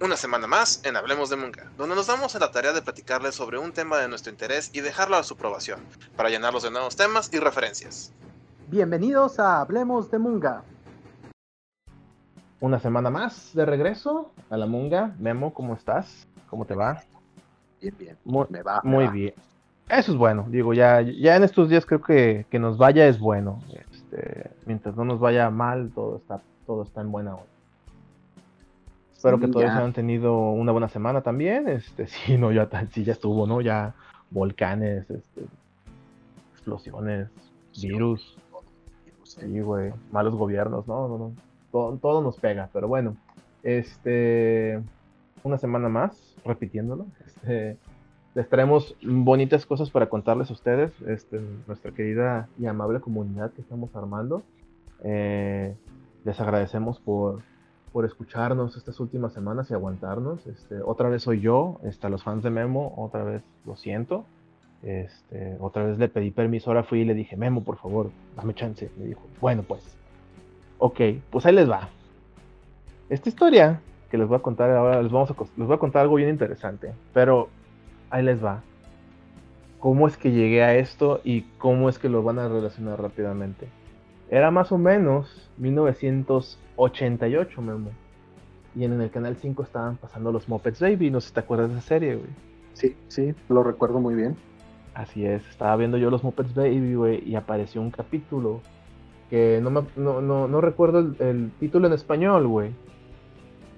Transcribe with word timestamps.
Una 0.00 0.16
semana 0.16 0.46
más 0.46 0.82
en 0.84 0.96
Hablemos 0.96 1.28
de 1.30 1.36
Manga, 1.36 1.70
donde 1.76 1.94
nos 1.94 2.06
damos 2.06 2.34
a 2.34 2.38
la 2.38 2.50
tarea 2.50 2.72
de 2.72 2.80
platicarles 2.82 3.34
sobre 3.34 3.58
un 3.58 3.72
tema 3.72 3.98
de 3.98 4.08
nuestro 4.08 4.32
interés 4.32 4.70
y 4.72 4.80
dejarlo 4.80 5.16
a 5.16 5.22
su 5.22 5.34
aprobación, 5.34 5.80
para 6.16 6.30
llenarlos 6.30 6.62
de 6.62 6.70
nuevos 6.70 6.96
temas 6.96 7.30
y 7.32 7.38
referencias. 7.38 8.12
Bienvenidos 8.68 9.38
a 9.38 9.60
Hablemos 9.60 10.10
de 10.10 10.18
Munga. 10.18 10.62
Una 12.60 12.78
semana 12.80 13.10
más 13.10 13.50
de 13.54 13.64
regreso 13.66 14.30
a 14.48 14.56
la 14.56 14.66
Munga. 14.66 15.14
Memo, 15.18 15.52
¿cómo 15.52 15.74
estás? 15.74 16.26
¿Cómo 16.48 16.64
te 16.64 16.74
va? 16.74 17.02
Bien, 17.80 17.94
bien. 17.98 18.18
Muy, 18.24 18.46
Me 18.50 18.62
va. 18.62 18.80
me 18.84 18.90
muy 18.90 19.04
va. 19.06 19.10
bien. 19.10 19.34
Eso 19.90 20.12
es 20.12 20.18
bueno. 20.18 20.46
Digo, 20.48 20.72
ya, 20.74 21.00
ya 21.00 21.36
en 21.36 21.44
estos 21.44 21.68
días 21.68 21.84
creo 21.84 22.00
que, 22.00 22.46
que 22.50 22.58
nos 22.58 22.78
vaya 22.78 23.06
es 23.06 23.18
bueno. 23.18 23.60
Este, 23.72 24.50
mientras 24.66 24.96
no 24.96 25.04
nos 25.04 25.18
vaya 25.20 25.50
mal, 25.50 25.90
todo 25.94 26.16
está, 26.16 26.40
todo 26.66 26.82
está 26.82 27.00
en 27.00 27.10
buena 27.10 27.34
hora. 27.34 27.44
Espero 29.12 29.36
Sí, 29.36 29.42
que 29.42 29.48
todos 29.48 29.66
ya. 29.66 29.76
hayan 29.76 29.92
tenido 29.92 30.50
una 30.50 30.72
buena 30.72 30.88
semana 30.88 31.20
también. 31.22 31.68
Este, 31.68 32.06
sí, 32.08 32.38
no, 32.38 32.52
ya 32.52 32.68
sí, 32.90 33.04
ya 33.04 33.12
estuvo, 33.12 33.46
¿no? 33.46 33.60
Ya 33.60 33.94
volcanes, 34.30 35.10
este, 35.10 35.42
explosiones, 36.52 37.28
virus, 37.80 38.38
sí, 39.24 39.60
güey, 39.60 39.92
malos 40.12 40.34
gobiernos, 40.36 40.86
no, 40.86 41.08
no, 41.08 41.18
no. 41.18 41.32
Todo, 41.72 41.96
todo 41.96 42.22
nos 42.22 42.36
pega, 42.38 42.68
pero 42.72 42.88
bueno. 42.88 43.16
Este, 43.62 44.80
una 45.42 45.58
semana 45.58 45.88
más, 45.88 46.36
repitiéndolo. 46.44 47.06
Este, 47.26 47.76
les 48.34 48.48
traemos 48.48 48.96
bonitas 49.02 49.66
cosas 49.66 49.90
para 49.90 50.08
contarles 50.08 50.50
a 50.50 50.52
ustedes, 50.52 50.92
este, 51.02 51.40
nuestra 51.66 51.92
querida 51.92 52.48
y 52.58 52.66
amable 52.66 53.00
comunidad 53.00 53.52
que 53.52 53.60
estamos 53.60 53.94
armando. 53.96 54.42
Eh, 55.02 55.74
les 56.24 56.40
agradecemos 56.40 57.00
por, 57.00 57.40
por 57.92 58.04
escucharnos 58.04 58.76
estas 58.76 59.00
últimas 59.00 59.32
semanas 59.32 59.70
y 59.70 59.74
aguantarnos. 59.74 60.46
Este, 60.46 60.80
otra 60.80 61.08
vez 61.08 61.22
soy 61.22 61.40
yo, 61.40 61.80
este, 61.82 62.08
los 62.08 62.22
fans 62.22 62.44
de 62.44 62.50
Memo, 62.50 62.94
otra 62.96 63.24
vez 63.24 63.42
lo 63.66 63.76
siento. 63.76 64.24
Este, 64.82 65.56
otra 65.60 65.84
vez 65.84 65.98
le 65.98 66.08
pedí 66.08 66.30
permiso, 66.30 66.70
ahora 66.70 66.84
fui 66.84 67.00
y 67.00 67.04
le 67.04 67.14
dije, 67.14 67.36
Memo, 67.36 67.64
por 67.64 67.78
favor, 67.78 68.10
dame 68.36 68.54
chance. 68.54 68.90
Me 68.96 69.06
dijo, 69.06 69.22
bueno, 69.40 69.64
pues. 69.64 69.96
Ok, 70.78 71.00
pues 71.30 71.44
ahí 71.46 71.54
les 71.54 71.68
va. 71.68 71.88
Esta 73.08 73.28
historia 73.28 73.80
que 74.08 74.16
les 74.16 74.26
voy 74.26 74.36
a 74.36 74.42
contar 74.42 74.70
ahora, 74.70 75.02
les, 75.02 75.10
vamos 75.10 75.30
a, 75.30 75.34
les 75.56 75.66
voy 75.66 75.74
a 75.74 75.78
contar 75.78 76.02
algo 76.02 76.14
bien 76.14 76.30
interesante, 76.30 76.92
pero 77.12 77.48
ahí 78.10 78.22
les 78.22 78.44
va. 78.44 78.62
¿Cómo 79.78 80.06
es 80.06 80.18
que 80.18 80.30
llegué 80.30 80.62
a 80.62 80.74
esto 80.74 81.22
y 81.24 81.42
cómo 81.58 81.88
es 81.88 81.98
que 81.98 82.10
lo 82.10 82.22
van 82.22 82.38
a 82.38 82.48
relacionar 82.48 83.00
rápidamente? 83.00 83.68
Era 84.28 84.50
más 84.50 84.72
o 84.72 84.78
menos 84.78 85.50
1988, 85.56 87.62
Memo. 87.62 87.90
Y 88.76 88.84
en 88.84 89.00
el 89.00 89.10
canal 89.10 89.36
5 89.36 89.62
estaban 89.62 89.96
pasando 89.96 90.30
los 90.30 90.48
Muppets 90.48 90.80
Baby, 90.80 91.10
no 91.10 91.20
sé 91.20 91.28
si 91.28 91.34
te 91.34 91.40
acuerdas 91.40 91.70
de 91.70 91.78
esa 91.78 91.88
serie, 91.88 92.16
güey. 92.16 92.28
Sí, 92.74 92.94
sí, 93.08 93.34
lo 93.48 93.62
recuerdo 93.62 94.00
muy 94.00 94.14
bien. 94.14 94.36
Así 94.94 95.24
es, 95.24 95.46
estaba 95.48 95.76
viendo 95.76 95.96
yo 95.96 96.10
los 96.10 96.22
Muppets 96.22 96.54
Baby, 96.54 96.94
güey, 96.94 97.28
y 97.28 97.34
apareció 97.34 97.80
un 97.80 97.90
capítulo 97.90 98.60
que 99.30 99.60
no, 99.62 99.70
me, 99.70 99.82
no, 99.96 100.20
no, 100.20 100.46
no 100.46 100.60
recuerdo 100.60 100.98
el, 100.98 101.16
el 101.20 101.50
título 101.58 101.86
en 101.86 101.94
español, 101.94 102.46
güey. 102.46 102.70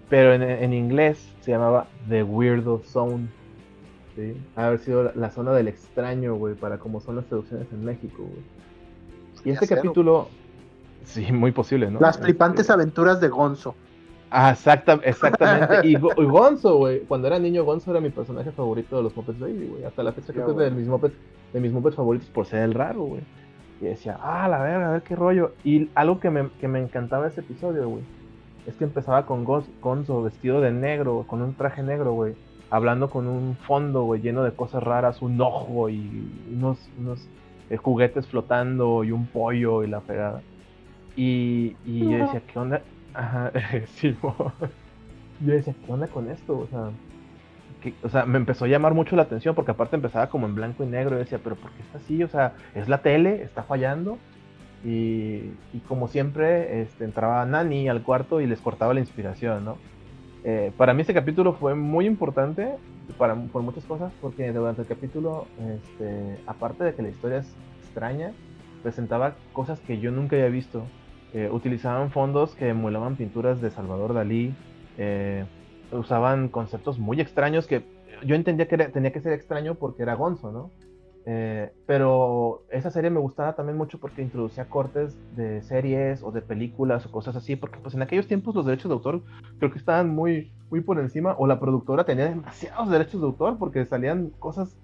Pero 0.08 0.34
en, 0.34 0.42
en 0.42 0.74
inglés 0.74 1.34
se 1.40 1.52
llamaba 1.52 1.86
The 2.08 2.22
Weirdo 2.22 2.82
Zone. 2.84 3.28
¿Sí? 4.16 4.36
Ha 4.56 4.66
haber 4.66 4.78
sido 4.78 5.04
la, 5.04 5.12
la 5.14 5.30
zona 5.30 5.52
del 5.52 5.68
extraño, 5.68 6.34
güey, 6.34 6.54
para 6.54 6.78
como 6.78 7.00
son 7.00 7.16
las 7.16 7.26
traducciones 7.26 7.66
en 7.72 7.84
México, 7.84 8.18
güey. 8.22 8.42
Y 9.44 9.50
este 9.50 9.66
capítulo, 9.66 10.28
sí, 11.04 11.32
muy 11.32 11.50
posible, 11.52 11.90
¿no? 11.90 11.98
Las 12.00 12.18
flipantes 12.18 12.60
Este, 12.62 12.72
aventuras 12.72 13.20
de 13.20 13.28
Gonzo. 13.28 13.74
Ah, 14.30 14.50
exacta, 14.52 14.98
exactamente. 15.04 15.80
Y, 15.88 15.96
Go- 15.96 16.12
y 16.16 16.24
Gonzo, 16.24 16.76
güey. 16.76 17.00
Cuando 17.00 17.26
era 17.26 17.38
niño, 17.38 17.64
Gonzo 17.64 17.90
era 17.90 18.00
mi 18.00 18.10
personaje 18.10 18.50
favorito 18.52 18.96
de 18.96 19.02
los 19.02 19.16
Muppets 19.16 19.38
Baby, 19.38 19.66
güey. 19.68 19.84
Hasta 19.84 20.02
la 20.02 20.12
fecha 20.12 20.32
creo 20.32 20.46
que 20.46 20.52
es 20.52 20.58
de 20.58 20.70
mis, 20.70 20.86
Muppets, 20.88 21.14
de 21.52 21.60
mis 21.60 21.72
Muppets 21.72 21.96
favoritos 21.96 22.28
por 22.30 22.46
ser 22.46 22.62
el 22.62 22.72
raro, 22.74 23.02
güey. 23.02 23.22
Y 23.80 23.86
decía, 23.86 24.16
ah, 24.22 24.48
la 24.48 24.62
verga, 24.62 24.88
a 24.88 24.92
ver 24.92 25.02
qué 25.02 25.16
rollo. 25.16 25.52
Y 25.64 25.90
algo 25.96 26.20
que 26.20 26.30
me, 26.30 26.48
que 26.60 26.68
me 26.68 26.80
encantaba 26.80 27.24
de 27.24 27.30
ese 27.30 27.40
episodio, 27.40 27.88
güey, 27.88 28.02
es 28.66 28.76
que 28.76 28.84
empezaba 28.84 29.26
con 29.26 29.44
Gonzo, 29.44 29.68
Gonzo 29.82 30.22
vestido 30.22 30.60
de 30.60 30.70
negro, 30.70 31.24
con 31.26 31.42
un 31.42 31.54
traje 31.54 31.82
negro, 31.82 32.12
güey. 32.12 32.34
Hablando 32.72 33.10
con 33.10 33.26
un 33.26 33.54
fondo, 33.66 34.04
güey, 34.04 34.22
lleno 34.22 34.42
de 34.42 34.52
cosas 34.52 34.82
raras, 34.82 35.20
un 35.20 35.38
ojo 35.42 35.90
y 35.90 36.00
unos, 36.56 36.78
unos 36.98 37.20
eh, 37.68 37.76
juguetes 37.76 38.26
flotando 38.26 39.04
y 39.04 39.12
un 39.12 39.26
pollo 39.26 39.84
y 39.84 39.88
la 39.88 40.00
fregada. 40.00 40.40
Y, 41.14 41.76
y 41.84 41.98
yo 42.00 42.16
decía, 42.16 42.40
¿qué 42.50 42.58
onda? 42.58 42.80
Ajá, 43.12 43.52
sí. 43.96 44.16
Yo 45.44 45.52
decía, 45.52 45.74
¿qué 45.84 45.92
onda 45.92 46.06
con 46.06 46.30
esto? 46.30 46.56
O 46.60 46.66
sea, 46.68 46.88
que- 47.82 47.92
o 48.02 48.08
sea, 48.08 48.24
me 48.24 48.38
empezó 48.38 48.64
a 48.64 48.68
llamar 48.68 48.94
mucho 48.94 49.16
la 49.16 49.22
atención 49.24 49.54
porque 49.54 49.72
aparte 49.72 49.96
empezaba 49.96 50.28
como 50.28 50.46
en 50.46 50.54
blanco 50.54 50.82
y 50.82 50.86
negro. 50.86 51.16
Y 51.16 51.18
decía, 51.18 51.40
¿pero 51.44 51.56
por 51.56 51.70
qué 51.72 51.82
está 51.82 51.98
así? 51.98 52.22
O 52.22 52.28
sea, 52.28 52.54
es 52.74 52.88
la 52.88 53.02
tele, 53.02 53.42
está 53.42 53.64
fallando. 53.64 54.16
Y, 54.82 55.52
y 55.74 55.80
como 55.86 56.08
siempre, 56.08 56.80
este, 56.80 57.04
entraba 57.04 57.44
Nani 57.44 57.90
al 57.90 58.02
cuarto 58.02 58.40
y 58.40 58.46
les 58.46 58.60
cortaba 58.62 58.94
la 58.94 59.00
inspiración, 59.00 59.64
¿no? 59.66 59.76
Eh, 60.44 60.72
para 60.76 60.92
mí 60.92 61.02
este 61.02 61.14
capítulo 61.14 61.52
fue 61.52 61.74
muy 61.74 62.06
importante 62.06 62.74
para, 63.16 63.34
por 63.34 63.62
muchas 63.62 63.84
cosas 63.84 64.12
porque 64.20 64.52
durante 64.52 64.82
el 64.82 64.88
capítulo, 64.88 65.46
este, 65.58 66.38
aparte 66.46 66.84
de 66.84 66.94
que 66.94 67.02
la 67.02 67.10
historia 67.10 67.38
es 67.38 67.54
extraña, 67.84 68.32
presentaba 68.82 69.36
cosas 69.52 69.78
que 69.80 70.00
yo 70.00 70.10
nunca 70.10 70.36
había 70.36 70.48
visto. 70.48 70.82
Eh, 71.34 71.48
utilizaban 71.50 72.10
fondos 72.10 72.54
que 72.54 72.68
emulaban 72.68 73.16
pinturas 73.16 73.60
de 73.60 73.70
Salvador 73.70 74.12
Dalí, 74.12 74.54
eh, 74.98 75.44
usaban 75.92 76.48
conceptos 76.48 76.98
muy 76.98 77.20
extraños 77.20 77.66
que 77.66 77.84
yo 78.24 78.34
entendía 78.34 78.68
que 78.68 78.76
tenía 78.76 79.12
que 79.12 79.20
ser 79.20 79.32
extraño 79.32 79.76
porque 79.76 80.02
era 80.02 80.14
Gonzo, 80.14 80.52
¿no? 80.52 80.70
Eh, 81.24 81.72
pero 81.86 82.64
esa 82.70 82.90
serie 82.90 83.10
me 83.10 83.20
gustaba 83.20 83.54
también 83.54 83.78
mucho 83.78 83.98
porque 83.98 84.22
introducía 84.22 84.68
cortes 84.68 85.16
de 85.36 85.62
series 85.62 86.22
o 86.22 86.32
de 86.32 86.42
películas 86.42 87.06
o 87.06 87.12
cosas 87.12 87.36
así, 87.36 87.54
porque 87.54 87.78
pues 87.78 87.94
en 87.94 88.02
aquellos 88.02 88.26
tiempos 88.26 88.54
los 88.54 88.66
derechos 88.66 88.88
de 88.88 88.94
autor 88.94 89.22
creo 89.58 89.70
que 89.70 89.78
estaban 89.78 90.10
muy, 90.10 90.52
muy 90.70 90.80
por 90.80 90.98
encima, 90.98 91.36
o 91.38 91.46
la 91.46 91.60
productora 91.60 92.04
tenía 92.04 92.28
demasiados 92.28 92.90
derechos 92.90 93.20
de 93.20 93.26
autor 93.26 93.58
porque 93.58 93.84
salían 93.84 94.30
cosas 94.38 94.76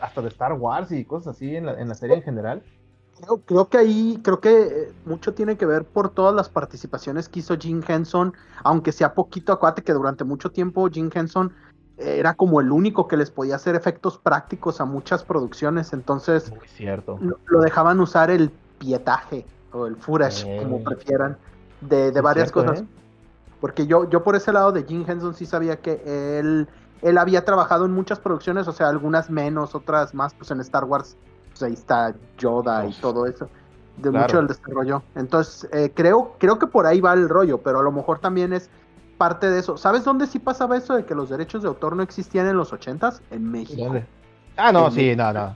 hasta 0.00 0.20
de 0.20 0.28
Star 0.28 0.52
Wars 0.54 0.92
y 0.92 1.04
cosas 1.04 1.36
así 1.36 1.56
en 1.56 1.66
la, 1.66 1.80
en 1.80 1.88
la 1.88 1.94
serie 1.94 2.16
en 2.16 2.22
general. 2.22 2.62
Creo, 3.20 3.38
creo 3.38 3.68
que 3.68 3.78
ahí, 3.78 4.20
creo 4.22 4.40
que 4.40 4.62
eh, 4.62 4.92
mucho 5.04 5.34
tiene 5.34 5.56
que 5.56 5.66
ver 5.66 5.84
por 5.84 6.10
todas 6.10 6.34
las 6.34 6.48
participaciones 6.48 7.28
que 7.28 7.40
hizo 7.40 7.56
Jim 7.56 7.82
Henson, 7.86 8.32
aunque 8.64 8.92
sea 8.92 9.14
poquito, 9.14 9.52
acuérdate 9.52 9.82
que 9.82 9.92
durante 9.92 10.24
mucho 10.24 10.50
tiempo 10.50 10.88
Jim 10.90 11.10
Henson 11.12 11.52
era 12.00 12.34
como 12.34 12.60
el 12.60 12.72
único 12.72 13.06
que 13.08 13.16
les 13.16 13.30
podía 13.30 13.56
hacer 13.56 13.74
efectos 13.76 14.18
prácticos 14.18 14.80
a 14.80 14.84
muchas 14.84 15.22
producciones, 15.24 15.92
entonces 15.92 16.50
Muy 16.50 16.66
cierto. 16.68 17.18
lo, 17.20 17.38
lo 17.46 17.60
dejaban 17.60 18.00
usar 18.00 18.30
el 18.30 18.50
pietaje 18.78 19.44
o 19.72 19.86
el 19.86 19.96
Eh. 19.96 20.58
como 20.62 20.82
prefieran, 20.82 21.36
de, 21.80 22.10
de 22.10 22.20
varias 22.20 22.50
cierto, 22.50 22.70
cosas. 22.70 22.82
¿eh? 22.84 22.88
Porque 23.60 23.86
yo, 23.86 24.08
yo 24.08 24.24
por 24.24 24.36
ese 24.36 24.52
lado 24.52 24.72
de 24.72 24.84
Jim 24.84 25.04
Henson 25.06 25.34
sí 25.34 25.44
sabía 25.46 25.76
que 25.80 26.02
él, 26.38 26.66
él 27.02 27.18
había 27.18 27.44
trabajado 27.44 27.84
en 27.84 27.92
muchas 27.92 28.18
producciones, 28.18 28.66
o 28.68 28.72
sea, 28.72 28.88
algunas 28.88 29.28
menos, 29.30 29.74
otras 29.74 30.14
más, 30.14 30.32
pues 30.34 30.50
en 30.50 30.60
Star 30.60 30.84
Wars, 30.84 31.16
pues 31.50 31.62
ahí 31.62 31.74
está 31.74 32.14
Yoda 32.38 32.86
y 32.86 32.92
todo 32.94 33.26
eso, 33.26 33.48
de 33.98 34.10
Claro. 34.10 34.18
mucho 34.26 34.36
del 34.38 34.46
desarrollo. 34.46 35.02
Entonces, 35.14 35.68
eh, 35.72 35.92
creo, 35.94 36.34
creo 36.38 36.58
que 36.58 36.66
por 36.66 36.86
ahí 36.86 37.00
va 37.02 37.12
el 37.12 37.28
rollo, 37.28 37.58
pero 37.58 37.80
a 37.80 37.82
lo 37.82 37.92
mejor 37.92 38.18
también 38.18 38.52
es 38.54 38.70
parte 39.20 39.50
de 39.50 39.60
eso. 39.60 39.76
¿Sabes 39.76 40.02
dónde 40.02 40.26
sí 40.26 40.38
pasaba 40.38 40.78
eso 40.78 40.96
de 40.96 41.04
que 41.04 41.14
los 41.14 41.28
derechos 41.28 41.60
de 41.60 41.68
autor 41.68 41.94
no 41.94 42.02
existían 42.02 42.46
en 42.46 42.56
los 42.56 42.72
ochentas? 42.72 43.20
En 43.30 43.50
México. 43.50 43.84
¿Dónde? 43.84 44.04
Ah, 44.56 44.72
no, 44.72 44.86
En 44.86 44.92
sí, 44.92 45.14
no, 45.14 45.30
no. 45.30 45.54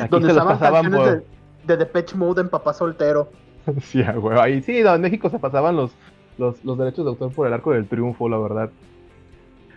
Aquí 0.00 0.08
Donde 0.10 0.34
pasaban 0.34 0.82
canciones 0.82 0.98
por... 0.98 1.08
de, 1.10 1.24
de 1.68 1.76
Depeche 1.76 2.16
Mode 2.16 2.40
en 2.40 2.48
Papá 2.48 2.74
Soltero. 2.74 3.30
Sí, 3.80 4.00
huevo, 4.02 4.40
ahí 4.40 4.60
sí, 4.60 4.82
no, 4.82 4.94
en 4.94 5.00
México 5.02 5.30
se 5.30 5.38
pasaban 5.38 5.76
los, 5.76 5.92
los, 6.36 6.64
los 6.64 6.78
derechos 6.78 7.04
de 7.04 7.10
autor 7.10 7.32
por 7.32 7.46
el 7.46 7.52
arco 7.52 7.72
del 7.72 7.86
triunfo, 7.86 8.28
la 8.28 8.38
verdad. 8.38 8.70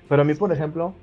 Pero 0.08 0.24
a 0.24 0.26
mí, 0.26 0.34
por 0.34 0.52
ejemplo, 0.52 0.96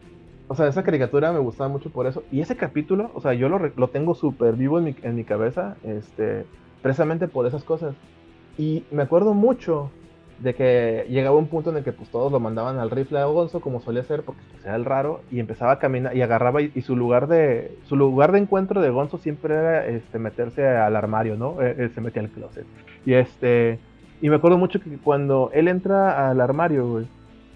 o 0.48 0.56
sea, 0.56 0.66
esa 0.66 0.82
caricatura 0.82 1.32
me 1.32 1.38
gustaba 1.38 1.68
mucho 1.68 1.90
por 1.90 2.08
eso. 2.08 2.24
Y 2.32 2.40
ese 2.40 2.56
capítulo, 2.56 3.12
o 3.14 3.20
sea, 3.20 3.34
yo 3.34 3.48
lo, 3.48 3.58
lo 3.58 3.88
tengo 3.88 4.16
súper 4.16 4.54
vivo 4.54 4.78
en 4.78 4.84
mi, 4.84 4.96
en 5.02 5.14
mi 5.14 5.22
cabeza, 5.24 5.76
este, 5.84 6.44
precisamente 6.82 7.28
por 7.28 7.46
esas 7.46 7.62
cosas. 7.62 7.94
Y 8.58 8.84
me 8.90 9.02
acuerdo 9.04 9.32
mucho 9.32 9.90
de 10.38 10.54
que 10.54 11.06
llegaba 11.08 11.36
un 11.36 11.48
punto 11.48 11.70
en 11.70 11.78
el 11.78 11.84
que 11.84 11.92
pues 11.92 12.10
todos 12.10 12.30
lo 12.30 12.40
mandaban 12.40 12.78
al 12.78 12.90
rifle 12.90 13.18
a 13.18 13.24
Gonzo, 13.24 13.60
como 13.60 13.80
solía 13.80 14.04
ser, 14.04 14.22
porque 14.22 14.42
pues, 14.50 14.64
era 14.64 14.76
el 14.76 14.84
raro, 14.84 15.20
y 15.30 15.40
empezaba 15.40 15.72
a 15.72 15.78
caminar 15.78 16.16
y 16.16 16.22
agarraba 16.22 16.60
y, 16.62 16.82
su 16.82 16.96
lugar 16.96 17.26
de 17.26 17.76
su 17.84 17.96
lugar 17.96 18.32
de 18.32 18.40
encuentro 18.40 18.80
de 18.80 18.90
Gonzo 18.90 19.18
siempre 19.18 19.54
era 19.54 19.86
este 19.86 20.18
meterse 20.18 20.66
al 20.66 20.96
armario, 20.96 21.36
¿no? 21.36 21.60
Eh, 21.62 21.76
él 21.78 21.90
se 21.94 22.00
metía 22.00 22.22
al 22.22 22.28
closet. 22.28 22.66
Y 23.04 23.14
este 23.14 23.78
y 24.20 24.30
me 24.30 24.36
acuerdo 24.36 24.58
mucho 24.58 24.80
que 24.80 24.96
cuando 24.98 25.50
él 25.52 25.68
entra 25.68 26.30
al 26.30 26.40
armario, 26.40 26.88
güey, 26.88 27.06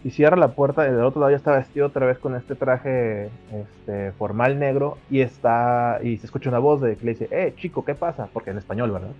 y 0.02 0.10
cierra 0.10 0.36
la 0.36 0.52
puerta, 0.52 0.82
del 0.82 1.04
otro 1.04 1.20
lado 1.20 1.30
ya 1.30 1.36
está 1.36 1.52
vestido 1.52 1.86
otra 1.86 2.06
vez 2.06 2.18
con 2.18 2.34
este 2.34 2.54
traje 2.54 3.28
este 3.52 4.12
formal 4.12 4.58
negro 4.58 4.96
y 5.10 5.20
está 5.20 6.00
y 6.02 6.16
se 6.16 6.26
escucha 6.26 6.48
una 6.48 6.58
voz 6.58 6.80
de 6.80 6.96
que 6.96 7.04
le 7.04 7.10
dice, 7.12 7.28
"Eh, 7.30 7.52
chico, 7.56 7.84
¿qué 7.84 7.94
pasa?" 7.94 8.28
porque 8.32 8.50
en 8.50 8.58
español, 8.58 8.90
¿verdad? 8.90 9.10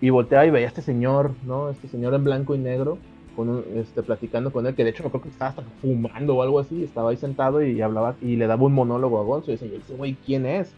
Y 0.00 0.10
volteaba 0.10 0.46
y 0.46 0.50
veía 0.50 0.66
a 0.66 0.68
este 0.68 0.82
señor, 0.82 1.32
¿no? 1.44 1.68
Este 1.70 1.88
señor 1.88 2.14
en 2.14 2.24
blanco 2.24 2.54
y 2.54 2.58
negro, 2.58 2.98
con 3.36 3.64
este, 3.74 4.02
platicando 4.02 4.52
con 4.52 4.66
él, 4.66 4.74
que 4.74 4.84
de 4.84 4.90
hecho 4.90 5.04
me 5.04 5.10
creo 5.10 5.22
que 5.22 5.28
estaba 5.28 5.50
hasta 5.50 5.62
fumando 5.80 6.36
o 6.36 6.42
algo 6.42 6.58
así, 6.58 6.82
estaba 6.84 7.10
ahí 7.10 7.16
sentado 7.16 7.62
y 7.62 7.80
hablaba 7.80 8.16
y 8.20 8.36
le 8.36 8.46
daba 8.46 8.64
un 8.64 8.74
monólogo 8.74 9.20
a 9.20 9.24
Gonzo 9.24 9.50
y 9.50 9.56
decía, 9.56 9.78
ese 9.78 9.94
güey, 9.94 10.14
¿quién 10.24 10.46
es? 10.46 10.72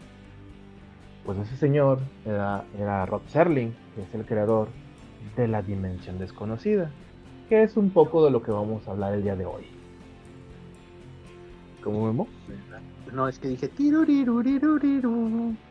Pues 1.25 1.37
ese 1.37 1.55
señor 1.55 1.99
era, 2.25 2.65
era 2.77 3.05
Rod 3.05 3.21
Serling, 3.27 3.73
que 3.95 4.01
es 4.01 4.13
el 4.13 4.25
creador 4.25 4.67
de 5.37 5.47
la 5.47 5.61
dimensión 5.61 6.19
desconocida, 6.19 6.91
que 7.47 7.63
es 7.63 7.77
un 7.77 7.91
poco 7.91 8.25
de 8.25 8.31
lo 8.31 8.43
que 8.43 8.51
vamos 8.51 8.87
a 8.87 8.91
hablar 8.91 9.13
el 9.13 9.23
día 9.23 9.35
de 9.35 9.45
hoy. 9.45 9.63
¿Cómo 11.81 12.05
vemos? 12.05 12.27
No, 13.13 13.27
es 13.27 13.39
que 13.39 13.49
dije. 13.49 13.69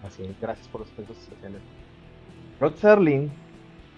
Así 0.05 0.35
gracias 0.41 0.69
por 0.69 0.83
los 0.83 0.91
efectos 0.91 1.19
especiales. 1.19 1.61
Rod 2.61 2.75
Serling, 2.77 3.31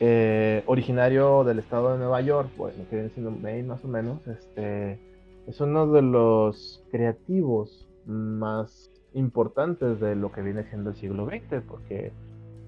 eh, 0.06 0.62
originario 0.66 1.44
del 1.44 1.60
estado 1.60 1.92
de 1.92 1.98
Nueva 1.98 2.20
York, 2.20 2.50
bueno, 2.58 2.84
que 2.90 2.96
viene 2.96 3.08
siendo 3.08 3.30
Maine 3.30 3.68
más 3.68 3.82
o 3.86 3.88
menos, 3.88 4.26
este, 4.28 4.98
es 5.46 5.58
uno 5.62 5.90
de 5.90 6.02
los 6.02 6.84
creativos 6.90 7.88
más 8.04 8.90
importantes 9.14 10.00
de 10.00 10.14
lo 10.14 10.30
que 10.30 10.42
viene 10.42 10.64
siendo 10.64 10.90
el 10.90 10.96
siglo 10.96 11.24
XX, 11.24 11.62
porque 11.66 12.12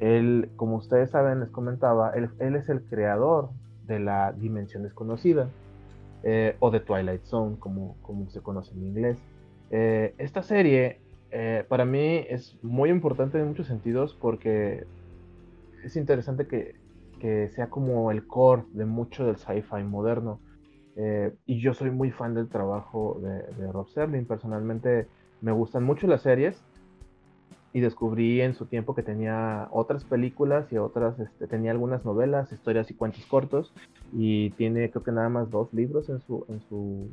él, 0.00 0.48
como 0.56 0.76
ustedes 0.76 1.10
saben, 1.10 1.40
les 1.40 1.50
comentaba, 1.50 2.12
él, 2.14 2.30
es 2.38 2.70
el 2.70 2.80
creador 2.84 3.50
de 3.86 4.00
la 4.00 4.32
dimensión 4.32 4.82
desconocida, 4.82 5.50
eh, 6.22 6.56
o 6.58 6.70
de 6.70 6.80
Twilight 6.80 7.24
Zone, 7.24 7.56
como, 7.58 7.98
como 8.00 8.30
se 8.30 8.40
conoce 8.40 8.72
en 8.72 8.82
inglés. 8.82 9.18
Eh, 9.70 10.14
esta 10.16 10.42
serie 10.42 11.00
eh, 11.30 11.66
para 11.68 11.84
mí 11.84 12.24
es 12.30 12.56
muy 12.62 12.88
importante 12.88 13.38
en 13.38 13.48
muchos 13.48 13.66
sentidos 13.66 14.16
porque 14.18 14.86
es 15.84 15.96
interesante 15.96 16.46
que, 16.46 16.85
que 17.20 17.48
sea 17.50 17.68
como 17.68 18.10
el 18.10 18.26
core 18.26 18.64
de 18.72 18.84
mucho 18.84 19.26
del 19.26 19.36
sci-fi 19.36 19.82
moderno. 19.84 20.40
y 21.46 21.60
yo 21.60 21.74
soy 21.74 21.90
muy 21.90 22.10
fan 22.10 22.34
del 22.34 22.48
trabajo 22.48 23.18
de, 23.20 23.42
de 23.62 23.72
Rob 23.72 23.88
Serling. 23.88 24.24
Personalmente 24.26 25.06
me 25.40 25.52
gustan 25.52 25.84
mucho 25.84 26.06
las 26.06 26.22
series 26.22 26.62
y 27.76 27.80
descubrí 27.80 28.40
en 28.40 28.54
su 28.54 28.64
tiempo 28.64 28.94
que 28.94 29.02
tenía 29.02 29.68
otras 29.70 30.02
películas 30.02 30.72
y 30.72 30.78
otras, 30.78 31.20
este, 31.20 31.46
tenía 31.46 31.72
algunas 31.72 32.06
novelas, 32.06 32.50
historias 32.50 32.90
y 32.90 32.94
cuentos 32.94 33.26
cortos 33.26 33.74
y 34.14 34.48
tiene 34.52 34.90
creo 34.90 35.02
que 35.02 35.12
nada 35.12 35.28
más 35.28 35.50
dos 35.50 35.74
libros 35.74 36.08
en 36.08 36.22
su, 36.22 36.46
en 36.48 36.62
su, 36.70 37.10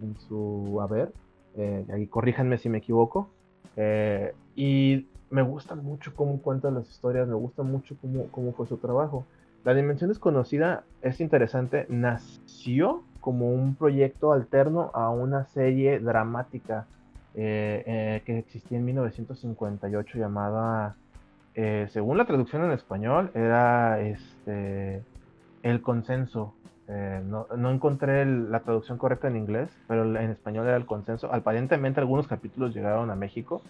en 0.00 0.16
su 0.28 0.80
haber. 0.80 1.12
Eh, 1.56 1.84
ahí 1.92 2.06
corríjanme 2.06 2.58
si 2.58 2.68
me 2.68 2.78
equivoco. 2.78 3.30
Eh, 3.76 4.32
y 4.54 5.08
me 5.30 5.42
gusta 5.42 5.74
mucho 5.74 6.12
cómo 6.14 6.40
cuenta 6.42 6.70
las 6.70 6.88
historias, 6.90 7.26
me 7.28 7.34
gusta 7.34 7.62
mucho 7.62 7.96
cómo, 8.00 8.26
cómo 8.30 8.52
fue 8.52 8.66
su 8.66 8.76
trabajo. 8.76 9.24
La 9.64 9.74
Dimensión 9.74 10.08
Desconocida 10.08 10.84
es 11.02 11.20
interesante, 11.20 11.86
nació 11.88 13.02
como 13.20 13.52
un 13.52 13.74
proyecto 13.74 14.32
alterno 14.32 14.90
a 14.94 15.10
una 15.10 15.44
serie 15.46 16.00
dramática 16.00 16.86
eh, 17.34 17.84
eh, 17.86 18.22
que 18.24 18.38
existía 18.38 18.78
en 18.78 18.84
1958 18.86 20.18
llamada, 20.18 20.96
eh, 21.54 21.86
según 21.90 22.18
la 22.18 22.24
traducción 22.24 22.64
en 22.64 22.72
español, 22.72 23.30
era 23.34 24.00
este, 24.00 25.02
El 25.62 25.82
Consenso. 25.82 26.54
No, 27.24 27.46
encontré 27.70 28.26
la 28.26 28.60
traducción 28.60 28.98
correcta 28.98 29.28
en 29.28 29.36
inglés, 29.36 29.70
pero 29.86 30.02
en 30.04 30.30
español 30.30 30.66
era 30.66 30.76
El 30.76 30.86
Consenso. 30.86 31.32
Aparentemente 31.32 32.00
algunos 32.00 32.26
capítulos 32.26 32.74
llegaron 32.74 33.12
a 33.12 33.14
México. 33.14 33.62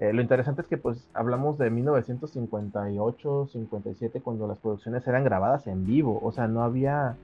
Lo 0.00 0.22
interesante 0.22 0.62
es 0.62 0.66
que 0.66 0.78
pues 0.78 1.06
hablamos 1.12 1.58
de 1.58 1.68
1958, 1.70 3.48
57, 3.52 4.20
cuando 4.22 4.48
las 4.48 4.58
producciones 4.58 5.06
eran 5.06 5.24
grabadas 5.24 5.66
en 5.66 5.86
vivo, 5.86 6.18
o 6.22 6.32
sea, 6.32 6.48
no 6.48 6.62
había 6.62 7.16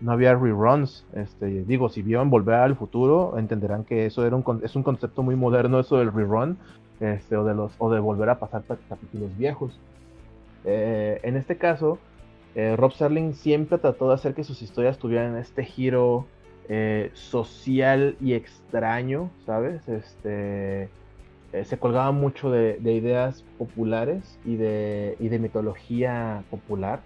no 0.00 0.12
había 0.12 0.34
reruns. 0.34 1.04
Este, 1.14 1.46
digo, 1.64 1.88
si 1.88 2.02
vieron 2.02 2.30
Volver 2.30 2.56
al 2.56 2.76
Futuro, 2.76 3.38
entenderán 3.38 3.84
que 3.84 4.06
eso 4.06 4.26
era 4.26 4.36
un, 4.36 4.60
es 4.62 4.76
un 4.76 4.82
concepto 4.82 5.22
muy 5.22 5.36
moderno, 5.36 5.80
eso 5.80 5.96
del 5.96 6.12
rerun, 6.12 6.58
este, 7.00 7.36
o, 7.36 7.44
de 7.44 7.54
los, 7.54 7.72
o 7.78 7.90
de 7.90 8.00
volver 8.00 8.28
a 8.28 8.38
pasar 8.38 8.62
capítulos 8.64 9.36
viejos. 9.36 9.78
Eh, 10.64 11.20
en 11.22 11.36
este 11.36 11.56
caso, 11.56 11.98
eh, 12.54 12.76
Rob 12.76 12.92
Serling 12.92 13.34
siempre 13.34 13.78
trató 13.78 14.08
de 14.08 14.14
hacer 14.14 14.34
que 14.34 14.44
sus 14.44 14.62
historias 14.62 14.98
tuvieran 14.98 15.36
este 15.36 15.64
giro 15.64 16.26
eh, 16.68 17.10
social 17.14 18.16
y 18.20 18.34
extraño, 18.34 19.30
¿sabes? 19.44 19.88
Este, 19.88 20.88
se 21.62 21.78
colgaba 21.78 22.10
mucho 22.10 22.50
de, 22.50 22.78
ideas 22.82 23.44
populares 23.58 24.38
y 24.44 24.56
de, 24.56 25.16
y 25.20 25.28
de 25.28 25.38
mitología 25.38 26.42
popular. 26.50 27.00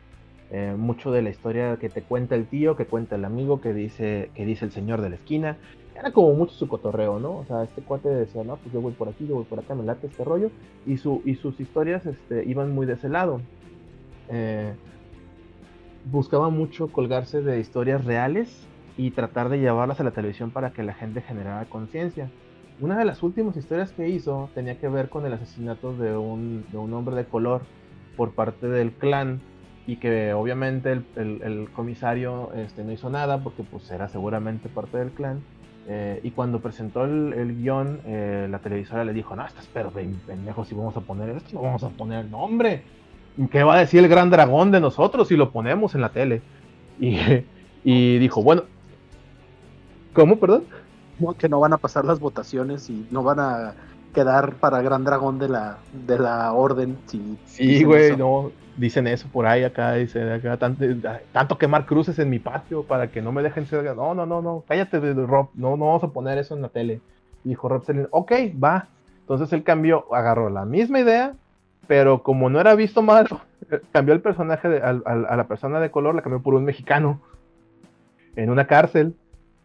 Eh, 0.50 0.74
mucho 0.78 1.12
de 1.12 1.20
la 1.20 1.28
historia 1.28 1.76
que 1.76 1.90
te 1.90 2.00
cuenta 2.00 2.34
el 2.34 2.46
tío, 2.46 2.74
que 2.74 2.86
cuenta 2.86 3.16
el 3.16 3.26
amigo, 3.26 3.60
que 3.60 3.74
dice, 3.74 4.30
que 4.34 4.46
dice 4.46 4.64
el 4.64 4.72
señor 4.72 5.02
de 5.02 5.10
la 5.10 5.16
esquina. 5.16 5.58
Era 5.94 6.12
como 6.12 6.32
mucho 6.32 6.54
su 6.54 6.68
cotorreo, 6.68 7.18
¿no? 7.18 7.38
O 7.38 7.44
sea, 7.44 7.64
este 7.64 7.82
cuate 7.82 8.08
decía, 8.08 8.44
no, 8.44 8.56
pues 8.56 8.72
yo 8.72 8.80
voy 8.80 8.92
por 8.92 9.08
aquí, 9.08 9.26
yo 9.26 9.34
voy 9.34 9.44
por 9.44 9.58
acá, 9.58 9.74
me 9.74 9.84
late 9.84 10.06
este 10.06 10.24
rollo. 10.24 10.50
Y, 10.86 10.96
su, 10.96 11.20
y 11.24 11.34
sus 11.34 11.60
historias 11.60 12.06
este, 12.06 12.44
iban 12.44 12.74
muy 12.74 12.86
de 12.86 12.94
ese 12.94 13.08
lado. 13.08 13.40
Eh, 14.30 14.72
buscaba 16.10 16.48
mucho 16.48 16.88
colgarse 16.88 17.42
de 17.42 17.60
historias 17.60 18.04
reales 18.04 18.66
y 18.96 19.10
tratar 19.10 19.48
de 19.48 19.58
llevarlas 19.58 20.00
a 20.00 20.04
la 20.04 20.12
televisión 20.12 20.50
para 20.50 20.70
que 20.70 20.82
la 20.82 20.94
gente 20.94 21.20
generara 21.20 21.66
conciencia. 21.66 22.30
Una 22.80 22.96
de 22.96 23.04
las 23.04 23.24
últimas 23.24 23.56
historias 23.56 23.90
que 23.90 24.08
hizo 24.08 24.50
tenía 24.54 24.78
que 24.78 24.88
ver 24.88 25.08
con 25.08 25.26
el 25.26 25.32
asesinato 25.32 25.92
de 25.94 26.16
un, 26.16 26.64
de 26.70 26.78
un 26.78 26.92
hombre 26.94 27.16
de 27.16 27.24
color 27.24 27.62
por 28.16 28.32
parte 28.32 28.68
del 28.68 28.92
clan 28.92 29.40
y 29.88 29.96
que 29.96 30.32
obviamente 30.32 30.92
el, 30.92 31.68
comisario 31.74 32.52
este, 32.54 32.84
no 32.84 32.92
hizo 32.92 33.10
nada 33.10 33.42
porque 33.42 33.64
pues 33.64 33.90
era 33.90 34.08
seguramente 34.08 34.68
parte 34.68 34.98
del 34.98 35.10
clan. 35.10 35.40
Eh, 35.88 36.20
y 36.22 36.30
cuando 36.30 36.60
presentó 36.60 37.04
el, 37.04 37.56
guion, 37.56 38.00
eh, 38.04 38.46
la 38.48 38.58
televisora 38.58 39.04
le 39.04 39.14
dijo, 39.14 39.34
no, 39.34 39.44
estás 39.44 39.66
pero 39.72 39.90
pendejo 39.90 40.64
si 40.64 40.74
vamos 40.74 40.96
a 40.96 41.00
poner 41.00 41.30
esto, 41.30 41.60
vamos 41.60 41.82
a 41.82 41.88
poner 41.88 42.26
el 42.26 42.30
nombre. 42.30 42.82
¿Qué 43.50 43.64
va 43.64 43.76
a 43.76 43.80
decir 43.80 44.04
el 44.04 44.08
gran 44.08 44.30
dragón 44.30 44.70
de 44.70 44.80
nosotros 44.80 45.26
si 45.26 45.36
lo 45.36 45.50
ponemos 45.50 45.94
en 45.96 46.02
la 46.02 46.10
tele? 46.10 46.42
Y, 47.00 47.18
y 47.84 48.18
dijo, 48.18 48.42
bueno, 48.42 48.64
¿cómo, 50.12 50.38
perdón? 50.38 50.64
Que 51.38 51.48
no 51.48 51.60
van 51.60 51.72
a 51.72 51.78
pasar 51.78 52.04
las 52.04 52.20
votaciones 52.20 52.88
y 52.90 53.06
no 53.10 53.22
van 53.22 53.40
a 53.40 53.74
quedar 54.14 54.54
para 54.54 54.82
gran 54.82 55.04
dragón 55.04 55.38
de 55.38 55.48
la, 55.48 55.78
de 56.06 56.18
la 56.18 56.52
orden. 56.52 56.98
Si 57.06 57.38
sí, 57.46 57.84
güey, 57.84 58.16
no 58.16 58.50
dicen 58.78 59.06
eso 59.06 59.28
por 59.32 59.46
ahí 59.46 59.64
acá, 59.64 59.94
dice 59.94 60.32
acá, 60.32 60.56
tanto, 60.56 61.58
quemar 61.58 61.84
cruces 61.84 62.18
en 62.18 62.30
mi 62.30 62.38
patio 62.38 62.84
para 62.84 63.08
que 63.08 63.20
no 63.20 63.32
me 63.32 63.42
dejen 63.42 63.66
ser. 63.66 63.84
No, 63.96 64.14
no, 64.14 64.24
no, 64.24 64.40
no, 64.40 64.64
cállate, 64.66 64.98
Rob, 65.14 65.50
no, 65.54 65.76
no 65.76 65.86
vamos 65.86 66.04
a 66.04 66.08
poner 66.08 66.38
eso 66.38 66.54
en 66.54 66.62
la 66.62 66.68
tele. 66.68 67.00
dijo 67.44 67.68
Rob 67.68 67.84
Selin, 67.84 68.06
ok, 68.10 68.32
va. 68.62 68.88
Entonces 69.20 69.52
él 69.52 69.62
cambió, 69.62 70.12
agarró 70.14 70.48
la 70.48 70.64
misma 70.64 71.00
idea, 71.00 71.34
pero 71.86 72.22
como 72.22 72.48
no 72.48 72.60
era 72.60 72.74
visto 72.74 73.02
mal, 73.02 73.28
cambió 73.92 74.14
el 74.14 74.22
personaje 74.22 74.68
de, 74.68 74.80
a, 74.80 74.92
la 74.92 75.46
persona 75.48 75.80
de 75.80 75.90
color, 75.90 76.14
la 76.14 76.22
cambió 76.22 76.40
por 76.40 76.54
un 76.54 76.64
mexicano 76.64 77.20
en 78.36 78.50
una 78.50 78.66
cárcel. 78.66 79.14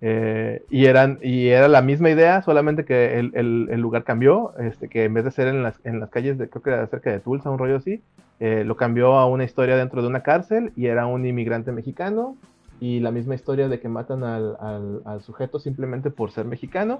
Eh, 0.06 0.66
y, 0.70 0.88
eran, 0.88 1.18
y 1.22 1.48
era 1.48 1.70
la 1.70 1.82
misma 1.82 2.10
idea, 2.10 2.42
solamente 2.42 2.84
que 2.84 3.20
el, 3.20 3.32
el, 3.34 3.80
lugar 3.80 4.04
cambió, 4.04 4.52
este, 4.60 4.90
que 4.90 5.06
en 5.06 5.14
vez 5.14 5.24
de 5.24 5.32
ser 5.32 5.48
en 5.48 5.64
las, 5.64 5.80
en 5.86 6.02
las 6.02 6.10
calles, 6.10 6.38
de, 6.38 6.50
creo 6.50 6.62
que 6.62 6.72
era 6.72 6.86
cerca 6.88 7.10
de 7.10 7.22
Tulsa, 7.22 7.50
un 7.50 7.58
rollo 7.58 7.78
así, 7.78 8.02
eh, 8.42 8.66
lo 8.66 8.76
cambió 8.76 9.14
a 9.14 9.28
una 9.28 9.46
historia 9.46 9.78
dentro 9.78 10.02
de 10.02 10.10
una 10.10 10.22
cárcel 10.22 10.74
y 10.76 10.88
era 10.88 11.06
un 11.06 11.26
inmigrante 11.26 11.72
mexicano 11.72 12.36
y 12.82 13.00
la 13.00 13.12
misma 13.12 13.36
historia 13.36 13.70
de 13.70 13.80
que 13.80 13.88
matan 13.88 14.26
al, 14.26 14.58
al, 15.06 15.22
sujeto 15.22 15.58
simplemente 15.58 16.12
por 16.12 16.32
ser 16.32 16.48
mexicano. 16.48 17.00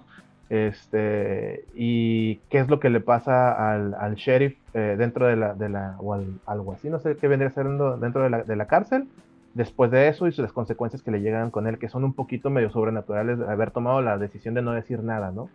Este, 0.50 1.66
y 1.76 2.36
qué 2.50 2.60
es 2.60 2.70
lo 2.70 2.80
que 2.80 2.90
le 2.90 3.02
pasa 3.02 3.74
al, 3.74 3.96
al 3.96 4.16
sheriff 4.16 4.56
eh, 4.74 4.96
dentro 4.98 5.28
de 5.28 5.36
la, 5.36 5.56
de 5.56 5.68
la, 5.68 5.98
o 6.00 6.14
al, 6.14 6.40
algo 6.46 6.72
así, 6.72 6.90
no 6.90 7.00
sé 7.00 7.18
qué 7.18 7.28
vendría 7.28 7.50
siendo 7.50 7.98
dentro 7.98 8.24
de 8.24 8.30
la, 8.30 8.44
de 8.44 8.56
la 8.56 8.68
cárcel 8.68 9.10
después 9.54 9.92
de 9.92 10.08
eso 10.08 10.28
y 10.28 10.32
las 10.32 10.52
consecuencias 10.52 11.02
que 11.02 11.12
le 11.12 11.22
llegan 11.22 11.52
con 11.52 11.68
él, 11.68 11.78
que 11.78 11.90
son 11.90 12.04
un 12.04 12.14
poquito 12.14 12.50
medio 12.50 12.70
sobrenaturales 12.72 13.40
de 13.40 13.50
haber 13.50 13.72
tomado 13.72 14.02
la 14.02 14.18
decisión 14.18 14.54
de 14.54 14.62
no 14.62 14.72
decir 14.72 15.04
nada, 15.04 15.32
¿no? 15.32 15.50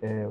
Eh, 0.00 0.28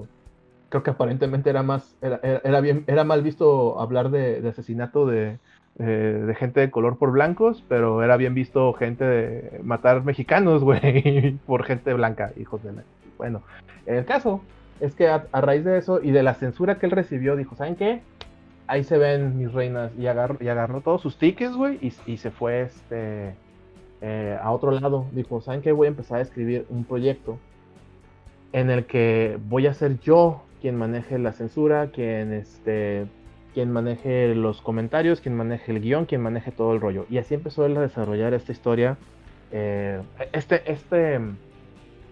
creo 0.70 0.84
que 0.84 0.92
aparentemente 0.92 1.50
era 1.50 1.64
más, 1.64 1.96
era, 2.02 2.20
era, 2.24 2.62
bien, 2.62 2.84
era 2.88 3.04
mal 3.04 3.22
visto 3.22 3.80
hablar 3.80 4.10
de, 4.10 4.48
asesinato 4.48 5.12
eh, 5.12 5.38
de, 5.76 6.36
gente 6.36 6.62
de 6.62 6.72
color 6.72 6.98
por 6.98 7.12
blancos, 7.12 7.64
pero 7.68 8.04
era 8.04 8.18
bien 8.18 8.34
visto 8.34 8.74
gente 8.74 9.04
de 9.04 9.60
matar 9.64 10.04
mexicanos, 10.04 10.64
güey, 10.64 11.38
por 11.46 11.64
gente 11.64 11.94
blanca, 11.94 12.32
hijos 12.38 12.64
de. 12.64 12.72
Bueno, 13.18 13.42
el 13.86 14.06
caso 14.06 14.42
es 14.80 14.96
que 14.96 15.08
a, 15.08 15.28
raíz 15.34 15.64
de 15.64 15.78
eso 15.78 16.02
y 16.02 16.12
de 16.12 16.24
la 16.24 16.34
censura 16.34 16.80
que 16.80 16.88
él 16.88 16.92
recibió, 16.92 17.36
dijo, 17.36 17.56
¿saben 17.56 17.76
qué? 17.76 18.02
Ahí 18.68 18.84
se 18.84 18.98
ven 18.98 19.38
mis 19.38 19.52
reinas 19.52 19.92
y 19.98 20.08
agarró, 20.08 20.38
y 20.40 20.48
agarró 20.48 20.82
todos 20.82 21.02
sus 21.02 21.18
tickets, 21.18 21.56
güey, 21.56 21.80
y, 21.82 22.18
se 22.18 22.32
fue 22.32 22.62
este, 22.62 23.36
eh, 24.02 24.38
a 24.42 24.52
otro 24.52 24.72
lado. 24.72 25.08
Dijo, 25.12 25.42
¿saben 25.42 25.62
qué? 25.62 25.72
Voy 25.72 25.88
a 25.88 25.90
empezar 25.90 26.20
a 26.20 26.22
escribir 26.22 26.66
un 26.70 26.86
proyecto 26.86 27.38
en 28.54 28.70
el 28.70 28.86
que 28.86 29.38
voy 29.50 29.68
a 29.68 29.74
ser 29.74 30.00
yo 30.00 30.44
quien 30.62 30.76
maneje 30.76 31.18
la 31.18 31.34
censura, 31.34 31.88
quien 31.88 32.34
este, 32.34 33.08
quien 33.54 33.72
maneje 33.72 34.34
los 34.36 34.62
comentarios, 34.62 35.22
quien 35.22 35.36
maneje 35.36 35.72
el 35.72 35.82
guion, 35.82 36.06
quien 36.06 36.22
maneje 36.22 36.52
todo 36.52 36.74
el 36.74 36.82
rollo. 36.82 37.06
Y 37.10 37.18
así 37.18 37.34
empezó 37.34 37.66
él 37.66 37.76
a 37.78 37.82
desarrollar 37.82 38.34
esta 38.34 38.52
historia, 38.52 38.98
eh, 39.52 40.02
este, 40.32 40.72
este 40.72 41.20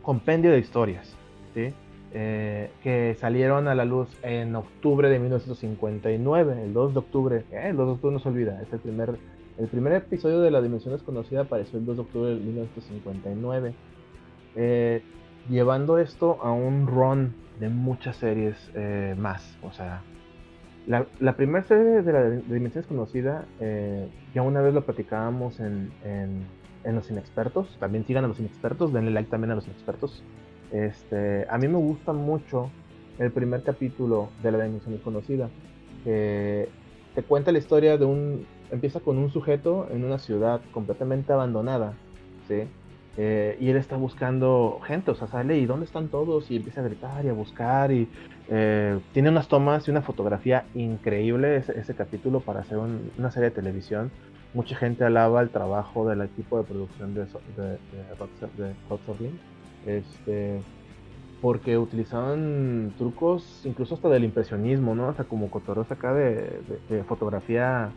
compendio 0.01 0.51
de 0.51 0.60
historias, 0.60 1.15
¿sí? 1.53 1.74
Eh, 2.12 2.72
que 2.82 3.16
salieron 3.20 3.68
a 3.68 3.75
la 3.75 3.86
luz 3.86 4.10
en 4.24 4.56
octubre 4.56 5.10
de 5.10 5.20
1959, 5.20 6.63
el 6.63 6.74
2 6.74 6.94
de 6.94 7.00
octubre, 7.00 7.44
eh, 7.51 7.68
el 7.70 7.78
2 7.78 7.86
de 7.86 7.94
octubre 7.94 8.13
no 8.13 8.20
se 8.20 8.30
olvida, 8.30 8.60
es 8.63 8.74
el 8.74 8.80
primer, 8.80 9.16
el 9.60 9.68
primer 9.68 9.94
episodio 9.94 10.39
de 10.42 10.50
La 10.50 10.60
Dimensión 10.60 10.96
Desconocida 10.96 11.42
apareció 11.42 11.78
el 11.78 11.86
2 11.86 11.98
de 11.98 12.01
octubre 12.01 12.30
de 12.32 12.36
1959, 12.38 13.74
eh, 14.56 15.04
llevando 15.51 16.00
esto 16.00 16.39
a 16.42 16.51
un 16.51 16.88
run 16.88 17.36
de 17.60 17.70
muchas 17.70 18.16
series 18.16 18.56
más, 19.16 19.60
o 19.62 19.72
sea, 19.72 20.01
la, 20.88 21.06
la 21.20 21.36
primera 21.36 21.63
serie 21.63 22.01
de 22.01 22.12
La 22.12 22.28
Dimensión 22.28 22.82
Desconocida, 22.82 23.46
ya 24.34 24.42
una 24.42 24.62
vez 24.62 24.74
lo 24.74 24.84
platicábamos 24.84 25.60
en, 25.60 25.92
en, 26.04 26.48
en 26.84 26.96
Los 26.96 27.12
Inexpertos, 27.12 27.78
también 27.80 28.04
sigan 28.08 28.25
a 28.25 28.28
Los 28.28 28.39
Inexpertos, 28.39 28.94
denle 28.94 29.12
like 29.12 29.30
también 29.30 29.51
a 29.51 29.56
Los 29.56 29.68
Inexpertos, 29.68 30.24
este, 30.71 31.45
a 31.49 31.57
mí 31.57 31.67
me 31.67 31.77
gusta 31.77 32.13
mucho 32.13 32.69
el 33.17 33.31
primer 33.31 33.63
capítulo 33.63 34.29
de 34.41 34.51
La 34.51 34.63
Dimensión 34.63 34.93
Desconocida, 34.93 35.49
que 36.03 36.69
te 37.15 37.23
cuenta 37.23 37.51
la 37.51 37.59
historia 37.59 37.97
de 37.97 38.05
un... 38.05 38.45
Empieza 38.71 38.99
con 38.99 39.17
un 39.17 39.31
sujeto 39.31 39.88
en 39.91 40.03
una 40.03 40.19
ciudad 40.19 40.61
completamente 40.71 41.33
abandonada, 41.33 41.93
¿sí? 42.47 42.67
Eh, 43.17 43.57
y 43.59 43.69
él 43.69 43.75
está 43.75 43.97
buscando 43.97 44.79
gente, 44.85 45.11
o 45.11 45.15
sea, 45.15 45.27
sale 45.27 45.57
y 45.57 45.65
¿dónde 45.65 45.85
están 45.85 46.07
todos? 46.07 46.49
Y 46.51 46.57
empieza 46.57 46.81
a 46.81 46.83
gritar 46.85 47.25
y 47.25 47.29
a 47.29 47.33
buscar 47.33 47.91
y 47.91 48.07
eh, 48.47 48.97
tiene 49.11 49.29
unas 49.29 49.47
tomas 49.47 49.88
y 49.88 49.91
una 49.91 50.01
fotografía 50.01 50.65
increíble 50.75 51.57
ese, 51.57 51.93
capítulo 51.95 52.39
para 52.39 52.61
hacer 52.61 52.77
una 52.77 53.31
serie 53.31 53.49
de 53.49 53.55
televisión. 53.55 54.11
Mucha 54.53 54.75
gente 54.75 55.03
alaba 55.03 55.41
el 55.41 55.49
trabajo 55.49 56.07
del 56.07 56.21
equipo 56.21 56.59
de 56.59 56.63
producción 56.63 57.13
de, 57.13 57.25
de, 57.57 57.77
de 58.57 58.73
este, 59.86 60.62
porque 61.41 61.77
utilizaban 61.77 62.93
trucos 62.98 63.62
incluso 63.65 63.95
hasta 63.95 64.09
del 64.09 64.24
impresionismo, 64.25 64.95
¿no? 64.95 65.09
O 65.09 65.27
como 65.27 65.50
cotorros 65.50 65.91
acá 65.91 66.13
de, 66.13 66.62
fotografía 67.07 67.91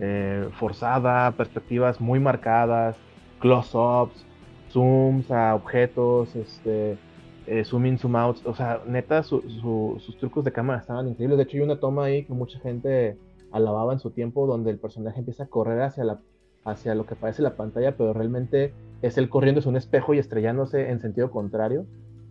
eh, 0.00 0.48
forzada, 0.58 1.30
perspectivas 1.32 2.00
muy 2.00 2.20
marcadas, 2.20 2.96
close-ups, 3.40 4.24
zooms 4.70 5.30
a 5.30 5.54
objetos, 5.54 6.34
este, 6.36 6.98
eh, 7.46 7.64
zoom 7.64 7.86
in, 7.86 7.98
zoom 7.98 8.16
out. 8.16 8.38
O 8.46 8.54
sea, 8.54 8.82
neta, 8.86 9.22
sus 9.22 10.16
trucos 10.18 10.44
de 10.44 10.52
cámara 10.52 10.80
estaban 10.80 11.08
increíbles. 11.08 11.38
De 11.38 11.44
hecho, 11.44 11.56
hay 11.56 11.62
una 11.62 11.80
toma 11.80 12.04
ahí 12.04 12.24
que 12.24 12.32
mucha 12.32 12.58
gente 12.60 13.16
alababa 13.50 13.92
en 13.92 13.98
su 13.98 14.10
tiempo 14.10 14.46
donde 14.46 14.70
el 14.70 14.78
personaje 14.78 15.18
empieza 15.18 15.44
a 15.44 15.46
correr 15.46 15.82
hacia 15.82 16.04
la 16.04 16.20
hacia 16.64 16.94
lo 16.94 17.06
que 17.06 17.16
parece 17.16 17.42
la 17.42 17.56
pantalla, 17.56 17.96
pero 17.96 18.12
realmente 18.12 18.72
es 19.02 19.18
él 19.18 19.28
corriendo 19.28 19.60
es 19.60 19.66
un 19.66 19.76
espejo 19.76 20.14
y 20.14 20.18
estrellándose 20.18 20.90
en 20.90 21.00
sentido 21.00 21.30
contrario. 21.30 21.86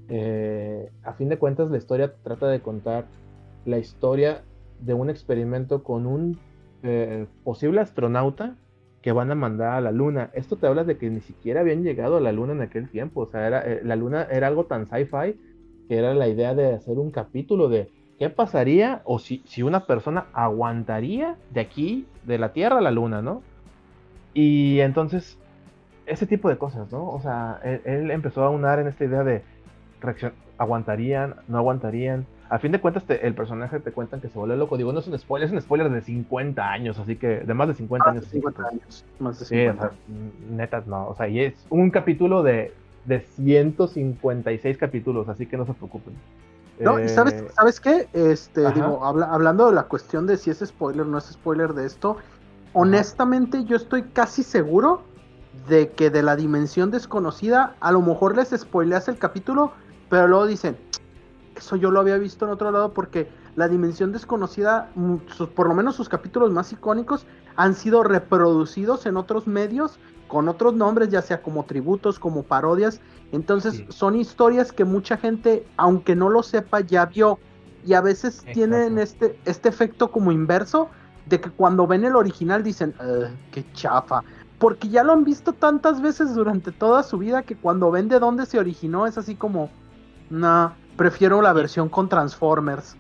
Eh, 0.10 0.90
a 1.04 1.14
fin 1.14 1.30
de 1.30 1.38
cuentas, 1.38 1.70
la 1.70 1.78
historia 1.78 2.14
trata 2.24 2.48
de 2.48 2.62
contar 2.62 3.06
la 3.66 3.78
historia 3.78 4.44
de 4.80 4.94
un 4.94 5.10
experimento 5.10 5.84
con 5.84 6.06
un 6.08 6.40
eh, 6.84 7.28
posible 7.44 7.82
astronauta 7.82 8.56
que 9.02 9.12
van 9.12 9.32
a 9.32 9.36
mandar 9.36 9.74
a 9.74 9.82
la 9.82 9.92
luna. 9.92 10.30
Esto 10.34 10.58
te 10.58 10.68
habla 10.68 10.84
de 10.84 10.98
que 10.98 11.10
ni 11.10 11.22
siquiera 11.22 11.62
habían 11.62 11.84
llegado 11.84 12.18
a 12.18 12.22
la 12.22 12.32
luna 12.32 12.54
en 12.54 12.62
aquel 12.62 12.90
tiempo. 12.90 13.22
O 13.22 13.26
sea, 13.28 13.48
era, 13.48 13.62
eh, 13.62 13.82
la 13.84 13.96
luna 13.96 14.28
era 14.30 14.48
algo 14.48 14.66
tan 14.66 14.88
sci-fi 14.88 15.36
que 15.88 15.98
era 15.98 16.14
la 16.14 16.28
idea 16.28 16.56
de 16.56 16.74
hacer 16.74 16.98
un 17.00 17.12
capítulo 17.12 17.68
de 17.68 17.90
qué 18.18 18.30
pasaría 18.30 19.02
o 19.04 19.20
si, 19.20 19.42
si 19.46 19.64
una 19.64 19.86
persona 19.88 20.28
aguantaría 20.34 21.38
de 21.52 21.62
aquí, 21.62 22.06
de 22.26 22.38
la 22.38 22.54
Tierra 22.54 22.78
a 22.78 22.82
la 22.82 22.92
luna, 22.92 23.22
¿no? 23.22 23.42
Y 24.34 24.80
entonces, 24.80 25.38
ese 26.06 26.26
tipo 26.26 26.50
de 26.50 26.58
cosas, 26.58 26.92
¿no? 26.92 27.10
O 27.10 27.22
sea, 27.22 27.60
él, 27.64 28.12
empezó 28.12 28.44
a 28.44 28.50
unar 28.50 28.80
en 28.80 28.88
esta 28.88 29.06
idea 29.06 29.24
de 29.24 29.44
reacción, 30.02 30.34
aguantarían, 30.58 31.36
no 31.48 31.58
aguantarían. 31.58 32.26
A 32.50 32.60
fin 32.60 32.72
de 32.72 32.82
cuentas, 32.82 33.04
el 33.08 33.34
personaje 33.34 33.80
te 33.80 33.92
cuentan 33.92 34.20
que 34.20 34.28
se 34.28 34.38
vuelve 34.38 34.58
loco. 34.58 34.76
Digo, 34.78 34.92
no 34.92 35.00
es 35.00 35.08
un 35.08 35.18
spoiler, 35.18 35.48
es 35.48 35.54
un 35.54 35.62
spoiler 35.62 35.90
de 35.90 36.02
50 36.02 36.70
años, 36.70 37.00
así 37.00 37.16
que 37.16 37.40
de 37.40 37.54
más 37.54 37.70
de 37.70 37.76
50 37.76 38.10
años. 38.10 38.26
50 38.26 38.68
años, 38.68 39.06
más 39.20 39.40
de 39.40 39.46
50. 39.46 39.90
Sí, 39.90 40.14
netas 40.50 40.86
no. 40.86 41.08
O 41.08 41.16
sea, 41.16 41.30
y 41.30 41.40
es 41.40 41.66
un 41.70 41.90
capítulo 41.92 42.44
de, 42.44 42.74
de 43.06 43.22
156 43.22 44.78
capítulos, 44.78 45.30
así 45.30 45.46
que 45.46 45.56
no 45.56 45.66
se 45.66 45.74
preocupen. 45.74 46.14
No, 46.80 47.00
y 47.00 47.08
sabes, 47.10 47.34
eh, 47.34 47.48
¿sabes 47.54 47.80
qué? 47.80 48.08
Este, 48.14 48.62
digo, 48.74 49.06
hablando 49.06 49.68
de 49.68 49.74
la 49.74 49.84
cuestión 49.84 50.26
de 50.26 50.38
si 50.38 50.50
es 50.50 50.60
spoiler 50.60 51.02
o 51.06 51.10
no 51.10 51.18
es 51.20 51.26
spoiler 51.26 51.74
de 51.74 51.86
esto, 51.86 52.18
honestamente 52.74 53.64
yo 53.66 53.76
estoy 53.76 54.04
casi 54.04 54.44
seguro 54.44 55.04
de 55.68 55.92
que 55.92 56.10
de 56.10 56.24
la 56.24 56.36
dimensión 56.36 56.92
desconocida, 56.92 57.76
a 57.80 57.92
lo 57.92 58.02
mejor 58.02 58.36
les 58.36 58.50
spoileas 58.50 59.08
el 59.08 59.18
capítulo, 59.18 59.72
pero 60.10 60.28
luego 60.28 60.48
dicen, 60.48 60.78
eso 61.56 61.76
yo 61.76 61.92
lo 61.92 62.00
había 62.00 62.18
visto 62.18 62.46
en 62.46 62.52
otro 62.52 62.72
lado 62.72 62.94
porque 62.94 63.30
la 63.56 63.68
dimensión 63.68 64.12
desconocida, 64.12 64.90
mm, 64.96 65.16
por 65.56 65.68
lo 65.68 65.76
menos 65.76 65.96
sus 65.96 66.10
capítulos 66.10 66.52
más 66.52 66.72
icónicos, 66.72 67.26
han 67.56 67.76
sido 67.76 68.04
reproducidos 68.04 69.06
en 69.06 69.18
otros 69.18 69.48
medios 69.48 70.00
con 70.28 70.48
otros 70.48 70.74
nombres, 70.74 71.10
ya 71.10 71.22
sea 71.22 71.42
como 71.42 71.66
tributos, 71.66 72.18
como 72.18 72.44
parodias. 72.44 73.02
Entonces 73.34 73.84
son 73.90 74.16
historias 74.16 74.72
que 74.72 74.86
mucha 74.86 75.18
gente, 75.18 75.68
aunque 75.76 76.16
no 76.16 76.30
lo 76.30 76.42
sepa, 76.42 76.80
ya 76.80 77.06
vio. 77.06 77.38
Y 77.86 77.94
a 77.94 78.02
veces 78.02 78.46
tienen 78.54 78.98
este, 78.98 79.38
este 79.44 79.68
efecto 79.68 80.10
como 80.10 80.32
inverso, 80.32 80.90
de 81.32 81.42
que 81.42 81.50
cuando 81.50 81.88
ven 81.88 82.06
el 82.06 82.16
original 82.16 82.62
dicen, 82.62 82.94
qué 83.52 83.66
chafa. 83.74 84.24
Porque 84.60 84.90
ya 84.90 85.04
lo 85.04 85.14
han 85.14 85.24
visto 85.24 85.54
tantas 85.54 86.00
veces 86.02 86.36
durante 86.36 86.72
toda 86.72 87.02
su 87.02 87.18
vida 87.18 87.42
que 87.42 87.56
cuando 87.56 87.90
ven 87.90 88.08
de 88.08 88.20
dónde 88.20 88.46
se 88.46 88.60
originó 88.60 89.08
es 89.08 89.18
así 89.18 89.34
como, 89.34 89.72
no, 90.30 90.74
prefiero 90.96 91.42
la 91.42 91.54
versión 91.54 91.90
con 91.90 92.08
Transformers. 92.08 92.96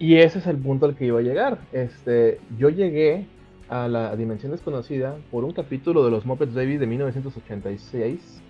Y 0.00 0.16
ese 0.16 0.40
es 0.40 0.46
el 0.48 0.56
punto 0.56 0.86
al 0.86 0.96
que 0.96 1.06
iba 1.06 1.20
a 1.20 1.22
llegar. 1.22 1.58
Este, 1.72 2.40
yo 2.58 2.70
llegué 2.70 3.28
a 3.68 3.86
la 3.88 4.16
dimensión 4.16 4.52
desconocida 4.52 5.16
por 5.30 5.44
un 5.44 5.52
capítulo 5.52 6.04
de 6.04 6.10
los 6.10 6.26
Muppets 6.26 6.54
Baby 6.54 6.76
de 6.76 6.86
1986. 6.86 8.42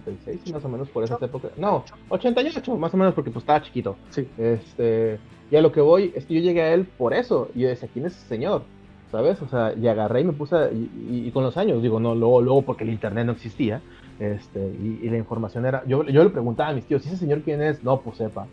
86 0.00 0.52
más 0.52 0.64
o 0.64 0.68
menos 0.68 0.88
por 0.88 1.04
esa 1.04 1.18
época. 1.20 1.48
No, 1.56 1.84
88 2.08 2.76
más 2.76 2.94
o 2.94 2.96
menos 2.96 3.14
porque 3.14 3.30
pues 3.30 3.42
estaba 3.42 3.62
chiquito. 3.62 3.96
Sí. 4.10 4.28
Este, 4.38 5.18
y 5.50 5.56
a 5.56 5.60
lo 5.60 5.70
que 5.70 5.80
voy 5.80 6.12
es 6.14 6.24
que 6.24 6.34
yo 6.34 6.40
llegué 6.40 6.62
a 6.62 6.72
él 6.72 6.86
por 6.86 7.12
eso. 7.12 7.50
Y 7.54 7.60
yo 7.60 7.68
decía, 7.68 7.88
¿quién 7.92 8.06
es 8.06 8.16
ese 8.16 8.26
señor? 8.26 8.62
¿Sabes? 9.10 9.42
O 9.42 9.48
sea, 9.48 9.74
y 9.74 9.86
agarré 9.86 10.22
y 10.22 10.24
me 10.24 10.32
puse, 10.32 10.56
y, 10.72 11.30
con 11.32 11.44
los 11.44 11.58
años, 11.58 11.82
digo, 11.82 12.00
no, 12.00 12.14
luego, 12.14 12.40
luego 12.40 12.62
porque 12.62 12.84
el 12.84 12.90
internet 12.90 13.26
no 13.26 13.32
existía, 13.32 13.82
este, 14.18 14.58
y, 14.58 15.06
la 15.10 15.18
información 15.18 15.66
era, 15.66 15.84
yo, 15.86 16.04
yo 16.04 16.24
le 16.24 16.30
preguntaba 16.30 16.70
a 16.70 16.72
mis 16.72 16.86
tíos, 16.86 17.04
¿y 17.04 17.08
ese 17.08 17.18
señor 17.18 17.42
quién 17.42 17.60
es? 17.60 17.84
No, 17.84 18.00
pues 18.00 18.16
sepa. 18.16 18.46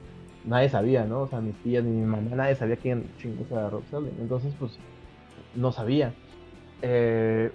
Nadie 0.43 0.67
sabía, 0.67 1.05
¿no? 1.05 1.21
O 1.21 1.27
sea, 1.27 1.39
mis 1.39 1.55
tías 1.63 1.85
ni 1.85 1.91
mi 1.91 2.05
mamá, 2.05 2.35
nadie 2.35 2.55
sabía 2.55 2.75
quién 2.75 3.05
chingos 3.21 3.49
era 3.49 3.69
Rob 3.69 3.83
Entonces, 4.19 4.53
pues, 4.59 4.77
no 5.55 5.71
sabía. 5.71 6.13
Eh, 6.81 7.51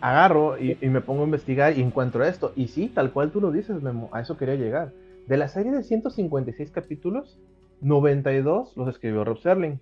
agarro 0.00 0.58
y, 0.58 0.78
y, 0.80 0.88
me 0.88 1.00
pongo 1.00 1.22
a 1.22 1.24
investigar 1.26 1.76
y 1.76 1.82
encuentro 1.82 2.24
esto. 2.24 2.52
Y 2.56 2.68
sí, 2.68 2.88
tal 2.88 3.12
cual 3.12 3.30
tú 3.30 3.40
lo 3.40 3.50
dices, 3.50 3.82
Memo, 3.82 4.08
a 4.12 4.20
eso 4.20 4.36
quería 4.36 4.54
llegar. 4.54 4.92
De 5.26 5.36
la 5.36 5.48
serie 5.48 5.72
de 5.72 5.82
156 5.82 6.70
capítulos, 6.70 7.38
92 7.80 8.76
los 8.76 8.88
escribió 8.88 9.24
Rob 9.24 9.38
Serling. 9.38 9.80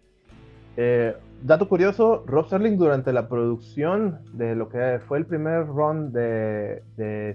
Eh, 0.77 1.15
dato 1.43 1.69
curioso, 1.69 2.25
Rob 2.27 2.49
Serling 2.49 2.77
durante 2.77 3.13
la 3.13 3.29
producción 3.29 4.19
de 4.33 4.57
lo 4.57 4.69
que 4.69 5.01
fue 5.07 5.19
el 5.19 5.27
primer 5.27 5.67
run 5.67 6.13
de, 6.13 6.83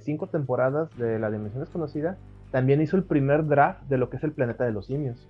cinco 0.04 0.28
temporadas 0.28 0.90
de 0.98 1.20
La 1.20 1.32
Dimensión 1.32 1.64
Desconocida, 1.64 2.18
también 2.52 2.82
hizo 2.82 2.98
el 2.98 3.04
primer 3.04 3.46
draft 3.46 3.84
de 3.84 3.98
lo 3.98 4.10
que 4.10 4.18
es 4.18 4.24
el 4.24 4.32
planeta 4.32 4.66
de 4.66 4.72
los 4.72 4.88
simios. 4.88 5.28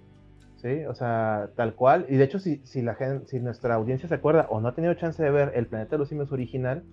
¿Sí? 0.57 0.83
O 0.85 0.93
sea, 0.93 1.49
tal 1.55 1.73
cual. 1.73 2.05
Y 2.09 2.17
de 2.17 2.25
hecho, 2.25 2.37
si, 2.37 2.57
si, 2.65 2.81
la 2.81 2.95
gente, 2.95 3.27
si 3.27 3.39
nuestra 3.39 3.75
audiencia 3.75 4.09
se 4.09 4.15
acuerda 4.15 4.47
o 4.49 4.59
no 4.59 4.67
ha 4.67 4.75
tenido 4.75 4.93
chance 4.93 5.23
de 5.23 5.31
ver 5.31 5.53
el 5.55 5.67
planeta 5.67 5.91
de 5.91 5.99
los 5.99 6.09
simios 6.09 6.33
original, 6.33 6.83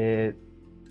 eh, 0.00 0.36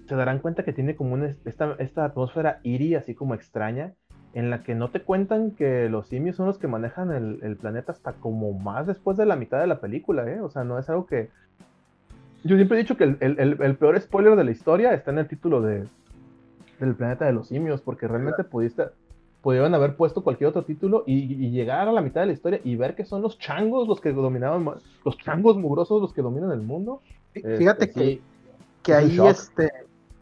se 0.06 0.16
darán 0.16 0.40
cuenta 0.40 0.64
que 0.64 0.74
tiene 0.74 0.98
como 0.98 1.14
una, 1.14 1.34
esta, 1.46 1.76
esta 1.80 2.04
atmósfera 2.04 2.60
iris, 2.64 2.98
así 2.98 3.16
como 3.16 3.36
extraña, 3.36 3.94
en 4.34 4.50
la 4.50 4.64
que 4.64 4.76
no 4.76 4.90
te 4.90 5.02
cuentan 5.02 5.52
que 5.52 5.88
los 5.88 6.08
simios 6.08 6.36
son 6.36 6.48
los 6.48 6.58
que 6.58 6.68
manejan 6.68 7.12
el, 7.14 7.56
planeta 7.56 7.94
hasta 7.94 8.14
como 8.14 8.52
más 8.52 8.86
después 8.86 9.16
de 9.16 9.26
la 9.26 9.38
mitad 9.38 9.62
de 9.62 9.68
la 9.68 9.80
película, 9.80 10.30
¿eh? 10.30 10.42
O 10.42 10.50
sea, 10.50 10.66
no 10.66 10.78
es 10.78 10.90
algo 10.90 11.06
que... 11.06 11.30
Yo 12.44 12.58
siempre 12.58 12.78
he 12.78 12.82
dicho 12.82 12.98
que 12.98 13.04
el, 13.06 13.78
peor 13.78 14.00
spoiler 14.02 14.36
de 14.36 14.44
la 14.44 14.52
historia 14.52 14.94
está 14.94 15.12
en 15.12 15.20
el 15.20 15.28
título 15.30 15.62
de, 15.62 15.86
del 16.82 16.94
planeta 16.96 17.26
de 17.26 17.32
los 17.32 17.48
simios, 17.48 17.82
porque 17.82 18.10
realmente 18.10 18.44
pudiste, 18.44 18.84
pudieron 19.42 19.74
haber 19.74 19.96
puesto 19.96 20.22
cualquier 20.22 20.50
otro 20.50 20.64
título 20.64 21.06
y, 21.08 21.50
llegar 21.50 21.88
a 21.88 21.94
la 21.94 22.02
mitad 22.02 22.22
de 22.22 22.28
la 22.28 22.34
historia 22.34 22.60
y 22.62 22.76
ver 22.76 22.94
que 22.94 23.06
son 23.06 23.22
los 23.22 23.40
changos 23.40 23.88
los 23.88 24.02
que 24.02 24.12
dominaban, 24.12 24.66
los 25.06 25.18
changos 25.18 25.56
mugrosos 25.56 26.02
los 26.02 26.14
que 26.14 26.22
dominan 26.22 26.52
el 26.52 26.62
mundo. 26.62 27.02
Fíjate 27.34 27.86
este, 27.86 28.00
que, 28.00 28.22
que 28.84 28.94
ahí, 28.94 29.20
este, 29.28 29.72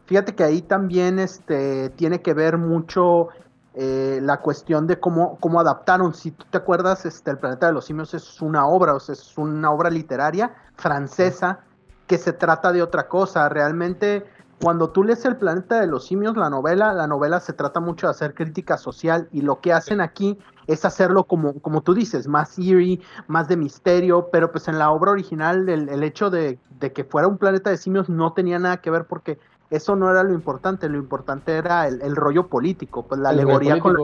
fíjate 0.06 0.34
que 0.34 0.44
ahí 0.44 0.62
también 0.62 1.18
este, 1.18 1.90
tiene 1.90 2.22
que 2.22 2.34
ver 2.34 2.58
mucho 2.58 3.28
eh, 3.74 4.20
la 4.22 4.40
cuestión 4.40 4.86
de 4.86 4.98
cómo, 4.98 5.38
cómo 5.38 5.60
adaptaron. 5.60 6.14
Si 6.14 6.30
tú 6.30 6.44
te 6.50 6.58
acuerdas, 6.58 7.04
este, 7.04 7.30
El 7.30 7.38
Planeta 7.38 7.66
de 7.66 7.74
los 7.74 7.84
Simios 7.84 8.14
es 8.14 8.40
una 8.40 8.66
obra, 8.66 8.94
o 8.94 9.00
sea, 9.00 9.12
es 9.12 9.36
una 9.36 9.70
obra 9.70 9.90
literaria 9.90 10.54
francesa 10.76 11.60
que 12.06 12.18
se 12.18 12.32
trata 12.32 12.72
de 12.72 12.82
otra 12.82 13.08
cosa. 13.08 13.48
Realmente, 13.48 14.24
cuando 14.62 14.90
tú 14.90 15.04
lees 15.04 15.24
El 15.26 15.36
Planeta 15.36 15.78
de 15.78 15.86
los 15.86 16.06
Simios, 16.06 16.36
la 16.36 16.48
novela, 16.48 16.94
la 16.94 17.06
novela 17.06 17.38
se 17.38 17.52
trata 17.52 17.80
mucho 17.80 18.06
de 18.06 18.12
hacer 18.12 18.34
crítica 18.34 18.78
social 18.78 19.28
y 19.30 19.42
lo 19.42 19.60
que 19.60 19.72
hacen 19.72 20.00
aquí 20.00 20.38
es 20.66 20.84
hacerlo 20.84 21.24
como, 21.24 21.60
como 21.60 21.80
tú 21.82 21.94
dices, 21.94 22.26
más 22.28 22.58
eerie, 22.58 23.00
más 23.28 23.48
de 23.48 23.56
misterio, 23.56 24.28
pero 24.32 24.50
pues 24.50 24.68
en 24.68 24.78
la 24.78 24.90
obra 24.90 25.12
original 25.12 25.68
el, 25.68 25.88
el 25.88 26.02
hecho 26.02 26.30
de, 26.30 26.58
de 26.80 26.92
que 26.92 27.04
fuera 27.04 27.28
un 27.28 27.38
planeta 27.38 27.70
de 27.70 27.76
simios 27.76 28.08
no 28.08 28.32
tenía 28.32 28.58
nada 28.58 28.78
que 28.78 28.90
ver 28.90 29.04
porque 29.04 29.38
eso 29.70 29.96
no 29.96 30.10
era 30.10 30.22
lo 30.22 30.32
importante, 30.34 30.88
lo 30.88 30.98
importante 30.98 31.52
era 31.56 31.86
el, 31.88 32.00
el 32.02 32.16
rollo 32.16 32.48
político, 32.48 33.04
pues 33.06 33.20
la 33.20 33.30
El 33.30 33.40
alegoría, 33.40 33.78
con 33.78 33.94
la, 33.94 34.00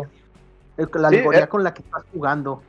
el- 0.76 0.88
la 0.95 1.09
Sí, 1.09 1.14
alegoría 1.16 1.45
eh. 1.45 1.49
con 1.49 1.64
la 1.64 1.75
que 1.75 1.83
estás 1.83 2.04
jugando. 2.12 2.62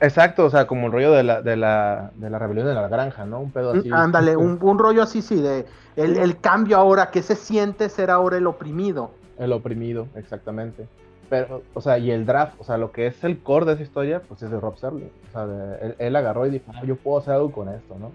Exacto, 0.00 0.46
o 0.46 0.50
sea, 0.50 0.66
como 0.66 0.86
el 0.86 0.92
rollo 0.92 1.12
de 1.12 1.22
la, 1.22 1.42
de 1.42 1.56
la, 1.56 2.10
de 2.16 2.30
la 2.30 2.38
rebelión 2.38 2.66
de 2.66 2.74
la 2.74 2.88
granja, 2.88 3.26
¿no? 3.26 3.40
Un 3.40 3.50
pedo 3.50 3.72
así. 3.72 3.88
Mm, 3.88 3.94
Ándale, 3.94 4.36
un, 4.36 4.58
un 4.62 4.78
rollo 4.78 5.02
así, 5.02 5.20
sí, 5.20 5.40
de 5.40 5.66
el, 5.96 6.16
el 6.16 6.40
cambio 6.40 6.78
ahora, 6.78 7.10
que 7.10 7.22
se 7.22 7.36
siente 7.36 7.88
ser 7.90 8.10
ahora 8.10 8.38
el 8.38 8.46
oprimido. 8.46 9.10
El 9.38 9.52
oprimido, 9.52 10.06
exactamente. 10.16 10.86
Pero, 11.30 11.62
o 11.74 11.80
sea, 11.80 11.96
y 11.96 12.10
el 12.10 12.26
draft, 12.26 12.54
o 12.60 12.64
sea, 12.64 12.76
lo 12.76 12.90
que 12.92 13.06
es 13.06 13.22
el 13.24 13.38
core 13.38 13.64
de 13.64 13.72
esa 13.74 13.82
historia, 13.84 14.20
pues 14.26 14.42
es 14.42 14.50
de 14.50 14.60
Rob 14.60 14.76
Serling. 14.76 15.10
O 15.28 15.32
sea, 15.32 15.46
de- 15.46 15.86
él, 15.86 15.94
él 15.98 16.16
agarró 16.16 16.44
y 16.46 16.50
dijo, 16.50 16.64
ah, 16.74 16.82
yo 16.84 16.96
puedo 16.96 17.18
hacer 17.18 17.34
algo 17.34 17.52
con 17.52 17.68
esto, 17.68 17.96
¿no? 17.98 18.10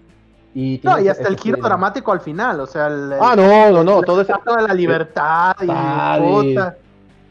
Y, 0.54 0.80
No, 0.84 0.98
y 0.98 1.02
ese- 1.02 1.10
hasta 1.10 1.28
el 1.28 1.36
giro 1.38 1.56
estilo. 1.56 1.66
dramático 1.68 2.12
al 2.12 2.20
final, 2.20 2.60
o 2.60 2.66
sea, 2.66 2.86
el, 2.88 3.14
Ah, 3.20 3.34
no, 3.34 3.70
no, 3.72 3.82
no, 3.82 3.98
el 4.00 4.04
todo 4.04 4.20
ese... 4.20 4.32
de 4.32 4.62
la 4.68 4.74
libertad 4.74 5.56
y. 5.62 6.56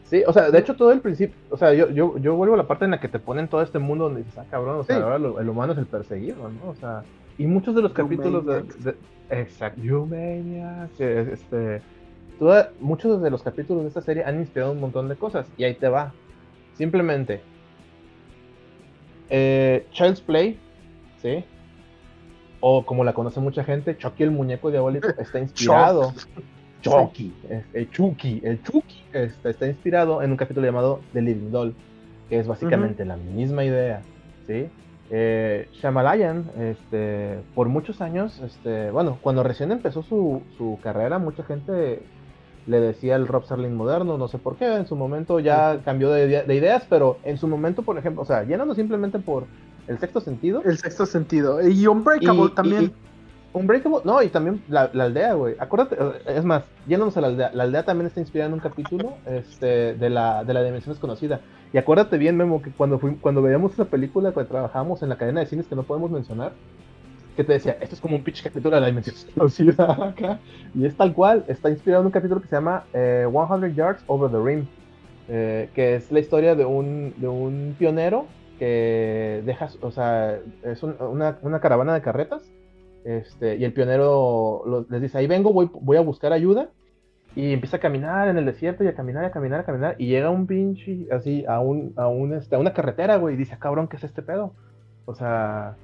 Sí, 0.04 0.22
o 0.24 0.32
sea, 0.32 0.50
de 0.52 0.58
hecho 0.60 0.76
todo 0.76 0.92
el 0.92 1.00
principio, 1.00 1.34
o 1.50 1.56
sea, 1.56 1.72
yo, 1.74 1.88
yo, 1.90 2.16
yo 2.18 2.36
vuelvo 2.36 2.54
a 2.54 2.58
la 2.58 2.68
parte 2.68 2.84
en 2.84 2.92
la 2.92 3.00
que 3.00 3.08
te 3.08 3.18
ponen 3.18 3.48
todo 3.48 3.60
este 3.62 3.80
mundo 3.80 4.04
donde 4.04 4.22
dices, 4.22 4.38
ah, 4.38 4.44
cabrón, 4.48 4.78
o 4.78 4.84
sea, 4.84 4.96
Sí. 4.96 5.02
ahora 5.02 5.18
lo- 5.18 5.40
el 5.40 5.48
humano 5.48 5.72
es 5.72 5.78
el 5.78 5.86
perseguido, 5.86 6.48
¿no? 6.48 6.70
O 6.70 6.74
sea, 6.76 7.02
y 7.38 7.46
muchos 7.46 7.74
de 7.74 7.82
los 7.82 7.92
capítulos 7.92 8.44
de... 8.46 8.94
Exacto, 9.30 9.80
Humaniacs, 9.82 11.00
eh, 11.00 11.30
este... 11.32 11.82
toda- 12.38 12.70
muchos 12.80 13.20
de 13.22 13.30
los 13.30 13.42
capítulos 13.42 13.82
de 13.82 13.88
esta 13.88 14.02
serie 14.02 14.24
han 14.24 14.38
inspirado 14.40 14.72
un 14.72 14.80
montón 14.80 15.08
de 15.08 15.16
cosas, 15.16 15.46
y 15.56 15.64
ahí 15.64 15.74
te 15.74 15.88
va. 15.88 16.12
Simplemente, 16.74 17.40
eh, 19.28 19.86
Child's 19.92 20.20
Play, 20.20 20.58
¿sí? 21.20 21.44
O 22.60 22.84
como 22.84 23.04
la 23.04 23.12
conoce 23.12 23.40
mucha 23.40 23.64
gente, 23.64 23.96
Chucky 23.96 24.22
el 24.22 24.30
muñeco 24.30 24.70
diabólico 24.70 25.08
está 25.18 25.38
inspirado. 25.40 26.12
Chucky, 26.82 27.34
el 27.72 27.90
Chucky, 27.90 28.40
el 28.44 28.62
Chucky 28.62 29.02
este, 29.12 29.50
está 29.50 29.66
inspirado 29.66 30.22
en 30.22 30.30
un 30.30 30.36
capítulo 30.36 30.66
llamado 30.66 31.00
The 31.12 31.22
Living 31.22 31.50
Doll, 31.50 31.74
que 32.28 32.38
es 32.38 32.46
básicamente 32.46 33.04
la 33.04 33.16
misma 33.16 33.64
idea, 33.64 34.02
¿sí? 34.46 34.68
Eh, 35.10 35.68
Shyamalan, 35.72 36.44
este, 36.60 37.38
por 37.54 37.68
muchos 37.68 38.00
años, 38.00 38.40
este, 38.40 38.90
bueno, 38.90 39.18
cuando 39.20 39.42
recién 39.42 39.72
empezó 39.72 40.02
su, 40.02 40.42
su 40.56 40.78
carrera, 40.82 41.18
mucha 41.18 41.42
gente 41.44 42.02
le 42.66 42.80
decía 42.80 43.16
el 43.16 43.26
Rob 43.28 43.44
Serling 43.44 43.74
moderno, 43.76 44.18
no 44.18 44.28
sé 44.28 44.38
por 44.38 44.56
qué, 44.56 44.74
en 44.74 44.86
su 44.86 44.96
momento 44.96 45.38
ya 45.40 45.78
cambió 45.84 46.10
de, 46.10 46.26
de 46.42 46.54
ideas, 46.54 46.84
pero 46.88 47.18
en 47.24 47.38
su 47.38 47.46
momento, 47.48 47.82
por 47.82 47.96
ejemplo, 47.98 48.22
o 48.22 48.26
sea, 48.26 48.42
yéndonos 48.44 48.76
simplemente 48.76 49.18
por 49.18 49.44
el 49.86 49.98
sexto 49.98 50.20
sentido, 50.20 50.62
El 50.64 50.76
sexto 50.78 51.06
sentido. 51.06 51.66
Y 51.66 51.86
Unbreakable 51.86 52.46
y- 52.46 52.54
también. 52.54 52.82
y- 52.84 52.92
Unbreakable, 53.56 54.00
no, 54.04 54.22
y 54.22 54.28
también 54.28 54.62
la, 54.68 54.90
la 54.92 55.04
aldea, 55.04 55.32
güey. 55.34 55.54
Acuérdate, 55.58 55.96
es 56.26 56.44
más, 56.44 56.64
yéndonos 56.86 57.16
a 57.16 57.20
la 57.22 57.28
aldea, 57.28 57.50
la 57.54 57.62
aldea 57.62 57.84
también 57.84 58.06
está 58.08 58.20
inspirada 58.20 58.48
en 58.48 58.54
un 58.54 58.60
capítulo 58.60 59.14
este, 59.24 59.94
de, 59.94 60.10
la, 60.10 60.44
de 60.44 60.52
la 60.52 60.62
dimensión 60.62 60.92
desconocida. 60.92 61.40
Y 61.72 61.78
acuérdate 61.78 62.18
bien, 62.18 62.36
Memo, 62.36 62.60
que 62.60 62.70
cuando, 62.70 62.98
fui, 62.98 63.14
cuando 63.16 63.40
veíamos 63.42 63.72
esa 63.72 63.86
película, 63.86 64.32
cuando 64.32 64.50
trabajábamos 64.50 65.02
en 65.02 65.08
la 65.08 65.16
cadena 65.16 65.40
de 65.40 65.46
cines 65.46 65.66
que 65.68 65.74
no 65.76 65.84
podemos 65.84 66.10
mencionar, 66.10 66.52
que 67.36 67.44
te 67.44 67.52
decía, 67.54 67.76
esto 67.80 67.94
es 67.94 68.00
como 68.00 68.16
un 68.16 68.24
pitch 68.24 68.42
capítulo 68.42 68.74
de 68.76 68.80
la 68.80 68.86
dimensión 68.88 69.14
desconocida. 69.16 70.14
Y 70.74 70.84
es 70.86 70.96
tal 70.96 71.12
cual, 71.14 71.44
está 71.48 71.70
inspirado 71.70 72.02
en 72.02 72.06
un 72.06 72.12
capítulo 72.12 72.40
que 72.40 72.48
se 72.48 72.56
llama 72.56 72.84
eh, 72.92 73.26
100 73.30 73.74
Yards 73.74 74.02
Over 74.06 74.30
the 74.30 74.38
Rim, 74.42 74.66
eh, 75.28 75.68
que 75.74 75.96
es 75.96 76.10
la 76.12 76.20
historia 76.20 76.54
de 76.54 76.64
un, 76.64 77.14
de 77.16 77.28
un 77.28 77.74
pionero 77.78 78.26
que 78.58 79.42
deja, 79.44 79.68
o 79.82 79.90
sea, 79.90 80.38
es 80.64 80.82
un- 80.82 80.96
una, 81.00 81.38
una 81.42 81.60
caravana 81.60 81.94
de 81.94 82.00
carretas, 82.02 82.42
este, 83.04 83.56
y 83.56 83.64
el 83.64 83.72
pionero 83.72 84.86
les 84.90 85.02
dice, 85.02 85.18
ahí 85.18 85.26
vengo, 85.26 85.52
voy, 85.52 85.70
voy 85.72 85.96
a 85.96 86.00
buscar 86.00 86.32
ayuda, 86.32 86.70
y 87.34 87.52
empieza 87.52 87.76
a 87.76 87.80
caminar 87.80 88.28
en 88.28 88.38
el 88.38 88.46
desierto 88.46 88.82
y 88.82 88.88
a 88.88 88.94
caminar, 88.94 89.24
a 89.26 89.30
caminar, 89.30 89.60
a 89.60 89.64
caminar, 89.64 89.94
y 89.98 90.06
llega 90.06 90.30
un 90.30 90.46
pinche, 90.46 91.06
así, 91.12 91.44
a, 91.46 91.60
un, 91.60 91.92
a, 91.96 92.08
este, 92.36 92.56
una 92.56 92.72
carretera, 92.72 93.16
güey, 93.16 93.34
y 93.34 93.38
dice, 93.38 93.54
"Ah, 93.54 93.58
cabrón, 93.60 93.88
¿qué 93.88 93.96
es 93.96 94.04
este 94.04 94.22
pedo? 94.22 94.54
O 95.04 95.14
sea, 95.14 95.76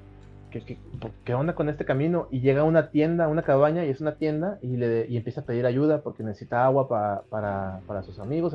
¿qué, 0.53 0.61
qué, 0.65 0.79
qué 1.25 1.35
onda 1.35 1.55
con 1.55 1.69
este 1.69 1.85
camino? 1.85 2.29
Y 2.31 2.41
llega 2.41 2.61
a 2.61 2.65
una 2.65 2.91
tienda, 2.91 3.25
a 3.25 3.29
una 3.29 3.43
cabaña, 3.43 3.85
y 3.85 3.89
es 3.91 4.01
una 4.01 4.15
tienda, 4.17 4.59
y, 4.63 4.77
le, 4.77 5.07
y 5.09 5.17
empieza 5.17 5.41
a 5.41 5.45
pedir 5.45 5.67
ayuda 5.67 6.03
porque 6.03 6.23
necesita 6.23 6.65
agua 6.65 6.89
pa- 6.89 7.23
para, 7.31 7.81
para 7.87 8.03
sus 8.03 8.19
amigos, 8.21 8.55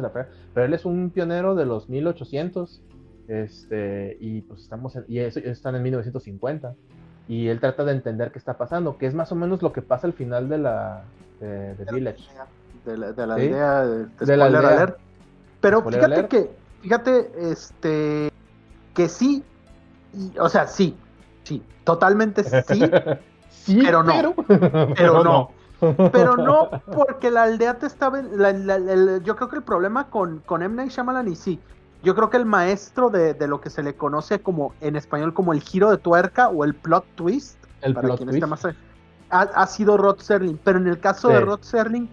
pero 0.54 0.66
él 0.66 0.74
es 0.74 0.86
un 0.86 1.10
pionero 1.10 1.56
de 1.56 1.66
los 1.66 1.90
1800, 1.90 2.82
este, 3.28 4.18
y 4.22 4.42
pues 4.42 4.62
estamos, 4.62 4.96
en, 4.96 5.04
y 5.08 5.20
eso, 5.20 5.40
están 5.40 5.76
en 5.76 5.84
1950, 5.84 6.76
y 7.28 7.48
él 7.50 7.60
trata 7.60 7.84
de 7.84 7.92
entender 7.92 8.32
qué 8.32 8.40
está 8.40 8.58
pasando, 8.58 8.98
que 8.98 9.06
es 9.06 9.14
más 9.14 9.32
o 9.32 9.36
menos 9.36 9.62
lo 9.62 9.74
que 9.74 9.82
pasa 9.82 10.08
al 10.08 10.14
final 10.14 10.48
de 10.48 10.58
la 10.60 11.02
de, 11.42 11.76
de 11.76 11.86
Village. 11.94 12.24
de 12.86 12.98
la, 12.98 13.12
de 13.12 13.28
la 13.28 13.36
Sí. 13.36 13.42
aldea 13.42 13.86
de, 13.86 14.38
la 14.38 14.46
aldea. 14.46 14.60
alert. 14.70 14.98
Pero 15.60 15.82
fíjate 15.84 16.06
alert. 16.06 16.30
que, 16.30 16.50
fíjate, 16.82 17.32
este, 17.52 18.30
que 18.94 19.10
sí, 19.10 19.44
y- 20.14 20.38
o 20.40 20.48
sea, 20.48 20.68
sí, 20.68 20.96
sí, 21.48 21.64
totalmente 21.84 22.44
sí, 22.44 22.82
sí, 23.50 23.80
pero 23.82 24.04
no, 24.04 24.36
pero, 24.96 25.24
no. 25.24 25.50
pero 26.12 26.36
no 26.38 26.70
porque 26.94 27.30
la 27.30 27.44
aldea 27.44 27.78
te 27.78 27.86
estaba, 27.86 28.22
la- 28.22 28.52
la- 28.52 28.76
el- 28.76 29.22
yo 29.24 29.36
creo 29.36 29.48
que 29.50 29.58
el 29.58 29.64
problema 29.64 30.10
con, 30.10 30.40
con 30.40 30.62
M. 30.64 30.76
Night 30.76 30.92
Shyamalan 30.92 31.28
y 31.28 31.36
sí, 31.36 31.60
yo 32.04 32.16
creo 32.16 32.30
que 32.30 32.38
el 32.38 32.46
maestro 32.46 33.10
de, 33.10 33.34
de 33.34 33.48
lo 33.48 33.62
que 33.62 33.70
se 33.70 33.84
le 33.84 33.96
conoce 33.96 34.40
como, 34.42 34.74
en 34.82 34.96
español, 34.96 35.34
como 35.34 35.54
el 35.54 35.62
giro 35.62 35.90
de 35.90 35.98
tuerca 35.98 36.50
o 36.50 36.64
el 36.64 36.74
plot 36.76 37.06
twist, 37.16 37.58
El 37.82 37.94
para 37.94 38.08
plot 38.08 38.18
quien 38.18 38.30
twist. 38.30 38.44
esté 38.44 38.48
más 38.50 38.66
ha, 39.30 39.42
ha 39.42 39.68
sido 39.68 39.98
Rod 39.98 40.20
Serling, 40.20 40.60
pero 40.64 40.80
en 40.80 40.88
el 40.88 41.00
caso 41.00 41.30
de. 41.30 41.42
Rod 41.42 41.62
Serling 41.62 42.10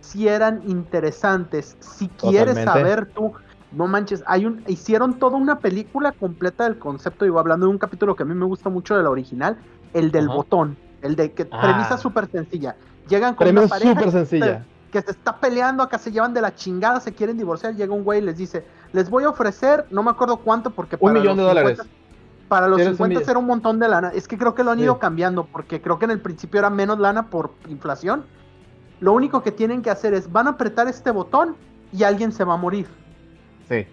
sí 0.00 0.28
eran 0.28 0.62
interesantes. 0.68 1.76
Si 1.80 2.08
quieres 2.08 2.56
Totalmente. 2.56 2.70
saber 2.70 3.06
tú, 3.14 3.32
no 3.72 3.86
manches, 3.86 4.22
hay 4.26 4.46
un 4.46 4.62
hicieron 4.66 5.18
toda 5.18 5.36
una 5.36 5.58
película 5.58 6.12
completa 6.12 6.64
del 6.64 6.78
concepto, 6.78 7.24
digo, 7.24 7.38
hablando 7.38 7.66
de 7.66 7.70
un 7.72 7.78
capítulo 7.78 8.16
que 8.16 8.22
a 8.22 8.26
mí 8.26 8.34
me 8.34 8.46
gusta 8.46 8.70
mucho 8.70 8.96
de 8.96 9.02
la 9.02 9.10
original, 9.10 9.58
el 9.92 10.10
del 10.10 10.28
botón, 10.28 10.76
el 11.02 11.16
de 11.16 11.32
que 11.32 11.48
Ah. 11.50 11.60
premisa 11.60 11.98
súper 11.98 12.28
sencilla. 12.30 12.76
Llegan 13.08 13.34
con 13.34 13.44
Premio 13.44 13.62
una 13.62 13.68
pareja 13.68 13.94
súper 13.94 14.10
sencilla. 14.12 14.64
que 14.92 15.02
se 15.02 15.10
está 15.10 15.36
peleando, 15.36 15.82
acá 15.82 15.98
se 15.98 16.10
llevan 16.10 16.32
de 16.32 16.40
la 16.40 16.54
chingada, 16.54 16.98
se 17.00 17.12
quieren 17.12 17.36
divorciar, 17.36 17.74
llega 17.74 17.92
un 17.92 18.04
güey 18.04 18.20
y 18.20 18.22
les 18.22 18.36
dice, 18.38 18.64
les 18.92 19.10
voy 19.10 19.24
a 19.24 19.28
ofrecer, 19.28 19.86
no 19.90 20.02
me 20.02 20.10
acuerdo 20.10 20.38
cuánto, 20.38 20.70
porque 20.70 20.96
Un 20.98 21.10
para 21.10 21.20
millón 21.20 21.36
de 21.36 21.42
los 21.42 21.50
dólares. 21.50 21.78
50 21.78 21.98
para 22.48 22.66
los 22.68 22.76
Tienes 22.76 22.92
un 22.92 22.96
50 22.96 23.18
millón. 23.20 23.30
era 23.30 23.38
un 23.38 23.46
montón 23.46 23.78
de 23.78 23.88
lana. 23.88 24.08
Es 24.14 24.26
que 24.26 24.38
creo 24.38 24.54
que 24.54 24.64
lo 24.64 24.70
han 24.70 24.78
Sí. 24.78 24.84
ido 24.84 24.98
cambiando, 24.98 25.44
porque 25.44 25.82
creo 25.82 25.98
que 25.98 26.06
en 26.06 26.10
el 26.12 26.20
principio 26.20 26.58
era 26.58 26.70
menos 26.70 26.98
lana 26.98 27.26
por 27.28 27.52
inflación. 27.68 28.24
Lo 29.00 29.12
único 29.12 29.42
que 29.42 29.52
tienen 29.52 29.82
que 29.82 29.90
hacer 29.90 30.14
es, 30.14 30.32
van 30.32 30.46
a 30.46 30.50
apretar 30.52 30.88
este 30.88 31.10
botón 31.10 31.56
y 31.92 32.04
alguien 32.04 32.32
se 32.32 32.44
va 32.44 32.54
a 32.54 32.56
morir. 32.56 32.86
Sí. 33.68 33.86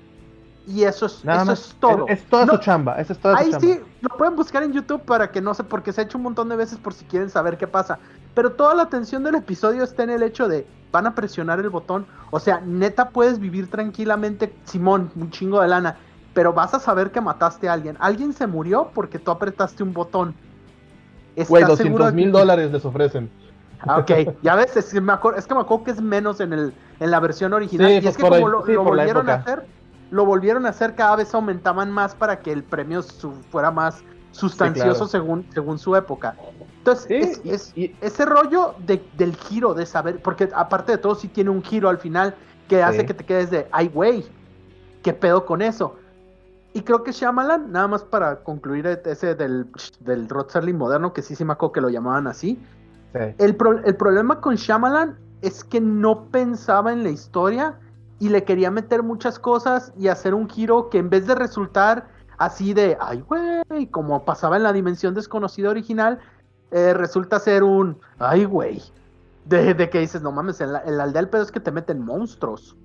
Y 0.67 0.83
eso 0.83 1.05
es, 1.05 1.23
Nada 1.23 1.39
eso 1.43 1.51
más. 1.51 1.59
es 1.59 1.75
todo. 1.79 2.07
Es, 2.07 2.19
es 2.19 2.25
toda 2.25 2.45
No, 2.45 2.53
su 2.53 2.59
chamba. 2.59 2.99
Esa 2.99 3.13
es 3.13 3.19
toda 3.19 3.38
Ahí 3.38 3.45
su 3.45 3.51
chamba. 3.59 3.67
sí, 3.67 3.79
lo 4.01 4.09
pueden 4.17 4.35
buscar 4.35 4.63
en 4.63 4.73
YouTube 4.73 5.01
para 5.01 5.29
que 5.31 5.39
no 5.41 5.53
sé, 5.53 5.63
porque 5.63 5.93
se 5.93 6.01
ha 6.01 6.03
hecho 6.05 6.17
un 6.17 6.23
montón 6.23 6.49
de 6.49 6.55
veces 6.55 6.79
por 6.79 6.93
si 6.93 7.05
quieren 7.05 7.29
saber 7.29 7.57
qué 7.57 7.67
pasa. 7.67 7.99
Pero 8.33 8.51
toda 8.53 8.73
la 8.73 8.83
atención 8.83 9.23
del 9.23 9.35
episodio 9.35 9.83
está 9.83 10.03
en 10.03 10.09
el 10.09 10.23
hecho 10.23 10.47
de 10.47 10.65
van 10.91 11.05
a 11.05 11.13
presionar 11.13 11.59
el 11.59 11.69
botón. 11.69 12.05
O 12.31 12.39
sea, 12.39 12.61
neta 12.65 13.09
puedes 13.09 13.38
vivir 13.39 13.69
tranquilamente, 13.69 14.53
Simón, 14.63 15.11
un 15.15 15.29
chingo 15.29 15.61
de 15.61 15.67
lana. 15.67 15.97
Pero 16.33 16.51
vas 16.51 16.73
a 16.73 16.79
saber 16.79 17.11
que 17.11 17.21
mataste 17.21 17.69
a 17.69 17.73
alguien. 17.73 17.95
Alguien 17.99 18.33
se 18.33 18.47
murió 18.47 18.89
porque 18.93 19.19
tú 19.19 19.31
apretaste 19.31 19.83
un 19.83 19.93
botón. 19.93 20.33
Güey, 21.47 21.63
¿Estás 21.63 21.77
seguro 21.77 22.05
200 22.05 22.05
de 22.07 22.11
mil 22.13 22.25
que- 22.25 22.31
dólares 22.39 22.71
les 22.71 22.83
ofrecen. 22.85 23.29
Ah, 23.88 24.00
ok, 24.00 24.38
ya 24.41 24.56
ves, 24.56 24.76
es 24.78 24.91
que, 24.91 25.00
me 25.02 25.13
acuerdo, 25.13 25.38
es 25.39 25.45
que 25.48 25.54
me 25.54 25.62
acuerdo 25.62 25.84
que 25.84 25.91
es 25.91 26.02
menos 26.02 26.39
en, 26.39 26.54
el, 26.54 26.74
en 27.00 27.12
la 27.12 27.19
versión 27.19 27.54
original. 27.54 27.91
Sí, 27.91 28.00
y 28.04 28.08
es 28.08 28.17
que 28.17 28.24
como 28.24 28.36
ahí- 28.36 28.43
lo, 28.45 28.65
sí, 28.65 28.76
volvieron 28.76 29.30
a 29.30 29.36
hacer, 29.36 29.67
lo 30.12 30.26
volvieron 30.26 30.65
a 30.65 30.69
hacer, 30.69 30.95
cada 30.95 31.15
vez 31.15 31.34
aumentaban 31.34 31.91
más 31.91 32.15
para 32.15 32.39
que 32.39 32.52
el 32.52 32.63
premio 32.63 33.02
su- 33.02 33.34
fuera 33.52 33.71
más 33.71 34.04
sustancioso 34.32 34.93
claro. 34.93 35.08
según, 35.08 35.45
según 35.54 35.80
su 35.80 35.95
época. 35.95 36.36
Entonces, 36.80 37.08
es- 37.10 37.41
y- 37.43 37.50
es- 37.52 37.71
y- 37.76 37.95
ese 38.02 38.26
rollo 38.26 38.76
de- 38.80 39.04
del 39.13 39.36
giro, 39.36 39.74
de 39.74 39.86
saber, 39.86 40.21
porque 40.21 40.50
aparte 40.54 40.91
de 40.93 40.98
todo, 40.98 41.15
sí 41.15 41.28
tiene 41.28 41.50
un 41.50 41.63
giro 41.63 41.89
al 41.89 41.98
final 41.98 42.36
que 42.67 42.82
hace 42.84 43.06
que 43.06 43.13
te 43.13 43.24
quedes 43.24 43.50
de, 43.52 43.67
ay, 43.71 43.88
güey, 43.88 44.26
¿qué 45.04 45.13
pedo 45.13 45.45
con 45.45 45.62
eso? 45.62 45.98
Y 46.74 46.82
creo 46.82 47.04
que 47.04 47.12
Shyamalan, 47.13 47.71
nada 47.71 47.88
más 47.88 48.04
para 48.04 48.38
concluir 48.43 48.86
ese 49.06 49.36
del, 49.36 49.67
del 50.00 50.28
Rod 50.28 50.50
Serling 50.50 50.78
moderno, 50.78 51.13
que 51.13 51.21
sí, 51.21 51.36
sí 51.36 51.45
me 51.45 51.54
acuerdo 51.54 51.71
que 51.71 51.82
lo 51.82 51.89
llamaban 51.89 52.28
así, 52.28 52.62
Sí. 53.15 53.34
el, 53.38 53.56
pro- 53.56 53.84
el 53.84 53.95
problema 53.95 54.41
con 54.41 54.56
Shyamalan 54.56 55.17
es 55.41 55.63
que 55.63 55.80
no 55.80 56.25
pensaba 56.25 56.91
en 56.91 57.04
la 57.04 57.10
historia 57.10 57.80
y 58.19 58.30
le 58.30 58.43
quería 58.43 58.71
meter 58.71 59.04
muchas 59.04 59.39
cosas 59.39 59.93
y 59.97 60.08
hacer 60.10 60.34
un 60.34 60.49
giro 60.49 60.89
que 60.89 60.97
en 60.97 61.10
vez 61.10 61.25
de 61.28 61.36
resultar 61.36 62.08
así 62.38 62.73
de, 62.73 62.97
ay, 62.99 63.21
güey, 63.21 63.88
como 63.91 64.25
pasaba 64.25 64.58
en 64.58 64.63
la 64.63 64.73
dimensión 64.73 65.13
desconocida 65.13 65.69
original, 65.69 66.19
eh, 66.71 66.93
resulta 66.93 67.39
ser 67.39 67.63
un, 67.63 67.97
ay, 68.19 68.43
güey, 68.45 68.82
de, 69.45 69.89
que 69.89 69.99
dices, 69.99 70.21
no 70.21 70.32
mames, 70.32 70.60
en 70.60 70.73
la, 70.73 70.80
aldea 70.80 71.21
del 71.21 71.30
pedo 71.30 71.43
es 71.43 71.51
que 71.51 71.60
te 71.60 71.71
meten 71.71 72.01
monstruos. 72.01 72.75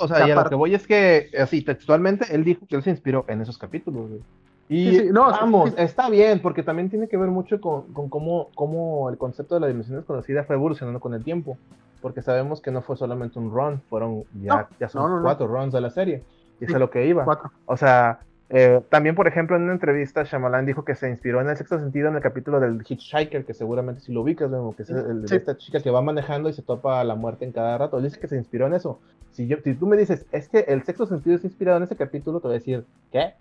O 0.00 0.08
sea, 0.08 0.26
y 0.26 0.30
a 0.30 0.34
lo 0.34 0.48
que 0.48 0.54
voy 0.54 0.74
es 0.74 0.86
que, 0.86 1.30
así, 1.40 1.62
textualmente, 1.62 2.34
él 2.34 2.42
dijo 2.42 2.66
que 2.66 2.76
él 2.76 2.82
se 2.82 2.90
inspiró 2.90 3.24
en 3.28 3.42
esos 3.42 3.58
capítulos, 3.58 4.08
güey. 4.08 4.22
Y 4.72 5.10
no, 5.10 5.22
vamos, 5.22 5.74
está 5.76 6.08
bien, 6.08 6.40
porque 6.40 6.62
también 6.62 6.88
tiene 6.88 7.08
que 7.08 7.16
ver 7.16 7.28
mucho 7.28 7.60
con, 7.60 7.92
con 7.92 8.08
cómo, 8.08 8.50
cómo, 8.54 9.10
el 9.10 9.18
concepto 9.18 9.56
de 9.56 9.60
la 9.62 9.66
dimensión 9.66 9.96
desconocida 9.96 10.44
fue 10.44 10.54
evolucionando 10.54 11.00
con 11.00 11.12
el 11.12 11.24
tiempo. 11.24 11.58
Porque 12.00 12.22
sabemos 12.22 12.60
que 12.60 12.70
no 12.70 12.80
fue 12.80 12.96
solamente 12.96 13.40
un 13.40 13.50
run, 13.50 13.82
fueron 13.90 14.22
ya, 14.40 14.68
ya 14.78 14.88
son 14.88 15.22
cuatro 15.22 15.48
runs 15.48 15.72
de 15.72 15.80
la 15.80 15.90
serie. 15.90 16.22
Y 16.60 16.66
es 16.66 16.74
a 16.74 16.78
lo 16.78 16.88
que 16.88 17.04
iba. 17.04 17.26
O 17.66 17.76
sea, 17.76 18.20
eh, 18.48 18.80
también, 18.88 19.16
por 19.16 19.26
ejemplo, 19.26 19.56
en 19.56 19.62
una 19.64 19.72
entrevista, 19.72 20.22
Shyamalan 20.22 20.66
dijo 20.66 20.84
que 20.84 20.94
se 20.94 21.10
inspiró 21.10 21.40
en 21.40 21.48
el 21.48 21.56
sexto 21.56 21.80
sentido 21.80 22.08
en 22.08 22.14
el 22.14 22.22
capítulo 22.22 22.60
del 22.60 22.84
Hitchhiker, 22.88 23.44
que 23.44 23.54
seguramente 23.54 24.00
si 24.00 24.12
lo 24.12 24.22
ubicas, 24.22 24.52
que 24.76 24.84
es 24.84 24.90
el, 24.90 25.22
de 25.22 25.36
esta 25.36 25.56
chica 25.56 25.80
que 25.80 25.90
va 25.90 26.00
manejando 26.00 26.48
y 26.48 26.52
se 26.52 26.62
topa 26.62 27.00
a 27.00 27.04
la 27.04 27.16
muerte 27.16 27.44
en 27.44 27.50
cada 27.50 27.76
rato. 27.76 27.98
Él 27.98 28.04
dice 28.04 28.20
que 28.20 28.28
se 28.28 28.36
inspiró 28.36 28.68
en 28.68 28.74
eso. 28.74 29.00
Si, 29.32 29.48
yo, 29.48 29.56
si 29.64 29.74
tú 29.74 29.88
me 29.88 29.96
dices, 29.96 30.26
es 30.30 30.48
que 30.48 30.60
el 30.60 30.84
sexto 30.84 31.06
sentido 31.06 31.34
es 31.34 31.44
inspirado 31.44 31.78
en 31.78 31.82
ese 31.82 31.96
capítulo, 31.96 32.38
te 32.38 32.46
voy 32.46 32.54
a 32.54 32.58
decir, 32.60 32.84
¿qué? 33.10 33.34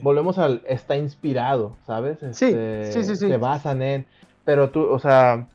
Volvemos 0.00 0.38
al 0.38 0.62
está 0.66 0.96
inspirado, 0.96 1.76
¿sabes? 1.86 2.18
sí, 2.32 2.54
sí, 2.90 3.04
sí, 3.04 3.16
sí. 3.16 3.28
Se 3.28 3.36
basan 3.36 3.82
en. 3.82 4.06
Pero 4.44 4.70
tú, 4.70 4.84
o 4.88 4.98
sea, 4.98 5.46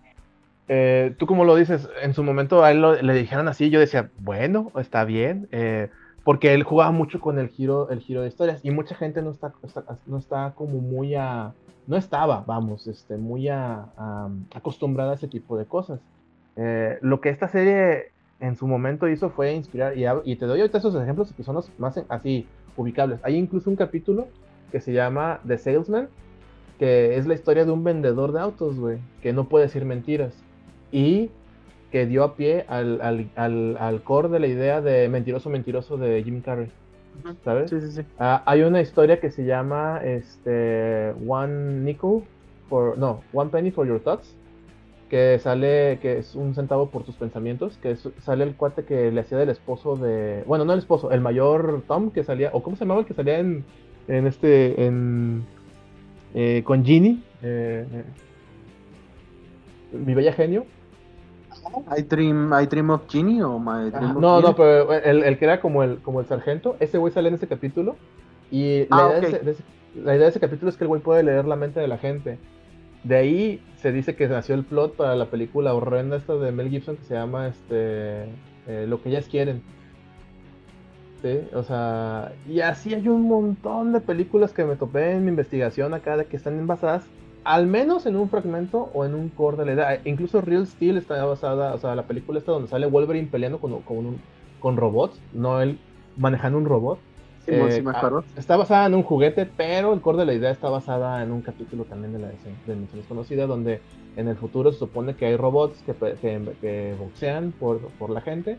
eh, 0.69 1.15
tú 1.17 1.27
como 1.27 1.45
lo 1.45 1.55
dices, 1.55 1.89
en 2.01 2.13
su 2.13 2.23
momento 2.23 2.63
a 2.63 2.71
él 2.71 2.83
le 3.01 3.13
dijeron 3.13 3.47
así, 3.47 3.69
yo 3.69 3.79
decía, 3.79 4.09
bueno, 4.19 4.71
está 4.77 5.05
bien, 5.05 5.47
eh, 5.51 5.89
porque 6.23 6.53
él 6.53 6.63
jugaba 6.63 6.91
mucho 6.91 7.21
con 7.21 7.39
el 7.39 7.49
giro, 7.49 7.89
el 7.89 8.01
giro 8.01 8.21
de 8.21 8.27
historias 8.27 8.59
y 8.63 8.71
mucha 8.71 8.95
gente 8.95 9.21
no 9.21 9.31
está, 9.31 9.53
no 10.05 10.17
está 10.17 10.53
como 10.55 10.79
muy 10.79 11.15
a, 11.15 11.53
no 11.87 11.95
estaba, 11.95 12.43
vamos, 12.45 12.85
este, 12.87 13.17
muy 13.17 13.47
a, 13.47 13.85
acostumbrada 14.53 15.11
a 15.11 15.15
ese 15.15 15.27
tipo 15.27 15.57
de 15.57 15.65
cosas. 15.65 16.01
Eh, 16.57 16.97
lo 17.01 17.21
que 17.21 17.29
esta 17.29 17.47
serie 17.47 18.11
en 18.39 18.57
su 18.57 18.67
momento 18.67 19.07
hizo 19.07 19.29
fue 19.29 19.53
inspirar, 19.53 19.97
y, 19.97 20.05
y 20.25 20.35
te 20.35 20.45
doy 20.45 20.59
ahorita 20.59 20.79
esos 20.79 20.95
ejemplos 20.95 21.33
que 21.33 21.43
son 21.43 21.55
los 21.55 21.71
más 21.79 21.97
así 22.09 22.45
ubicables. 22.77 23.19
Hay 23.23 23.35
incluso 23.35 23.69
un 23.69 23.75
capítulo 23.75 24.27
que 24.71 24.79
se 24.79 24.93
llama 24.93 25.41
The 25.45 25.57
Salesman, 25.57 26.07
que 26.79 27.17
es 27.17 27.25
la 27.27 27.33
historia 27.33 27.65
de 27.65 27.71
un 27.71 27.83
vendedor 27.83 28.31
de 28.31 28.39
autos, 28.39 28.79
güey, 28.79 28.99
que 29.21 29.33
no 29.33 29.49
puede 29.49 29.65
decir 29.65 29.83
mentiras. 29.83 30.33
Y 30.91 31.31
que 31.91 32.05
dio 32.05 32.23
a 32.23 32.35
pie 32.35 32.65
al, 32.67 33.29
al, 33.35 34.01
core 34.03 34.29
de 34.29 34.39
la 34.39 34.47
idea 34.47 34.81
de 34.81 35.09
mentiroso, 35.09 35.49
mentiroso 35.49 35.97
de 35.97 36.23
Jim 36.23 36.41
Carrey. 36.41 36.69
¿Sabes? 37.43 37.69
Sí, 37.69 37.81
sí, 37.81 37.91
sí. 37.91 38.01
Ah, 38.19 38.43
hay 38.45 38.61
una 38.61 38.79
historia 38.79 39.19
que 39.19 39.31
se 39.31 39.43
llama 39.45 40.01
este, 40.03 41.13
One 41.27 41.81
Nickel, 41.81 42.21
for, 42.69 42.97
no, 42.97 43.23
One 43.33 43.49
Penny 43.49 43.71
for 43.71 43.87
Your 43.87 43.99
Thoughts, 43.99 44.36
que 45.09 45.39
sale, 45.39 45.99
que 46.01 46.17
es 46.17 46.35
un 46.35 46.53
centavo 46.53 46.89
por 46.89 47.03
tus 47.03 47.15
pensamientos, 47.15 47.77
que 47.77 47.95
sale 47.95 48.43
el 48.43 48.55
cuate 48.55 48.83
que 48.83 49.11
le 49.11 49.21
hacía 49.21 49.37
del 49.37 49.49
esposo 49.49 49.95
de, 49.95 50.43
bueno, 50.45 50.65
no 50.65 50.73
el 50.73 50.79
esposo, 50.79 51.11
el 51.11 51.21
mayor 51.21 51.83
Tom 51.87 52.11
que 52.11 52.23
salía, 52.23 52.49
o 52.53 52.61
cómo 52.61 52.75
se 52.75 52.83
llamaba 52.83 53.01
el 53.01 53.05
que 53.05 53.13
salía 53.13 53.39
en, 53.39 53.63
en 54.07 54.27
este, 54.27 54.85
en, 54.85 55.45
eh, 56.33 56.61
con 56.65 56.83
Ginny, 56.83 57.23
eh, 57.41 57.85
eh, 57.91 58.03
mi 59.93 60.13
bella 60.13 60.33
genio. 60.33 60.65
I 61.97 62.01
Dream, 62.01 62.53
I 62.53 62.65
Dream 62.65 62.89
of 62.91 63.07
Ginny 63.07 63.41
o 63.41 63.59
My 63.59 63.89
Dream 63.89 64.19
No, 64.19 64.39
no, 64.41 64.55
pero 64.55 64.93
el, 64.93 65.37
que 65.37 65.45
era 65.45 65.59
como 65.59 65.83
el, 65.83 65.97
como 65.99 66.21
el 66.21 66.25
sargento, 66.25 66.77
ese 66.79 66.97
güey 66.97 67.11
sale 67.11 67.29
en 67.29 67.35
ese 67.35 67.47
capítulo 67.47 67.97
y 68.51 68.85
la, 68.89 69.07
ah, 69.07 69.19
idea 69.19 69.39
de 69.39 69.51
ese, 69.51 69.63
la 69.95 70.15
idea 70.15 70.25
de 70.25 70.29
ese 70.29 70.39
capítulo 70.39 70.69
es 70.69 70.77
que 70.77 70.83
el 70.83 70.87
güey 70.87 71.01
puede 71.01 71.23
leer 71.23 71.45
la 71.45 71.55
mente 71.55 71.79
de 71.79 71.87
la 71.87 71.97
gente. 71.97 72.37
De 73.07 73.15
ahí 73.15 73.61
se 73.77 73.93
dice 73.93 74.17
que 74.17 74.27
nació 74.27 74.53
el 74.55 74.65
plot 74.65 74.97
para 74.97 75.15
la 75.15 75.27
película 75.27 75.73
horrenda 75.73 76.17
esta 76.17 76.35
de 76.35 76.51
Mel 76.51 76.69
Gibson 76.69 76.97
que 76.97 77.03
se 77.03 77.13
llama 77.13 77.47
este 77.47 78.23
eh, 78.67 78.85
Lo 78.85 79.01
que 79.01 79.09
ellas 79.09 79.29
quieren. 79.29 79.61
¿Sí? 81.21 81.39
O 81.53 81.63
sea, 81.63 82.33
y 82.49 82.59
así 82.59 82.93
hay 82.93 83.07
un 83.07 83.21
montón 83.29 83.93
de 83.93 84.01
películas 84.01 84.51
que 84.51 84.65
me 84.65 84.75
topé 84.75 85.13
en 85.13 85.23
mi 85.23 85.29
investigación 85.29 85.93
acá 85.93 86.17
de 86.17 86.25
que 86.25 86.35
están 86.35 86.67
basadas 86.67 87.05
al 87.45 87.65
menos 87.65 88.05
en 88.05 88.17
un 88.17 88.29
fragmento 88.29 88.89
o 88.93 89.05
en 89.05 89.15
un 89.15 89.29
core 89.29 89.55
de 89.55 89.65
la 89.65 89.71
edad. 89.71 89.99
Incluso 90.03 90.41
Real 90.41 90.67
Steel 90.67 90.97
está 90.97 91.23
basada, 91.23 91.73
o 91.73 91.77
sea, 91.77 91.95
la 91.95 92.03
película 92.03 92.39
está 92.39 92.51
donde 92.51 92.67
sale 92.67 92.87
Wolverine 92.87 93.29
peleando 93.31 93.59
con, 93.59 93.81
con, 93.83 94.17
con 94.59 94.75
robots, 94.75 95.17
no 95.33 95.61
él 95.61 95.79
manejando 96.17 96.57
un 96.57 96.65
robot. 96.65 96.99
Eh, 97.49 97.81
ah, 97.93 98.23
está 98.35 98.57
basada 98.57 98.87
en 98.87 98.93
un 98.93 99.03
juguete, 99.03 99.45
pero 99.45 99.93
el 99.93 100.01
core 100.01 100.17
de 100.17 100.25
la 100.25 100.33
idea 100.33 100.51
está 100.51 100.69
basada 100.69 101.23
en 101.23 101.31
un 101.31 101.41
capítulo 101.41 101.85
también 101.85 102.11
de 102.11 102.19
la 102.19 102.29
Dimensión 102.29 102.87
Desconocida, 102.93 103.47
donde 103.47 103.79
en 104.17 104.27
el 104.27 104.35
futuro 104.35 104.73
se 104.73 104.79
supone 104.79 105.15
que 105.15 105.27
hay 105.27 105.37
robots 105.37 105.81
que, 105.85 105.93
que, 105.93 106.95
boxean 106.99 107.53
por, 107.53 107.79
por, 107.99 108.09
la 108.09 108.19
gente, 108.19 108.57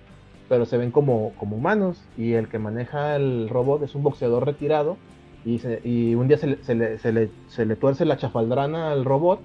pero 0.49 0.65
se 0.65 0.79
ven 0.79 0.91
como, 0.91 1.35
como 1.39 1.57
humanos, 1.57 2.03
y 2.17 2.33
el 2.33 2.49
que 2.49 2.59
maneja 2.59 3.17
el 3.17 3.51
robot 3.51 3.83
es 3.83 3.95
un 3.95 4.05
boxeador 4.05 4.47
retirado, 4.47 4.97
y, 5.45 5.61
y 5.85 6.15
un 6.15 6.27
día 6.27 6.39
se 6.39 6.47
le, 6.47 6.65
se, 6.65 6.75
le, 6.75 6.99
se, 6.99 7.13
le, 7.13 7.31
se 7.49 7.67
le 7.67 7.77
tuerce 7.77 8.07
la 8.07 8.17
chafaldrana 8.17 8.91
al 8.91 9.05
robot, 9.05 9.41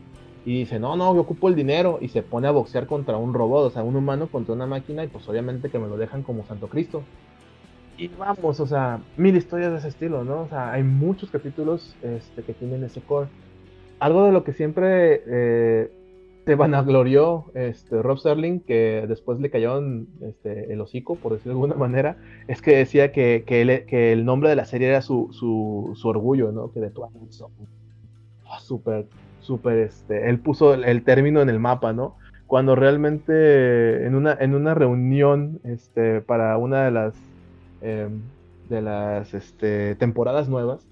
y 0.45 0.59
dice, 0.59 0.79
no, 0.79 0.95
no, 0.95 1.13
yo 1.15 1.19
ocupo 1.19 1.49
el 1.49 1.55
dinero, 1.55 1.97
y 1.99 2.07
se 2.07 2.23
pone 2.23 2.47
a 2.47 2.51
boxear 2.51 2.87
contra 2.87 3.17
un 3.17 3.33
robot, 3.33 3.65
o 3.65 3.69
sea, 3.71 3.83
un 3.83 3.97
humano 3.97 4.27
contra 4.27 4.53
una 4.53 4.67
máquina, 4.67 5.03
y 5.03 5.07
pues 5.07 5.27
obviamente 5.27 5.69
que 5.69 5.79
me 5.79 5.89
lo 5.89 5.97
dejan 5.97 6.23
como 6.23 6.45
Santo 6.45 6.67
Cristo. 6.67 7.03
Y 8.03 8.09
vamos, 8.19 8.59
o 8.59 8.67
sea, 8.67 8.99
mil 9.15 9.33
historias 9.37 9.71
de 9.71 9.77
ese 9.77 9.87
estilo, 9.87 10.25
¿no? 10.25 10.41
O 10.41 10.49
sea, 10.49 10.73
hay 10.73 10.83
muchos 10.83 11.31
capítulos 11.31 11.95
este, 12.01 12.43
que 12.43 12.53
tienen 12.53 12.83
ese 12.83 12.99
core. 12.99 13.29
Algo 13.97 14.25
de 14.25 14.33
lo 14.33 14.43
que 14.43 14.51
siempre 14.51 15.23
eh, 15.25 15.89
se 16.45 16.55
vanaglorió 16.55 17.45
este, 17.53 18.01
Rob 18.01 18.17
Sterling, 18.17 18.59
que 18.59 19.05
después 19.07 19.39
le 19.39 19.49
cayó 19.49 19.77
en, 19.77 20.09
este, 20.19 20.73
el 20.73 20.81
hocico, 20.81 21.15
por 21.15 21.31
decirlo 21.31 21.53
de 21.53 21.63
alguna 21.63 21.75
manera, 21.75 22.17
es 22.49 22.61
que 22.61 22.75
decía 22.75 23.13
que, 23.13 23.45
que, 23.47 24.11
el 24.11 24.25
nombre 24.25 24.49
de 24.49 24.57
la 24.57 24.65
serie 24.65 24.89
era 24.89 25.01
su, 25.01 25.29
su, 25.31 25.93
su 25.95 26.05
orgullo, 26.09 26.51
¿no? 26.51 26.73
Que 26.73 26.81
de 26.81 26.91
Zone. 26.91 27.53
Oh, 28.43 28.59
súper, 28.59 29.05
súper, 29.39 29.77
este, 29.77 30.29
él 30.29 30.39
puso 30.39 30.73
el, 30.73 30.83
el, 30.83 31.05
término 31.05 31.41
en 31.41 31.47
el 31.47 31.61
mapa, 31.61 31.93
¿no? 31.93 32.17
Cuando 32.47 32.75
realmente 32.75 34.05
en 34.05 34.13
una, 34.13 34.33
en 34.37 34.55
una 34.55 34.73
reunión 34.73 35.61
este, 35.63 36.19
para 36.19 36.57
una 36.57 36.83
de 36.83 36.91
las 36.91 37.32
Em, 37.83 38.21
de 38.69 38.81
las 38.81 39.33
este, 39.33 39.95
temporadas 39.95 40.47
nuevas, 40.47 40.87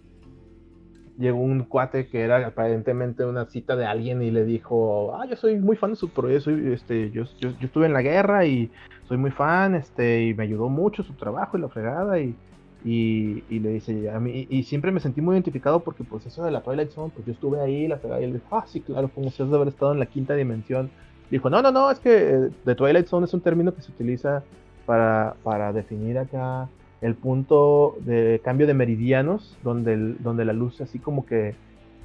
llegó 1.18 1.40
un 1.40 1.64
cuate 1.64 2.08
que 2.08 2.20
era 2.20 2.46
aparentemente 2.46 3.24
una 3.24 3.46
cita 3.46 3.78
de 3.78 3.86
alguien 3.86 4.22
y 4.22 4.30
le 4.30 4.44
dijo, 4.44 5.16
ah, 5.16 5.26
yo 5.26 5.38
soy 5.38 5.58
muy 5.58 5.78
fan 5.78 5.92
de 5.92 5.96
su 5.96 6.10
proyecto, 6.10 6.52
este, 6.52 7.12
yo, 7.12 7.24
yo, 7.40 7.52
estuve 7.62 7.86
en 7.86 7.94
la 7.94 8.02
guerra 8.02 8.46
y 8.46 8.70
soy 9.08 9.16
muy 9.16 9.32
fan, 9.32 9.76
este, 9.76 10.26
y 10.26 10.34
me 10.34 10.44
ayudó 10.44 10.68
mucho 10.68 11.02
su 11.02 11.14
trabajo 11.14 11.58
y 11.58 11.62
la 11.62 11.70
fregada, 11.70 12.20
y, 12.20 12.36
y, 12.84 13.60
le 13.60 13.70
dice, 13.70 14.10
a 14.10 14.20
mí, 14.20 14.48
y 14.50 14.64
siempre 14.64 14.92
me 14.92 15.00
sentí 15.00 15.22
muy 15.22 15.36
identificado 15.36 15.80
porque 15.80 16.04
pues 16.04 16.26
eso 16.26 16.44
de 16.44 16.52
la 16.52 16.62
Twilight 16.62 16.92
Zone, 16.92 17.14
pues 17.16 17.26
yo 17.26 17.32
estuve 17.32 17.62
ahí, 17.62 17.88
la 17.88 18.00
fregada, 18.00 18.20
y 18.20 18.26
él 18.26 18.34
dijo, 18.34 18.48
ah, 18.52 18.66
sí, 18.68 18.82
claro, 18.82 19.08
como 19.08 19.32
si 19.32 19.42
has 19.42 19.50
de 19.50 19.56
haber 19.56 19.70
estado 19.70 19.94
en 19.94 20.00
la 20.00 20.08
quinta 20.08 20.36
dimensión. 20.36 20.92
Dijo, 21.30 21.50
no, 21.50 21.62
no, 21.62 21.72
no, 21.72 21.90
es 21.90 22.00
que 22.00 22.50
The 22.66 22.76
Twilight 22.76 23.08
Zone 23.08 23.26
es 23.26 23.34
un 23.34 23.40
término 23.40 23.74
que 23.74 23.82
se 23.82 23.92
utiliza 23.92 24.44
para, 24.86 25.36
para 25.44 25.72
definir 25.72 26.18
acá 26.18 26.68
el 27.02 27.16
punto 27.16 27.96
de 28.02 28.40
cambio 28.44 28.68
de 28.68 28.76
meridianos, 28.76 29.58
donde, 29.64 29.98
donde 30.20 30.46
la 30.46 30.54
luz 30.54 30.82
así 30.82 31.00
como 31.00 31.26
que 31.26 31.56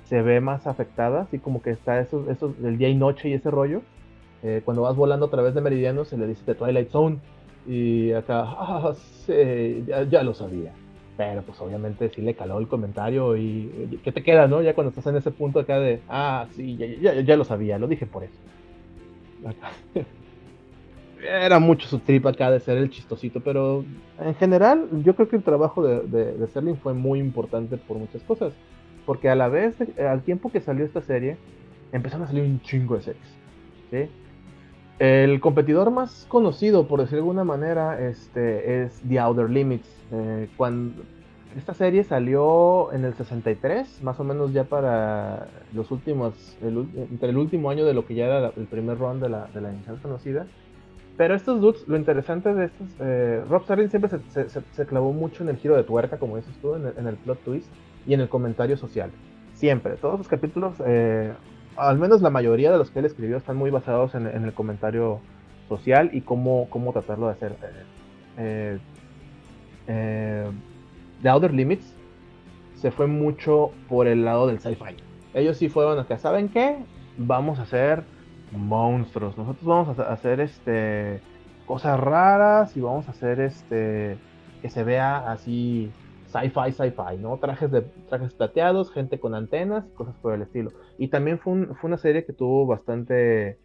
se 0.04 0.22
ve 0.22 0.40
más 0.40 0.66
afectada, 0.66 1.22
así 1.22 1.38
como 1.38 1.60
que 1.62 1.70
está 1.70 2.00
eso, 2.00 2.30
eso 2.30 2.54
del 2.58 2.78
día 2.78 2.88
y 2.88 2.94
noche 2.94 3.28
y 3.28 3.34
ese 3.34 3.50
rollo. 3.50 3.82
Eh, 4.42 4.62
cuando 4.64 4.82
vas 4.82 4.96
volando 4.96 5.26
a 5.26 5.30
través 5.30 5.54
de 5.54 5.60
meridianos 5.60 6.08
se 6.08 6.16
le 6.16 6.26
dice 6.26 6.54
Twilight 6.54 6.90
Zone. 6.90 7.18
Y 7.66 8.12
acá, 8.12 8.44
ah, 8.46 8.94
sí, 9.26 9.84
ya, 9.86 10.22
lo 10.22 10.34
sabía. 10.34 10.72
Pero 11.16 11.42
pues 11.42 11.60
obviamente 11.60 12.08
sí 12.10 12.22
le 12.22 12.34
caló 12.34 12.58
el 12.58 12.68
comentario 12.68 13.36
y 13.36 13.98
¿qué 14.04 14.12
te 14.12 14.22
queda, 14.22 14.46
no? 14.46 14.62
Ya 14.62 14.74
cuando 14.74 14.90
estás 14.90 15.06
en 15.06 15.16
ese 15.16 15.30
punto 15.30 15.60
acá 15.60 15.80
de, 15.80 16.00
ah, 16.08 16.46
sí, 16.54 16.76
ya, 16.76 16.86
ya, 16.86 17.20
ya 17.20 17.36
lo 17.36 17.44
sabía, 17.44 17.78
lo 17.78 17.88
dije 17.88 18.06
por 18.06 18.24
eso. 18.24 18.38
era 21.28 21.58
mucho 21.58 21.86
su 21.88 21.98
trip 21.98 22.26
acá 22.26 22.50
de 22.50 22.60
ser 22.60 22.78
el 22.78 22.90
chistosito, 22.90 23.40
pero 23.40 23.84
en 24.18 24.34
general 24.34 24.88
yo 25.04 25.14
creo 25.14 25.28
que 25.28 25.36
el 25.36 25.42
trabajo 25.42 25.82
de, 25.86 26.00
de, 26.02 26.46
Serling 26.48 26.76
fue 26.76 26.94
muy 26.94 27.18
importante 27.18 27.76
por 27.76 27.98
muchas 27.98 28.22
cosas. 28.22 28.52
Porque 29.04 29.28
a 29.28 29.36
la 29.36 29.48
vez, 29.48 29.76
al 29.98 30.22
tiempo 30.22 30.50
que 30.50 30.60
salió 30.60 30.84
esta 30.84 31.00
serie, 31.00 31.36
empezaron 31.92 32.24
a 32.24 32.26
salir 32.26 32.42
un 32.42 32.60
chingo 32.62 32.96
de 32.96 33.02
series. 33.02 34.10
El 34.98 35.40
competidor 35.40 35.90
más 35.90 36.26
conocido, 36.28 36.88
por 36.88 37.00
decir 37.00 37.12
de 37.12 37.18
alguna 37.18 37.44
manera, 37.44 38.00
este, 38.00 38.82
es 38.82 39.00
The 39.08 39.20
Outer 39.20 39.48
Limits. 39.48 39.88
Eh, 40.10 40.48
cuando 40.56 41.02
esta 41.56 41.72
serie 41.72 42.02
salió 42.02 42.92
en 42.92 43.04
el 43.04 43.14
63, 43.14 44.02
más 44.02 44.18
o 44.18 44.24
menos 44.24 44.52
ya 44.52 44.64
para 44.64 45.46
los 45.72 45.90
últimos, 45.90 46.56
entre 46.62 47.30
el 47.30 47.36
último 47.36 47.70
año 47.70 47.84
de 47.84 47.94
lo 47.94 48.06
que 48.06 48.14
ya 48.14 48.26
era 48.26 48.52
el 48.56 48.66
primer 48.66 48.98
round 48.98 49.22
de 49.22 49.28
la, 49.28 49.46
de 49.46 49.60
la 49.60 49.72
conocida 50.02 50.46
Pero 51.16 51.34
estos 51.34 51.60
dudes, 51.60 51.86
lo 51.88 51.96
interesante 51.96 52.52
de 52.52 52.66
estos, 52.66 52.88
eh, 53.00 53.42
Rob 53.48 53.62
Starling 53.64 53.88
siempre 53.88 54.10
se, 54.28 54.86
clavó 54.86 55.12
mucho 55.12 55.42
en 55.42 55.48
el 55.48 55.56
giro 55.56 55.74
de 55.74 55.82
tuerca, 55.82 56.18
como 56.18 56.36
dices 56.36 56.54
tú, 56.60 56.74
en 56.74 57.06
el, 57.06 57.16
plot 57.16 57.42
twist 57.42 57.72
y 58.06 58.12
en 58.12 58.20
el 58.20 58.28
comentario 58.28 58.76
social. 58.76 59.10
Siempre, 59.54 59.96
todos 59.96 60.18
los 60.18 60.28
capítulos, 60.28 60.74
eh, 60.84 61.32
al 61.76 61.98
menos 61.98 62.20
la 62.20 62.28
mayoría 62.28 62.70
de 62.70 62.76
los 62.76 62.90
que 62.90 62.98
él 62.98 63.06
escribió, 63.06 63.38
están 63.38 63.56
muy 63.56 63.70
basados 63.70 64.14
en, 64.14 64.26
el 64.26 64.52
comentario 64.52 65.20
social 65.70 66.10
y 66.12 66.20
cómo, 66.20 66.68
cómo 66.68 66.92
tratarlo 66.92 67.28
de 67.28 67.32
hacer. 67.32 67.56
Eh, 68.38 68.78
The 71.22 71.28
Outer 71.28 71.54
Limits 71.54 71.94
se 72.74 72.90
fue 72.90 73.06
mucho 73.06 73.70
por 73.88 74.06
el 74.06 74.24
lado 74.24 74.46
del 74.46 74.60
sci-fi. 74.60 74.96
Ellos 75.32 75.56
sí 75.56 75.70
fueron 75.70 76.04
que, 76.04 76.18
¿saben 76.18 76.50
qué? 76.50 76.76
Vamos 77.16 77.58
a 77.58 77.62
hacer 77.62 78.04
monstruos. 78.52 79.36
Nosotros 79.36 79.64
vamos 79.64 79.98
a 79.98 80.12
hacer 80.12 80.40
este 80.40 81.20
cosas 81.66 81.98
raras 81.98 82.76
y 82.76 82.80
vamos 82.80 83.08
a 83.08 83.10
hacer 83.10 83.40
este 83.40 84.18
que 84.62 84.70
se 84.70 84.84
vea 84.84 85.30
así 85.30 85.90
sci-fi, 86.26 86.72
sci-fi, 86.72 87.18
¿no? 87.18 87.38
Trajes 87.38 87.70
de 87.70 87.82
trajes 88.08 88.34
plateados, 88.34 88.92
gente 88.92 89.18
con 89.18 89.34
antenas, 89.34 89.84
cosas 89.94 90.14
por 90.16 90.34
el 90.34 90.42
estilo. 90.42 90.70
Y 90.98 91.08
también 91.08 91.38
fue, 91.38 91.68
una 91.82 91.98
serie 91.98 92.24
que 92.24 92.32
tuvo 92.32 92.66
bastante 92.66 93.58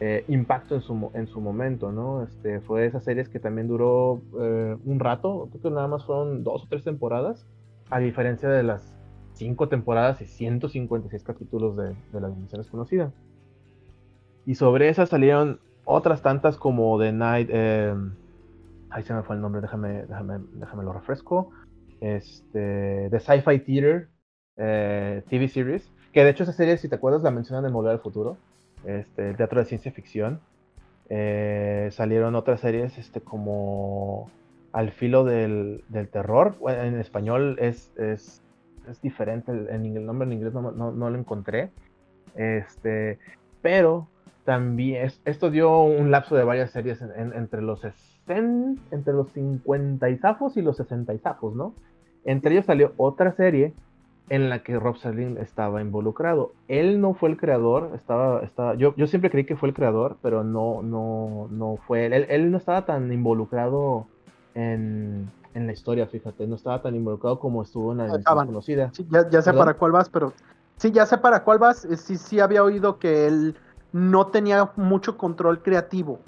eh, 0.00 0.24
impacto 0.28 0.74
en 0.74 0.80
su, 0.82 1.10
en 1.14 1.26
su 1.26 1.40
momento, 1.40 1.92
¿no? 1.92 2.22
Este, 2.22 2.60
fue 2.60 2.82
de 2.82 2.86
esas 2.88 3.04
series 3.04 3.28
que 3.28 3.40
también 3.40 3.68
duró 3.68 4.22
eh, 4.40 4.76
un 4.84 5.00
rato, 5.00 5.48
creo 5.50 5.62
que 5.62 5.70
nada 5.70 5.88
más 5.88 6.04
fueron 6.04 6.44
dos 6.44 6.64
o 6.64 6.66
tres 6.68 6.84
temporadas, 6.84 7.46
a 7.90 7.98
diferencia 7.98 8.48
de 8.48 8.62
las 8.62 8.94
cinco 9.32 9.68
temporadas 9.68 10.20
y 10.20 10.26
156 10.26 11.22
capítulos 11.22 11.76
de, 11.76 11.94
de 12.12 12.20
la 12.20 12.28
dimensión 12.28 12.60
desconocida. 12.60 13.12
Y 14.48 14.54
sobre 14.54 14.88
esas 14.88 15.10
salieron 15.10 15.60
otras 15.84 16.22
tantas 16.22 16.56
como 16.56 16.98
The 16.98 17.12
Night. 17.12 17.50
Eh, 17.52 17.94
ahí 18.88 19.02
se 19.02 19.12
me 19.12 19.22
fue 19.22 19.36
el 19.36 19.42
nombre, 19.42 19.60
déjame, 19.60 20.06
déjame, 20.06 20.38
déjame 20.54 20.84
lo 20.84 20.94
refresco. 20.94 21.50
Este, 22.00 23.08
The 23.10 23.20
Sci-Fi 23.20 23.58
Theater 23.58 24.08
eh, 24.56 25.22
TV 25.28 25.48
Series. 25.48 25.92
Que 26.14 26.24
de 26.24 26.30
hecho 26.30 26.44
esa 26.44 26.54
serie, 26.54 26.78
si 26.78 26.88
te 26.88 26.94
acuerdas, 26.94 27.22
la 27.22 27.30
mencionan 27.30 27.66
en 27.66 27.74
Volver 27.74 27.92
al 27.92 27.98
Futuro. 27.98 28.38
Este, 28.86 29.28
el 29.28 29.36
teatro 29.36 29.60
de 29.60 29.66
ciencia 29.66 29.92
ficción. 29.92 30.40
Eh, 31.10 31.90
salieron 31.92 32.34
otras 32.34 32.60
series 32.60 32.96
este, 32.96 33.20
como 33.20 34.30
Al 34.72 34.92
filo 34.92 35.24
del, 35.24 35.84
del 35.90 36.08
terror. 36.08 36.54
en 36.68 36.98
español 36.98 37.58
es, 37.60 37.92
es, 37.98 38.40
es 38.88 39.02
diferente, 39.02 39.52
en 39.52 39.84
el 39.94 40.06
nombre 40.06 40.26
en 40.26 40.32
inglés 40.32 40.54
no, 40.54 40.72
no, 40.72 40.90
no 40.90 41.10
lo 41.10 41.18
encontré. 41.18 41.68
Este, 42.34 43.18
pero 43.60 44.08
también 44.48 45.12
esto 45.26 45.50
dio 45.50 45.82
un 45.82 46.10
lapso 46.10 46.34
de 46.34 46.42
varias 46.42 46.70
series 46.70 47.02
entre 47.02 47.60
los 47.60 47.82
60, 47.82 48.80
entre 48.92 49.12
los 49.12 49.30
50 49.32 50.08
y 50.08 50.16
zafos 50.16 50.56
y 50.56 50.62
los 50.62 50.78
60 50.78 51.12
y 51.12 51.18
zafos, 51.18 51.54
¿no? 51.54 51.74
Entre 52.24 52.52
ellos 52.52 52.64
salió 52.64 52.94
otra 52.96 53.32
serie 53.32 53.74
en 54.30 54.48
la 54.48 54.62
que 54.62 54.78
Rob 54.78 54.96
Serling 54.96 55.36
estaba 55.36 55.82
involucrado. 55.82 56.54
Él 56.66 56.98
no 56.98 57.12
fue 57.12 57.28
el 57.28 57.36
creador, 57.36 57.90
estaba, 57.94 58.40
estaba 58.40 58.74
yo, 58.74 58.94
yo 58.96 59.06
siempre 59.06 59.30
creí 59.30 59.44
que 59.44 59.54
fue 59.54 59.68
el 59.68 59.74
creador, 59.74 60.16
pero 60.22 60.42
no, 60.42 60.80
no, 60.82 61.48
no 61.50 61.76
fue 61.86 62.06
él. 62.06 62.14
él. 62.14 62.50
no 62.50 62.56
estaba 62.56 62.86
tan 62.86 63.12
involucrado 63.12 64.06
en, 64.54 65.30
en, 65.52 65.66
la 65.66 65.72
historia, 65.74 66.06
fíjate, 66.06 66.46
no 66.46 66.54
estaba 66.54 66.80
tan 66.80 66.94
involucrado 66.94 67.38
como 67.38 67.62
estuvo 67.62 67.92
en 67.92 67.98
la 67.98 68.22
conocida. 68.24 68.92
ya, 69.10 69.28
ya 69.28 69.42
sé 69.42 69.52
para 69.52 69.74
cuál 69.74 69.92
vas, 69.92 70.08
pero 70.08 70.32
sí, 70.78 70.90
ya 70.90 71.04
sé 71.04 71.18
para 71.18 71.44
cuál 71.44 71.58
vas. 71.58 71.86
Sí, 71.98 72.16
sí 72.16 72.40
había 72.40 72.64
oído 72.64 72.98
que 72.98 73.26
él 73.26 73.54
no 73.92 74.26
tenía 74.28 74.70
mucho 74.76 75.16
control 75.16 75.62
creativo. 75.62 76.20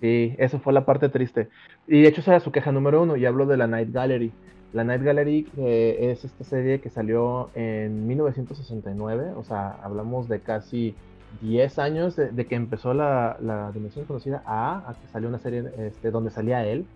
Sí, 0.00 0.34
eso 0.38 0.58
fue 0.60 0.72
la 0.72 0.84
parte 0.84 1.08
triste. 1.08 1.48
Y 1.86 2.02
de 2.02 2.08
hecho 2.08 2.20
esa 2.20 2.32
era 2.32 2.40
su 2.40 2.52
queja 2.52 2.72
número 2.72 3.02
uno, 3.02 3.16
y 3.16 3.26
hablo 3.26 3.46
de 3.46 3.56
la 3.56 3.66
Night 3.66 3.92
Gallery. 3.92 4.32
La 4.72 4.84
Night 4.84 5.02
Gallery 5.02 5.48
eh, 5.56 6.10
es 6.12 6.24
esta 6.24 6.44
serie 6.44 6.80
que 6.80 6.90
salió 6.90 7.50
en 7.54 8.06
1969, 8.06 9.32
o 9.36 9.44
sea, 9.44 9.78
hablamos 9.82 10.28
de 10.28 10.40
casi 10.40 10.94
10 11.40 11.78
años 11.78 12.16
de, 12.16 12.46
que 12.46 12.54
empezó 12.54 12.94
la, 12.94 13.36
la, 13.40 13.72
Dimensión 13.72 14.04
Conocida 14.04 14.42
a, 14.46 14.94
que 15.00 15.08
salió 15.08 15.28
una 15.28 15.38
serie 15.38 15.64
este, 15.78 16.10
donde 16.10 16.30
salía 16.30 16.66
él. 16.66 16.86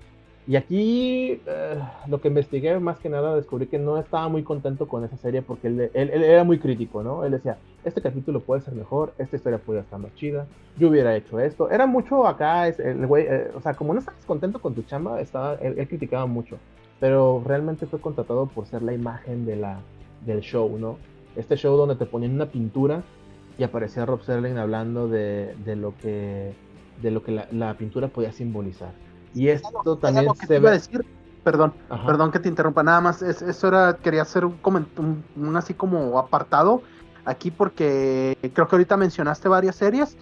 Y 0.47 0.57
aquí 0.57 1.41
eh, 1.47 1.79
lo 2.09 2.21
que 2.21 2.27
investigué 2.27 2.79
más 2.81 2.99
que 2.99 3.09
nada 3.09 3.37
descubrí 3.37 3.69
que 3.69 3.79
no 3.79 3.97
estaba 3.97 4.29
muy 4.29 4.43
contento 4.43 4.89
con 4.89 5.05
esa 5.05 5.17
serie 5.17 5.41
porque 5.41 5.69
él, 5.69 5.91
él, 5.95 6.11
era 6.11 6.43
muy 6.43 6.59
crítico, 6.59 7.05
¿no? 7.05 7.25
Él 7.25 7.31
decía, 7.31 7.59
este 7.85 8.03
capítulo 8.03 8.41
puede 8.41 8.61
ser 8.61 8.75
mejor, 8.75 9.15
esta 9.19 9.37
historia 9.37 9.59
puede 9.59 9.81
estar 9.81 10.01
más 10.01 10.13
chida, 10.17 10.47
yo 10.77 10.89
hubiera 10.89 11.15
hecho 11.15 11.39
esto. 11.39 11.71
Era 11.71 11.87
mucho 11.87 12.27
acá, 12.27 12.67
el 12.67 13.07
güey, 13.07 13.27
eh, 13.29 13.53
o 13.55 13.61
sea, 13.61 13.75
como 13.75 13.93
no 13.93 14.01
estabas 14.01 14.25
contento 14.25 14.61
con 14.61 14.75
tu 14.75 14.83
chamba, 14.83 15.21
estaba, 15.21 15.55
él, 15.57 15.87
criticaba 15.87 16.27
mucho, 16.27 16.57
pero 16.99 17.41
realmente 17.47 17.87
fue 17.87 18.01
contratado 18.01 18.47
por 18.47 18.67
ser 18.67 18.83
la 18.83 18.93
imagen 18.93 19.47
de 19.47 19.55
la, 19.55 19.79
del 20.27 20.41
show, 20.41 20.77
¿no? 20.77 20.99
Este 21.37 21.57
show 21.57 21.77
donde 21.77 21.95
te 21.95 22.05
ponían 22.05 22.35
una 22.35 22.47
pintura 22.47 23.05
y 23.59 23.63
aparecía 23.63 24.07
Rob 24.07 24.23
Serling 24.23 24.59
hablando 24.59 25.07
de, 25.07 25.55
de 25.65 25.77
lo 25.77 25.97
que, 25.99 26.53
de 27.01 27.11
lo 27.13 27.23
que 27.23 27.31
la, 27.31 27.47
la 27.53 27.75
pintura 27.75 28.09
podía 28.09 28.33
simbolizar. 28.33 28.91
Y 29.35 29.49
esto 29.49 29.97
también 29.97 30.29
se 30.35 30.59
ve... 30.59 30.71
decir, 30.71 31.05
perdón, 31.43 31.73
perdón 32.07 32.31
que 32.31 32.39
te 32.39 32.49
interrumpa, 32.49 32.83
nada 32.83 33.01
más, 33.01 33.23
eso 33.23 33.69
era, 33.69 33.97
quería 33.97 34.23
hacer 34.23 34.45
un, 34.45 34.59
un, 34.97 35.25
un, 35.37 35.57
así 35.57 35.75
como 35.75 36.19
apartado 36.19 36.83
aquí 37.25 37.51
porque 37.51 38.37
creo 38.55 38.69
que 38.69 38.77
ahorita 38.77 38.97
mencionaste 38.97 39.49
varias 39.49 39.77
series 39.77 40.17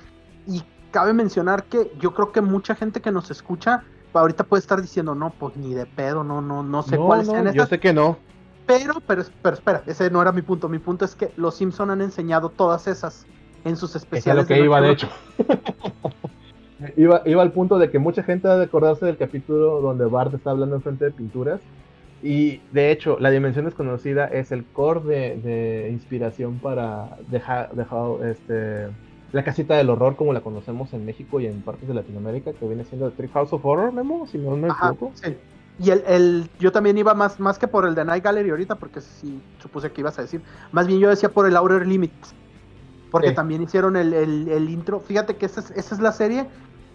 y 0.47 0.63
cabe 0.91 1.13
mencionar 1.13 1.65
que 1.65 1.91
yo 1.99 2.15
creo 2.15 2.33
que 2.33 2.41
mucha 2.41 2.75
gente 2.75 3.01
que 3.01 3.11
nos 3.11 3.31
escucha 3.31 3.85
ahorita 4.13 4.45
puede 4.45 4.61
estar 4.61 4.81
diciendo, 4.83 5.15
no, 5.15 5.31
pues 5.31 5.57
ni 5.57 5.75
de 5.75 5.87
pedo, 5.87 6.25
no, 6.25 6.41
no, 6.41 6.63
no 6.63 6.83
sé 6.83 6.97
cuáles 6.97 7.29
no, 7.29 7.53
Yo 7.53 7.67
sé 7.67 7.79
que 7.79 7.93
no. 7.93 8.19
Pero, 8.67 8.95
pero, 9.07 9.25
pero 9.43 9.55
espera, 9.55 9.83
ese 9.87 10.11
no 10.11 10.23
era 10.23 10.33
mi 10.33 10.43
punto. 10.43 10.69
Mi 10.69 10.79
punto 10.79 11.05
es 11.05 11.15
que 11.15 11.33
los 11.37 11.57
Simpson 11.57 11.91
han 11.91 12.01
enseñado 12.01 12.51
todas 12.51 12.87
esas 12.87 13.27
en 13.65 13.77
sus 13.77 13.97
especiales. 13.97 14.45
Es 14.45 14.51
lo 14.51 14.55
que 14.55 14.65
iba, 14.65 14.81
de 14.81 14.91
hecho. 14.91 15.09
Iba, 16.97 17.23
iba 17.27 17.43
al 17.43 17.53
punto 17.53 17.79
de 17.79 17.91
que 17.91 17.99
mucha 17.99 18.23
gente 18.23 18.49
va 18.49 18.55
a 18.55 18.63
acordarse 18.63 19.07
del 19.07 19.17
capítulo 19.17 19.81
donde 19.81 20.07
Bart 20.07 20.33
está 20.35 20.51
hablando 20.51 20.77
enfrente 20.77 21.05
de 21.05 21.11
pinturas. 21.11 21.61
Y 22.23 22.61
de 22.73 22.91
hecho, 22.91 23.17
la 23.19 23.31
dimensión 23.31 23.65
desconocida 23.65 24.27
es 24.27 24.53
el 24.53 24.65
core 24.65 25.01
de, 25.37 25.91
inspiración 25.91 26.59
para 26.59 27.17
dejar, 27.29 27.73
dejar 27.73 28.25
este, 28.25 28.89
la 29.33 29.43
casita 29.43 29.77
del 29.77 29.89
horror 29.89 30.17
como 30.17 30.33
la 30.33 30.43
conocemos 30.43 30.93
en 30.93 31.07
México 31.07 31.41
y 31.41 31.47
en 31.47 31.63
partes 31.63 31.89
de 31.89 31.95
Latinoamérica, 31.95 32.53
que 32.53 32.67
viene 32.67 32.85
siendo 32.85 33.11
The 33.11 33.29
House 33.29 33.53
of 33.53 33.65
Horror, 33.65 33.93
Memo, 33.93 34.27
si 34.27 34.39
no 34.39 34.57
me 34.57 34.69
equivoco. 34.69 35.13
Sí. 35.15 35.37
Y 35.79 35.91
el, 35.91 36.03
el, 36.07 36.51
yo 36.59 36.73
también 36.73 36.99
iba 36.99 37.15
más, 37.15 37.41
más 37.41 37.59
que 37.59 37.67
por 37.67 37.87
el 37.87 37.95
de 37.95 38.05
Night 38.05 38.23
Gallery 38.23 38.51
ahorita, 38.51 38.75
porque 38.75 39.01
sí 39.01 39.41
supuse 39.63 39.91
que 39.91 40.03
ibas 40.03 40.19
a 40.19 40.23
decir. 40.23 40.43
Más 40.73 40.87
bien 40.87 41.01
yo 41.01 41.09
decía 41.09 41.31
por 41.31 41.47
el 41.47 41.57
Outer 41.57 41.87
Limits. 41.87 42.35
Porque 43.11 43.33
también 43.33 43.63
hicieron 43.63 43.97
el, 43.97 44.13
el, 44.13 44.71
intro. 44.71 45.01
Fíjate 45.01 45.35
que 45.35 45.47
esa 45.47 45.61
es, 45.61 45.73
esa 45.73 45.95
es 45.97 46.01
la 46.01 46.13
serie 46.13 46.47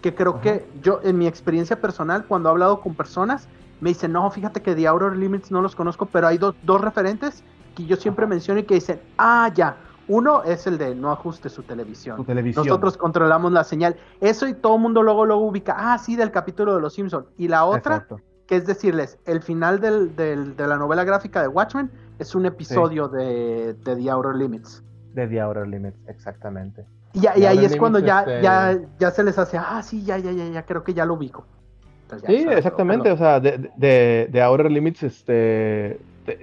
que 0.06 0.14
creo 0.14 0.40
que 0.40 0.64
yo, 0.82 1.00
en 1.02 1.18
mi 1.18 1.26
experiencia 1.26 1.80
personal, 1.80 2.26
cuando 2.26 2.48
he 2.48 2.52
hablado 2.52 2.80
con 2.80 2.94
personas, 2.94 3.48
me 3.80 3.88
dicen, 3.90 4.12
no, 4.12 4.30
fíjate 4.30 4.62
que 4.62 4.72
The 4.76 4.86
Outer 4.86 5.16
Limits 5.16 5.50
no 5.50 5.60
los 5.60 5.74
conozco, 5.74 6.06
pero 6.06 6.28
hay 6.28 6.38
dos, 6.38 6.54
dos 6.62 6.80
referentes 6.80 7.42
que 7.74 7.86
yo 7.86 7.96
siempre 7.96 8.24
menciono 8.24 8.60
y 8.60 8.62
que 8.62 8.74
dicen, 8.74 9.00
ah, 9.18 9.50
ya, 9.52 9.76
uno 10.06 10.44
es 10.44 10.68
el 10.68 10.78
de 10.78 10.94
no 10.94 11.10
ajuste 11.10 11.48
su 11.48 11.64
televisión. 11.64 12.24
Nosotros 12.54 12.96
controlamos 12.96 13.50
la 13.50 13.64
señal. 13.64 13.96
Eso 14.20 14.46
y 14.46 14.54
todo 14.54 14.76
el 14.76 14.82
mundo 14.82 15.02
luego 15.02 15.26
lo 15.26 15.38
ubica, 15.38 15.74
ah, 15.76 15.98
sí, 15.98 16.14
del 16.14 16.30
capítulo 16.30 16.76
de 16.76 16.80
Los 16.80 16.94
Simpsons. 16.94 17.26
Y 17.36 17.48
la 17.48 17.64
otra, 17.64 18.06
que 18.46 18.54
es 18.54 18.64
decirles, 18.64 19.18
el 19.24 19.42
final 19.42 19.80
del, 19.80 20.14
del, 20.14 20.54
de 20.54 20.68
la 20.68 20.76
novela 20.76 21.02
gráfica 21.02 21.42
de 21.42 21.48
Watchmen 21.48 21.90
es 22.20 22.32
un 22.36 22.46
episodio 22.46 23.08
de, 23.08 23.74
de 23.74 23.96
The 23.96 24.08
Outer 24.08 24.36
Limits. 24.36 24.84
De 25.14 25.26
The 25.26 25.40
Outer 25.40 25.66
Limits, 25.66 25.98
exactamente. 26.06 26.86
Y, 27.16 27.44
ahí 27.44 27.64
es 27.64 27.76
cuando 27.76 27.98
ya, 27.98 28.40
ya, 28.42 28.78
ya 28.98 29.10
se 29.10 29.24
les 29.24 29.38
hace, 29.38 29.56
ah, 29.56 29.82
sí, 29.82 30.04
ya, 30.04 30.18
ya, 30.18 30.32
ya, 30.32 30.48
ya, 30.48 30.62
creo 30.64 30.84
que 30.84 30.92
ya 30.92 31.06
lo 31.06 31.14
ubico. 31.14 31.46
sí, 32.26 32.46
exactamente, 32.50 33.10
o 33.10 33.16
sea, 33.16 33.40
de, 33.40 33.70
de, 33.76 34.28
de 34.30 34.42
Outer 34.42 34.70
Limits 34.70 35.02
este, 35.02 35.98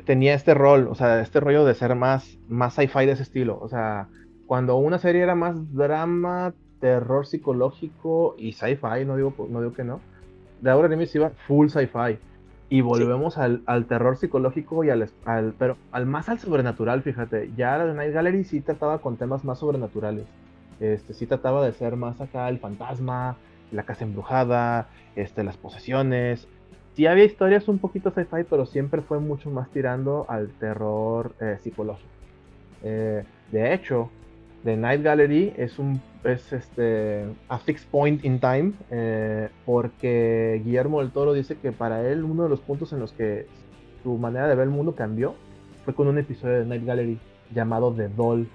tenía 0.05 0.33
este 0.33 0.55
rol, 0.55 0.87
o 0.89 0.95
sea, 0.95 1.21
este 1.21 1.39
rollo 1.39 1.63
de 1.63 1.75
ser 1.75 1.93
más, 1.95 2.39
más 2.47 2.73
sci-fi 2.73 3.05
de 3.05 3.11
ese 3.11 3.23
estilo. 3.23 3.59
O 3.61 3.69
sea, 3.69 4.07
cuando 4.47 4.77
una 4.77 4.97
serie 4.97 5.21
era 5.21 5.35
más 5.35 5.75
drama, 5.75 6.53
terror 6.79 7.27
psicológico 7.27 8.35
y 8.37 8.53
sci-fi, 8.53 9.05
no 9.05 9.15
digo, 9.15 9.33
no 9.49 9.61
digo 9.61 9.73
que 9.73 9.83
no, 9.83 9.99
de 10.61 10.71
Outer 10.71 10.89
Limits 10.89 11.15
iba 11.15 11.29
full 11.47 11.67
sci-fi. 11.67 12.17
Y 12.69 12.81
volvemos 12.81 13.37
al, 13.37 13.61
al, 13.67 13.85
terror 13.85 14.17
psicológico 14.17 14.83
y 14.83 14.89
al, 14.89 15.07
al, 15.25 15.53
pero 15.59 15.77
al 15.91 16.07
más 16.07 16.27
al 16.29 16.39
sobrenatural, 16.39 17.03
fíjate. 17.03 17.51
Ya 17.55 17.77
la 17.77 17.85
de 17.85 17.93
Night 17.93 18.13
Gallery 18.13 18.43
sí 18.45 18.61
trataba 18.61 18.97
con 18.97 19.15
temas 19.15 19.45
más 19.45 19.59
sobrenaturales. 19.59 20.25
Este, 20.79 21.13
sí 21.13 21.27
trataba 21.27 21.65
de 21.65 21.73
ser 21.73 21.95
más 21.95 22.19
acá 22.21 22.49
el 22.49 22.59
fantasma, 22.59 23.37
la 23.71 23.83
casa 23.83 24.03
embrujada, 24.03 24.87
este, 25.15 25.43
las 25.43 25.57
posesiones. 25.57 26.47
Sí 26.95 27.07
había 27.07 27.23
historias 27.23 27.67
un 27.67 27.79
poquito 27.79 28.11
sci-fi, 28.11 28.43
pero 28.49 28.65
siempre 28.65 29.01
fue 29.01 29.19
mucho 29.19 29.49
más 29.49 29.69
tirando 29.69 30.25
al 30.29 30.49
terror 30.59 31.33
eh, 31.39 31.57
psicológico. 31.61 32.09
Eh, 32.83 33.23
de 33.51 33.73
hecho, 33.73 34.09
The 34.63 34.77
Night 34.77 35.01
Gallery 35.01 35.53
es 35.57 35.79
un 35.79 36.01
es 36.23 36.53
este 36.53 37.25
a 37.49 37.59
fixed 37.59 37.89
point 37.89 38.23
in 38.23 38.39
time 38.39 38.73
eh, 38.91 39.49
porque 39.65 40.61
Guillermo 40.63 41.01
del 41.01 41.11
Toro 41.11 41.33
dice 41.33 41.57
que 41.57 41.73
para 41.73 42.07
él 42.07 42.23
uno 42.23 42.43
de 42.43 42.49
los 42.49 42.61
puntos 42.61 42.93
en 42.93 42.99
los 42.99 43.11
que 43.11 43.47
su 44.03 44.17
manera 44.17 44.47
de 44.47 44.55
ver 44.55 44.63
el 44.65 44.69
mundo 44.69 44.95
cambió 44.95 45.35
fue 45.83 45.93
con 45.93 46.07
un 46.07 46.17
episodio 46.17 46.59
de 46.59 46.65
Night 46.65 46.85
Gallery 46.85 47.19
llamado 47.53 47.93
The 47.93 48.07
Doll 48.07 48.47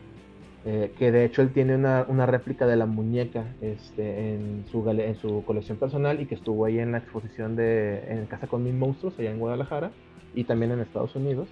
eh, 0.65 0.93
que 0.99 1.13
de 1.13 1.25
hecho 1.25 1.43
él 1.43 1.51
tiene 1.51 1.75
una, 1.75 2.05
una, 2.09 2.27
réplica 2.27 2.67
de 2.67 2.77
la 2.77 2.87
muñeca 2.87 3.47
este, 3.61 4.35
en, 4.35 4.65
su 4.71 4.89
en 4.91 5.15
su 5.17 5.45
colección 5.45 5.79
personal 5.79 6.21
y 6.21 6.27
que 6.27 6.35
estuvo 6.35 6.65
ahí 6.65 6.79
en 6.79 6.93
la 6.93 6.99
exposición 6.99 7.57
de 7.57 8.05
En 8.09 8.27
Casa 8.27 8.49
con 8.49 8.65
Mil 8.65 8.75
Monstruos 8.75 9.19
allá 9.19 9.31
en 9.31 9.39
Guadalajara 9.39 9.93
y 10.35 10.45
también 10.45 10.73
en 10.73 10.81
Estados 10.81 11.15
Unidos 11.15 11.49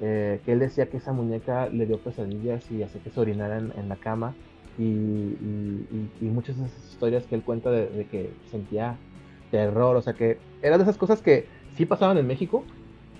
eh, 0.00 0.40
que 0.44 0.52
él 0.52 0.58
decía 0.58 0.90
que 0.90 0.98
esa 0.98 1.12
muñeca 1.12 1.70
le 1.70 1.86
dio 1.86 1.98
pesadillas 1.98 2.70
y 2.70 2.82
hacía 2.82 3.02
que 3.02 3.08
se 3.08 3.18
orinara 3.18 3.56
en, 3.56 3.88
la 3.88 3.96
cama 3.96 4.34
y, 4.78 5.34
muchas 6.20 6.58
de 6.58 6.66
esas 6.66 6.90
historias 6.90 7.24
que 7.24 7.34
él 7.34 7.42
cuenta 7.42 7.70
de, 7.70 8.06
que 8.10 8.30
sentía 8.50 8.98
terror, 9.50 9.96
o 9.96 10.02
sea 10.02 10.12
que 10.12 10.38
eran 10.60 10.78
de 10.78 10.82
esas 10.82 10.98
cosas 10.98 11.22
que 11.22 11.46
sí 11.76 11.86
pasaban 11.86 12.18
en 12.18 12.26
México, 12.26 12.62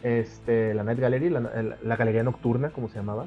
este, 0.03 0.75
la 0.75 0.85
Night 0.85 0.99
Gallery, 0.99 1.31
la, 1.31 1.97
galería 1.97 2.23
nocturna, 2.23 2.69
como 2.69 2.89
se 2.89 2.97
llamaba, 2.97 3.27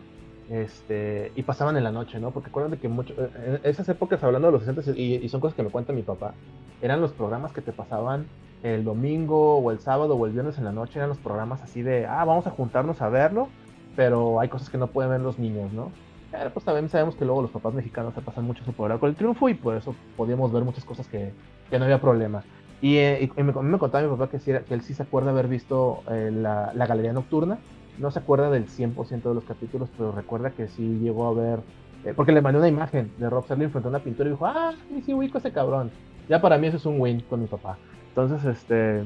este, 0.50 1.32
y 1.36 1.44
pasaban 1.44 1.78
en 1.78 1.84
la 1.84 1.92
noche, 1.92 2.20
¿no? 2.20 2.32
Porque 2.32 2.50
acuérdate 2.50 2.78
que 2.78 2.88
mucho, 2.88 3.14
en 3.18 3.60
esas 3.64 3.88
épocas, 3.90 4.24
hablando 4.24 4.48
de 4.48 4.54
los 4.54 4.64
60 4.64 5.00
y, 5.00 5.16
y, 5.16 5.30
son 5.30 5.42
cosas 5.42 5.56
que 5.56 5.64
me 5.64 5.70
cuenta 5.70 5.94
mi 5.94 6.02
papá, 6.02 6.34
eran 6.82 7.02
los 7.02 7.12
programas 7.12 7.52
que 7.52 7.62
te 7.62 7.72
pasaban 7.72 8.26
el 8.64 8.84
domingo 8.84 9.58
o 9.58 9.72
el 9.72 9.80
sábado 9.80 10.16
o 10.16 10.26
el 10.26 10.34
viernes 10.34 10.58
en 10.58 10.66
la 10.66 10.72
noche, 10.72 11.00
eran 11.00 11.10
los 11.10 11.18
programas 11.20 11.62
así 11.62 11.82
de, 11.82 12.06
ah, 12.06 12.26
vamos 12.26 12.48
a 12.48 12.52
juntarnos 12.52 13.02
a 13.02 13.10
verlo, 13.10 13.48
pero 13.96 14.40
hay 14.40 14.50
cosas 14.50 14.70
que 14.70 14.78
no 14.78 14.88
pueden 14.88 15.12
ver 15.12 15.22
los 15.22 15.40
niños, 15.40 15.72
¿no? 15.72 15.92
Pero 16.32 16.52
pues 16.52 16.66
también 16.66 16.90
sabemos 16.90 17.16
que 17.16 17.26
luego 17.26 17.42
los 17.42 17.52
papás 17.52 17.74
mexicanos 17.74 18.14
se 18.14 18.22
pasan 18.22 18.46
mucho 18.46 18.64
su 18.64 18.74
poder 18.74 19.00
con 19.00 19.10
el 19.10 19.16
triunfo 19.16 19.50
y 19.50 19.56
por 19.56 19.76
eso 19.76 19.96
podíamos 20.16 20.52
ver 20.52 20.64
muchas 20.64 20.86
cosas 20.86 21.08
que, 21.08 21.32
que 21.70 21.80
no 21.80 21.86
había 21.86 22.00
problema. 22.00 22.44
Y, 22.82 22.98
eh, 22.98 23.30
me, 23.36 23.44
me, 23.44 23.78
contaba 23.78 24.08
mi 24.08 24.16
papá 24.16 24.30
que, 24.30 24.40
que 24.40 24.74
él 24.74 24.82
sí 24.82 24.94
se 24.94 25.04
acuerda 25.04 25.32
haber 25.32 25.48
visto 25.48 26.02
eh, 26.10 26.32
la, 26.34 26.72
la, 26.74 26.86
galería 26.86 27.12
nocturna. 27.12 27.58
No 28.00 28.12
se 28.12 28.20
acuerda 28.20 28.50
del 28.50 28.68
100% 28.68 29.30
de 29.30 29.36
los 29.36 29.44
capítulos, 29.44 29.90
pero 29.98 30.12
recuerda 30.12 30.52
que 30.52 30.68
sí 30.68 31.00
llegó 31.00 31.28
a 31.28 31.34
ver. 31.34 31.60
Eh, 32.06 32.14
porque 32.16 32.32
le 32.32 32.42
mandé 32.42 32.60
una 32.60 32.70
imagen 32.70 33.12
de 33.18 33.30
Rob 33.30 33.46
Serling 33.46 33.70
frente 33.72 33.88
a 33.88 33.92
una 33.92 34.00
pintura 34.00 34.30
y 34.30 34.32
dijo: 34.32 34.46
Ah, 34.46 34.74
sí, 34.88 35.02
sí, 35.02 35.14
ubico 35.14 35.38
ese 35.38 35.52
cabrón. 35.52 35.92
Ya 36.30 36.42
para 36.42 36.58
mí 36.58 36.68
eso 36.68 36.78
es 36.78 36.86
un 36.86 37.00
win 37.00 37.22
con 37.22 37.42
mi 37.42 37.48
papá. 37.48 37.78
Entonces, 38.10 38.46
este. 38.46 39.04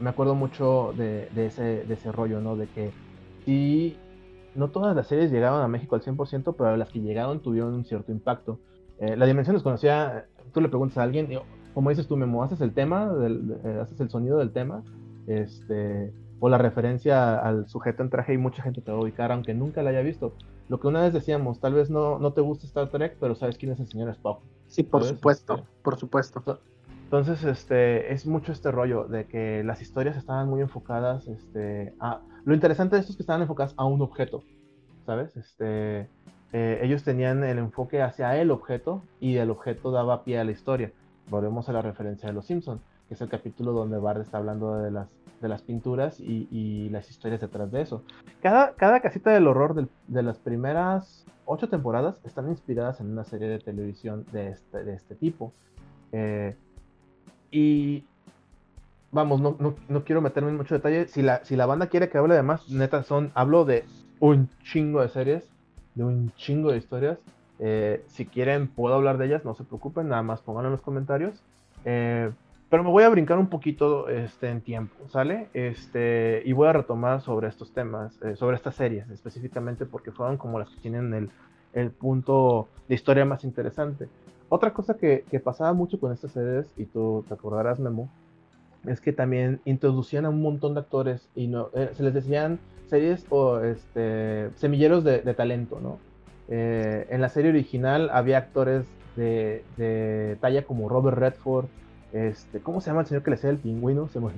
me 0.00 0.10
acuerdo 0.10 0.34
mucho 0.34 0.94
de, 0.96 1.28
ese, 1.36 1.84
de 1.84 2.12
rollo, 2.12 2.40
¿no? 2.40 2.56
De 2.56 2.66
que 2.66 2.92
sí 3.44 3.96
no 4.54 4.68
todas 4.68 4.96
las 4.96 5.06
series 5.06 5.30
llegaban 5.30 5.62
a 5.62 5.68
México 5.68 5.94
al 5.94 6.02
100%, 6.02 6.54
pero 6.56 6.76
las 6.76 6.88
que 6.88 7.00
llegaron 7.00 7.40
tuvieron 7.40 7.74
un 7.74 7.84
cierto 7.84 8.12
impacto. 8.12 8.58
Eh, 8.98 9.16
la 9.16 9.26
dimensión 9.26 9.56
desconocida, 9.56 10.26
tú 10.52 10.60
le 10.60 10.68
preguntas 10.68 10.98
a 10.98 11.02
alguien, 11.02 11.28
como 11.72 11.90
dices 11.90 12.06
tú, 12.06 12.16
Memo, 12.16 12.42
haces 12.42 12.60
el 12.60 12.72
tema, 12.72 13.10
eh, 13.22 13.78
haces 13.80 14.00
el 14.00 14.10
sonido 14.10 14.38
del 14.38 14.52
tema, 14.52 14.82
este, 15.26 16.12
o 16.40 16.48
la 16.48 16.58
referencia 16.58 17.38
al 17.38 17.68
sujeto 17.68 18.02
en 18.02 18.10
traje 18.10 18.34
y 18.34 18.38
mucha 18.38 18.62
gente 18.62 18.80
te 18.80 18.90
va 18.90 18.98
a 18.98 19.02
ubicar, 19.02 19.30
aunque 19.30 19.54
nunca 19.54 19.82
la 19.82 19.90
haya 19.90 20.00
visto. 20.00 20.34
Lo 20.68 20.80
que 20.80 20.88
una 20.88 21.02
vez 21.02 21.12
decíamos, 21.12 21.60
tal 21.60 21.74
vez 21.74 21.90
no, 21.90 22.18
no 22.18 22.32
te 22.32 22.40
gusta 22.40 22.66
Star 22.66 22.88
Trek, 22.88 23.16
pero 23.20 23.34
sabes 23.34 23.58
quién 23.58 23.72
es 23.72 23.80
el 23.80 23.88
señor 23.88 24.08
Spock. 24.10 24.42
Sí, 24.66 24.82
por 24.82 25.04
supuesto, 25.04 25.56
este, 25.56 25.68
por 25.82 25.96
supuesto. 25.96 26.60
Entonces, 27.04 27.42
este, 27.44 28.12
es 28.12 28.24
mucho 28.24 28.52
este 28.52 28.70
rollo 28.70 29.04
de 29.04 29.26
que 29.26 29.64
las 29.64 29.82
historias 29.82 30.16
estaban 30.16 30.48
muy 30.48 30.60
enfocadas, 30.60 31.26
este, 31.26 31.92
a... 32.00 32.20
Lo 32.44 32.54
interesante 32.54 32.96
de 32.96 33.00
esto 33.00 33.12
es 33.12 33.16
que 33.16 33.22
estaban 33.22 33.42
enfocadas 33.42 33.74
a 33.76 33.84
un 33.84 34.00
objeto, 34.00 34.42
¿sabes? 35.04 35.36
Este, 35.36 36.08
eh, 36.52 36.80
ellos 36.82 37.02
tenían 37.02 37.44
el 37.44 37.58
enfoque 37.58 38.00
hacia 38.00 38.36
el 38.40 38.50
objeto 38.50 39.02
y 39.18 39.36
el 39.36 39.50
objeto 39.50 39.90
daba 39.90 40.24
pie 40.24 40.38
a 40.38 40.44
la 40.44 40.52
historia. 40.52 40.92
Volvemos 41.28 41.68
a 41.68 41.72
la 41.72 41.82
referencia 41.82 42.28
de 42.28 42.32
Los 42.32 42.46
Simpsons, 42.46 42.80
que 43.10 43.14
es 43.14 43.20
el 43.22 43.28
capítulo 43.28 43.72
donde 43.72 43.98
Bart 43.98 44.20
está 44.20 44.38
hablando 44.38 44.76
de 44.76 44.92
las, 44.92 45.08
de 45.40 45.48
las 45.48 45.62
pinturas 45.62 46.20
y, 46.20 46.88
las 46.90 47.10
historias 47.10 47.40
detrás 47.40 47.72
de 47.72 47.82
eso. 47.82 48.04
Cada, 48.40 48.74
cada 48.74 49.00
casita 49.00 49.32
del 49.32 49.48
horror 49.48 49.88
de 50.06 50.22
las 50.22 50.38
primeras 50.38 51.26
ocho 51.44 51.68
temporadas 51.68 52.14
están 52.22 52.48
inspiradas 52.48 53.00
en 53.00 53.10
una 53.10 53.24
serie 53.24 53.48
de 53.48 53.58
televisión 53.58 54.24
de 54.30 54.50
este, 54.50 54.84
de 54.84 54.94
este 54.94 55.16
tipo. 55.16 55.52
Eh, 56.12 56.54
y 57.50 58.04
vamos, 59.10 59.40
no, 59.40 59.56
no, 59.88 60.04
quiero 60.04 60.20
meterme 60.20 60.50
en 60.50 60.56
mucho 60.58 60.76
detalle. 60.76 61.08
Si 61.08 61.20
la, 61.20 61.44
si 61.44 61.56
la 61.56 61.66
banda 61.66 61.88
quiere 61.88 62.10
que 62.10 62.18
hable 62.18 62.36
de 62.36 62.44
más, 62.44 62.70
neta, 62.70 63.02
son, 63.02 63.32
hablo 63.34 63.64
de 63.64 63.86
un 64.20 64.48
chingo 64.62 65.02
de 65.02 65.08
series, 65.08 65.50
de 65.96 66.04
un 66.04 66.32
chingo 66.36 66.70
de 66.70 66.78
historias. 66.78 67.18
Eh, 67.58 68.04
si 68.06 68.24
quieren, 68.24 68.68
puedo 68.68 68.94
hablar 68.94 69.18
de 69.18 69.26
ellas, 69.26 69.44
no 69.44 69.56
se 69.56 69.64
preocupen, 69.64 70.06
nada 70.06 70.22
más 70.22 70.42
pónganlo 70.42 70.68
en 70.68 70.72
los 70.74 70.82
comentarios. 70.82 71.42
Eh, 71.84 72.30
pero 72.70 72.84
me 72.84 72.90
voy 72.90 73.02
a 73.02 73.08
brincar 73.08 73.38
un 73.38 73.48
poquito 73.48 74.08
este, 74.08 74.48
en 74.48 74.60
tiempo, 74.60 75.08
¿sale? 75.08 75.48
Este, 75.52 76.42
y 76.44 76.52
voy 76.52 76.68
a 76.68 76.72
retomar 76.72 77.20
sobre 77.20 77.48
estos 77.48 77.72
temas, 77.72 78.18
eh, 78.22 78.36
sobre 78.36 78.56
estas 78.56 78.76
series 78.76 79.10
específicamente, 79.10 79.86
porque 79.86 80.12
fueron 80.12 80.36
como 80.36 80.58
las 80.58 80.70
que 80.70 80.80
tienen 80.80 81.12
el, 81.12 81.30
el 81.74 81.90
punto 81.90 82.68
de 82.88 82.94
historia 82.94 83.24
más 83.24 83.44
interesante. 83.44 84.08
Otra 84.48 84.72
cosa 84.72 84.94
que, 84.94 85.24
pasaba 85.42 85.72
mucho 85.72 86.00
con 86.00 86.12
estas 86.12 86.32
series, 86.32 86.72
y 86.76 86.84
tú 86.84 87.24
te 87.28 87.34
acordarás, 87.34 87.78
Memo, 87.78 88.10
es 88.86 89.00
que 89.00 89.12
también 89.12 89.60
introducían 89.64 90.24
a 90.24 90.30
un 90.30 90.42
montón 90.42 90.74
de 90.74 90.80
actores 90.80 91.28
y 91.34 91.46
no 91.46 91.68
eh, 91.74 91.90
se 91.92 92.02
les 92.02 92.14
decían 92.14 92.58
series 92.86 93.26
o 93.30 93.60
este, 93.60 94.50
semilleros 94.56 95.04
de, 95.04 95.20
talento, 95.34 95.78
¿no? 95.80 95.98
Eh, 96.48 97.06
en 97.10 97.20
la 97.20 97.28
serie 97.28 97.50
original 97.50 98.10
había 98.12 98.38
actores 98.38 98.86
de, 99.16 100.36
talla 100.40 100.64
como 100.64 100.88
Robert 100.88 101.18
Redford, 101.18 101.66
este, 102.12 102.60
¿cómo 102.60 102.80
se 102.80 102.90
llama 102.90 103.02
el 103.02 103.06
señor 103.06 103.22
que 103.22 103.30
le 103.30 103.36
hacía 103.36 103.50
el 103.50 103.58
pingüino? 103.58 104.08
Se 104.08 104.20
me 104.20 104.28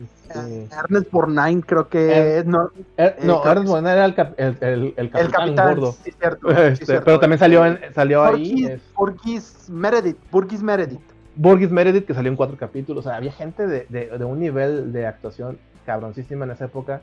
este... 0.00 0.68
Ernest 0.76 1.10
Borgnine 1.10 1.60
creo 1.62 1.88
que 1.88 2.44
no, 2.46 2.70
er, 2.96 3.16
no 3.24 3.44
eh, 3.44 3.50
Ernest 3.50 3.68
Borgnine 3.68 3.92
era 3.92 4.04
el, 4.04 4.14
el, 4.60 4.94
el, 4.96 5.10
capitán, 5.10 5.74
gordo. 5.74 5.92
sí, 5.92 6.12
cierto, 6.12 6.50
este, 6.62 7.00
pero 7.00 7.18
también 7.18 7.38
salió 7.38 7.66
en, 7.66 7.80
salió 7.94 8.22
ahí 8.22 8.80
Burgis 8.96 9.68
Meredith 9.68 10.18
Burgis 10.30 10.62
Meredith. 10.62 11.00
Burgis 11.34 11.70
Meredith 11.70 12.06
que 12.06 12.14
salió 12.14 12.30
en 12.30 12.36
cuatro 12.36 12.56
capítulos. 12.56 13.04
O 13.04 13.08
sea 13.08 13.16
había 13.16 13.32
gente 13.32 13.66
de, 13.66 13.86
de, 13.88 14.06
de 14.18 14.24
un 14.24 14.38
nivel 14.38 14.92
de 14.92 15.06
actuación 15.06 15.58
cabroncísima 15.84 16.44
en 16.44 16.52
esa 16.52 16.66
época. 16.66 17.00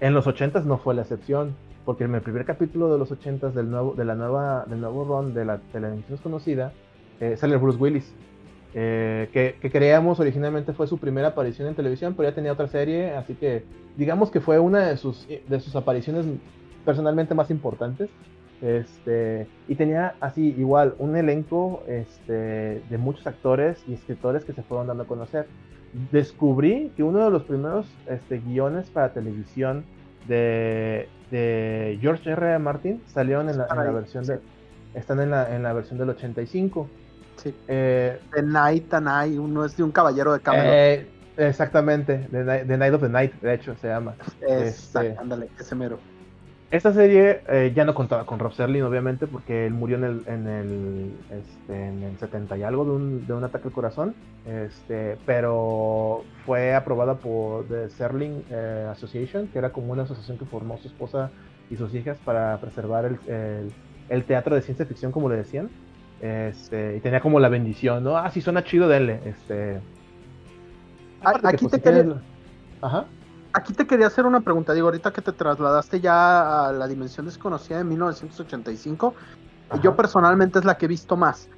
En 0.00 0.12
los 0.12 0.26
ochentas 0.26 0.66
no 0.66 0.76
fue 0.76 0.94
la 0.94 1.02
excepción 1.02 1.54
porque 1.84 2.04
en 2.04 2.14
el 2.14 2.20
primer 2.20 2.44
capítulo 2.44 2.92
de 2.92 2.98
los 2.98 3.10
ochentas 3.10 3.54
del 3.54 3.70
nuevo 3.70 3.94
de 3.94 4.04
la 4.04 4.14
nueva 4.14 4.64
del 4.66 4.80
nuevo 4.80 5.04
run 5.04 5.34
de 5.34 5.44
la 5.44 5.58
televisión 5.72 6.04
desconocida 6.10 6.72
eh, 7.20 7.36
sale 7.36 7.56
Bruce 7.56 7.78
Willis 7.78 8.12
eh, 8.76 9.28
que, 9.32 9.70
creíamos 9.70 10.18
originalmente 10.18 10.72
fue 10.72 10.88
su 10.88 10.98
primera 10.98 11.28
aparición 11.28 11.68
en 11.68 11.76
televisión, 11.76 12.14
pero 12.16 12.28
ya 12.28 12.34
tenía 12.34 12.52
otra 12.52 12.66
serie, 12.66 13.12
así 13.12 13.34
que 13.34 13.64
digamos 13.96 14.32
que 14.32 14.40
fue 14.40 14.58
una 14.58 14.80
de 14.88 14.96
sus, 14.96 15.28
de 15.28 15.60
sus 15.60 15.76
apariciones 15.76 16.26
personalmente 16.84 17.34
más 17.34 17.50
importantes. 17.50 18.10
Este, 18.60 19.46
y 19.68 19.74
tenía 19.74 20.14
así 20.20 20.54
igual 20.58 20.94
un 20.98 21.16
elenco 21.16 21.82
este, 21.86 22.82
de 22.88 22.98
muchos 22.98 23.26
actores 23.26 23.84
y 23.86 23.94
escritores 23.94 24.44
que 24.44 24.52
se 24.52 24.62
fueron 24.62 24.88
dando 24.88 25.04
a 25.04 25.06
conocer. 25.06 25.46
Descubrí 26.10 26.90
que 26.96 27.04
uno 27.04 27.24
de 27.24 27.30
los 27.30 27.44
primeros 27.44 27.86
este, 28.08 28.38
guiones 28.40 28.90
para 28.90 29.12
televisión 29.12 29.84
de, 30.26 31.08
de 31.30 31.98
George 32.00 32.28
R. 32.30 32.46
R. 32.46 32.58
Martin 32.58 33.02
salieron 33.06 33.48
en 33.48 33.58
la, 33.58 33.66
versión 33.92 34.24
de, 34.24 34.40
están 34.94 35.20
en 35.20 35.30
la, 35.30 35.54
en 35.54 35.62
la 35.62 35.72
versión 35.72 35.98
del 35.98 36.10
85 36.10 36.88
Sí. 37.36 37.54
Eh, 37.68 38.20
the 38.34 38.42
Night 38.42 38.92
and 38.94 39.38
uno 39.38 39.64
es 39.64 39.76
de 39.76 39.82
un 39.82 39.92
caballero 39.92 40.32
de 40.32 40.40
Camelot. 40.40 40.66
Eh, 40.72 41.06
exactamente, 41.36 42.28
the 42.30 42.76
Night, 42.76 42.94
of 42.94 43.02
the 43.02 43.08
Night, 43.08 43.32
de 43.40 43.54
hecho, 43.54 43.74
se 43.80 43.88
llama. 43.88 44.14
Este, 44.46 45.16
ándale, 45.18 45.48
ese 45.58 45.74
mero. 45.74 45.98
Esta 46.74 46.92
serie 46.92 47.42
eh, 47.46 47.72
ya 47.72 47.84
no 47.84 47.94
contaba 47.94 48.26
con 48.26 48.40
Rob 48.40 48.52
Serling, 48.52 48.82
obviamente, 48.82 49.28
porque 49.28 49.64
él 49.66 49.72
murió 49.74 49.96
en 49.96 50.02
el, 50.02 50.22
en 50.26 50.48
el, 50.48 51.12
este, 51.30 51.86
en 51.86 52.02
el 52.02 52.18
70 52.18 52.58
y 52.58 52.62
algo 52.64 52.84
de 52.84 52.90
un, 52.90 53.26
de 53.28 53.32
un 53.32 53.44
ataque 53.44 53.68
al 53.68 53.72
corazón. 53.72 54.16
Este, 54.44 55.16
pero 55.24 56.24
fue 56.44 56.74
aprobada 56.74 57.14
por 57.14 57.64
The 57.68 57.90
Serling 57.90 58.42
eh, 58.50 58.88
Association, 58.90 59.46
que 59.46 59.58
era 59.60 59.70
como 59.70 59.92
una 59.92 60.02
asociación 60.02 60.36
que 60.36 60.46
formó 60.46 60.76
su 60.78 60.88
esposa 60.88 61.30
y 61.70 61.76
sus 61.76 61.94
hijas 61.94 62.18
para 62.24 62.58
preservar 62.58 63.04
el, 63.04 63.18
el, 63.32 63.72
el 64.08 64.24
teatro 64.24 64.56
de 64.56 64.62
ciencia 64.62 64.84
ficción, 64.84 65.12
como 65.12 65.28
le 65.28 65.36
decían. 65.36 65.70
Este, 66.20 66.96
y 66.96 67.00
tenía 67.00 67.20
como 67.20 67.40
la 67.40 67.48
bendición, 67.48 68.04
¿no? 68.04 68.16
Ah, 68.16 68.30
sí, 68.30 68.40
suena 68.40 68.64
chido, 68.64 68.88
denle. 68.88 69.20
Este. 69.24 69.80
Aquí 71.22 71.66
te 71.66 71.80
quería. 71.80 72.20
Ajá. 72.80 73.06
Aquí 73.52 73.72
te 73.72 73.86
quería 73.86 74.08
hacer 74.08 74.26
una 74.26 74.40
pregunta. 74.40 74.72
Digo, 74.72 74.88
ahorita 74.88 75.12
que 75.12 75.22
te 75.22 75.32
trasladaste 75.32 76.00
ya 76.00 76.68
a 76.68 76.72
la 76.72 76.88
dimensión 76.88 77.26
desconocida 77.26 77.78
de 77.78 77.84
1985, 77.84 79.14
yo 79.82 79.94
personalmente 79.94 80.58
es 80.58 80.64
la 80.64 80.76
que 80.76 80.86
he 80.86 80.88
visto 80.88 81.16
más. 81.16 81.48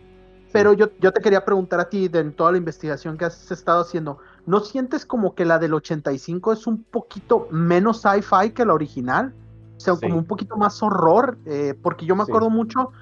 Pero 0.52 0.72
yo, 0.72 0.90
yo 1.00 1.12
te 1.12 1.20
quería 1.20 1.44
preguntar 1.44 1.80
a 1.80 1.88
ti, 1.88 2.08
de 2.08 2.20
en 2.20 2.32
toda 2.32 2.52
la 2.52 2.58
investigación 2.58 3.16
que 3.16 3.24
has 3.24 3.50
estado 3.50 3.80
haciendo, 3.80 4.18
¿no 4.46 4.60
sientes 4.60 5.04
como 5.04 5.34
que 5.34 5.44
la 5.44 5.58
del 5.58 5.74
85 5.74 6.52
es 6.52 6.66
un 6.66 6.82
poquito 6.84 7.48
menos 7.50 8.02
sci-fi 8.02 8.50
que 8.50 8.64
la 8.64 8.74
original? 8.74 9.34
O 9.76 9.80
sea, 9.80 9.94
como 9.96 10.16
un 10.16 10.24
poquito 10.24 10.56
más 10.56 10.82
horror, 10.82 11.36
eh, 11.44 11.74
porque 11.82 12.06
yo 12.06 12.16
me 12.16 12.22
acuerdo 12.22 12.48
mucho 12.48 12.92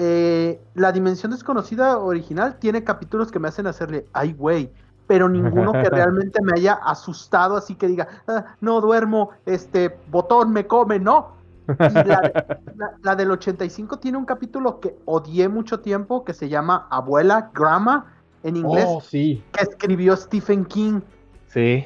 eh, 0.00 0.60
la 0.74 0.92
Dimensión 0.92 1.32
Desconocida 1.32 1.98
original 1.98 2.60
tiene 2.60 2.84
capítulos 2.84 3.32
que 3.32 3.40
me 3.40 3.48
hacen 3.48 3.66
hacerle, 3.66 4.06
ay, 4.12 4.32
güey, 4.32 4.70
pero 5.08 5.28
ninguno 5.28 5.72
que 5.72 5.82
realmente 5.90 6.40
me 6.40 6.52
haya 6.54 6.74
asustado, 6.74 7.56
así 7.56 7.74
que 7.74 7.88
diga, 7.88 8.06
ah, 8.28 8.44
no 8.60 8.80
duermo, 8.80 9.30
este 9.44 9.98
botón 10.08 10.52
me 10.52 10.68
come, 10.68 11.00
no. 11.00 11.36
la, 13.02 13.16
del 13.16 13.30
85 13.32 13.98
tiene 13.98 14.18
un 14.18 14.24
capítulo 14.24 14.78
que 14.78 14.96
odié 15.04 15.48
mucho 15.48 15.80
tiempo 15.80 16.24
que 16.24 16.32
se 16.32 16.48
llama 16.48 16.86
Abuela 16.90 17.50
Grandma 17.52 18.06
en 18.44 18.56
inglés, 18.56 18.86
oh, 18.86 19.00
sí. 19.00 19.42
que 19.52 19.64
escribió 19.64 20.16
Stephen 20.16 20.64
King. 20.64 21.00
Sí. 21.48 21.84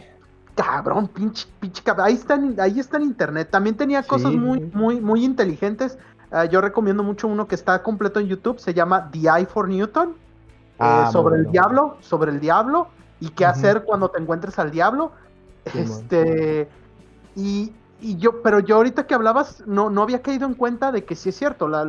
Cabrón, 0.54 1.08
pinche, 1.08 1.48
pinche, 1.58 1.82
ahí 1.96 2.12
está, 2.12 2.38
ahí 2.58 2.78
está 2.78 2.98
en 2.98 3.04
internet. 3.04 3.48
También 3.50 3.74
tenía 3.74 4.02
cosas 4.02 4.32
muy, 4.32 4.60
muy, 4.74 5.00
muy 5.00 5.24
inteligentes. 5.24 5.98
Ah, 6.32 6.46
yo 6.46 6.62
recomiendo 6.62 7.02
mucho 7.02 7.28
uno 7.28 7.46
que 7.46 7.54
está 7.54 7.82
completo 7.82 8.18
en 8.18 8.26
YouTube, 8.26 8.58
se 8.58 8.72
llama 8.72 9.10
The 9.10 9.18
Eye 9.28 9.46
for 9.46 9.68
Newton, 9.68 10.08
eh, 10.10 10.14
ah, 10.78 11.10
sobre 11.12 11.36
el 11.36 11.50
diablo, 11.50 11.98
sobre 12.00 12.32
el 12.32 12.40
diablo 12.40 12.88
y 13.20 13.28
qué 13.28 13.44
hacer 13.44 13.84
cuando 13.84 14.08
te 14.08 14.18
encuentres 14.18 14.58
al 14.58 14.70
diablo. 14.70 15.12
este, 15.74 16.70
y, 17.36 17.72
yo, 18.00 18.42
pero 18.42 18.60
yo 18.60 18.76
ahorita 18.76 19.06
que 19.06 19.14
hablabas, 19.14 19.62
no, 19.66 19.90
no 19.90 20.02
había 20.02 20.22
caído 20.22 20.46
en 20.46 20.54
cuenta 20.54 20.90
de 20.90 21.04
que 21.04 21.14
sí 21.14 21.28
es 21.28 21.36
cierto, 21.36 21.68
la, 21.68 21.84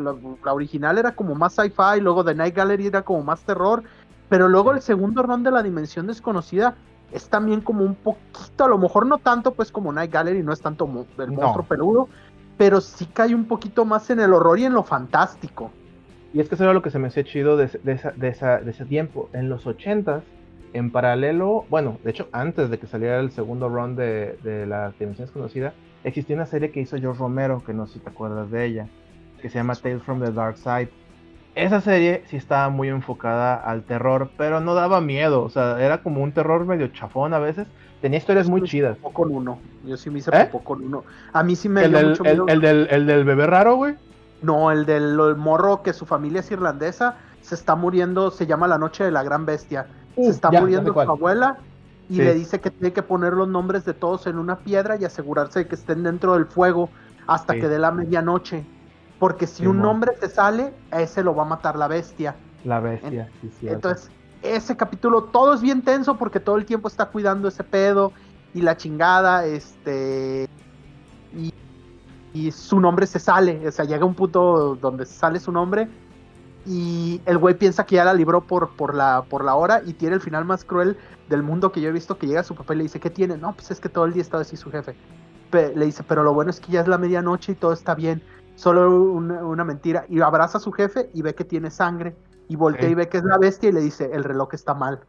original 0.52 0.98
era 0.98 1.16
como 1.16 1.34
más 1.36 1.54
sci-fi, 1.54 2.02
luego 2.02 2.24
The 2.24 2.36
Night 2.36 2.54
Gallery 2.54 2.88
era 2.88 3.02
como 3.02 3.24
más 3.24 3.42
terror, 3.42 3.82
pero 4.28 4.50
luego 4.50 4.74
el 4.74 4.82
segundo 4.82 5.24
round 5.24 5.46
de 5.46 5.52
la 5.52 5.64
dimensión 5.64 6.06
desconocida 6.06 6.76
es 7.12 7.30
también 7.30 7.62
como 7.62 7.84
un 7.86 7.96
poquito, 7.96 8.66
a 8.66 8.68
lo 8.68 8.78
mejor 8.78 9.08
no 9.08 9.18
tanto 9.20 9.54
pues 9.54 9.72
como 9.72 9.92
Night 9.92 10.12
Gallery, 10.12 10.44
no 10.44 10.52
es 10.52 10.62
tanto 10.62 10.86
el 11.18 11.32
monstruo 11.32 11.66
peludo, 11.66 12.10
pero 12.58 12.82
sí 12.82 13.06
cae 13.06 13.36
un 13.36 13.46
poquito 13.46 13.86
más 13.86 14.10
en 14.10 14.20
el 14.20 14.34
horror 14.34 14.60
y 14.60 14.66
en 14.66 14.74
lo 14.74 14.84
fantástico. 14.84 15.72
Y 16.34 16.40
es 16.40 16.50
que 16.50 16.56
eso 16.56 16.64
era 16.64 16.74
lo 16.74 16.82
que 16.82 16.90
se 16.90 17.00
me 17.00 17.08
hacía 17.08 17.24
chido 17.24 17.58
de, 17.58 17.68
de 17.68 18.70
ese 18.70 18.86
tiempo. 18.86 19.30
En 19.34 19.50
los 19.50 19.68
ochentas 19.68 20.24
en 20.74 20.92
paralelo, 20.92 21.66
bueno, 21.70 22.00
de 22.04 22.12
hecho, 22.12 22.28
antes 22.32 22.70
de 22.70 22.80
que 22.80 22.88
saliera 22.88 23.20
el 23.20 23.32
segundo 23.32 23.70
round 23.70 23.98
de, 23.98 24.66
la 24.68 24.92
Dimensión 25.00 25.28
Desconocida, 25.28 25.74
existía 26.04 26.36
una 26.36 26.46
serie 26.46 26.72
que 26.72 26.82
hizo 26.82 26.98
George 26.98 27.20
Romero, 27.20 27.64
que 27.64 27.74
no 27.74 27.88
sé 27.88 27.94
si 27.94 28.00
te 28.00 28.10
acuerdas 28.10 28.50
de 28.52 28.66
ella, 28.66 28.88
que 29.42 29.50
se 29.50 29.60
llama 29.60 29.76
Tales 29.76 30.04
from 30.04 30.22
the 30.22 30.32
Dark 30.32 30.58
Side. 30.58 30.90
Esa 31.56 31.82
serie 31.82 32.24
sí 32.26 32.38
estaba 32.38 32.70
muy 32.70 32.90
enfocada 32.90 33.56
al 33.56 33.84
terror, 33.84 34.32
pero 34.38 34.60
no 34.60 34.74
daba 34.74 35.02
miedo, 35.02 35.44
o 35.44 35.50
sea, 35.50 35.84
era 35.84 36.02
como 36.02 36.24
un 36.24 36.32
terror 36.32 36.66
medio 36.66 36.88
chafón 36.88 37.34
a 37.34 37.40
veces. 37.40 37.68
Tenía 38.04 38.20
historias 38.20 38.50
muy 38.50 38.64
chidas. 38.64 38.98
Con 39.14 39.32
uno. 39.32 39.60
Yo 39.86 39.96
sí 39.96 40.10
me 40.10 40.20
hice 40.20 40.30
¿Eh? 40.34 40.50
con 40.62 40.84
uno. 40.84 41.06
A 41.32 41.42
mí 41.42 41.56
sí 41.56 41.70
me 41.70 41.86
¿El 41.86 41.92
dio 41.92 42.00
del, 42.00 42.10
mucho 42.10 42.24
miedo. 42.24 42.46
El, 42.50 42.60
del, 42.60 42.88
el 42.92 43.08
del 43.08 43.24
bebé 43.24 43.48
raro, 43.48 43.78
güey. 43.78 43.96
No, 44.42 44.72
el 44.72 44.86
del 44.86 45.16
morro 45.38 45.84
que 45.84 45.94
su 45.94 46.06
familia 46.06 46.42
es 46.42 46.52
irlandesa, 46.52 47.16
se 47.40 47.56
está 47.56 47.76
muriendo, 47.76 48.30
se 48.30 48.46
llama 48.46 48.68
La 48.68 48.78
Noche 48.78 49.06
de 49.06 49.12
la 49.12 49.24
Gran 49.24 49.46
Bestia 49.46 49.88
se 50.16 50.30
está 50.30 50.52
muriendo 50.52 50.94
su 50.94 51.00
abuela 51.00 51.60
y 52.10 52.18
le 52.18 52.34
dice 52.34 52.60
que 52.60 52.70
tiene 52.72 52.92
que 52.92 53.04
poner 53.04 53.32
los 53.32 53.48
nombres 53.48 53.86
de 53.86 53.94
todos 53.94 54.28
en 54.28 54.38
una 54.38 54.58
piedra 54.58 54.98
y 54.98 55.06
asegurarse 55.06 55.60
de 55.60 55.68
que 55.68 55.76
estén 55.76 56.04
dentro 56.04 56.34
del 56.34 56.46
fuego 56.46 56.90
hasta 57.26 57.54
que 57.54 57.70
dé 57.70 57.80
la 57.80 57.92
medianoche. 57.92 58.66
Porque 59.18 59.48
si 59.48 59.66
un 59.66 59.80
nombre 59.80 60.12
se 60.20 60.28
sale, 60.28 60.74
a 60.92 61.02
ese 61.02 61.24
lo 61.24 61.34
va 61.34 61.44
a 61.44 61.46
matar 61.46 61.78
la 61.78 61.88
bestia. 61.88 62.36
La 62.66 62.82
bestia, 62.82 63.30
sí, 63.42 63.70
Entonces, 63.70 64.12
ese 64.44 64.76
capítulo 64.76 65.24
todo 65.24 65.54
es 65.54 65.62
bien 65.62 65.82
tenso 65.82 66.18
porque 66.18 66.40
todo 66.40 66.58
el 66.58 66.66
tiempo 66.66 66.88
está 66.88 67.08
cuidando 67.08 67.48
ese 67.48 67.64
pedo 67.64 68.12
y 68.54 68.62
la 68.62 68.78
chingada, 68.78 69.46
este. 69.46 70.48
Y, 72.36 72.52
su 72.52 72.80
nombre 72.80 73.06
se 73.06 73.20
sale, 73.20 73.68
o 73.68 73.72
sea, 73.72 73.86
llega 73.86 74.06
un 74.06 74.16
punto 74.16 74.76
donde 74.82 75.06
sale 75.06 75.40
su 75.40 75.52
nombre 75.52 75.88
y 76.66 77.22
el 77.28 77.38
güey 77.38 77.56
piensa 77.56 77.86
que 77.86 77.98
ya 77.98 78.06
la 78.06 78.14
libró 78.16 78.42
por, 78.42 78.76
por, 78.76 78.96
la, 78.96 79.24
por 79.30 79.46
la 79.46 79.54
hora 79.54 79.84
y 79.86 79.94
tiene 79.94 80.16
el 80.16 80.22
final 80.22 80.44
más 80.44 80.66
cruel 80.66 80.98
del 81.30 81.44
mundo 81.44 81.72
que 81.72 81.80
yo 81.80 81.90
he 81.90 81.92
visto 81.92 82.18
que 82.18 82.26
llega 82.26 82.40
a 82.42 82.44
su 82.44 82.56
papá 82.56 82.74
y 82.74 82.78
le 82.78 82.84
dice, 82.84 83.00
¿qué 83.00 83.12
tiene? 83.12 83.38
No, 83.38 83.54
pues 83.54 83.70
es 83.70 83.80
que 83.80 83.88
todo 83.88 84.06
el 84.06 84.14
día 84.14 84.24
estaba 84.24 84.42
así 84.42 84.58
su 84.58 84.72
jefe. 84.72 84.96
le 85.52 85.86
dice, 85.86 86.04
pero 86.08 86.24
lo 86.24 86.34
bueno 86.34 86.50
es 86.50 86.60
que 86.60 86.72
ya 86.72 86.82
es 86.82 86.88
la 86.88 86.98
medianoche 86.98 87.52
y 87.52 87.56
todo 87.56 87.72
está 87.72 87.94
bien, 87.94 88.24
solo 88.56 88.90
una, 89.12 89.64
mentira. 89.64 90.06
Y 90.10 90.20
abraza 90.22 90.58
a 90.58 90.62
su 90.62 90.72
jefe 90.72 91.12
y 91.14 91.22
ve 91.22 91.36
que 91.36 91.44
tiene 91.44 91.70
sangre 91.70 92.16
y 92.48 92.56
voltea 92.56 92.90
y 92.90 92.96
ve 92.96 93.10
que 93.10 93.18
es 93.18 93.24
la 93.24 93.38
bestia 93.38 93.70
y 93.70 93.72
le 93.72 93.82
dice, 93.82 94.10
el 94.14 94.24
reloj 94.24 94.54
está 94.54 94.74
mal. 94.74 95.02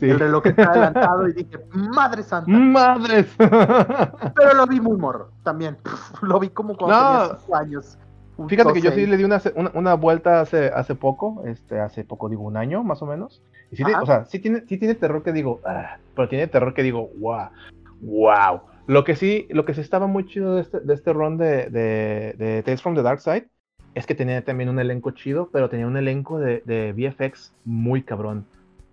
El 0.00 0.18
reloj 0.18 0.46
está 0.46 0.70
adelantado 0.70 1.28
y 1.28 1.32
dije, 1.32 1.58
madre 1.72 2.22
santa. 2.22 2.50
Madres. 2.50 3.26
Pero 3.38 4.54
lo 4.54 4.66
vi 4.66 4.80
muy 4.80 4.96
morro 4.96 5.30
también. 5.42 5.76
lo 6.22 6.38
vi 6.40 6.48
como 6.50 6.76
cuando 6.76 6.96
tenía 6.96 7.38
5 7.40 7.56
años. 7.56 7.98
Fíjate 8.48 8.72
que 8.72 8.80
yo 8.80 8.90
sí 8.90 9.06
le 9.06 9.16
di 9.16 9.22
una, 9.22 9.40
una, 9.74 9.94
vuelta 9.94 10.40
hace, 10.40 10.66
hace 10.66 10.96
poco, 10.96 11.44
este, 11.46 11.78
hace 11.78 12.04
poco 12.04 12.28
digo 12.28 12.42
un 12.42 12.56
año 12.56 12.82
más 12.82 13.00
o 13.00 13.06
menos. 13.06 13.42
Y 13.70 13.76
sí, 13.76 13.84
o 13.84 14.06
sea, 14.06 14.24
sí 14.24 14.40
tiene, 14.40 14.64
sí 14.66 14.76
tiene 14.76 14.96
terror 14.96 15.22
que 15.22 15.32
digo, 15.32 15.60
ah, 15.64 15.98
pero 16.16 16.28
tiene 16.28 16.48
terror 16.48 16.74
que 16.74 16.82
digo, 16.82 17.10
wow, 17.20 17.50
wow. 18.00 18.60
Lo 18.86 19.04
que 19.04 19.14
sí, 19.14 19.46
lo 19.50 19.64
que 19.64 19.74
sí 19.74 19.80
estaba 19.80 20.08
muy 20.08 20.26
chido 20.26 20.56
de 20.56 20.62
este, 20.62 20.80
de 20.80 20.94
este 20.94 21.12
run 21.12 21.38
de, 21.38 21.70
de, 21.70 22.62
Tales 22.64 22.82
from 22.82 22.94
the 22.96 23.02
Dark 23.02 23.20
Side 23.20 23.48
es 23.94 24.06
que 24.06 24.14
tenía 24.14 24.44
también 24.44 24.68
un 24.68 24.78
elenco 24.78 25.12
chido, 25.12 25.48
pero 25.52 25.68
tenía 25.68 25.86
un 25.86 25.96
elenco 25.96 26.38
de, 26.38 26.62
de 26.64 26.92
VFX 26.92 27.52
muy 27.64 28.02
cabrón, 28.02 28.44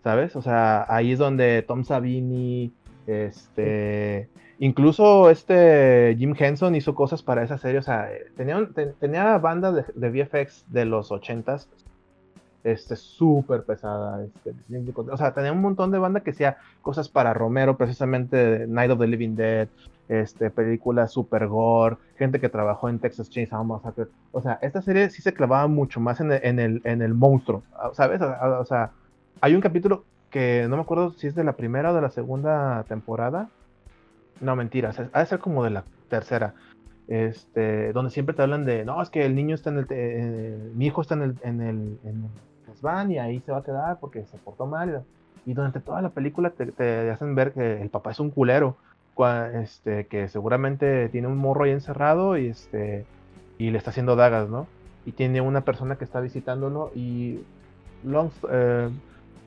¿sabes? 0.04 0.36
O 0.36 0.42
sea, 0.42 0.86
ahí 0.88 1.12
es 1.12 1.20
donde 1.20 1.64
Tom 1.64 1.84
Savini, 1.84 2.72
este... 3.08 4.30
Incluso 4.60 5.32
este 5.32 6.16
Jim 6.20 6.36
Henson 6.38 6.76
hizo 6.76 6.94
cosas 6.94 7.24
para 7.24 7.42
esa 7.42 7.58
serie, 7.58 7.80
o 7.80 7.82
sea, 7.82 8.12
tenía, 8.38 8.64
tenía 9.00 9.40
banda 9.40 9.72
de, 9.72 9.84
VFX 9.96 10.66
de 10.68 10.86
los 10.86 11.10
80s, 11.10 11.66
este, 12.64 12.96
súper 12.96 13.64
pesada, 13.64 14.24
este, 14.24 14.54
o 14.96 15.18
sea, 15.18 15.34
tenía 15.34 15.52
un 15.52 15.62
montón 15.62 15.90
de 15.90 15.98
banda 15.98 16.20
que 16.20 16.30
hacía 16.30 16.58
cosas 16.84 17.10
para 17.10 17.34
Romero, 17.34 17.76
precisamente 17.76 18.68
Night 18.68 18.92
of 18.92 19.00
the 19.00 19.08
Living 19.08 19.36
Dead, 19.36 19.68
este, 20.10 20.50
películas 20.50 21.12
super 21.12 21.48
gore, 21.48 21.98
gente 22.18 22.40
que 22.40 22.50
trabajó 22.50 22.90
en 22.90 23.00
Texas 23.00 23.30
Chainsaw 23.30 23.64
Massacre, 23.64 24.08
o 24.32 24.42
sea, 24.42 24.60
esta 24.62 24.82
serie 24.82 25.10
sí 25.10 25.22
se 25.22 25.34
clavaba 25.34 25.68
mucho 25.68 26.00
más 26.00 26.20
en 26.20 26.32
el, 26.32 26.82
en 26.84 27.02
el, 27.02 27.14
monstruo, 27.14 27.64
¿sabes? 27.94 28.22
O 28.22 28.66
sea, 28.66 28.92
hay 29.40 29.56
un 29.56 29.62
capítulo 29.62 30.04
que 30.30 30.66
no 30.70 30.76
me 30.76 30.82
acuerdo 30.82 31.12
si 31.12 31.28
es 31.28 31.36
de 31.36 31.44
la 31.44 31.54
primera 31.54 31.92
o 31.92 31.96
de 31.96 32.02
la 32.02 32.10
segunda 32.10 32.84
temporada, 32.88 33.50
no, 34.40 34.56
mentira, 34.56 34.92
ha 35.14 35.20
de 35.20 35.26
ser 35.26 35.40
como 35.40 35.64
de 35.64 35.70
la 35.70 35.84
tercera. 36.10 36.54
Este, 37.08 37.92
donde 37.92 38.10
siempre 38.10 38.34
te 38.34 38.42
hablan 38.42 38.64
de, 38.64 38.86
no, 38.86 39.02
es 39.02 39.10
que 39.10 39.26
el 39.26 39.36
niño 39.36 39.56
está 39.56 39.70
en 39.70 39.80
el, 39.80 39.88
eh, 39.90 40.72
mi 40.76 40.86
hijo 40.86 41.02
está 41.02 41.16
en 41.16 41.24
el, 41.24 41.36
en 41.44 41.62
el, 41.62 42.00
en 42.06 42.24
el 42.24 42.30
y 43.10 43.18
ahí 43.18 43.40
se 43.42 43.52
va 43.52 43.60
a 43.60 43.64
quedar 43.64 44.00
porque 44.00 44.26
se 44.26 44.38
portó 44.38 44.66
mal. 44.66 45.04
Y 45.46 45.54
durante 45.54 45.80
toda 45.80 46.02
la 46.02 46.10
película 46.10 46.52
te, 46.52 47.10
hacen 47.10 47.36
ver 47.36 47.52
que 47.54 47.82
el 47.82 47.90
papá 47.90 48.12
es 48.12 48.20
un 48.20 48.30
culero, 48.30 48.78
este, 49.54 50.08
que 50.08 50.28
seguramente 50.30 51.10
tiene 51.10 51.28
un 51.28 51.38
morro 51.38 51.66
ahí 51.66 51.72
encerrado 51.72 52.38
y, 52.38 52.48
este, 52.48 53.06
y 53.58 53.70
le 53.70 53.78
está 53.78 53.92
haciendo 53.92 54.16
dagas, 54.16 54.50
¿no? 54.50 54.68
Y 55.06 55.12
tiene 55.12 55.42
una 55.42 55.62
persona 55.62 55.96
que 55.96 56.04
está 56.04 56.20
visitándolo 56.22 56.92
y 56.96 57.40
long, 58.04 58.32
eh, 58.50 58.90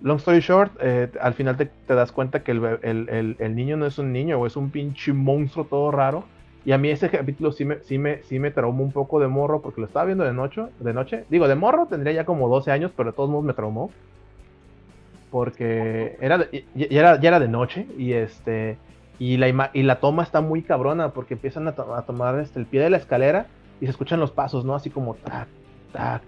long 0.03 0.19
story 0.19 0.41
short, 0.41 0.73
eh, 0.81 1.11
al 1.21 1.35
final 1.35 1.57
te, 1.57 1.71
das 1.89 2.12
cuenta 2.12 2.43
que 2.43 2.53
el, 2.53 3.55
niño 3.55 3.77
no 3.77 3.87
es 3.87 3.99
un 3.99 4.12
niño, 4.12 4.39
o 4.39 4.47
es 4.47 4.57
un 4.57 4.71
pinche 4.71 5.12
monstruo 5.12 5.65
todo 5.65 5.91
raro. 5.91 6.25
Y 6.65 6.73
a 6.73 6.79
mí 6.79 6.89
ese 6.89 7.11
capítulo 7.11 7.53
sí 7.53 7.65
me, 7.65 7.81
sí 7.81 7.99
me, 7.99 8.23
sí 8.23 8.39
me 8.39 8.51
traumó 8.51 8.85
un 8.85 8.93
poco 8.93 9.21
de 9.21 9.29
morro, 9.29 9.61
porque 9.61 9.81
lo 9.81 9.87
estaba 9.87 10.07
viendo 10.07 10.25
de 10.25 10.33
noche, 10.33 10.62
de 10.81 10.95
noche. 10.95 11.25
Digo, 11.29 11.47
de 11.47 11.55
morro 11.57 11.87
tendría 11.87 12.12
ya 12.12 12.25
como 12.25 12.49
12 12.49 12.71
años, 12.71 12.91
pero 12.97 13.11
de 13.11 13.17
todos 13.17 13.29
modos 13.29 13.45
me 13.45 13.53
traumó. 13.53 13.91
Porque 15.31 16.17
era 16.21 16.49
ya, 16.51 16.87
era, 16.91 17.21
ya 17.21 17.29
era 17.29 17.41
de 17.41 17.49
noche 17.49 17.87
y 17.99 18.12
este 18.12 18.79
y 19.19 19.37
la, 19.37 19.71
y 19.73 19.83
la 19.83 20.01
toma 20.01 20.23
está 20.23 20.41
muy 20.41 20.62
cabrona 20.62 21.11
porque 21.11 21.35
empiezan 21.35 21.69
a, 21.69 21.73
tomar 21.73 22.39
este, 22.41 22.59
el 22.59 22.67
pie 22.67 22.81
de 22.81 22.91
la 22.91 22.97
escalera 22.97 23.47
y 23.81 23.87
se 23.87 23.91
escuchan 23.91 24.21
los 24.21 24.31
pasos, 24.31 24.65
¿no? 24.65 24.75
Así 24.75 24.91
como 24.91 25.15
tac, 25.15 25.49
tac, 25.93 26.23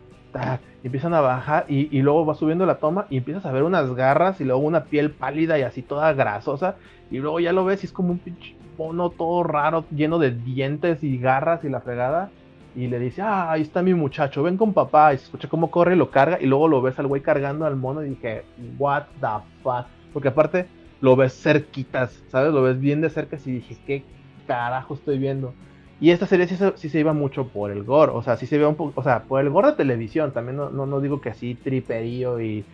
y 0.83 0.87
empiezan 0.87 1.15
a 1.15 1.21
bajar 1.21 1.65
y, 1.69 2.01
luego 2.03 2.27
va 2.27 2.35
subiendo 2.35 2.67
la 2.67 2.77
toma 2.77 3.07
y 3.11 3.17
empiezas 3.17 3.47
a 3.47 3.53
ver 3.53 3.63
unas 3.63 3.95
garras 3.95 4.41
y 4.41 4.45
luego 4.45 4.61
una 4.61 4.85
piel 4.85 5.11
pálida 5.11 5.59
y 5.59 5.63
así 5.63 5.83
toda 5.83 6.13
grasosa 6.13 6.77
y 7.11 7.19
luego 7.19 7.41
ya 7.41 7.53
lo 7.53 7.65
ves 7.65 7.83
y 7.83 7.87
es 7.87 7.93
como 7.93 8.11
un 8.11 8.19
pinche 8.19 8.55
mono 8.77 9.11
todo 9.11 9.43
raro 9.43 9.85
lleno 9.91 10.19
de 10.19 10.33
dientes 10.33 11.03
y 11.03 11.19
garras 11.19 11.65
y 11.65 11.71
la 11.71 11.81
fregada 11.81 12.31
y 12.75 12.89
le 12.89 12.99
dice, 12.99 13.23
ah, 13.23 13.51
ahí 13.51 13.63
está 13.63 13.83
mi 13.83 13.95
muchacho, 13.95 14.43
ven 14.43 14.59
con 14.59 14.75
papá 14.75 15.15
y 15.15 15.19
se 15.19 15.25
escucha 15.25 15.49
cómo 15.49 15.71
corre 15.71 15.95
y 15.95 15.99
lo 15.99 16.11
carga 16.11 16.39
y 16.39 16.45
luego 16.45 16.69
lo 16.69 16.83
ves 16.83 16.99
al 16.99 17.07
güey 17.07 17.23
cargando 17.23 17.65
al 17.65 17.77
mono 17.77 18.05
y 18.05 18.11
dije, 18.11 18.45
what 18.79 19.05
the 19.21 19.27
fuck, 19.63 19.87
porque 20.13 20.29
aparte 20.29 20.67
lo 21.01 21.17
ves 21.17 21.35
cerquitas, 21.35 22.23
¿sabes? 22.29 22.53
Lo 22.53 22.63
ves 22.63 22.81
bien 22.81 23.01
de 23.01 23.11
cerca 23.11 23.39
y 23.45 23.51
dije, 23.51 23.77
¿qué 23.87 24.03
carajo 24.47 24.95
estoy 24.95 25.19
viendo? 25.19 25.53
Y 26.01 26.11
esta 26.11 26.27
serie 26.27 26.47
sí, 26.47 26.89
se 26.89 27.01
iba 27.01 27.13
mucho 27.15 27.49
por 27.49 27.71
el 27.71 27.83
gore, 27.83 28.13
o 28.13 28.23
sea, 28.23 28.37
sí 28.37 28.47
se 28.47 28.59
ve 28.59 28.67
un 28.67 28.75
poco, 28.75 28.93
o 29.01 29.03
sea, 29.03 29.25
por 29.25 29.41
el 29.41 29.49
gore 29.51 29.69
de 29.69 29.75
televisión, 29.75 30.33
también 30.33 30.57
no, 30.57 30.71
no, 30.71 31.01
digo 31.01 31.21
que 31.21 31.31
así 31.31 31.55
triperío 31.55 32.41
y 32.41 32.65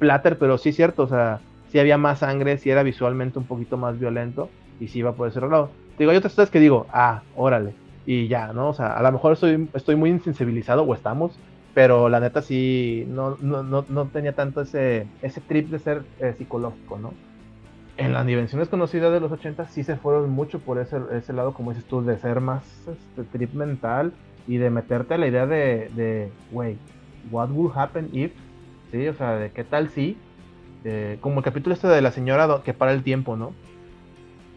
platter, 0.00 0.38
pero 0.38 0.58
sí 0.58 0.70
es 0.70 0.76
cierto, 0.76 1.04
o 1.04 1.08
sea, 1.08 1.40
sí 1.70 1.78
había 1.78 1.98
más 1.98 2.20
sangre, 2.20 2.58
sí 2.58 2.70
era 2.70 2.82
visualmente 2.82 3.38
un 3.38 3.46
poquito 3.46 3.76
más 3.76 3.98
violento 3.98 4.48
y 4.80 4.88
sí 4.88 5.00
iba 5.00 5.12
por 5.12 5.28
ese 5.28 5.40
lado. 5.40 5.70
Digo, 5.98 6.10
hay 6.10 6.16
otras 6.16 6.34
cosas 6.34 6.50
que 6.50 6.58
digo, 6.58 6.86
ah, 6.92 7.22
órale, 7.36 7.74
y 8.06 8.26
ya, 8.26 8.52
¿no? 8.52 8.70
O 8.70 8.74
sea, 8.74 8.94
a 8.94 9.02
lo 9.02 9.12
mejor 9.12 9.34
estoy, 9.34 9.68
estoy 9.72 9.94
muy 9.94 10.10
insensibilizado 10.10 10.82
o 10.82 10.94
estamos 10.94 11.38
pero 11.74 12.08
la 12.08 12.20
neta 12.20 12.40
sí, 12.40 13.04
no, 13.08 13.36
no, 13.40 13.62
no, 13.64 13.84
no 13.88 14.08
tenía 14.10 14.34
tanto 14.34 14.62
ese, 14.62 15.12
ese 15.20 15.40
trip 15.40 15.70
de 15.70 15.80
ser 15.80 16.04
eh, 16.20 16.34
psicológico, 16.38 16.98
¿no? 16.98 17.20
En 17.96 18.12
las 18.12 18.26
dimensiones 18.26 18.68
conocidas 18.68 19.12
de 19.12 19.20
los 19.20 19.30
80 19.30 19.68
sí 19.68 19.84
se 19.84 19.96
fueron 19.96 20.30
mucho 20.30 20.58
por 20.58 20.78
ese, 20.78 20.96
ese 21.12 21.32
lado, 21.32 21.54
como 21.54 21.70
dices 21.70 21.86
tú, 21.86 22.02
de 22.02 22.18
ser 22.18 22.40
más 22.40 22.64
este, 22.88 23.22
trip 23.24 23.54
mental 23.54 24.12
y 24.48 24.56
de 24.56 24.70
meterte 24.70 25.14
a 25.14 25.18
la 25.18 25.28
idea 25.28 25.46
de, 25.46 25.90
de, 25.94 26.32
wey, 26.50 26.76
what 27.30 27.50
will 27.50 27.70
happen 27.74 28.08
if, 28.12 28.32
¿sí? 28.90 29.06
O 29.06 29.14
sea, 29.14 29.36
de 29.36 29.50
qué 29.52 29.62
tal 29.62 29.90
si, 29.90 30.16
como 31.20 31.38
el 31.38 31.44
capítulo 31.44 31.74
este 31.74 31.88
de 31.88 32.02
la 32.02 32.10
señora 32.10 32.62
que 32.64 32.74
para 32.74 32.92
el 32.92 33.02
tiempo, 33.02 33.36
¿no? 33.36 33.52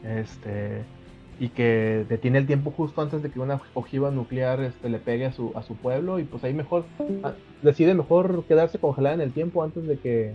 Este, 0.03 0.83
y 1.39 1.49
que 1.49 2.05
detiene 2.09 2.39
el 2.39 2.47
tiempo 2.47 2.71
justo 2.71 3.01
antes 3.01 3.21
de 3.21 3.29
que 3.29 3.39
una 3.39 3.61
ojiva 3.75 4.11
nuclear 4.11 4.59
este, 4.61 4.89
le 4.89 4.99
pegue 4.99 5.25
a 5.25 5.31
su, 5.31 5.51
a 5.55 5.61
su 5.61 5.75
pueblo 5.75 6.19
y 6.19 6.23
pues 6.23 6.43
ahí 6.43 6.53
mejor 6.53 6.85
ah, 7.23 7.33
decide 7.61 7.93
mejor 7.93 8.43
quedarse 8.45 8.79
congelada 8.79 9.15
en 9.15 9.21
el 9.21 9.31
tiempo 9.31 9.63
antes 9.63 9.85
de 9.85 9.97
que 9.97 10.33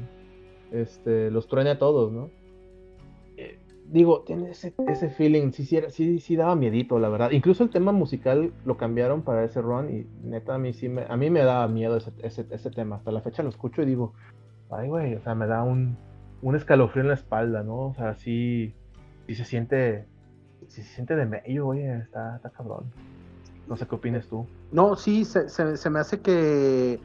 este, 0.70 1.30
los 1.30 1.48
truene 1.48 1.70
a 1.70 1.78
todos, 1.78 2.12
¿no? 2.12 2.30
Digo, 3.92 4.22
tiene 4.22 4.50
ese, 4.50 4.74
ese 4.88 5.10
feeling, 5.10 5.52
sí, 5.52 5.66
sí, 5.66 6.18
sí, 6.18 6.36
daba 6.36 6.56
miedito, 6.56 6.98
la 6.98 7.10
verdad. 7.10 7.30
Incluso 7.30 7.62
el 7.62 7.70
tema 7.70 7.92
musical 7.92 8.52
lo 8.64 8.78
cambiaron 8.78 9.20
para 9.20 9.44
ese 9.44 9.60
run 9.60 9.90
y 9.94 10.06
neta 10.26 10.54
a 10.54 10.58
mí 10.58 10.72
sí 10.72 10.88
me, 10.88 11.04
a 11.06 11.16
mí 11.16 11.28
me 11.28 11.40
daba 11.44 11.68
miedo 11.68 11.98
ese, 11.98 12.10
ese, 12.22 12.46
ese 12.50 12.70
tema. 12.70 12.96
Hasta 12.96 13.12
la 13.12 13.20
fecha 13.20 13.42
lo 13.42 13.50
escucho 13.50 13.82
y 13.82 13.86
digo, 13.86 14.14
ay 14.70 14.88
güey, 14.88 15.14
o 15.14 15.20
sea, 15.20 15.34
me 15.34 15.46
da 15.46 15.62
un, 15.62 15.98
un 16.40 16.56
escalofrío 16.56 17.02
en 17.02 17.08
la 17.08 17.14
espalda, 17.14 17.62
¿no? 17.62 17.88
O 17.88 17.94
sea, 17.94 18.14
sí, 18.14 18.74
sí 19.26 19.34
se 19.34 19.44
siente 19.44 20.06
si 20.68 20.82
se 20.82 20.94
siente 20.94 21.16
de 21.16 21.26
medio, 21.26 21.66
oye, 21.66 21.98
está, 21.98 22.36
está 22.36 22.50
cabrón. 22.50 22.84
No 23.68 23.76
sé 23.76 23.86
qué 23.86 23.94
opinas 23.94 24.26
tú. 24.26 24.46
No, 24.72 24.96
sí, 24.96 25.24
se, 25.24 25.48
se, 25.48 25.90
me 25.90 26.00
hace 26.00 26.20
que 26.20 27.00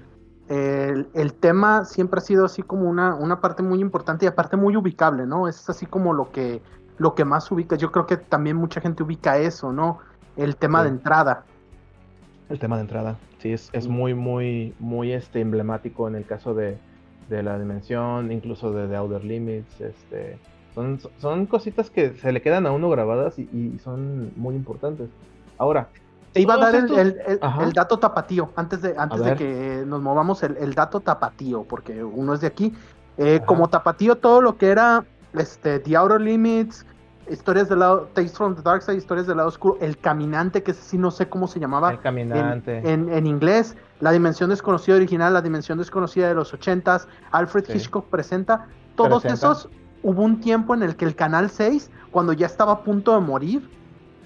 el, 0.47 1.09
el, 1.13 1.33
tema 1.33 1.85
siempre 1.85 2.19
ha 2.19 2.21
sido 2.21 2.45
así 2.45 2.63
como 2.63 2.89
una, 2.89 3.15
una 3.15 3.41
parte 3.41 3.63
muy 3.63 3.79
importante 3.79 4.25
y 4.25 4.27
aparte 4.27 4.57
muy 4.57 4.75
ubicable, 4.75 5.25
¿no? 5.25 5.47
Es 5.47 5.69
así 5.69 5.85
como 5.85 6.13
lo 6.13 6.31
que, 6.31 6.61
lo 6.97 7.15
que 7.15 7.25
más 7.25 7.51
ubica. 7.51 7.75
Yo 7.75 7.91
creo 7.91 8.05
que 8.05 8.17
también 8.17 8.55
mucha 8.55 8.81
gente 8.81 9.03
ubica 9.03 9.37
eso, 9.37 9.71
¿no? 9.71 9.99
El 10.35 10.55
tema 10.55 10.83
de 10.83 10.89
entrada. 10.89 11.43
El 12.49 12.59
tema 12.59 12.77
de 12.77 12.83
entrada, 12.83 13.17
sí, 13.39 13.51
es, 13.51 13.69
es 13.73 13.87
muy, 13.87 14.13
muy, 14.13 14.73
muy 14.79 15.11
este, 15.11 15.41
emblemático 15.41 16.07
en 16.07 16.15
el 16.15 16.25
caso 16.25 16.53
de, 16.53 16.77
de 17.29 17.43
la 17.43 17.59
dimensión, 17.59 18.31
incluso 18.31 18.71
de 18.71 18.87
The 18.87 18.95
Outer 18.95 19.23
Limits, 19.23 19.81
este 19.81 20.39
son, 21.17 21.47
cositas 21.47 21.89
que 21.89 22.13
se 22.13 22.31
le 22.31 22.41
quedan 22.41 22.67
a 22.67 22.71
uno 22.71 22.89
grabadas 22.89 23.39
y, 23.39 23.77
son 23.83 24.31
muy 24.35 24.55
importantes. 24.55 25.09
Ahora. 25.57 25.89
Te 26.33 26.41
iba 26.41 26.53
a 26.53 26.57
dar 26.57 26.75
el, 26.75 27.73
dato 27.73 27.97
tapatío, 27.97 28.51
antes 28.55 28.83
de, 28.83 28.93
antes 28.95 29.23
de 29.23 29.35
que 29.35 29.83
nos 29.87 30.01
movamos, 30.01 30.43
el, 30.43 30.73
dato 30.75 30.99
tapatío, 30.99 31.63
porque 31.63 32.03
uno 32.03 32.35
es 32.35 32.41
de 32.41 32.47
aquí. 32.47 32.73
Eh, 33.17 33.41
como 33.43 33.67
tapatío, 33.69 34.17
todo 34.17 34.41
lo 34.41 34.57
que 34.57 34.67
era 34.67 35.03
este, 35.39 35.79
The 35.79 35.95
Outer 35.95 36.21
Limits, 36.21 36.85
historias 37.29 37.69
del 37.69 37.79
lado, 37.79 38.09
Tales 38.13 38.33
from 38.33 38.55
the 38.55 38.61
Dark 38.61 38.81
Side, 38.81 38.97
historias 38.97 39.27
del 39.27 39.37
lado 39.37 39.49
oscuro, 39.49 39.77
El 39.81 39.97
Caminante, 39.97 40.63
que 40.63 40.73
sí 40.73 40.97
no 40.97 41.11
sé 41.11 41.27
cómo 41.27 41.47
se 41.47 41.59
llamaba. 41.59 41.91
El 41.91 41.99
Caminante. 41.99 42.81
En, 42.89 43.25
inglés, 43.25 43.75
La 43.99 44.11
Dimensión 44.11 44.49
Desconocida 44.49 44.95
original, 44.95 45.33
La 45.33 45.41
Dimensión 45.41 45.77
Desconocida 45.77 46.27
de 46.27 46.35
los 46.35 46.53
ochentas, 46.53 47.07
Alfred 47.31 47.65
Hitchcock 47.73 48.05
presenta, 48.05 48.67
todos 48.95 49.25
esos 49.25 49.69
hubo 50.03 50.23
un 50.23 50.39
tiempo 50.39 50.73
en 50.73 50.83
el 50.83 50.95
que 50.95 51.05
el 51.05 51.15
Canal 51.15 51.49
6, 51.49 51.91
cuando 52.11 52.33
ya 52.33 52.45
estaba 52.45 52.73
a 52.73 52.83
punto 52.83 53.13
de 53.13 53.19
morir, 53.19 53.69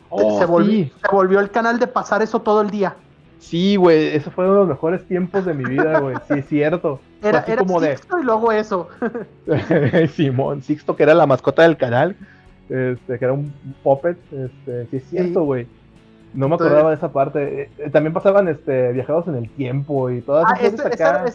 oh, 0.10 0.40
se, 0.40 0.46
volvió, 0.46 1.40
el 1.40 1.50
canal 1.50 1.80
de 1.80 1.88
pasar 1.88 2.22
eso 2.22 2.42
todo 2.42 2.62
el 2.62 2.70
día. 2.70 2.96
Sí, 3.40 3.76
güey, 3.76 4.16
eso 4.16 4.30
fue 4.30 4.46
uno 4.46 4.54
de 4.54 4.60
los 4.62 4.70
mejores 4.70 5.06
tiempos 5.08 5.46
de 5.46 5.54
mi 5.54 5.66
vida, 5.66 6.00
güey. 6.00 6.16
Sí, 6.28 6.36
es 6.40 6.48
cierto. 6.48 7.00
Era, 7.22 7.46
como 7.58 7.80
Sixto 7.80 8.20
y 8.20 8.24
luego 8.24 8.52
eso. 8.52 8.90
Simón, 10.16 10.62
Sixto, 10.62 10.96
que 10.96 11.04
era 11.04 11.14
la 11.14 11.28
mascota 11.28 11.64
del 11.64 11.78
canal, 11.78 12.16
este, 12.70 13.20
que 13.20 13.26
era 13.26 13.34
un 13.34 13.54
puppet. 13.84 14.18
Este, 14.32 14.88
sí, 14.88 14.98
es 14.98 15.10
cierto, 15.10 15.44
güey. 15.44 15.68
No 16.34 16.48
me 16.48 16.56
acordaba 16.56 16.90
de 16.90 16.96
esa 16.96 17.12
parte. 17.12 17.70
Eh, 17.78 17.90
también 17.92 18.14
pasaban 18.14 18.48
este, 18.48 18.94
viajados 18.94 19.28
en 19.28 19.36
el 19.36 19.50
tiempo 19.50 20.10
y 20.10 20.22
todas 20.22 20.46
ah, 20.48 20.58
esto, 20.62 20.84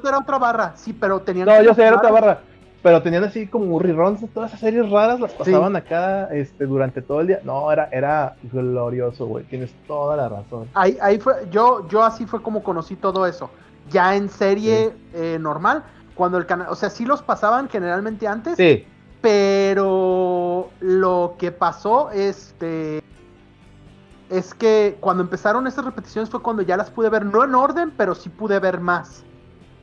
era 0.09 0.19
otra 0.19 0.39
barra, 0.39 0.73
sí, 0.77 0.93
pero 0.93 1.21
tenían. 1.21 1.47
No, 1.47 1.63
yo 1.63 1.75
sé, 1.75 1.85
era 1.85 1.97
otra 1.97 2.11
barra 2.11 2.41
pero 2.87 3.03
tenían 3.03 3.25
así 3.25 3.49
como 3.49 3.81
reruns 3.81 4.21
de 4.21 4.29
todas 4.29 4.51
esas 4.51 4.61
series 4.61 4.89
raras, 4.89 5.19
las 5.19 5.33
pasaban 5.33 5.75
acá 5.75 6.29
este, 6.33 6.67
durante 6.67 7.03
todo 7.03 7.21
el 7.21 7.27
día. 7.27 7.41
No, 7.43 7.73
era, 7.73 7.89
era 7.91 8.37
glorioso, 8.53 9.27
güey. 9.27 9.45
Tienes 9.47 9.75
toda 9.89 10.17
la 10.17 10.29
razón. 10.29 10.69
Ahí, 10.73 10.97
ahí 11.01 11.19
fue, 11.19 11.49
yo, 11.51 11.89
yo 11.89 12.05
así 12.05 12.27
fue 12.27 12.41
como 12.41 12.63
conocí 12.63 12.95
todo 12.95 13.27
eso. 13.27 13.51
Ya 13.91 14.17
en 14.17 14.29
serie 14.29 14.93
eh, 15.15 15.39
normal, 15.41 15.85
cuando 16.15 16.39
el 16.39 16.47
canal, 16.47 16.69
o 16.71 16.75
sea, 16.75 16.91
sí 16.91 17.05
los 17.05 17.23
pasaban 17.23 17.69
generalmente 17.69 18.27
antes. 18.27 18.57
Sí. 18.57 18.85
Pero 19.21 20.71
lo 20.81 21.37
que 21.39 21.53
pasó, 21.53 22.11
este, 22.11 23.03
es 24.31 24.55
que 24.55 24.97
cuando 25.01 25.23
empezaron 25.23 25.67
esas 25.67 25.85
repeticiones 25.85 26.31
fue 26.31 26.43
cuando 26.43 26.63
ya 26.63 26.77
las 26.77 26.91
pude 26.91 27.09
ver, 27.09 27.25
no 27.25 27.45
en 27.45 27.55
orden, 27.55 27.93
pero 27.97 28.15
sí 28.15 28.29
pude 28.29 28.59
ver 28.59 28.81
más. 28.81 29.25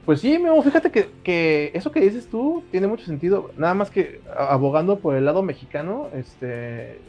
Pues 0.05 0.19
sí, 0.19 0.37
fíjate 0.63 0.91
que, 0.91 1.71
eso 1.73 1.91
que 1.91 2.01
dices 2.01 2.27
tú 2.27 2.63
tiene 2.71 2.87
mucho 2.87 3.05
sentido. 3.05 3.51
Nada 3.57 3.73
más 3.73 3.89
que 3.89 4.21
abogando 4.37 4.99
por 4.99 5.15
el 5.15 5.23
lado 5.23 5.43
mexicano, 5.43 6.07
este, 6.13 6.99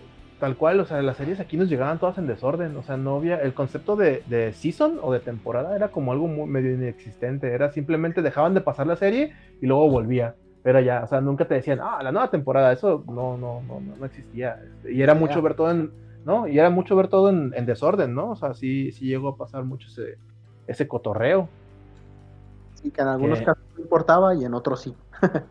tal 0.45 0.59
cual, 0.59 0.79
o 0.79 0.85
sea, 0.85 1.01
las 1.01 1.17
series 1.17 1.41
aquí 1.41 1.57
nos 1.57 1.71
llegaban 1.71 1.99
todas 1.99 2.19
en 2.19 2.27
desorden. 2.27 2.77
O 2.77 2.83
sea, 2.83 2.99
no 2.99 3.17
había. 3.17 3.41
El 3.41 3.55
concepto 3.55 3.97
de, 3.97 4.23
de 4.27 4.53
season 4.53 4.99
o 5.01 5.11
de 5.11 5.21
temporada 5.21 5.75
era 5.75 5.89
como 5.89 6.13
algo 6.13 6.29
muy, 6.29 6.47
medio 6.47 6.75
inexistente. 6.75 7.51
Era 7.51 7.73
simplemente 7.73 8.21
dejaban 8.21 8.53
de 8.53 8.61
pasar 8.61 8.87
la 8.87 8.97
serie 8.97 9.33
y 9.63 9.67
luego 9.67 9.89
volvía. 9.89 10.35
Pero 10.63 10.81
ya, 10.81 11.03
o 11.03 11.07
sea, 11.07 11.23
nunca 11.23 11.47
te 11.49 11.55
decían, 11.55 11.79
ah, 11.83 12.03
la 12.03 12.13
nueva 12.13 12.31
temporada, 12.31 12.73
eso 12.73 13.03
no, 13.07 13.39
no, 13.39 13.63
no, 13.63 13.81
no 13.81 14.05
existía. 14.05 14.61
Este, 14.63 14.93
y 14.93 15.01
era 15.01 15.15
mucho 15.15 15.41
ver 15.41 15.55
todo 15.55 15.71
en. 15.71 15.91
¿No? 16.27 16.47
Y 16.47 16.59
era 16.59 16.69
mucho 16.69 16.95
ver 16.95 17.09
todo 17.09 17.31
en, 17.31 17.51
desorden, 17.65 18.15
¿no? 18.15 18.33
O 18.33 18.37
sea, 18.37 18.53
sí, 18.53 18.93
sí 18.93 19.07
llegó 19.07 19.31
a 19.31 19.37
pasar 19.37 19.65
mucho 19.65 19.89
ese, 19.89 20.19
ese 20.67 20.87
cotorreo. 20.87 21.49
Y 22.83 22.91
que 22.91 23.01
en 23.01 23.09
algunos 23.09 23.41
casos 23.41 23.65
no 23.77 23.83
importaba 23.83 24.35
y 24.35 24.45
en 24.45 24.53
otros 24.53 24.83
sí. 24.83 24.95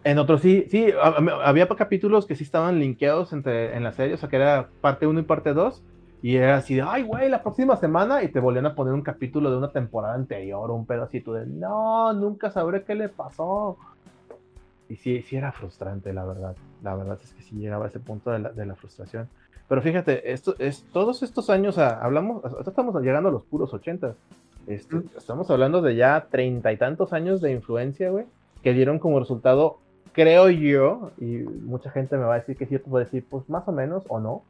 En 0.04 0.20
otros 0.20 0.42
sí, 0.42 0.66
sí, 0.70 0.88
había 1.44 1.68
capítulos 1.68 2.26
que 2.26 2.36
sí 2.36 2.44
estaban 2.44 2.80
linkeados 2.80 3.34
entre, 3.34 3.76
en 3.76 3.84
la 3.84 3.94
serie, 3.94 4.16
o 4.16 4.18
sea 4.18 4.30
que 4.30 4.36
era 4.36 4.70
parte 4.82 5.08
1 5.08 5.20
y 5.20 5.24
parte 5.24 5.54
2, 5.54 5.84
y 6.22 6.38
era 6.38 6.56
así 6.56 6.76
de, 6.76 6.82
ay, 6.82 7.04
güey, 7.04 7.30
la 7.30 7.44
próxima 7.44 7.76
semana, 7.76 8.24
y 8.24 8.30
te 8.30 8.40
volvían 8.40 8.66
a 8.66 8.76
poner 8.76 8.94
un 8.94 9.02
capítulo 9.02 9.52
de 9.52 9.58
una 9.58 9.72
temporada 9.72 10.16
anterior, 10.16 10.72
un 10.72 10.86
pedacito 10.86 11.34
de, 11.34 11.46
no, 11.46 12.14
nunca 12.14 12.50
sabré 12.50 12.84
qué 12.84 12.96
le 12.96 13.10
pasó. 13.10 13.78
Y 14.88 14.96
sí, 14.96 15.22
sí 15.24 15.36
era 15.36 15.52
frustrante, 15.52 16.14
la 16.14 16.24
verdad. 16.24 16.56
La 16.82 16.96
verdad 16.96 17.20
es 17.22 17.34
que 17.34 17.42
sí 17.42 17.56
llegaba 17.56 17.86
a 17.86 17.88
ese 17.90 18.00
punto 18.00 18.32
de 18.32 18.40
la, 18.40 18.50
de 18.54 18.66
la 18.66 18.76
frustración. 18.76 19.28
Pero 19.68 19.82
fíjate, 19.82 20.32
esto 20.32 20.56
es, 20.60 20.86
todos 20.94 21.24
estos 21.24 21.50
años, 21.50 21.78
hablamos, 21.78 22.42
estamos 22.66 22.96
llegando 23.02 23.28
a 23.28 23.32
los 23.32 23.44
puros 23.44 23.74
ochentas. 23.74 24.16
Este, 24.68 25.02
estamos 25.18 25.50
hablando 25.52 25.82
de 25.82 25.96
ya 25.96 26.28
treinta 26.30 26.72
y 26.72 26.78
tantos 26.78 27.12
años 27.12 27.42
de 27.42 27.52
influencia, 27.52 28.10
güey, 28.10 28.26
que 28.64 28.74
dieron 28.74 28.98
como 28.98 29.20
resultado, 29.20 29.80
creo 30.14 30.50
yo, 30.50 31.12
y 31.20 31.26
mucha 31.26 31.92
gente 31.92 32.18
me 32.18 32.24
va 32.24 32.36
a 32.36 32.40
decir 32.40 32.56
que 32.56 32.66
sí, 32.66 32.72
te 32.72 32.80
puedo 32.80 33.04
decir, 33.04 33.26
pues 33.30 33.50
más 33.50 33.68
o 33.68 33.72
menos 33.72 34.04
o 34.08 34.20
no, 34.20 34.44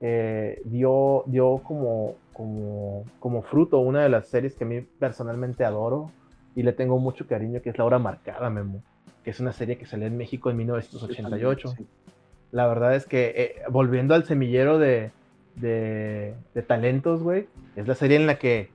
eh, 0.00 0.60
dio, 0.66 1.24
dio 1.26 1.58
como, 1.64 2.16
como, 2.32 3.04
como 3.20 3.42
fruto 3.42 3.78
una 3.78 4.02
de 4.02 4.10
las 4.10 4.28
series 4.28 4.54
que 4.54 4.64
a 4.64 4.66
mí 4.66 4.80
personalmente 4.80 5.64
adoro 5.64 6.10
y 6.54 6.62
le 6.62 6.72
tengo 6.72 6.98
mucho 6.98 7.26
cariño, 7.26 7.62
que 7.62 7.70
es 7.70 7.78
La 7.78 7.84
Hora 7.84 7.98
Marcada, 7.98 8.50
Memo, 8.50 8.82
que 9.24 9.30
es 9.30 9.40
una 9.40 9.52
serie 9.52 9.78
que 9.78 9.86
salió 9.86 10.06
en 10.06 10.16
México 10.16 10.50
en 10.50 10.58
1988. 10.58 11.74
La 12.52 12.66
verdad 12.68 12.94
es 12.94 13.06
que, 13.06 13.32
eh, 13.36 13.54
volviendo 13.70 14.14
al 14.14 14.24
semillero 14.24 14.78
de, 14.78 15.10
de, 15.56 16.34
de 16.54 16.62
talentos, 16.62 17.22
güey, 17.22 17.48
es 17.76 17.88
la 17.88 17.94
serie 17.94 18.16
en 18.16 18.26
la 18.26 18.38
que 18.38 18.68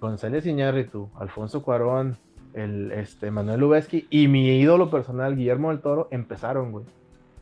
González 0.00 0.46
Iñárritu, 0.46 1.08
Alfonso 1.18 1.62
Cuarón, 1.62 2.18
el, 2.54 2.92
este, 2.92 3.30
Manuel 3.30 3.60
Lubezki 3.60 4.06
y 4.10 4.28
mi 4.28 4.58
ídolo 4.58 4.90
personal, 4.90 5.36
Guillermo 5.36 5.70
del 5.70 5.80
Toro, 5.80 6.08
empezaron, 6.10 6.72
güey. 6.72 6.84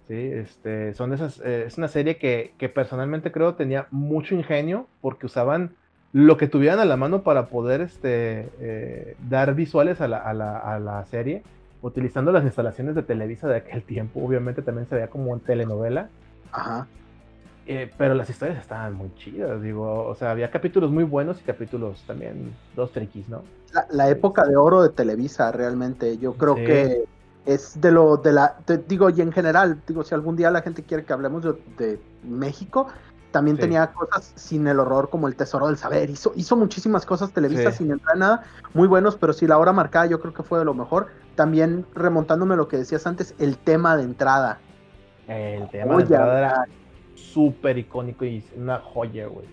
Sí, 0.09 0.15
este, 0.15 0.95
son 0.95 1.13
esas, 1.13 1.41
eh, 1.41 1.65
es 1.67 1.79
una 1.79 1.89
serie 1.89 2.17
que, 2.17 2.53
personalmente 2.75 3.31
creo 3.31 3.55
tenía 3.55 3.87
mucho 3.91 4.35
ingenio 4.35 4.87
porque 5.01 5.27
usaban 5.27 5.77
lo 6.13 6.37
que 6.37 6.49
tuvieran 6.49 6.81
a 6.81 6.85
la 6.85 6.97
mano 6.97 7.23
para 7.23 7.47
poder 7.47 7.81
este, 7.81 8.49
eh, 8.61 9.17
dar 9.29 9.55
visuales 9.55 10.01
a 10.01 10.09
la, 10.09 10.19
a, 10.19 10.35
la, 10.35 10.59
a 10.59 10.79
la, 10.79 11.05
serie, 11.07 11.43
utilizando 11.81 12.33
las 12.33 12.45
instalaciones 12.45 12.95
de 12.95 13.03
Televisa 13.03 13.49
de 13.49 13.57
aquel 13.57 13.83
tiempo. 13.83 14.21
Obviamente 14.23 14.61
también 14.61 14.87
se 14.89 14.97
veía 14.97 15.09
como 15.09 15.33
en 15.35 15.41
telenovela. 15.41 16.09
Ajá. 16.51 16.87
Eh, 17.67 17.91
pero 17.97 18.15
las 18.15 18.29
historias 18.29 18.59
estaban 18.59 18.95
muy 18.95 19.15
chidas, 19.15 19.63
digo, 19.63 20.05
o 20.05 20.15
sea, 20.17 20.33
había 20.33 20.51
capítulos 20.51 20.91
muy 20.91 21.05
buenos 21.05 21.41
y 21.41 21.45
capítulos 21.45 22.03
también 22.07 22.53
dos 22.75 22.91
triquis, 22.91 23.29
¿no? 23.29 23.43
La, 23.91 24.09
época 24.11 24.45
de 24.45 24.57
oro 24.57 24.83
de 24.83 24.89
Televisa, 24.89 25.53
realmente, 25.53 26.19
yo 26.19 26.35
creo 26.35 26.57
que 26.57 27.05
es 27.47 27.81
de 27.81 27.93
lo, 27.93 28.17
de 28.17 28.33
la, 28.33 28.57
digo, 28.89 29.11
y 29.11 29.21
en 29.21 29.33
general, 29.33 29.81
digo, 29.87 30.03
si 30.03 30.15
algún 30.15 30.37
día 30.37 30.51
la 30.51 30.63
gente 30.63 30.83
quiere 30.83 31.05
que 31.05 31.13
hablemos 31.13 31.45
de, 31.77 32.01
México, 32.25 32.89
También 33.33 33.57
Sí. 33.57 33.63
tenía 33.63 33.87
cosas 33.87 34.31
sin 34.37 34.67
el 34.67 34.79
horror, 34.79 35.09
como 35.09 35.27
El 35.27 35.37
Tesoro 35.37 35.69
del 35.69 35.79
Saber. 35.79 36.11
Hizo, 36.11 36.35
hizo 36.37 36.55
muchísimas 36.55 37.07
cosas 37.07 37.33
televisas 37.33 37.73
Sí. 37.73 37.79
sin 37.79 37.91
entrar 37.91 38.15
en 38.17 38.21
nada, 38.21 38.43
muy 38.75 38.87
buenos, 38.87 39.17
pero 39.17 39.33
sí, 39.33 39.47
la 39.47 39.57
hora 39.57 39.73
marcada 39.73 40.05
yo 40.05 40.21
creo 40.21 40.35
que 40.35 40.43
fue 40.43 40.59
de 40.59 40.67
lo 40.67 40.75
mejor. 40.75 41.07
También 41.35 41.87
remontándome 41.95 42.53
a 42.53 42.57
lo 42.59 42.69
que 42.69 42.77
decías 42.77 43.07
antes, 43.07 43.35
el 43.39 43.57
tema 43.57 43.97
de 43.97 44.03
entrada. 44.03 44.59
El 45.29 45.67
tema 45.71 45.97
de 45.97 46.03
entrada 46.03 46.39
era 46.39 46.67
súper 47.33 47.79
icónico 47.79 48.25
y 48.25 48.43
una 48.57 48.79
joya, 48.79 49.27
güey. 49.27 49.47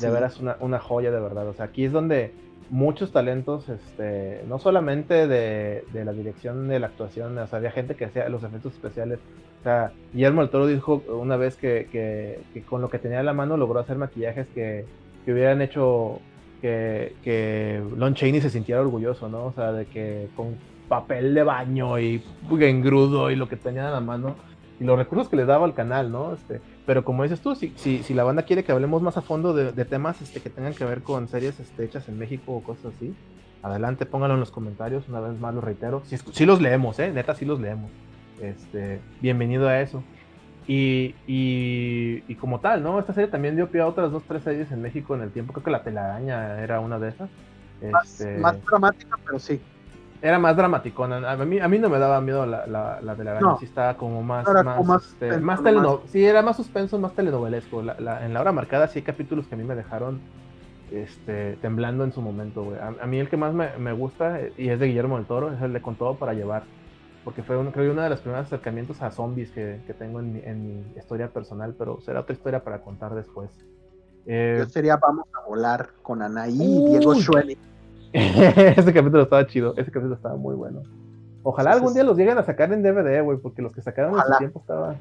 De 0.00 0.06
Sí. 0.08 0.12
veras, 0.12 0.40
una, 0.40 0.56
una 0.60 0.78
joya 0.80 1.10
de 1.10 1.20
verdad. 1.20 1.48
O 1.48 1.54
sea, 1.54 1.66
aquí 1.66 1.84
es 1.84 1.92
donde 1.92 2.32
muchos 2.70 3.12
talentos, 3.12 3.68
este, 3.68 4.42
no 4.48 4.58
solamente 4.58 5.28
de, 5.28 5.84
de 5.92 6.04
la 6.04 6.12
dirección 6.12 6.66
de 6.68 6.80
la 6.80 6.88
actuación, 6.88 7.36
o 7.38 7.46
sea, 7.46 7.58
había 7.58 7.70
gente 7.70 7.94
que 7.94 8.06
hacía 8.06 8.28
los 8.28 8.42
efectos 8.42 8.72
especiales. 8.72 9.18
O 9.60 9.62
sea, 9.64 9.92
Guillermo 10.12 10.40
del 10.42 10.50
Toro 10.50 10.66
dijo 10.66 11.02
una 11.08 11.36
vez 11.36 11.56
que, 11.56 11.88
que- 11.90 12.40
que 12.52 12.62
con 12.62 12.80
lo 12.82 12.88
que 12.90 12.98
tenía 12.98 13.20
en 13.20 13.26
la 13.26 13.32
mano 13.32 13.56
logró 13.56 13.80
hacer 13.80 13.96
maquillajes 13.96 14.46
que, 14.54 14.84
que 15.24 15.32
hubieran 15.32 15.62
hecho 15.62 16.18
que, 16.60 17.14
que 17.22 17.82
Lon 17.96 18.14
Chaney 18.14 18.40
se 18.40 18.50
sintiera 18.50 18.80
orgulloso, 18.80 19.28
¿no? 19.28 19.46
O 19.46 19.52
sea, 19.52 19.72
de 19.72 19.86
que 19.86 20.28
con 20.34 20.56
papel 20.88 21.34
de 21.34 21.42
baño 21.42 21.98
y 21.98 22.22
engrudo 22.60 23.30
y 23.30 23.36
lo 23.36 23.48
que 23.48 23.56
tenía 23.56 23.86
en 23.86 23.92
la 23.92 24.00
mano 24.00 24.34
y 24.80 24.84
los 24.84 24.98
recursos 24.98 25.28
que 25.28 25.36
le 25.36 25.44
daba 25.44 25.64
al 25.64 25.74
canal, 25.74 26.10
¿no? 26.10 26.34
Este, 26.34 26.60
pero 26.86 27.04
como 27.04 27.22
dices 27.22 27.40
tú, 27.40 27.54
si, 27.54 27.72
si, 27.76 28.02
si 28.02 28.14
la 28.14 28.24
banda 28.24 28.42
quiere 28.42 28.64
que 28.64 28.72
hablemos 28.72 29.02
más 29.02 29.16
a 29.16 29.22
fondo 29.22 29.54
de, 29.54 29.72
de 29.72 29.84
temas 29.84 30.20
este, 30.20 30.40
que 30.40 30.50
tengan 30.50 30.74
que 30.74 30.84
ver 30.84 31.02
con 31.02 31.28
series 31.28 31.60
este, 31.60 31.84
hechas 31.84 32.08
en 32.08 32.18
México 32.18 32.52
o 32.52 32.62
cosas 32.62 32.92
así, 32.96 33.14
adelante, 33.62 34.04
pónganlo 34.04 34.34
en 34.34 34.40
los 34.40 34.50
comentarios, 34.50 35.08
una 35.08 35.20
vez 35.20 35.38
más 35.38 35.54
lo 35.54 35.60
reitero. 35.60 36.02
Si, 36.04 36.16
sí 36.18 36.44
los 36.44 36.60
leemos, 36.60 36.98
¿eh? 36.98 37.10
Neta, 37.12 37.34
sí 37.34 37.44
los 37.44 37.60
leemos. 37.60 37.90
Este, 38.40 39.00
bienvenido 39.22 39.68
a 39.68 39.80
eso. 39.80 40.02
Y, 40.66 41.14
y, 41.26 42.24
y 42.26 42.34
como 42.36 42.60
tal, 42.60 42.82
¿no? 42.82 42.98
Esta 42.98 43.12
serie 43.12 43.28
también 43.30 43.54
dio 43.54 43.68
pie 43.68 43.82
a 43.82 43.86
otras 43.86 44.10
dos, 44.10 44.22
tres 44.26 44.42
series 44.42 44.72
en 44.72 44.82
México 44.82 45.14
en 45.14 45.20
el 45.22 45.30
tiempo. 45.30 45.52
Creo 45.52 45.64
que 45.64 45.70
La 45.70 45.82
Telaraña 45.82 46.60
era 46.62 46.80
una 46.80 46.98
de 46.98 47.10
esas. 47.10 47.30
Más, 47.90 48.20
Este, 48.20 48.38
más 48.38 48.62
dramática, 48.64 49.18
pero 49.24 49.38
sí. 49.38 49.60
Era 50.26 50.38
más 50.38 50.56
dramaticona. 50.56 51.30
A 51.30 51.36
mí, 51.36 51.60
a 51.60 51.68
mí 51.68 51.78
no 51.78 51.90
me 51.90 51.98
daba 51.98 52.20
miedo 52.22 52.46
la, 52.46 52.66
la, 52.66 52.98
la 53.02 53.14
de 53.14 53.24
la 53.24 53.30
araña, 53.32 53.46
No. 53.46 53.58
sí 53.58 53.66
estaba 53.66 53.94
como 53.96 54.22
más, 54.22 54.48
Era 54.48 54.62
más, 54.62 54.76
como 54.78 54.94
más 54.94 55.02
este, 55.02 55.10
suspenso, 55.28 55.44
más 55.46 55.60
más- 55.60 55.72
teleno- 55.74 56.00
sí, 56.06 56.24
era 56.24 56.40
más 56.42 56.56
suspenso, 56.56 56.98
más 56.98 57.12
telenovelesco. 57.14 57.82
La- 57.82 58.00
la- 58.00 58.24
en 58.24 58.32
la 58.32 58.40
hora 58.40 58.50
marcada 58.50 58.88
sí 58.88 59.00
hay 59.00 59.02
capítulos 59.04 59.46
que 59.46 59.54
a 59.54 59.58
mí 59.58 59.64
me 59.64 59.74
dejaron 59.74 60.20
este, 60.90 61.56
temblando 61.60 62.04
en 62.04 62.12
su 62.12 62.22
momento, 62.22 62.62
güey. 62.62 62.78
A, 62.78 62.94
a 63.02 63.06
mí 63.06 63.18
el 63.18 63.28
que 63.28 63.36
más 63.36 63.52
me, 63.52 63.76
me 63.78 63.92
gusta, 63.92 64.38
y 64.56 64.68
es 64.68 64.78
de 64.80 64.86
Guillermo 64.86 65.16
del 65.16 65.26
Toro, 65.26 65.52
es 65.52 65.60
el 65.60 65.72
de 65.72 65.82
Con 65.82 65.96
Todo 65.96 66.14
para 66.16 66.32
Llevar. 66.34 66.62
Porque 67.24 67.42
fue 67.42 67.56
un- 67.56 67.70
creo 67.70 67.92
uno 67.92 68.02
de 68.02 68.10
los 68.10 68.20
primeros 68.20 68.46
acercamientos 68.46 69.00
a 69.02 69.10
zombies 69.10 69.50
que, 69.50 69.80
que 69.86 69.94
tengo 69.94 70.20
en 70.20 70.32
mi, 70.34 70.40
en 70.40 70.62
mi 70.62 70.98
historia 70.98 71.28
personal, 71.28 71.74
pero 71.78 72.00
será 72.00 72.20
otra 72.20 72.34
historia 72.34 72.62
para 72.62 72.80
contar 72.80 73.14
después. 73.14 73.50
Eh, 74.26 74.56
Yo 74.60 74.66
sería 74.70 74.96
Vamos 74.96 75.26
a 75.34 75.46
volar 75.48 75.90
con 76.02 76.22
Anaí 76.22 76.52
y 76.54 76.84
Diego 76.90 77.12
Uy. 77.12 77.22
Ese 78.78 78.92
capítulo 78.92 79.22
estaba 79.24 79.46
chido, 79.46 79.72
ese 79.76 79.90
capítulo 79.90 80.14
estaba 80.14 80.36
muy 80.36 80.54
bueno. 80.54 80.82
Ojalá 81.42 81.70
Sí, 81.70 81.74
sí, 81.74 81.78
algún 81.78 81.88
sí. 81.90 81.94
día 81.96 82.04
los 82.04 82.16
lleguen 82.16 82.38
a 82.38 82.44
sacar 82.44 82.72
en 82.72 82.82
DVD, 82.82 83.22
güey, 83.22 83.38
porque 83.38 83.60
los 83.60 83.72
que 83.72 83.82
sacaron 83.82 84.12
en 84.12 84.18
Ojalá. 84.18 84.34
su 84.36 84.38
tiempo 84.38 84.60
estaba, 84.60 84.94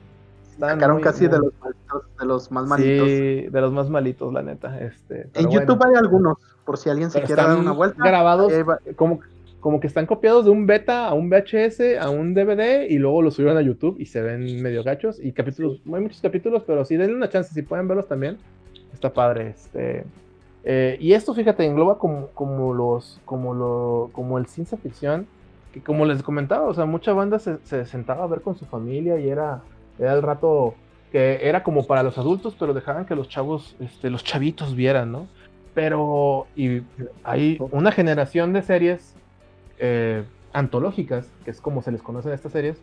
estaban 0.51 0.75
Sacaron 0.75 0.95
muy- 0.95 1.03
casi 1.03 1.27
de 1.27 1.37
muy- 1.39 1.45
los 1.47 1.53
malitos, 1.61 2.17
de 2.19 2.25
los 2.25 2.51
más 2.51 2.65
malitos. 2.67 3.07
Sí, 3.07 3.47
de 3.49 3.61
los 3.61 3.71
más 3.71 3.89
malitos, 3.89 4.33
la 4.33 4.41
neta. 4.41 4.79
Este, 4.79 5.29
En 5.35 5.49
YouTube 5.49 5.77
bueno. 5.77 5.91
hay 5.91 5.95
algunos, 6.03 6.37
por 6.65 6.77
si 6.77 6.89
alguien 6.89 7.11
se 7.11 7.19
Pero 7.19 7.27
quiere 7.27 7.41
dar 7.43 7.57
una 7.57 7.71
vuelta. 7.71 8.03
grabados 8.03 8.51
como, 8.95 9.19
como 9.59 9.79
que 9.79 9.87
están 9.87 10.05
copiados 10.05 10.43
de 10.45 10.51
un 10.51 10.65
beta 10.65 11.07
a 11.07 11.13
un 11.13 11.29
VHS, 11.29 11.97
a 11.99 12.09
un 12.09 12.33
DVD 12.33 12.87
y 12.89 12.97
luego 12.97 13.21
los 13.21 13.35
subieron 13.35 13.57
a 13.57 13.61
YouTube 13.61 13.95
y 13.99 14.07
se 14.07 14.21
ven 14.21 14.61
medio 14.61 14.83
gachos 14.83 15.23
y 15.23 15.31
capítulos, 15.31 15.79
hay 15.85 16.01
muchos 16.01 16.19
capítulos, 16.19 16.63
pero 16.67 16.83
sí 16.83 16.97
denle 16.97 17.15
una 17.15 17.29
chance, 17.29 17.53
si 17.53 17.61
pueden 17.61 17.87
verlos 17.87 18.07
también, 18.07 18.37
está 18.91 19.13
padre. 19.13 19.49
Este, 19.51 20.03
eh, 20.63 20.97
y 20.99 21.13
esto, 21.13 21.33
fíjate, 21.33 21.65
engloba 21.65 21.97
como, 21.97 22.27
como 22.29 22.73
los, 22.73 23.19
como 23.25 23.53
lo, 23.53 24.09
como 24.13 24.37
el 24.37 24.45
ciencia 24.47 24.77
ficción, 24.77 25.27
que 25.73 25.81
como 25.81 26.05
les 26.05 26.23
comentaba, 26.23 26.67
o 26.67 26.73
sea, 26.73 26.85
mucha 26.85 27.13
banda 27.13 27.39
se, 27.39 27.57
se 27.65 27.85
sentaba 27.85 28.23
a 28.23 28.27
ver 28.27 28.41
con 28.41 28.55
su 28.55 28.65
familia 28.65 29.19
y 29.19 29.29
era, 29.29 29.61
era 29.99 30.13
el 30.13 30.21
rato 30.21 30.75
que 31.13 31.47
era 31.47 31.63
como 31.63 31.85
para 31.85 32.01
los 32.01 32.17
adultos, 32.17 32.55
pero 32.57 32.73
dejaban 32.73 33.05
que 33.05 33.15
los 33.15 33.29
chavos, 33.29 33.75
este, 33.79 34.09
los 34.09 34.23
chavitos 34.23 34.75
vieran, 34.75 35.11
¿no? 35.11 35.27
Pero 35.75 36.47
y 36.55 36.81
hay 37.23 37.59
una 37.71 37.91
generación 37.91 38.51
de 38.51 38.63
series 38.63 39.15
eh, 39.77 40.23
antológicas, 40.53 41.29
que 41.45 41.51
es 41.51 41.61
como 41.61 41.83
se 41.83 41.91
les 41.91 42.01
conoce 42.01 42.31
a 42.31 42.33
estas 42.33 42.51
series, 42.51 42.81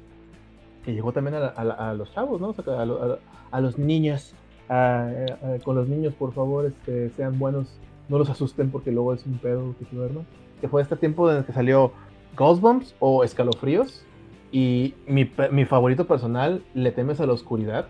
que 0.84 0.92
llegó 0.92 1.12
también 1.12 1.36
a, 1.36 1.94
los 1.94 2.12
chavos, 2.14 2.40
¿no? 2.40 2.50
O 2.50 3.18
a 3.50 3.60
los 3.60 3.78
niños. 3.78 4.32
A- 4.70 5.08
a- 5.42 5.58
con 5.64 5.76
los 5.76 5.88
niños, 5.88 6.14
por 6.14 6.32
favor, 6.32 6.64
este, 6.66 7.10
sean 7.10 7.38
buenos, 7.38 7.66
no 8.08 8.18
los 8.18 8.30
asusten 8.30 8.70
porque 8.70 8.90
luego 8.92 9.12
es 9.14 9.26
un 9.26 9.38
pedo 9.38 9.74
que 9.78 9.84
se 9.84 9.96
duerman. 9.96 10.24
Que 10.60 10.68
fue 10.68 10.80
este 10.82 10.96
tiempo 10.96 11.30
en 11.30 11.38
el 11.38 11.44
que 11.44 11.52
salió 11.52 11.92
Ghostbumps 12.36 12.94
o 13.00 13.24
Escalofríos. 13.24 14.04
Y 14.52 14.94
mi, 15.06 15.30
mi 15.52 15.64
favorito 15.64 16.06
personal, 16.06 16.62
Le 16.74 16.90
temes 16.92 17.20
a 17.20 17.26
la 17.26 17.32
oscuridad. 17.34 17.86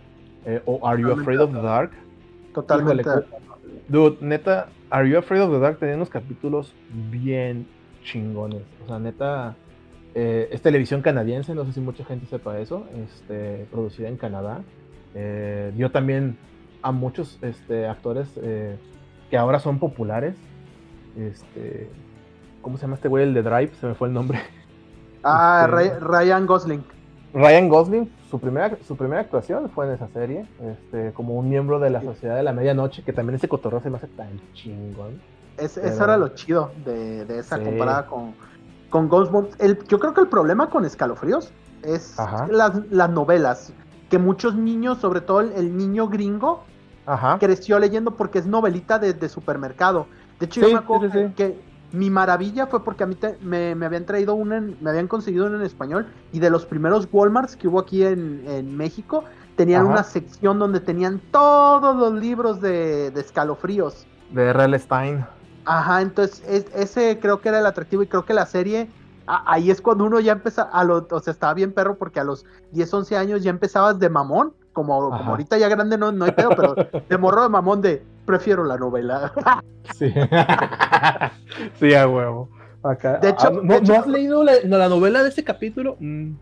eh, 0.46 0.62
o 0.66 0.86
Are 0.86 1.00
You 1.00 1.12
Afraid 1.12 1.40
of 1.40 1.52
the 1.52 1.60
Dark. 1.62 1.90
Totalmente. 2.54 3.02
Híjole, 3.02 3.26
Dude, 3.88 4.16
neta, 4.20 4.68
Are 4.88 5.08
You 5.08 5.18
Afraid 5.18 5.42
of 5.42 5.50
the 5.52 5.58
Dark 5.58 5.78
tenía 5.78 5.94
unos 5.96 6.08
capítulos 6.10 6.72
bien 7.10 7.66
chingones. 8.04 8.62
O 8.84 8.88
sea, 8.88 8.98
neta, 8.98 9.54
eh, 10.14 10.48
es 10.50 10.60
televisión 10.62 11.02
canadiense, 11.02 11.54
no 11.54 11.64
sé 11.66 11.72
si 11.74 11.80
mucha 11.80 12.04
gente 12.04 12.26
sepa 12.26 12.58
eso, 12.58 12.86
este, 13.04 13.66
producida 13.70 14.08
en 14.08 14.16
Canadá. 14.16 14.62
Eh, 15.14 15.72
dio 15.76 15.90
también 15.90 16.36
a 16.82 16.92
muchos 16.92 17.38
este, 17.42 17.86
actores 17.86 18.28
eh, 18.42 18.76
que 19.30 19.36
ahora 19.38 19.58
son 19.60 19.78
populares. 19.78 20.34
Este, 21.16 21.90
¿Cómo 22.62 22.76
se 22.76 22.82
llama 22.82 22.94
este 22.96 23.08
güey? 23.08 23.24
El 23.24 23.34
de 23.34 23.42
Drive, 23.42 23.72
se 23.80 23.86
me 23.86 23.94
fue 23.94 24.08
el 24.08 24.14
nombre. 24.14 24.40
Ah, 25.22 25.68
Este- 25.82 26.00
Ryan 26.00 26.46
Gosling. 26.46 26.82
Ryan 27.34 27.68
Gosling, 27.68 28.10
su 28.30 28.40
primera, 28.40 28.78
su 28.88 28.96
primera 28.96 29.20
actuación 29.20 29.68
fue 29.68 29.86
en 29.86 29.92
esa 29.92 30.08
serie, 30.08 30.46
este, 30.62 31.12
como 31.12 31.34
un 31.34 31.46
miembro 31.50 31.78
de 31.78 31.90
la 31.90 32.00
Sociedad 32.00 32.36
de 32.36 32.42
la 32.42 32.54
Medianoche, 32.54 33.02
que 33.02 33.12
también 33.12 33.36
ese 33.36 33.46
cotorreo 33.46 33.82
se 33.82 33.90
me 33.90 33.98
hace 33.98 34.06
tan 34.06 34.40
chingón. 34.54 35.20
Es- 35.58 35.74
Pero- 35.74 35.88
Eso 35.88 36.04
era 36.04 36.16
lo 36.16 36.28
chido 36.28 36.70
de, 36.86 37.26
de 37.26 37.38
esa 37.38 37.58
Sí. 37.58 37.64
comparada 37.64 38.06
con, 38.06 38.32
con. 38.88 39.48
El, 39.58 39.84
yo 39.88 39.98
creo 40.00 40.14
que 40.14 40.22
el 40.22 40.28
problema 40.28 40.70
con 40.70 40.86
Escalofríos 40.86 41.52
es 41.82 42.16
las, 42.50 42.90
las 42.90 43.10
novelas. 43.10 43.74
Que 44.08 44.16
muchos 44.18 44.54
niños, 44.56 44.98
sobre 44.98 45.20
todo 45.20 45.40
el, 45.42 45.52
el 45.52 45.76
niño 45.76 46.08
gringo, 46.08 46.64
Ajá. 47.12 47.38
creció 47.38 47.78
leyendo 47.78 48.16
porque 48.16 48.38
es 48.38 48.46
novelita 48.46 48.98
de, 48.98 49.14
de 49.14 49.28
supermercado. 49.28 50.06
De 50.38 50.46
hecho, 50.46 50.60
Sí, 50.60 50.66
yo 50.66 50.70
me 50.70 50.78
acuerdo 50.78 51.10
sí, 51.10 51.10
sí, 51.12 51.18
sí. 51.28 51.34
que, 51.34 51.34
que 51.34 51.60
mi 51.92 52.10
maravilla 52.10 52.66
fue 52.66 52.84
porque 52.84 53.04
a 53.04 53.06
mí 53.06 53.14
te- 53.16 53.38
me, 53.40 53.74
me 53.74 53.86
habían 53.86 54.06
traído 54.06 54.34
una, 54.34 54.58
en- 54.58 54.76
me 54.80 54.90
habían 54.90 55.08
conseguido 55.08 55.46
una 55.46 55.56
en 55.56 55.62
español 55.62 56.06
y 56.32 56.38
de 56.40 56.50
los 56.50 56.66
primeros 56.66 57.08
Walmarts 57.10 57.56
que 57.56 57.68
hubo 57.68 57.80
aquí 57.80 58.04
en, 58.04 58.44
en 58.46 58.76
México, 58.76 59.24
tenían 59.56 59.86
Ajá. 59.86 59.90
una 59.90 60.04
sección 60.04 60.58
donde 60.58 60.80
tenían 60.80 61.20
todos 61.30 61.96
los 61.96 62.12
libros 62.14 62.60
de, 62.60 63.10
de 63.10 63.20
escalofríos. 63.20 64.06
De 64.28 64.48
R.L. 64.50 64.78
Stein. 64.78 65.26
Ajá, 65.64 66.00
entonces 66.02 66.42
es- 66.46 66.66
ese 66.74 67.18
creo 67.20 67.40
que 67.40 67.48
era 67.50 67.58
el 67.60 67.66
atractivo 67.66 68.02
y 68.02 68.08
creo 68.08 68.24
que 68.24 68.34
la 68.34 68.46
serie, 68.46 68.88
a- 69.26 69.52
ahí 69.52 69.70
es 69.70 69.80
cuando 69.82 70.04
uno 70.04 70.20
ya 70.20 70.32
empieza, 70.32 70.62
a 70.62 70.84
lo, 70.84 71.06
o 71.10 71.20
sea, 71.20 71.32
estaba 71.32 71.54
bien 71.54 71.72
perro 71.72 71.98
porque 71.98 72.20
a 72.20 72.24
los 72.24 72.44
10, 72.70 72.92
11 72.94 73.16
años 73.16 73.42
ya 73.42 73.50
empezabas 73.50 73.98
de 73.98 74.08
mamón, 74.10 74.54
como, 74.72 75.12
ahorita 75.14 75.58
ya 75.58 75.68
grande 75.68 75.98
no, 75.98 76.12
no 76.12 76.24
hay 76.24 76.32
pedo, 76.32 76.50
pero 76.50 76.74
de 77.08 77.18
morro 77.18 77.42
de 77.42 77.48
mamón 77.48 77.80
de, 77.82 78.02
prefiero 78.24 78.64
la 78.64 78.76
novela. 78.76 79.32
Sí. 79.94 80.12
sí, 81.78 81.94
a 81.94 82.06
huevo. 82.08 82.48
Acá. 82.82 83.18
De 83.18 83.30
hecho- 83.30 83.48
Ah, 83.48 83.50
¿no, 83.50 83.62
de 83.62 83.76
hecho- 83.78 83.92
¿no 83.92 83.98
has 84.00 84.06
leído 84.06 84.44
la, 84.44 84.52
la 84.64 84.88
novela 84.88 85.22
de 85.22 85.28
ese 85.30 85.44
capítulo? 85.44 85.96
Mm, 86.00 86.32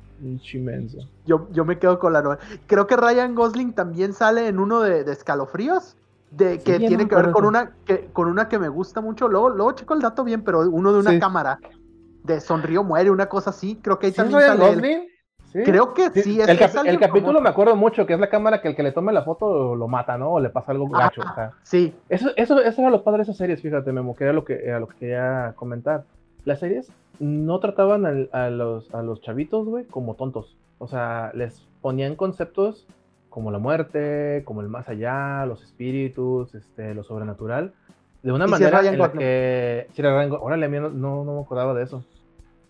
inmenso. 0.52 0.98
yo, 1.26 1.48
yo 1.52 1.64
me 1.64 1.78
quedo 1.78 1.98
con 1.98 2.12
la 2.12 2.22
novela. 2.22 2.40
Creo 2.66 2.86
que 2.86 2.96
Ryan 2.96 3.34
Gosling 3.34 3.72
también 3.72 4.12
sale 4.12 4.48
en 4.48 4.58
uno 4.58 4.80
de, 4.80 5.04
de 5.04 5.12
escalofríos. 5.12 5.96
De, 6.30 6.58
que 6.58 6.74
Sí, 6.76 6.86
tiene 6.88 7.04
no 7.04 7.08
que 7.08 7.16
ver 7.16 7.30
con 7.30 7.46
una 7.46 7.72
que 7.86 8.10
con 8.12 8.28
una 8.28 8.48
que 8.50 8.58
me 8.58 8.68
gusta 8.68 9.00
mucho. 9.00 9.28
Luego, 9.28 9.48
luego 9.48 9.72
checo 9.72 9.94
el 9.94 10.00
dato 10.02 10.24
bien, 10.24 10.42
pero 10.42 10.60
uno 10.68 10.92
de 10.92 10.98
una 10.98 11.12
Sí. 11.12 11.18
cámara. 11.18 11.58
De 12.22 12.40
sonrío 12.42 12.84
muere, 12.84 13.10
una 13.10 13.26
cosa 13.30 13.48
así. 13.50 13.76
Creo 13.82 13.98
que 13.98 14.06
ahí 14.08 14.12
¿Sí 14.12 14.20
es 14.20 14.28
también 14.28 14.40
Ryan 14.42 14.58
sale. 14.58 14.74
Gosling? 14.74 15.08
Sí. 15.52 15.62
Creo 15.64 15.94
que 15.94 16.10
sí, 16.10 16.40
es- 16.40 16.48
el, 16.48 16.58
es 16.58 16.74
el 16.74 16.98
capítulo 17.00 17.40
me 17.40 17.48
acuerdo 17.48 17.74
mucho, 17.74 18.04
que 18.06 18.12
es 18.14 18.20
la 18.20 18.28
cámara 18.28 18.60
que 18.60 18.68
el 18.68 18.76
que 18.76 18.82
le 18.82 18.92
tome 18.92 19.12
la 19.14 19.22
foto 19.22 19.74
lo 19.74 19.88
mata, 19.88 20.18
¿no? 20.18 20.32
O 20.32 20.40
le 20.40 20.50
pasa 20.50 20.72
algo 20.72 20.88
gacho. 20.88 21.22
O 21.22 21.34
sea, 21.34 21.52
Sí, 21.62 21.94
Eso, 22.10 22.30
eso, 22.36 22.60
eso 22.60 22.80
era 22.82 22.90
lo 22.90 23.02
padre 23.02 23.18
de 23.18 23.22
esas 23.24 23.36
series, 23.38 23.62
fíjate, 23.62 23.90
Memo, 23.92 24.14
que 24.14 24.24
era 24.24 24.32
lo 24.34 24.44
que, 24.44 24.54
era 24.62 24.78
lo 24.78 24.88
que 24.88 24.96
quería 24.98 25.54
comentar. 25.56 26.04
Las 26.44 26.60
series 26.60 26.92
no 27.18 27.58
trataban 27.60 28.04
al- 28.04 28.28
a, 28.32 28.50
los, 28.50 28.94
a 28.94 29.02
los 29.02 29.22
chavitos, 29.22 29.66
güey, 29.66 29.84
como 29.84 30.14
tontos. 30.14 30.54
O 30.78 30.86
sea, 30.86 31.30
les 31.34 31.62
ponían 31.80 32.14
conceptos 32.14 32.86
como 33.30 33.50
la 33.50 33.58
muerte, 33.58 34.42
como 34.44 34.60
el 34.60 34.68
más 34.68 34.88
allá, 34.88 35.46
los 35.46 35.62
espíritus, 35.62 36.54
este, 36.54 36.92
lo 36.94 37.04
sobrenatural, 37.04 37.72
de 38.22 38.32
una 38.32 38.46
manera 38.50 38.80
en 38.92 38.98
la 38.98 39.12
que... 39.18 39.86
Si 39.94 40.00
era 40.02 40.14
Ryan 40.14 40.30
Go- 40.30 40.40
órale, 40.42 40.66
a 40.66 40.68
no, 40.68 40.90
no 41.24 41.34
me 41.34 41.40
acordaba 41.40 41.72
de 41.74 41.84
eso. 41.84 42.04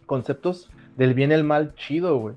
Conceptos 0.07 0.71
del 0.97 1.15
bien 1.15 1.31
y 1.31 1.35
el 1.35 1.45
mal 1.45 1.75
chido, 1.75 2.19
güey. 2.19 2.35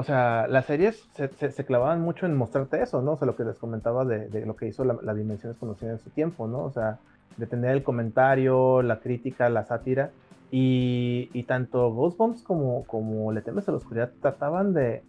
O 0.00 0.02
sea, 0.02 0.46
las 0.48 0.66
series 0.66 1.08
se, 1.14 1.28
se, 1.52 1.64
clavaban 1.64 2.00
mucho 2.00 2.26
en 2.26 2.36
mostrarte 2.36 2.82
eso, 2.82 3.02
¿no? 3.02 3.12
O 3.12 3.16
sea, 3.16 3.26
lo 3.26 3.36
que 3.36 3.44
les 3.44 3.58
comentaba 3.58 4.04
de, 4.04 4.28
de 4.28 4.44
lo 4.44 4.56
que 4.56 4.66
hizo 4.66 4.84
la, 4.84 4.98
la 5.02 5.14
Dimensión 5.14 5.52
Desconocida 5.52 5.90
en 5.90 5.98
su 5.98 6.10
tiempo, 6.10 6.48
¿no? 6.48 6.64
O 6.64 6.70
sea, 6.72 6.98
de 7.36 7.46
tener 7.46 7.70
el 7.70 7.82
comentario, 7.82 8.82
la 8.82 9.00
crítica, 9.00 9.48
la 9.48 9.64
sátira. 9.64 10.10
Y, 10.50 11.30
y 11.32 11.44
tanto 11.44 11.92
Ghostbumps 11.92 12.42
como, 12.42 12.84
como 12.84 13.30
Le 13.30 13.40
temes 13.40 13.68
a 13.68 13.70
la 13.70 13.78
oscuridad 13.78 14.10
trataban 14.20 14.74
de, 14.74 15.02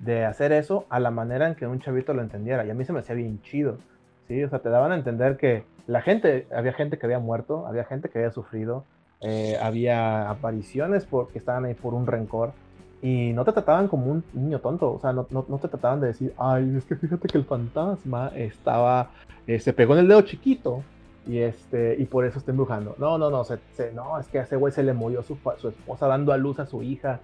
de, 0.00 0.24
hacer 0.24 0.50
eso 0.50 0.86
a 0.90 0.98
la 0.98 1.12
manera 1.12 1.46
en 1.46 1.54
que 1.54 1.66
un 1.66 1.80
chavito 1.80 2.14
lo 2.14 2.22
entendiera. 2.22 2.64
Y 2.64 2.70
a 2.70 2.74
mí 2.74 2.84
se 2.84 2.92
me 2.92 3.00
hacía 3.00 3.14
bien 3.14 3.40
chido. 3.42 3.78
¿sí? 4.26 4.42
O 4.42 4.48
sea, 4.48 4.58
te 4.58 4.70
daban 4.70 4.92
a 4.92 4.96
entender 4.96 5.36
que 5.36 5.64
la 5.86 6.02
gente, 6.02 6.46
había 6.54 6.72
gente 6.72 6.98
que 6.98 7.06
había 7.06 7.18
muerto, 7.18 7.66
había 7.66 7.84
gente 7.84 8.08
que 8.08 8.18
había 8.18 8.30
sufrido, 8.30 8.84
eh, 9.20 9.56
había 9.60 10.30
apariciones 10.30 11.06
porque 11.06 11.38
estaban 11.38 11.64
ahí 11.64 11.74
por 11.74 11.94
un 11.94 12.06
rencor. 12.06 12.52
Y 13.00 13.32
no 13.32 13.44
te 13.44 13.52
trataban 13.52 13.86
como 13.88 14.10
un 14.10 14.24
niño 14.32 14.58
tonto, 14.58 14.92
o 14.92 14.98
sea, 14.98 15.12
no, 15.12 15.26
no, 15.30 15.44
no 15.48 15.58
te 15.58 15.68
trataban 15.68 16.00
de 16.00 16.08
decir, 16.08 16.34
ay, 16.36 16.74
es 16.76 16.84
que 16.84 16.96
fíjate 16.96 17.28
que 17.28 17.38
el 17.38 17.44
fantasma 17.44 18.32
estaba, 18.34 19.10
eh, 19.46 19.60
se 19.60 19.72
pegó 19.72 19.94
en 19.94 20.00
el 20.00 20.08
dedo 20.08 20.22
chiquito, 20.22 20.82
y 21.28 21.38
este 21.38 21.94
y 21.98 22.06
por 22.06 22.24
eso 22.24 22.38
está 22.38 22.50
embrujando. 22.50 22.96
No, 22.98 23.18
no, 23.18 23.30
no, 23.30 23.44
se, 23.44 23.58
no, 23.94 24.18
es 24.18 24.26
que 24.28 24.38
ese 24.38 24.56
güey 24.56 24.72
se 24.72 24.82
le 24.82 24.94
murió 24.94 25.22
su, 25.22 25.38
su, 25.58 25.68
esposa 25.68 26.06
dando 26.06 26.32
a 26.32 26.38
luz 26.38 26.58
a 26.58 26.66
su 26.66 26.82
hija 26.82 27.20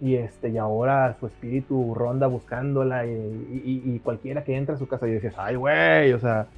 y 0.00 0.16
este 0.16 0.50
y 0.50 0.58
ahora 0.58 1.16
su 1.20 1.28
espíritu 1.28 1.94
ronda 1.94 2.26
buscándola 2.26 3.06
y, 3.06 3.82
y, 3.86 4.00
cualquiera 4.00 4.42
que 4.42 4.56
entra 4.56 4.74
a 4.74 4.78
su 4.78 4.88
casa 4.88 5.06
y 5.06 5.12
dices, 5.12 5.34
ay 5.36 5.54
güey, 5.54 6.12
o 6.12 6.18
sea, 6.18 6.48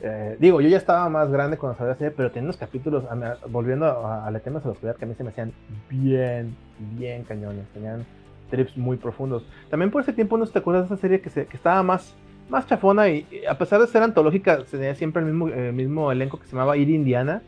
eh, 0.00 0.36
digo, 0.38 0.60
yo 0.60 0.68
ya 0.68 0.76
estaba 0.76 1.08
más 1.08 1.30
grande 1.30 1.56
cuando 1.56 1.76
sabía 1.76 1.94
hacer, 1.94 2.14
pero 2.16 2.30
tenía 2.30 2.44
unos 2.44 2.56
capítulos, 2.56 3.04
volviendo 3.48 3.86
a, 3.86 4.26
a, 4.26 4.38
temas 4.38 4.62
de 4.62 4.70
los 4.70 4.96
que 4.96 5.04
a 5.04 5.08
mí 5.08 5.14
se 5.14 5.24
me 5.24 5.30
hacían 5.30 5.52
bien, 5.90 6.56
bien 6.96 7.24
cañones, 7.24 7.66
tenían 7.74 8.04
trips 8.50 8.76
muy 8.76 8.96
profundos. 8.96 9.44
También 9.70 9.90
por 9.90 10.02
ese 10.02 10.12
tiempo 10.12 10.38
no 10.38 10.46
te 10.46 10.58
acuerdas 10.58 10.88
de 10.88 10.94
esa 10.94 11.00
serie 11.00 11.20
que, 11.20 11.30
se, 11.30 11.48
estaba 11.52 11.82
más 11.82 12.14
más 12.48 12.66
chafona 12.66 13.10
y, 13.10 13.26
a 13.46 13.58
pesar 13.58 13.78
de 13.78 13.86
ser 13.88 14.02
antológica, 14.02 14.64
tenía 14.64 14.94
siempre 14.94 15.22
el 15.22 15.72
mismo 15.74 16.10
elenco 16.10 16.38
que 16.38 16.46
se 16.46 16.52
llamaba 16.52 16.78
Ir 16.78 16.88
Indiana. 16.88 17.42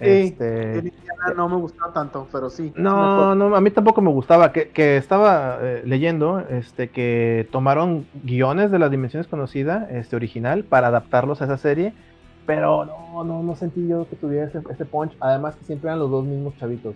Este... 0.00 0.92
No 1.36 1.48
me 1.48 1.56
gustaba 1.56 1.92
tanto, 1.92 2.28
pero 2.30 2.48
sí. 2.48 2.72
No, 2.76 3.34
no, 3.34 3.54
a 3.54 3.60
mí 3.60 3.70
tampoco 3.70 4.00
me 4.00 4.10
gustaba. 4.10 4.52
Que, 4.52 4.68
que 4.68 4.96
estaba 4.96 5.58
eh, 5.60 5.82
leyendo 5.84 6.40
este, 6.48 6.90
que 6.90 7.48
tomaron 7.50 8.06
guiones 8.22 8.70
de 8.70 8.78
las 8.78 8.90
dimensiones 8.90 9.26
conocidas, 9.26 9.90
este, 9.90 10.16
original, 10.16 10.64
para 10.64 10.88
adaptarlos 10.88 11.42
a 11.42 11.46
esa 11.46 11.58
serie. 11.58 11.92
Pero 12.46 12.84
no, 12.84 13.24
no, 13.24 13.42
no 13.42 13.56
sentí 13.56 13.86
yo 13.86 14.08
que 14.08 14.16
tuviera 14.16 14.46
ese, 14.46 14.60
ese 14.70 14.84
punch. 14.84 15.16
Además 15.20 15.56
que 15.56 15.64
siempre 15.64 15.88
eran 15.88 15.98
los 15.98 16.10
dos 16.10 16.24
mismos 16.24 16.56
chavitos. 16.56 16.94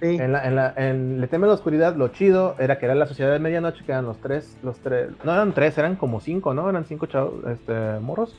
En, 0.00 0.32
la, 0.32 0.44
en, 0.44 0.56
la, 0.56 0.74
en 0.76 1.20
Le 1.20 1.28
teme 1.28 1.46
la 1.46 1.52
oscuridad, 1.52 1.94
lo 1.94 2.08
chido 2.08 2.56
era 2.58 2.78
que 2.78 2.86
era 2.86 2.94
la 2.96 3.06
sociedad 3.06 3.30
de 3.30 3.38
medianoche, 3.38 3.84
que 3.84 3.92
eran 3.92 4.04
los 4.04 4.18
tres, 4.18 4.56
los 4.62 4.78
tres, 4.80 5.10
no 5.22 5.32
eran 5.32 5.52
tres, 5.52 5.78
eran 5.78 5.94
como 5.94 6.20
cinco, 6.20 6.54
¿no? 6.54 6.68
Eran 6.68 6.84
cinco 6.86 7.06
chavos, 7.06 7.34
este, 7.46 8.00
morros. 8.00 8.34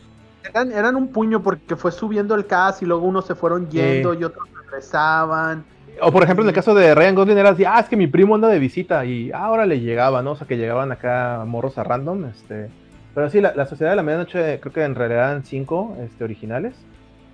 Eran, 0.50 0.72
eran 0.72 0.96
un 0.96 1.08
puño 1.08 1.41
porque 1.41 1.76
fue 1.76 1.91
subiendo 1.91 2.36
el 2.36 2.46
cast 2.46 2.82
y 2.82 2.86
luego 2.86 3.06
unos 3.06 3.26
se 3.26 3.36
fueron 3.36 3.70
yendo 3.70 4.14
y 4.14 4.24
otros 4.24 4.48
regresaban. 4.64 5.64
O 6.02 6.12
por 6.12 6.24
ejemplo, 6.24 6.44
en 6.44 6.50
el 6.50 6.56
caso 6.56 6.74
de 6.74 6.94
Ryan 6.96 7.16
Gosling 7.16 7.38
era 7.38 7.50
así, 7.50 7.64
ah, 7.66 7.80
es 7.80 7.88
que 7.88 7.96
mi 7.96 8.08
primo 8.08 8.36
anda 8.36 8.48
de 8.48 8.60
visita 8.60 9.06
y 9.06 9.32
ahora 9.32 9.66
le 9.66 9.80
llegaba, 9.80 10.22
¿no? 10.22 10.32
O 10.32 10.36
sea, 10.36 10.48
que 10.48 10.58
llegaban 10.58 10.91
acá 10.91 11.44
morros 11.46 11.78
a 11.78 11.84
random, 11.84 12.26
este... 12.26 12.70
Pero 13.14 13.30
sí, 13.30 13.41
la, 13.41 13.54
la 13.56 13.68
Sociedad 13.68 13.91
de 13.91 13.96
la 13.96 14.02
Medianoche 14.02 14.60
creo 14.60 14.74
que 14.74 14.84
en 14.84 14.96
realidad 14.96 15.30
eran 15.30 15.46
cinco 15.46 15.96
este, 16.02 16.24
originales. 16.24 16.74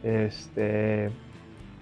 Este... 0.04 1.10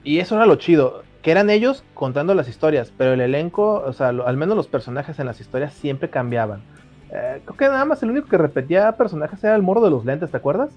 Y 0.04 0.20
eso 0.20 0.36
era 0.36 0.46
lo 0.46 0.56
chido 0.56 1.02
que 1.28 1.32
eran 1.32 1.50
ellos 1.50 1.84
contando 1.94 2.34
las 2.36 2.48
historias, 2.48 2.94
pero 2.98 3.12
el 3.12 3.20
elenco, 3.20 3.84
o 3.86 3.92
sea, 3.92 4.08
al 4.08 4.38
menos 4.38 4.56
los 4.56 4.70
personajes 4.70 5.20
en 5.20 5.26
las 5.26 5.42
historias 5.42 5.74
siempre 5.74 6.10
cambiaban. 6.10 6.62
Eh, 7.12 7.42
creo 7.44 7.58
que 7.58 7.66
nada 7.66 7.84
más 7.84 8.02
el 8.02 8.12
único 8.12 8.30
que 8.30 8.38
repetía 8.38 8.94
personajes 8.94 9.44
era 9.44 9.54
el 9.56 9.62
morro 9.62 9.82
de 9.82 9.90
los 9.90 10.06
lentes, 10.06 10.32
¿te 10.32 10.38
acuerdas? 10.38 10.70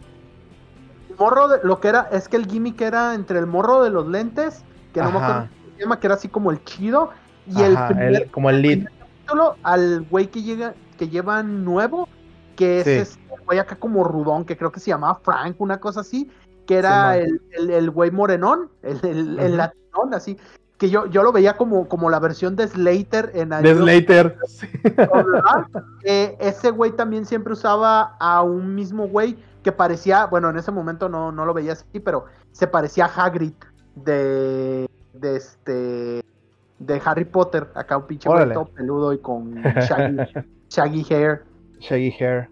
Morro 1.20 1.48
de 1.48 1.58
lo 1.62 1.80
que 1.80 1.88
era, 1.88 2.08
es 2.10 2.28
que 2.28 2.36
el 2.38 2.46
gimmick 2.46 2.80
era 2.80 3.14
entre 3.14 3.38
el 3.38 3.46
morro 3.46 3.82
de 3.82 3.90
los 3.90 4.08
lentes, 4.08 4.64
que 4.94 5.02
no 5.02 5.12
me 5.12 5.18
acuerdo 5.18 5.48
que 6.00 6.06
era 6.06 6.14
así 6.14 6.28
como 6.28 6.50
el 6.50 6.64
chido, 6.64 7.10
y 7.46 7.60
el, 7.60 7.76
primer, 7.88 8.30
como 8.30 8.48
el 8.48 8.62
lead. 8.62 8.86
al 9.62 10.02
güey 10.10 10.28
que 10.28 10.42
llega, 10.42 10.74
que 10.98 11.08
lleva 11.08 11.42
nuevo, 11.42 12.08
que 12.56 12.80
es 12.80 12.86
este 12.86 13.20
güey 13.44 13.58
acá 13.58 13.76
como 13.76 14.02
rudón, 14.02 14.46
que 14.46 14.56
creo 14.56 14.72
que 14.72 14.80
se 14.80 14.90
llamaba 14.90 15.20
Frank, 15.22 15.56
una 15.58 15.78
cosa 15.78 16.00
así, 16.00 16.30
que 16.66 16.76
era 16.76 17.18
el, 17.18 17.40
el, 17.68 17.90
güey 17.90 18.10
morenón, 18.10 18.70
el, 18.82 19.38
el, 19.38 19.60
así 20.12 20.38
que 20.78 20.88
yo, 20.88 21.04
yo 21.06 21.22
lo 21.22 21.30
veía 21.30 21.58
como, 21.58 21.86
como 21.88 22.08
la 22.08 22.18
versión 22.18 22.56
de 22.56 22.66
Slater 22.66 23.32
en 23.34 23.50
De 23.50 23.74
Slater. 23.74 24.38
eh, 26.04 26.36
ese 26.40 26.70
güey 26.70 26.92
también 26.92 27.26
siempre 27.26 27.52
usaba 27.52 28.16
a 28.18 28.42
un 28.42 28.74
mismo 28.74 29.06
güey 29.06 29.36
que 29.62 29.72
parecía, 29.72 30.26
bueno, 30.26 30.50
en 30.50 30.56
ese 30.56 30.70
momento 30.70 31.08
no, 31.08 31.32
no 31.32 31.44
lo 31.44 31.54
veía 31.54 31.72
así, 31.72 32.00
pero 32.00 32.26
se 32.52 32.66
parecía 32.66 33.06
a 33.06 33.24
Hagrid 33.24 33.52
de, 33.94 34.88
de 35.12 35.36
este 35.36 36.24
de 36.78 37.02
Harry 37.04 37.26
Potter, 37.26 37.68
acá 37.74 37.98
un 37.98 38.06
pinche 38.06 38.28
güey 38.28 38.48
peludo 38.74 39.12
y 39.12 39.18
con 39.18 39.54
shaggy, 39.62 40.16
shaggy, 40.70 41.06
hair. 41.10 41.44
Shaggy 41.78 42.10
hair. 42.18 42.48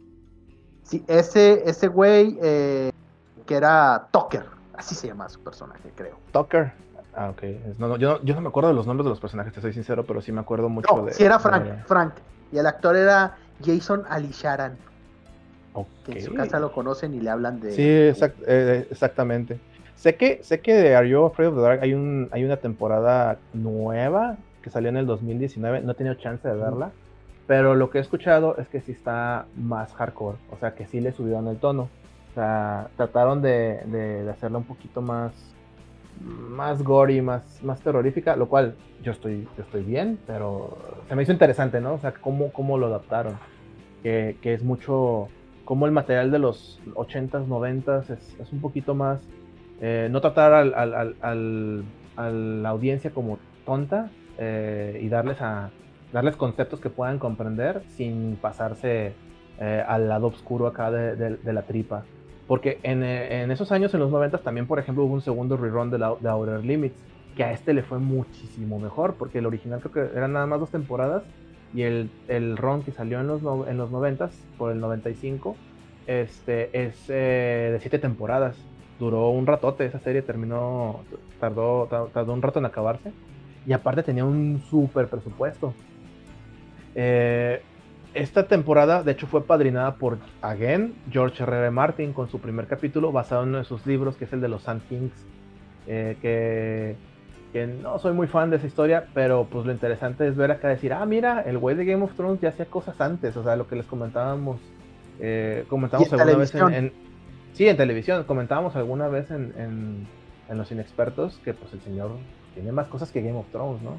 Sí, 0.82 1.02
ese, 1.06 1.62
ese 1.68 1.88
güey 1.88 2.38
eh, 2.42 2.92
que 3.46 3.54
era 3.54 4.08
Tucker, 4.10 4.44
así 4.74 4.94
se 4.94 5.06
llama 5.08 5.28
su 5.28 5.40
personaje, 5.40 5.90
creo. 5.94 6.18
Tucker. 6.32 6.72
Ah, 7.14 7.30
ok. 7.30 7.42
No, 7.78 7.88
no, 7.88 7.96
yo, 7.96 8.22
yo, 8.22 8.34
no 8.34 8.42
me 8.42 8.48
acuerdo 8.48 8.68
de 8.68 8.74
los 8.74 8.86
nombres 8.86 9.04
de 9.04 9.10
los 9.10 9.20
personajes, 9.20 9.52
te 9.52 9.60
soy 9.60 9.72
sincero, 9.72 10.04
pero 10.04 10.20
sí 10.20 10.30
me 10.30 10.40
acuerdo 10.40 10.68
mucho 10.68 11.04
de. 11.04 11.14
Sí, 11.14 11.24
era 11.24 11.38
Frank, 11.38 11.64
Frank. 11.86 12.14
Y 12.52 12.58
el 12.58 12.66
actor 12.66 12.96
era 12.96 13.36
Jason 13.64 14.04
Alisharan. 14.08 14.76
Okay. 16.02 16.16
en 16.16 16.22
su 16.22 16.34
casa 16.34 16.58
lo 16.58 16.72
conocen 16.72 17.14
y 17.14 17.20
le 17.20 17.30
hablan 17.30 17.60
de. 17.60 17.72
Sí, 17.72 17.82
eh, 18.46 18.86
exactamente. 18.90 19.58
Sé 19.96 20.14
que, 20.14 20.40
sé 20.42 20.60
que 20.60 20.74
de 20.74 20.94
Are 20.94 21.08
You 21.08 21.24
Afraid 21.24 21.48
of 21.48 21.56
the 21.56 21.60
Dark 21.60 21.80
hay, 21.82 21.92
un, 21.92 22.28
hay 22.30 22.44
una 22.44 22.56
temporada 22.56 23.38
nueva 23.52 24.36
que 24.62 24.70
salió 24.70 24.88
en 24.88 24.96
el 24.96 25.06
2019. 25.06 25.80
No 25.82 25.92
he 25.92 25.94
tenido 25.94 26.14
chance 26.14 26.46
de 26.46 26.54
verla. 26.54 26.90
Pero 27.46 27.74
lo 27.74 27.88
que 27.88 27.98
he 27.98 28.00
escuchado 28.00 28.56
es 28.58 28.68
que 28.68 28.80
sí 28.80 28.92
está 28.92 29.46
más 29.56 29.94
hardcore. 29.94 30.36
O 30.50 30.58
sea, 30.58 30.74
que 30.74 30.86
sí 30.86 31.00
le 31.00 31.12
subieron 31.12 31.48
el 31.48 31.56
tono. 31.56 31.88
O 32.30 32.34
sea, 32.34 32.88
trataron 32.96 33.40
de, 33.40 33.80
de, 33.86 34.24
de 34.24 34.30
hacerla 34.30 34.58
un 34.58 34.64
poquito 34.64 35.00
más 35.00 35.32
más 36.20 36.82
gory, 36.82 37.20
más, 37.20 37.62
más 37.62 37.80
terrorífica, 37.80 38.36
lo 38.36 38.48
cual 38.48 38.74
yo 39.02 39.12
estoy, 39.12 39.46
estoy 39.56 39.82
bien, 39.82 40.18
pero 40.26 40.76
se 41.08 41.14
me 41.14 41.22
hizo 41.22 41.32
interesante, 41.32 41.80
¿no? 41.80 41.94
O 41.94 41.98
sea, 41.98 42.12
cómo, 42.12 42.52
cómo 42.52 42.78
lo 42.78 42.86
adaptaron, 42.86 43.38
que, 44.02 44.36
que 44.42 44.54
es 44.54 44.62
mucho, 44.62 45.28
como 45.68 45.84
el 45.84 45.92
material 45.92 46.30
de 46.30 46.38
los 46.38 46.80
80s, 46.94 47.46
90s 47.46 48.08
es, 48.40 48.52
un 48.54 48.60
poquito 48.62 48.94
más, 48.94 49.20
eh, 49.82 50.08
no 50.10 50.22
tratar 50.22 50.54
a 50.54 51.34
la 51.34 52.68
audiencia 52.70 53.10
como 53.10 53.38
tonta 53.66 54.10
eh, 54.38 54.98
y 55.02 55.10
darles, 55.10 55.36
darles 56.10 56.36
conceptos 56.36 56.80
que 56.80 56.88
puedan 56.88 57.18
comprender 57.18 57.82
sin 57.88 58.38
pasarse 58.40 59.12
eh, 59.60 59.84
al 59.86 60.08
lado 60.08 60.28
oscuro 60.28 60.66
acá 60.66 60.90
de, 60.90 61.52
la 61.52 61.60
tripa. 61.60 62.04
Porque 62.46 62.78
en, 62.82 63.02
en, 63.02 63.50
esos 63.50 63.70
años, 63.70 63.92
en 63.92 64.00
los 64.00 64.10
90 64.10 64.38
también, 64.38 64.66
por 64.66 64.78
ejemplo, 64.78 65.04
hubo 65.04 65.12
un 65.12 65.20
segundo 65.20 65.58
rerun 65.58 65.90
de, 65.90 65.98
la, 65.98 66.14
de 66.18 66.30
Outer 66.30 66.64
Limits, 66.64 66.98
que 67.36 67.44
a 67.44 67.52
este 67.52 67.74
le 67.74 67.82
fue 67.82 67.98
muchísimo 67.98 68.78
mejor, 68.78 69.16
porque 69.18 69.40
el 69.40 69.44
original 69.44 69.80
creo 69.80 69.92
que 69.92 70.16
eran 70.16 70.32
nada 70.32 70.46
más 70.46 70.60
dos 70.60 70.70
temporadas, 70.70 71.24
y 71.74 71.82
el, 71.82 72.10
el 72.28 72.56
run 72.56 72.82
que 72.82 72.92
salió 72.92 73.20
en 73.20 73.26
los, 73.26 73.42
en 73.68 73.76
los 73.76 73.90
90 73.90 74.30
por 74.56 74.72
el 74.72 74.80
95, 74.80 75.56
este, 76.06 76.86
es 76.86 76.96
eh, 77.08 77.70
de 77.72 77.80
siete 77.80 77.98
temporadas. 77.98 78.56
Duró 78.98 79.28
un 79.28 79.46
ratote, 79.46 79.84
esa 79.84 80.00
serie 80.00 80.22
terminó, 80.22 81.00
tardó, 81.38 81.86
tardó 82.12 82.32
un 82.32 82.42
rato 82.42 82.58
en 82.58 82.64
acabarse, 82.64 83.12
y 83.66 83.72
aparte 83.72 84.02
tenía 84.02 84.24
un 84.24 84.62
súper 84.70 85.08
presupuesto. 85.08 85.74
Eh, 86.94 87.62
esta 88.14 88.48
temporada, 88.48 89.02
de 89.02 89.12
hecho, 89.12 89.26
fue 89.26 89.44
padrinada 89.44 89.96
por, 89.96 90.18
again, 90.40 90.94
George 91.10 91.42
R. 91.42 91.56
R. 91.56 91.70
Martin 91.70 92.12
con 92.12 92.28
su 92.28 92.40
primer 92.40 92.66
capítulo 92.66 93.12
basado 93.12 93.42
en 93.42 93.50
uno 93.50 93.58
de 93.58 93.64
sus 93.64 93.86
libros, 93.86 94.16
que 94.16 94.24
es 94.24 94.32
el 94.32 94.40
de 94.40 94.48
los 94.48 94.62
Sand 94.62 94.82
Kings, 94.88 95.12
eh, 95.86 96.16
que, 96.20 96.96
que, 97.58 97.66
no 97.66 97.98
soy 97.98 98.12
muy 98.12 98.26
fan 98.26 98.50
de 98.50 98.56
esa 98.56 98.66
historia, 98.66 99.06
pero 99.14 99.46
pues 99.50 99.66
lo 99.66 99.72
interesante 99.72 100.26
es 100.26 100.36
ver 100.36 100.50
acá 100.50 100.68
decir, 100.68 100.92
ah, 100.92 101.04
mira, 101.06 101.42
el 101.42 101.58
güey 101.58 101.76
de 101.76 101.84
Game 101.84 102.04
of 102.04 102.14
Thrones 102.14 102.40
ya 102.40 102.50
hacía 102.50 102.66
cosas 102.66 103.00
antes, 103.00 103.36
o 103.36 103.42
sea, 103.42 103.56
lo 103.56 103.66
que 103.66 103.76
les 103.76 103.86
comentábamos, 103.86 104.60
eh, 105.20 105.64
comentábamos 105.68 106.12
alguna 106.12 106.36
vez 106.36 106.54
en, 106.54 106.92
Sí, 107.52 107.66
en 107.66 107.76
televisión, 107.76 108.24
comentábamos 108.24 108.76
alguna 108.76 109.08
vez 109.08 109.30
en, 109.30 109.52
en, 109.56 110.06
en, 110.48 110.58
Los 110.58 110.70
Inexpertos 110.70 111.40
que 111.44 111.54
pues 111.54 111.72
el 111.72 111.80
señor 111.80 112.12
tiene 112.54 112.70
más 112.70 112.86
cosas 112.86 113.10
que 113.10 113.20
Game 113.20 113.38
of 113.38 113.46
Thrones, 113.50 113.82
¿no? 113.82 113.98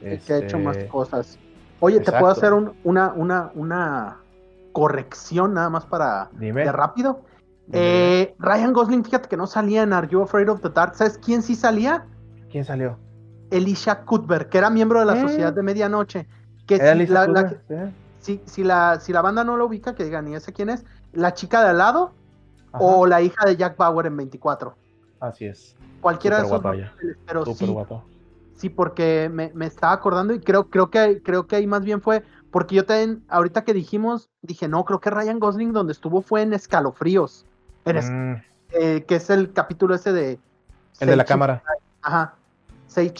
que 0.00 0.32
ha 0.32 0.38
hecho 0.38 0.58
más 0.58 0.76
este, 0.76 0.88
cosas. 0.88 1.38
Oye, 1.80 2.00
¿te 2.00 2.12
puedo 2.12 2.28
hacer 2.28 2.52
una, 2.52 3.12
una, 3.14 3.50
una 3.54 4.18
corrección 4.72 5.54
nada 5.54 5.70
más 5.70 5.86
para 5.86 6.30
de 6.32 6.52
rápido? 6.72 7.22
Eh, 7.72 8.34
Ryan 8.38 8.72
Gosling, 8.72 9.04
fíjate 9.04 9.28
que 9.28 9.36
no 9.36 9.46
salía 9.46 9.82
en 9.82 9.92
Are 9.92 10.08
You 10.08 10.22
Afraid 10.22 10.48
of 10.48 10.60
the 10.60 10.70
Dark. 10.70 10.94
¿Sabes 10.94 11.18
quién 11.18 11.42
sí 11.42 11.54
salía? 11.54 12.06
¿Quién 12.50 12.64
salió? 12.64 12.98
Elisha 13.50 14.04
Cuthbert, 14.04 14.48
que 14.48 14.58
era 14.58 14.70
miembro 14.70 15.00
de 15.00 15.06
la 15.06 15.16
eh. 15.16 15.20
Sociedad 15.20 15.52
de 15.52 15.62
Medianoche. 15.62 16.28
Que 16.66 16.76
si, 18.18 18.42
si, 18.44 18.62
la, 18.62 19.00
si 19.00 19.12
la 19.12 19.22
banda 19.22 19.44
no 19.44 19.56
lo 19.56 19.66
ubica, 19.66 19.94
que 19.94 20.04
digan, 20.04 20.28
¿y 20.28 20.34
ese 20.34 20.52
quién 20.52 20.68
es? 20.68 20.84
La 21.12 21.34
chica 21.34 21.62
de 21.62 21.70
al 21.70 21.78
lado 21.78 22.12
Ajá, 22.72 22.84
o 22.84 23.06
la 23.06 23.22
hija 23.22 23.44
de 23.46 23.56
Jack 23.56 23.76
Bauer 23.76 24.06
en 24.06 24.16
24. 24.16 24.76
Así 25.20 25.46
es. 25.46 25.74
Cualquiera 26.00 26.36
de 26.36 26.42
esos 26.42 26.62
guapa 26.62 26.70
papeles, 26.70 27.16
pero 27.26 27.44
Súper 27.44 27.66
sí, 27.66 27.72
guapo. 27.72 28.04
sí, 28.54 28.68
porque 28.68 29.30
me, 29.32 29.50
me 29.54 29.66
estaba 29.66 29.92
acordando 29.92 30.32
y 30.34 30.40
creo, 30.40 30.68
creo 30.70 30.90
que 30.90 31.20
creo 31.22 31.46
que 31.46 31.56
ahí 31.56 31.66
más 31.66 31.82
bien 31.84 32.00
fue, 32.00 32.22
porque 32.50 32.74
yo 32.76 32.84
también, 32.86 33.24
ahorita 33.28 33.64
que 33.64 33.74
dijimos, 33.74 34.30
dije, 34.42 34.68
no, 34.68 34.84
creo 34.84 35.00
que 35.00 35.10
Ryan 35.10 35.40
Gosling 35.40 35.72
donde 35.72 35.92
estuvo 35.92 36.22
fue 36.22 36.42
en 36.42 36.52
Escalofríos. 36.52 37.46
En 37.84 37.96
es- 37.96 38.10
Mm, 38.10 38.34
eh, 38.72 39.04
que 39.06 39.16
es 39.16 39.28
el 39.30 39.52
capítulo 39.52 39.94
ese 39.94 40.12
de. 40.12 40.38
el 41.00 41.08
de 41.08 41.16
la 41.16 41.24
cámara. 41.24 41.62
Ajá. 42.02 42.34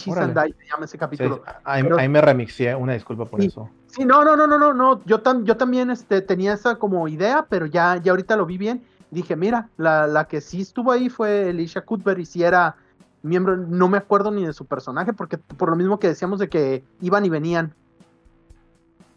Órale. 0.07 0.33
Die 0.33 0.53
se 0.59 0.65
llama 0.71 0.85
ese 0.85 0.91
Sí, 0.91 0.97
capítulo. 0.97 1.43
ahí, 1.63 1.83
Pero- 1.83 1.97
ahí 1.97 2.09
me 2.09 2.21
remixé, 2.21 2.75
una 2.75 2.93
disculpa 2.93 3.25
por 3.25 3.39
Sí. 3.41 3.47
eso. 3.47 3.69
Sí, 3.87 4.05
no, 4.05 4.23
no, 4.23 4.35
no, 4.35 4.47
no, 4.47 4.57
no, 4.57 4.73
no. 4.73 5.03
Yo, 5.05 5.21
tam- 5.23 5.43
yo 5.43 5.57
también 5.57 5.89
este, 5.91 6.21
tenía 6.21 6.53
esa 6.53 6.75
como 6.75 7.07
idea, 7.07 7.45
pero 7.49 7.65
ya, 7.65 7.97
ya 7.97 8.11
ahorita 8.11 8.35
lo 8.35 8.45
vi 8.45 8.57
bien. 8.57 8.83
Dije, 9.11 9.35
mira, 9.35 9.69
la, 9.77 10.07
la 10.07 10.25
que 10.25 10.39
sí 10.41 10.61
estuvo 10.61 10.91
ahí 10.91 11.09
fue 11.09 11.49
Alicia 11.49 11.81
Cuthbert 11.81 12.19
y 12.19 12.25
si 12.25 12.43
era 12.43 12.75
miembro, 13.23 13.55
no 13.57 13.87
me 13.87 13.97
acuerdo 13.97 14.31
ni 14.31 14.45
de 14.45 14.53
su 14.53 14.65
personaje, 14.65 15.13
porque 15.13 15.37
por 15.37 15.69
lo 15.69 15.75
mismo 15.75 15.99
que 15.99 16.07
decíamos 16.07 16.39
de 16.39 16.49
que 16.49 16.83
iban 17.01 17.25
y 17.25 17.29
venían. 17.29 17.73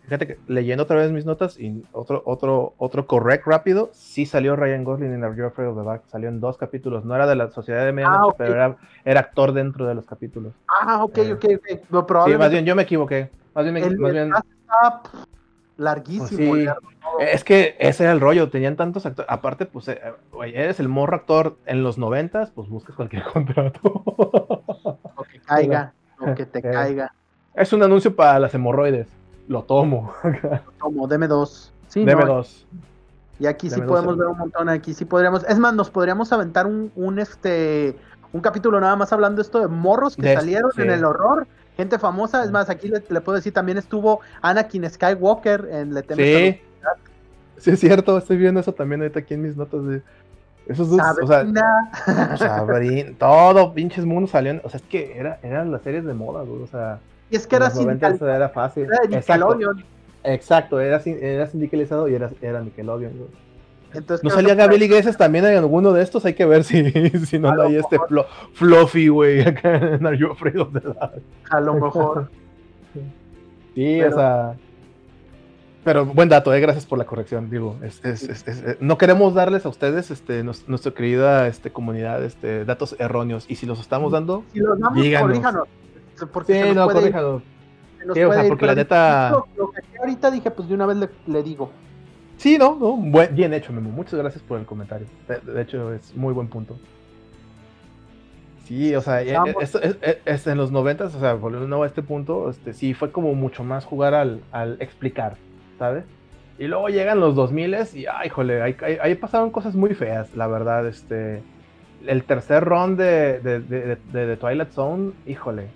Fíjate 0.04 0.26
que 0.26 0.38
leyendo 0.48 0.82
otra 0.84 0.96
vez 0.96 1.10
mis 1.12 1.24
notas 1.24 1.58
y 1.58 1.82
otro, 1.92 2.22
otro, 2.26 2.74
otro 2.76 3.06
correct 3.06 3.46
rápido, 3.46 3.88
sí 3.94 4.26
salió 4.26 4.54
Ryan 4.54 4.84
Gosling 4.84 5.14
en 5.14 5.24
Are 5.24 5.34
You 5.34 5.46
Afraid 5.46 5.68
of 5.70 5.78
the 5.78 5.84
Dark. 5.84 6.02
Salió 6.08 6.28
en 6.28 6.40
dos 6.40 6.58
capítulos. 6.58 7.04
No 7.06 7.14
era 7.14 7.26
de 7.26 7.34
la 7.36 7.50
Sociedad 7.50 7.86
de 7.86 7.92
Medianoche, 7.92 8.30
Ah, 8.32 8.34
pero 8.36 8.52
era, 8.54 8.76
era 9.04 9.20
actor 9.20 9.52
dentro 9.52 9.86
de 9.86 9.94
los 9.94 10.04
capítulos. 10.04 10.52
Ah, 10.68 11.02
ok, 11.04 11.18
Eh. 11.18 11.32
ok, 11.32 11.44
ok. 11.56 11.80
No, 11.90 12.00
Sí, 12.00 12.06
probablemente 12.06 12.38
más 12.44 12.50
bien 12.50 12.64
yo 12.66 12.76
me 12.76 12.82
equivoqué. 12.82 13.30
Más 13.54 13.64
bien, 13.64 13.74
me- 13.74 13.80
el, 13.80 13.98
más 13.98 14.12
bien 14.12 14.30
está 14.34 15.02
larguísimo. 15.78 16.50
Pues 16.50 16.60
sí. 16.60 16.66
largo, 16.66 16.88
es 17.20 17.42
que 17.44 17.74
ese 17.78 18.04
era 18.04 18.12
el 18.12 18.20
rollo. 18.20 18.50
Tenían 18.50 18.76
tantos 18.76 19.06
actores. 19.06 19.30
Aparte, 19.30 19.64
pues, 19.66 19.88
eh, 19.88 20.00
eres 20.52 20.80
el 20.80 20.88
morro 20.88 21.16
actor 21.16 21.56
en 21.66 21.82
los 21.82 21.96
noventas, 21.98 22.50
pues 22.50 22.68
buscas 22.68 22.94
cualquier 22.94 23.22
contrato. 23.32 24.04
Lo 25.16 25.22
que 25.24 25.40
caiga, 25.40 25.92
lo 26.20 26.34
que 26.34 26.44
te 26.46 26.58
Eh. 26.58 26.62
caiga. 26.70 27.14
es 27.54 27.72
un 27.72 27.82
anuncio 27.82 28.14
para 28.14 28.38
las 28.38 28.54
hemorroides. 28.54 29.08
Lo 29.48 29.62
tomo. 29.62 30.12
Como 30.78 31.06
deme 31.08 31.26
dos. 31.28 31.72
Sí, 31.88 32.04
Deme 32.04 32.24
no, 32.24 32.34
dos. 32.36 32.66
Y 33.38 33.46
aquí 33.46 33.68
sí 33.68 33.74
Deme 33.76 33.86
dos 33.86 33.92
podemos 33.94 34.16
ver 34.18 34.28
un 34.28 34.38
montón, 34.38 34.68
aquí 34.68 34.94
sí 34.94 35.04
podríamos, 35.04 35.44
es 35.48 35.58
más, 35.58 35.74
nos 35.74 35.90
podríamos 35.90 36.32
aventar 36.32 36.66
un, 36.66 36.90
un 36.96 37.18
este 37.18 37.96
un 38.32 38.40
capítulo 38.40 38.80
nada 38.80 38.96
más 38.96 39.12
hablando 39.12 39.40
esto 39.42 39.60
de 39.60 39.68
morros 39.68 40.16
que 40.16 40.22
De- 40.22 40.34
salieron 40.34 40.70
sí. 40.74 40.82
en 40.82 40.90
el 40.90 41.04
horror, 41.04 41.46
gente 41.76 41.98
famosa, 42.00 42.40
es 42.40 42.46
Sí. 42.48 42.52
más, 42.52 42.68
aquí 42.68 42.88
le, 42.88 43.02
le 43.08 43.20
puedo 43.20 43.36
decir 43.36 43.52
también 43.52 43.78
estuvo 43.78 44.20
Anakin 44.42 44.88
Skywalker 44.90 45.68
en 45.70 45.94
Le 45.94 46.02
temes 46.02 46.26
Sí. 46.26 46.60
Sí, 47.58 47.70
es 47.70 47.80
cierto. 47.80 48.18
Estoy 48.18 48.36
viendo 48.36 48.58
eso 48.60 48.72
también 48.74 49.00
ahorita 49.00 49.20
aquí 49.20 49.34
en 49.34 49.42
mis 49.42 49.56
notas. 49.56 49.86
De... 49.86 50.02
Esos 50.66 50.90
dos, 50.90 50.98
a 51.00 51.12
o 51.12 51.26
sea, 51.26 51.38
Sabrina. 51.38 51.90
Sabrin, 52.36 53.14
todo 53.16 53.72
pinches 53.72 54.04
mundo 54.04 54.26
salían, 54.26 54.60
o 54.64 54.68
sea, 54.68 54.78
es 54.78 54.86
que 54.86 55.16
era, 55.18 55.38
eran 55.42 55.70
las 55.70 55.82
series 55.82 56.04
de 56.04 56.14
moda, 56.14 56.42
güey, 56.42 56.62
o 56.62 56.66
sea, 56.66 56.98
y 57.34 57.36
es 57.36 57.46
que 57.46 57.56
en 57.56 57.62
era 57.62 57.68
los 57.70 57.78
90 57.80 58.08
sindical- 58.10 58.28
era 58.36 58.48
fácil. 58.48 58.84
era 58.84 58.98
de 59.08 59.16
Exacto, 59.16 59.46
Nickelodeon, 59.54 59.84
exacto, 60.24 60.80
era, 60.80 61.00
sin- 61.00 61.22
era 61.22 61.46
sindicalizado 61.46 62.08
y 62.08 62.14
era, 62.14 62.30
era 62.40 62.60
Nickelodeon, 62.60 63.12
güey. 63.16 63.28
entonces 63.92 64.24
¿No 64.24 64.30
salía 64.30 64.54
Gabriel 64.54 64.82
Iglesias 64.82 65.16
también 65.16 65.44
en 65.44 65.56
alguno 65.58 65.92
de 65.92 66.02
estos? 66.02 66.24
Hay 66.24 66.34
que 66.34 66.46
ver 66.46 66.64
si, 66.64 66.82
si 67.26 67.38
no 67.38 67.54
lo 67.54 67.62
ahí 67.62 67.76
este 67.76 67.98
flo- 67.98 68.26
Fluffy, 68.54 69.08
güey, 69.08 69.40
acá 69.42 69.76
en 69.76 70.06
Are 70.06 70.16
You 70.18 70.32
Afraid 70.32 70.60
of 70.60 70.72
the 70.72 70.80
Dark? 70.80 71.22
a 71.50 71.60
lo 71.60 71.74
mejor, 71.74 72.28
Sí, 73.74 73.98
Pero- 74.00 74.10
o 74.10 74.18
sea... 74.18 74.54
Pero 75.82 76.06
buen 76.06 76.30
dato, 76.30 76.54
eh, 76.54 76.60
gracias 76.60 76.86
por 76.86 76.96
la 76.98 77.04
corrección, 77.04 77.50
digo, 77.50 77.76
es- 77.82 78.02
es- 78.04 78.22
es- 78.22 78.48
es- 78.48 78.62
eh, 78.64 78.76
no 78.80 78.96
queremos 78.96 79.34
darles 79.34 79.66
a 79.66 79.68
ustedes, 79.68 80.10
este, 80.10 80.42
nos- 80.42 80.66
nuestra 80.66 80.92
querida 80.92 81.46
este, 81.46 81.70
comunidad, 81.72 82.24
este, 82.24 82.64
datos 82.64 82.96
erróneos, 82.98 83.44
y 83.48 83.56
si 83.56 83.66
los 83.66 83.78
estamos 83.80 84.10
dando, 84.10 84.44
si 84.54 84.60
los 84.60 84.78
damos, 84.80 84.94
Díganos. 85.02 85.28
corríjanos, 85.28 85.68
porque 86.28 86.52
sí, 86.54 86.58
se 86.60 86.66
nos 86.66 86.76
no, 86.76 86.84
puede 86.86 86.98
ir, 86.98 87.02
corríjalo. 87.12 87.42
se 87.98 88.06
nos 88.06 88.16
Sí, 88.16 88.22
o 88.22 88.26
puede 88.26 88.38
sea, 88.38 88.44
ir, 88.46 88.48
porque 88.50 88.66
la 88.66 88.74
neta- 88.74 89.30
Lo, 89.30 89.46
lo 89.56 89.70
que 89.70 89.80
ahorita 89.98 90.30
dije, 90.30 90.50
pues 90.50 90.68
de 90.68 90.74
una 90.74 90.86
vez 90.86 90.96
le, 90.96 91.08
le 91.26 91.42
digo, 91.42 91.70
Sí, 92.36 92.58
no, 92.58 92.74
no, 92.78 92.96
buen- 92.96 93.34
bien 93.34 93.54
hecho, 93.54 93.72
Memo. 93.72 93.90
Muchas 93.90 94.14
gracias 94.18 94.42
por 94.42 94.58
el 94.58 94.66
comentario. 94.66 95.06
De, 95.28 95.38
de 95.52 95.62
hecho, 95.62 95.92
es 95.94 96.14
muy 96.16 96.32
buen 96.34 96.48
punto. 96.48 96.76
Sí, 98.64 98.94
o 98.94 99.00
sea, 99.00 99.22
eh, 99.22 99.32
Vamos. 99.34 99.54
esto 99.60 99.80
es, 99.80 99.96
es- 100.00 100.18
es 100.24 100.46
en 100.46 100.56
los 100.58 100.70
noventas, 100.72 101.14
o 101.14 101.20
sea, 101.20 101.34
volviendo 101.34 101.82
a 101.82 101.86
este 101.86 102.02
punto, 102.02 102.48
este, 102.50 102.72
sí 102.72 102.94
fue 102.94 103.12
como 103.12 103.34
mucho 103.34 103.62
más 103.62 103.84
jugar 103.84 104.14
al, 104.14 104.40
al 104.52 104.76
explicar, 104.80 105.36
¿sabes? 105.78 106.04
Y 106.58 106.66
luego 106.66 106.88
llegan 106.88 107.20
los 107.20 107.34
2000 107.34 107.76
y, 107.94 108.06
ay, 108.06 108.28
jole, 108.30 108.62
ahí, 108.62 109.14
pasaron 109.16 109.50
cosas 109.50 109.74
muy 109.74 109.94
feas, 109.94 110.34
la 110.36 110.46
verdad, 110.46 110.86
este... 110.86 111.42
El 112.06 112.24
tercer 112.24 112.64
round 112.64 112.98
de, 112.98 113.40
de, 113.40 113.60
de- 113.60 113.96
de- 114.12 114.26
de 114.26 114.36
Twilight 114.36 114.70
Zone, 114.72 115.12
híjole, 115.26 115.68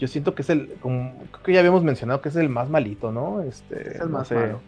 yo 0.00 0.08
siento 0.08 0.34
que 0.34 0.42
es 0.42 0.50
el, 0.50 0.74
como, 0.80 1.12
creo 1.30 1.42
que 1.44 1.52
ya 1.52 1.60
habíamos 1.60 1.84
mencionado 1.84 2.20
que 2.20 2.30
es 2.30 2.36
el 2.36 2.48
más 2.48 2.68
malito, 2.68 3.12
¿no? 3.12 3.42
Este, 3.42 3.90
es 3.90 4.00
el 4.00 4.10
no 4.10 4.18
más 4.18 4.28
sé. 4.28 4.34
malo. 4.34 4.60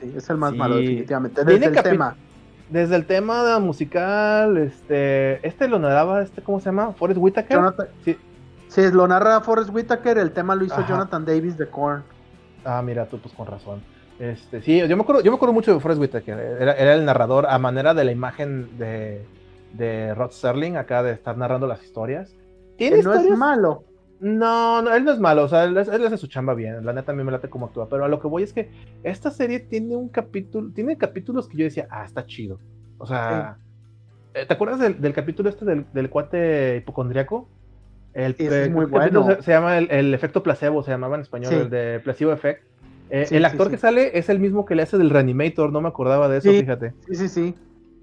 Sí, 0.00 0.12
es 0.16 0.30
el 0.30 0.36
más 0.36 0.52
Sí. 0.52 0.58
malo, 0.58 0.76
definitivamente. 0.76 1.44
Desde 1.44 1.66
el 1.66 1.82
tema. 1.82 2.16
Desde 2.70 2.96
el 2.96 3.06
tema 3.06 3.58
musical, 3.58 4.56
este, 4.56 5.46
este 5.46 5.68
lo 5.68 5.78
narraba, 5.78 6.22
este, 6.22 6.42
¿cómo 6.42 6.60
se 6.60 6.66
llama? 6.66 6.92
Forrest 6.92 7.18
Whitaker. 7.20 7.56
Jonathan, 7.56 7.86
Sí. 8.04 8.16
sí, 8.68 8.90
lo 8.92 9.06
narra 9.08 9.40
Forrest 9.40 9.70
Whitaker, 9.72 10.18
el 10.18 10.32
tema 10.32 10.54
lo 10.54 10.64
hizo 10.64 10.74
Ajá. 10.76 10.86
Jonathan 10.88 11.24
Davis 11.24 11.56
de 11.58 11.68
Korn. 11.68 12.02
Ah, 12.64 12.80
mira, 12.82 13.06
tú 13.06 13.18
pues 13.18 13.34
con 13.34 13.46
razón. 13.46 13.82
Este, 14.18 14.62
sí, 14.62 14.78
yo 14.86 14.96
me 14.96 15.02
acuerdo, 15.02 15.22
yo 15.22 15.30
me 15.30 15.36
acuerdo 15.36 15.52
mucho 15.52 15.74
de 15.74 15.80
Forrest 15.80 16.00
Whitaker. 16.00 16.38
Era, 16.38 16.72
era 16.74 16.94
el 16.94 17.04
narrador 17.04 17.46
a 17.48 17.58
manera 17.58 17.94
de 17.94 18.04
la 18.04 18.12
imagen 18.12 18.78
de, 18.78 19.26
de 19.72 20.14
Rod 20.14 20.30
Serling, 20.30 20.76
acá 20.76 21.02
de 21.02 21.12
estar 21.12 21.36
narrando 21.36 21.66
las 21.66 21.82
historias. 21.82 22.34
¿Tiene 22.76 22.96
Que 22.98 23.02
no 23.02 23.14
es 23.14 23.28
malo. 23.36 23.84
No, 24.20 24.80
no, 24.80 24.94
él 24.94 25.04
no 25.04 25.12
es 25.12 25.18
malo, 25.18 25.44
o 25.44 25.48
sea, 25.48 25.64
él, 25.64 25.76
él 25.76 26.06
hace 26.06 26.16
su 26.16 26.28
chamba 26.28 26.54
bien, 26.54 26.84
la 26.86 26.92
neta 26.92 27.12
a 27.12 27.14
mí 27.14 27.22
me 27.24 27.32
late 27.32 27.48
cómo 27.50 27.66
actúa, 27.66 27.88
pero 27.88 28.04
a 28.04 28.08
lo 28.08 28.20
que 28.20 28.28
voy 28.28 28.42
es 28.42 28.52
que 28.52 28.70
esta 29.02 29.30
serie 29.30 29.60
tiene 29.60 29.96
un 29.96 30.08
capítulo, 30.08 30.70
tiene 30.72 30.96
capítulos 30.96 31.48
que 31.48 31.58
yo 31.58 31.64
decía, 31.64 31.86
ah, 31.90 32.04
está 32.04 32.24
chido. 32.24 32.58
O 32.98 33.06
sea, 33.06 33.58
eh, 34.32 34.46
¿te 34.46 34.54
acuerdas 34.54 34.78
del, 34.78 35.00
del 35.00 35.12
capítulo 35.12 35.48
este 35.50 35.64
del, 35.64 35.84
del 35.92 36.08
cuate 36.10 36.76
hipocondriaco? 36.78 37.48
El, 38.14 38.36
es 38.38 38.52
eh, 38.52 38.70
muy 38.70 38.84
el 38.84 38.90
bueno. 38.90 39.26
Se, 39.26 39.42
se 39.42 39.50
llama 39.50 39.76
el, 39.78 39.90
el 39.90 40.14
efecto 40.14 40.42
placebo, 40.42 40.82
se 40.84 40.92
llamaba 40.92 41.16
en 41.16 41.22
español, 41.22 41.50
Sí. 41.52 41.56
el 41.58 41.70
de 41.70 42.00
placebo 42.00 42.32
effect. 42.32 42.62
Eh, 43.10 43.26
Sí, 43.26 43.34
el 43.36 43.42
sí, 43.42 43.46
actor 43.46 43.66
sí. 43.66 43.72
que 43.72 43.76
sale 43.78 44.16
es 44.18 44.28
el 44.28 44.38
mismo 44.38 44.64
que 44.64 44.74
le 44.76 44.82
hace 44.84 44.96
del 44.96 45.10
reanimator, 45.10 45.70
no 45.72 45.80
me 45.80 45.88
acordaba 45.88 46.28
de 46.28 46.38
eso, 46.38 46.50
Sí. 46.50 46.60
fíjate. 46.60 46.94
Sí, 47.08 47.14
sí, 47.16 47.28
sí. 47.28 47.54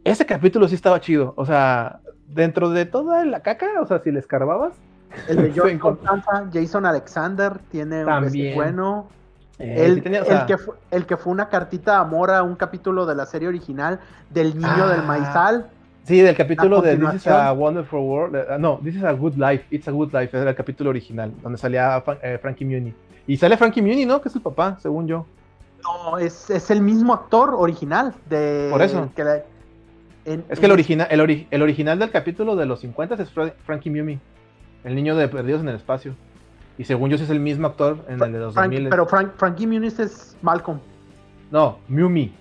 Ese 0.03 0.25
capítulo 0.25 0.67
sí 0.67 0.75
estaba 0.75 0.99
chido, 0.99 1.33
o 1.37 1.45
sea, 1.45 2.01
dentro 2.27 2.69
de 2.69 2.85
toda 2.85 3.25
la 3.25 3.41
caca, 3.41 3.81
o 3.81 3.85
sea, 3.85 3.99
si 3.99 4.11
le 4.11 4.19
escarbabas, 4.19 4.73
El 5.27 5.37
de 5.37 5.51
George 5.53 5.79
Constanza, 5.79 6.49
Jason 6.53 6.85
Alexander 6.85 7.59
tiene 7.69 8.01
un 8.01 8.05
También. 8.05 8.45
este 8.47 8.55
bueno. 8.55 9.07
eh, 9.59 9.85
el, 9.85 9.95
sí 9.95 10.01
tenía, 10.01 10.21
o 10.21 10.25
el 10.25 10.29
sea, 10.29 10.45
que 10.45 10.57
fue, 10.57 10.75
el 10.91 11.05
que 11.05 11.17
fue 11.17 11.31
una 11.33 11.49
cartita 11.49 11.91
de 11.93 11.97
amor 11.99 12.31
a 12.31 12.43
un 12.43 12.55
capítulo 12.55 13.05
de 13.05 13.15
la 13.15 13.25
serie 13.25 13.47
original 13.47 13.99
del 14.29 14.55
niño 14.57 14.87
del 14.87 15.01
Ah. 15.01 15.05
maizal. 15.07 15.67
Sí, 16.03 16.19
del 16.19 16.35
capítulo 16.35 16.81
de 16.81 16.97
This 16.97 17.13
is 17.13 17.27
a 17.27 17.53
Wonderful 17.53 17.99
World. 17.99 18.35
eh, 18.35 18.45
no, 18.59 18.79
This 18.83 18.95
is 18.95 19.03
a 19.03 19.11
Good 19.11 19.35
Life. 19.35 19.65
It's 19.69 19.87
a 19.87 19.91
Good 19.91 20.11
Life. 20.13 20.35
Era 20.35 20.49
el 20.49 20.55
capítulo 20.55 20.89
original, 20.89 21.31
donde 21.43 21.59
salía 21.59 22.03
eh, 22.23 22.39
Frankie 22.41 22.65
Muni. 22.65 22.91
Y 23.27 23.37
sale 23.37 23.55
Frankie 23.55 23.81
Muni, 23.83 24.05
¿no? 24.05 24.19
Que 24.19 24.29
es 24.29 24.35
el 24.35 24.41
papá, 24.41 24.77
según 24.81 25.07
yo. 25.07 25.27
No, 25.83 26.17
es, 26.17 26.49
es 26.49 26.71
el 26.71 26.81
mismo 26.81 27.13
actor 27.13 27.53
original 27.55 28.13
de. 28.29 28.67
Por 28.71 28.81
eso. 28.81 29.09
que 29.15 29.23
la- 29.23 29.41
en- 30.25 30.43
Es 30.49 30.59
que 30.59 30.65
el, 30.65 30.71
origina- 30.71 31.03
el, 31.05 31.19
ori- 31.21 31.47
el 31.51 31.61
original 31.61 31.97
del 31.99 32.09
capítulo 32.09 32.55
de 32.55 32.65
los 32.65 32.79
50 32.81 33.15
es 33.15 33.29
Fra- 33.31 33.53
Frankie 33.65 33.89
Muni. 33.91 34.19
El 34.83 34.95
niño 34.95 35.15
de 35.15 35.27
Perdidos 35.27 35.61
en 35.61 35.69
el 35.69 35.75
Espacio. 35.75 36.15
Y 36.77 36.83
según 36.85 37.09
yo, 37.09 37.15
es 37.17 37.29
el 37.29 37.39
mismo 37.39 37.67
actor 37.67 37.97
en 38.07 38.21
el 38.21 38.31
de 38.31 38.39
los 38.39 38.53
Frank- 38.53 38.71
2000. 38.71 38.89
pero 38.89 39.05
Frank, 39.05 39.31
Frankie 39.37 39.67
Muniz 39.67 39.99
es 39.99 40.35
Malcolm. 40.41 40.79
No, 41.51 41.77
Mumi. 41.87 42.33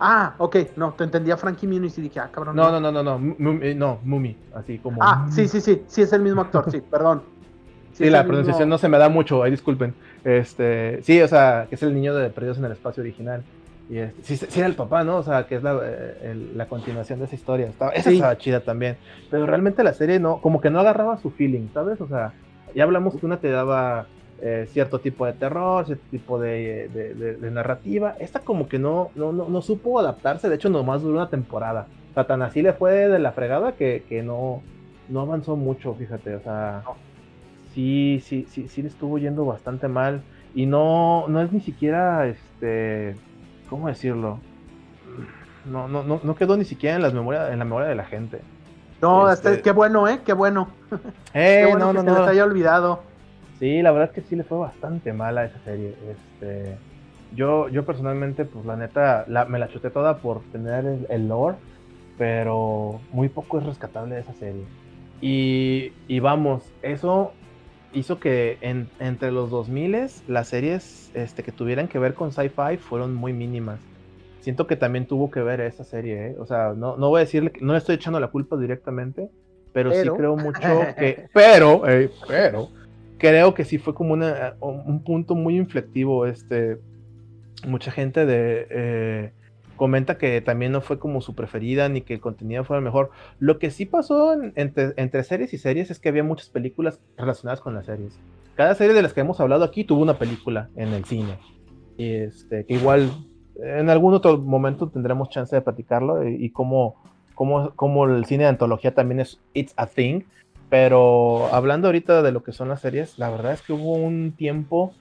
Ah, 0.00 0.34
ok, 0.38 0.56
no, 0.76 0.92
te 0.92 1.04
entendía 1.04 1.36
Frankie 1.36 1.66
Muniz 1.66 1.96
y 1.98 2.02
dije, 2.02 2.20
ah, 2.20 2.28
cabrón. 2.32 2.54
No, 2.56 2.70
no, 2.70 2.80
no, 2.80 2.92
no, 2.92 3.02
no. 3.02 3.18
Mu- 3.18 3.58
eh, 3.62 3.74
no, 3.74 3.98
Mumi. 4.04 4.36
Así 4.54 4.78
como. 4.78 5.02
Ah, 5.02 5.26
sí, 5.30 5.48
sí, 5.48 5.60
sí, 5.60 5.82
sí 5.86 6.02
es 6.02 6.12
el 6.12 6.22
mismo 6.22 6.40
actor, 6.40 6.70
sí, 6.70 6.80
perdón. 6.80 7.22
Sí, 7.94 8.04
la 8.10 8.18
mismo- 8.18 8.28
pronunciación 8.28 8.68
no 8.68 8.78
se 8.78 8.88
me 8.88 8.96
da 8.96 9.08
mucho, 9.08 9.42
ahí 9.42 9.50
disculpen. 9.50 9.92
Este, 10.22 11.02
sí, 11.02 11.20
o 11.20 11.26
sea, 11.26 11.66
que 11.68 11.74
es 11.74 11.82
el 11.82 11.92
niño 11.94 12.14
de 12.14 12.30
Perdidos 12.30 12.58
en 12.58 12.66
el 12.66 12.72
Espacio 12.72 13.02
original. 13.02 13.42
Y 13.90 13.98
este, 13.98 14.22
sí, 14.22 14.36
sí 14.36 14.58
era 14.60 14.68
el 14.68 14.74
papá, 14.74 15.02
¿no? 15.02 15.16
O 15.16 15.22
sea, 15.22 15.46
que 15.46 15.54
es 15.56 15.62
la, 15.62 15.80
eh, 15.82 16.18
el- 16.30 16.58
la 16.58 16.66
continuación 16.66 17.18
de 17.20 17.24
esa 17.24 17.34
historia. 17.34 17.66
Estaba, 17.68 17.90
esa 17.92 18.10
Sí. 18.10 18.16
estaba 18.16 18.36
chida 18.36 18.60
también. 18.60 18.96
Pero 19.30 19.46
realmente 19.46 19.82
la 19.82 19.94
serie 19.94 20.20
no, 20.20 20.40
como 20.42 20.60
que 20.60 20.68
no 20.70 20.80
agarraba 20.80 21.16
su 21.18 21.30
feeling, 21.30 21.68
¿sabes? 21.72 22.00
O 22.00 22.06
sea, 22.08 22.32
ya 22.74 22.84
hablamos 22.84 23.16
que 23.16 23.24
una 23.26 23.38
te 23.38 23.50
daba 23.50 24.06
eh, 24.40 24.68
cierto 24.70 25.00
tipo 25.00 25.26
de 25.26 25.32
terror, 25.32 25.84
cierto 25.86 26.04
tipo 26.12 26.38
de, 26.38 26.88
de- 26.94 27.12
de- 27.14 27.36
de 27.38 27.50
narrativa. 27.50 28.14
Esta 28.20 28.38
como 28.38 28.68
que 28.68 28.78
no, 28.78 29.10
no, 29.16 29.32
no, 29.32 29.48
no 29.48 29.62
supo 29.62 29.98
adaptarse, 29.98 30.48
de 30.48 30.54
hecho 30.54 30.68
nomás 30.70 31.02
duró 31.02 31.14
una 31.16 31.28
temporada. 31.28 31.86
O 32.12 32.14
sea, 32.14 32.24
tan 32.28 32.42
así 32.42 32.62
le 32.62 32.72
fue 32.72 33.08
de 33.08 33.18
la 33.18 33.32
fregada 33.32 33.72
que, 33.72 34.04
que 34.08 34.22
no, 34.22 34.62
no 35.08 35.20
avanzó 35.22 35.56
mucho, 35.56 35.92
fíjate. 35.94 36.36
O 36.36 36.40
sea, 36.40 36.82
sí, 37.74 38.20
sí, 38.24 38.46
sí, 38.48 38.68
sí 38.68 38.82
le 38.82 38.88
estuvo 38.88 39.18
yendo 39.18 39.44
bastante 39.44 39.88
mal. 39.88 40.22
Y 40.54 40.66
no, 40.66 41.26
no 41.28 41.40
es 41.42 41.52
ni 41.52 41.60
siquiera, 41.60 42.26
este, 42.28 43.16
¿cómo 43.68 43.88
decirlo? 43.88 44.38
No, 45.64 45.88
no, 45.88 46.02
no, 46.02 46.20
no 46.22 46.34
quedó 46.34 46.56
ni 46.56 46.64
siquiera 46.64 46.96
en 46.96 47.02
las 47.02 47.14
memorias, 47.14 47.50
en 47.52 47.58
la 47.58 47.64
memoria 47.64 47.88
de 47.88 47.94
la 47.94 48.04
gente. 48.04 48.40
No, 49.00 49.30
este, 49.30 49.60
qué 49.62 49.70
bueno, 49.70 50.08
¿eh? 50.08 50.20
Qué 50.24 50.32
bueno. 50.32 50.68
Eh, 51.34 51.58
qué 51.60 51.66
bueno 51.66 51.92
no, 51.92 51.92
que 51.92 51.98
no, 51.98 52.02
se 52.04 52.10
no. 52.10 52.18
les 52.20 52.28
haya 52.30 52.44
olvidado. 52.44 53.02
Sí, 53.58 53.82
la 53.82 53.90
verdad 53.92 54.08
es 54.08 54.14
que 54.14 54.28
sí 54.28 54.34
le 54.34 54.44
fue 54.44 54.56
bastante 54.58 55.12
mala 55.12 55.44
esa 55.44 55.58
serie. 55.64 55.94
Este, 56.10 56.74
yo, 57.36 57.68
yo 57.68 57.84
personalmente, 57.84 58.46
pues 58.46 58.64
la 58.64 58.76
neta, 58.76 59.24
la- 59.28 59.44
me 59.44 59.58
la 59.58 59.68
chuté 59.68 59.90
toda 59.90 60.16
por 60.16 60.40
tener 60.52 60.86
el, 60.86 61.06
el 61.10 61.28
lore, 61.28 61.56
pero 62.16 62.98
muy 63.12 63.28
poco 63.28 63.58
es 63.58 63.66
rescatable 63.66 64.14
de 64.14 64.22
esa 64.22 64.32
serie. 64.34 64.64
Y, 65.20 65.92
y 66.08 66.20
vamos, 66.20 66.64
eso 66.82 67.32
hizo 67.92 68.20
que 68.20 68.58
en- 68.60 68.90
entre 68.98 69.32
los 69.32 69.50
2000 69.50 69.96
las 70.26 70.48
series 70.48 71.10
este, 71.14 71.42
que 71.42 71.52
tuvieran 71.52 71.88
que 71.88 71.98
ver 71.98 72.14
con 72.14 72.32
sci-fi 72.32 72.78
fueron 72.78 73.14
muy 73.14 73.32
mínimas. 73.32 73.80
Siento 74.40 74.66
que 74.66 74.76
también 74.76 75.06
tuvo 75.06 75.30
que 75.30 75.40
ver 75.40 75.60
esa 75.60 75.84
serie, 75.84 76.28
¿eh? 76.28 76.36
O 76.38 76.46
sea, 76.46 76.74
no, 76.76 76.96
no 76.96 77.08
voy 77.08 77.18
a 77.20 77.24
decirle, 77.24 77.50
que- 77.52 77.60
no 77.64 77.72
le 77.72 77.78
estoy 77.78 77.96
echando 77.96 78.20
la 78.20 78.28
culpa 78.28 78.56
directamente, 78.56 79.28
pero, 79.72 79.90
Pero. 79.90 80.12
sí 80.12 80.18
creo 80.18 80.36
mucho 80.36 80.60
que... 80.98 81.28
Pero, 81.32 81.88
eh, 81.88 82.10
pero, 82.26 82.70
creo 83.18 83.54
que 83.54 83.64
sí 83.64 83.78
fue 83.78 83.94
como 83.94 84.12
una, 84.14 84.56
un 84.60 85.02
punto 85.04 85.34
muy 85.34 85.56
inflectivo. 85.56 86.26
Este, 86.26 86.78
mucha 87.66 87.90
gente 87.90 88.26
de, 88.26 88.66
eh, 88.70 89.32
comenta 89.78 90.18
que 90.18 90.42
también 90.42 90.72
no 90.72 90.82
fue 90.82 90.98
como 90.98 91.22
su 91.22 91.34
preferida 91.34 91.88
ni 91.88 92.02
que 92.02 92.12
el 92.14 92.20
contenido 92.20 92.64
fuera 92.64 92.82
mejor. 92.82 93.10
Lo 93.38 93.58
que 93.58 93.70
sí 93.70 93.86
pasó 93.86 94.34
en- 94.34 94.52
entre, 94.56 94.92
entre 94.96 95.24
series 95.24 95.54
y 95.54 95.58
series 95.58 95.90
es 95.90 95.98
que 95.98 96.10
había 96.10 96.22
muchas 96.22 96.50
películas 96.50 97.00
relacionadas 97.16 97.62
con 97.62 97.74
las 97.74 97.86
series. 97.86 98.18
Cada 98.54 98.74
serie 98.74 98.92
de 98.92 99.00
las 99.00 99.14
que 99.14 99.20
hemos 99.22 99.40
hablado 99.40 99.64
aquí 99.64 99.84
tuvo 99.84 100.02
una 100.02 100.18
película 100.18 100.68
en 100.76 100.88
el 100.88 101.06
cine. 101.06 101.38
Y 101.96 102.12
este, 102.12 102.66
que 102.66 102.74
igual 102.74 103.10
en 103.56 103.88
algún 103.88 104.12
otro 104.12 104.36
momento 104.36 104.88
tendremos 104.88 105.30
chance 105.30 105.56
de 105.56 105.62
platicarlo 105.62 106.28
y, 106.28 106.44
y 106.44 106.50
cómo, 106.50 106.96
cómo, 107.34 107.72
cómo 107.74 108.04
el 108.04 108.24
cine 108.26 108.42
de 108.44 108.50
antología 108.50 108.94
también 108.94 109.20
es 109.20 109.40
It's 109.54 109.72
a 109.76 109.86
Thing. 109.86 110.22
Pero 110.70 111.48
hablando 111.52 111.88
ahorita 111.88 112.22
de 112.22 112.30
lo 112.30 112.42
que 112.42 112.52
son 112.52 112.68
las 112.68 112.80
series, 112.82 113.18
la 113.18 113.30
verdad 113.30 113.52
es 113.54 113.62
que 113.62 113.72
hubo 113.72 113.94
un 113.94 114.32
tiempo 114.32 114.92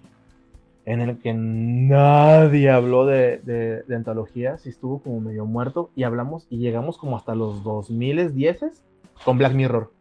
en 0.87 1.01
el 1.01 1.17
que 1.19 1.33
nadie 1.33 2.69
habló 2.69 3.05
de, 3.05 3.39
de, 3.39 3.83
de 3.83 3.95
antologías 3.95 4.65
y 4.65 4.69
estuvo 4.69 4.99
como 4.99 5.19
medio 5.19 5.45
muerto 5.45 5.89
y 5.97 6.03
hablamos 6.03 6.47
y 6.49 6.59
llegamos 6.59 6.97
como 6.97 7.17
hasta 7.17 7.35
los 7.35 7.61
2010 7.61 8.61
con 9.25 9.37
Black 9.37 9.51
Mirror. 9.53 9.91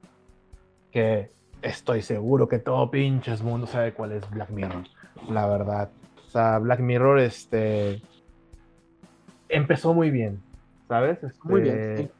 Que 0.92 1.28
estoy 1.60 2.02
seguro 2.02 2.46
que 2.48 2.60
todo 2.60 2.88
pinches 2.88 3.42
mundo 3.42 3.66
sabe 3.66 3.94
cuál 3.94 4.12
es 4.12 4.30
Black 4.30 4.50
Mirror, 4.50 4.84
la 5.28 5.48
verdad. 5.48 5.90
O 6.24 6.30
sea, 6.30 6.58
Black 6.60 6.78
Mirror 6.78 7.18
este, 7.18 8.00
empezó 9.48 9.92
muy 9.92 10.10
bien, 10.10 10.40
¿sabes? 10.86 11.18
Muy 11.42 11.62
Este, 11.62 11.94
bien, 11.94 11.96
sí. 11.96 12.10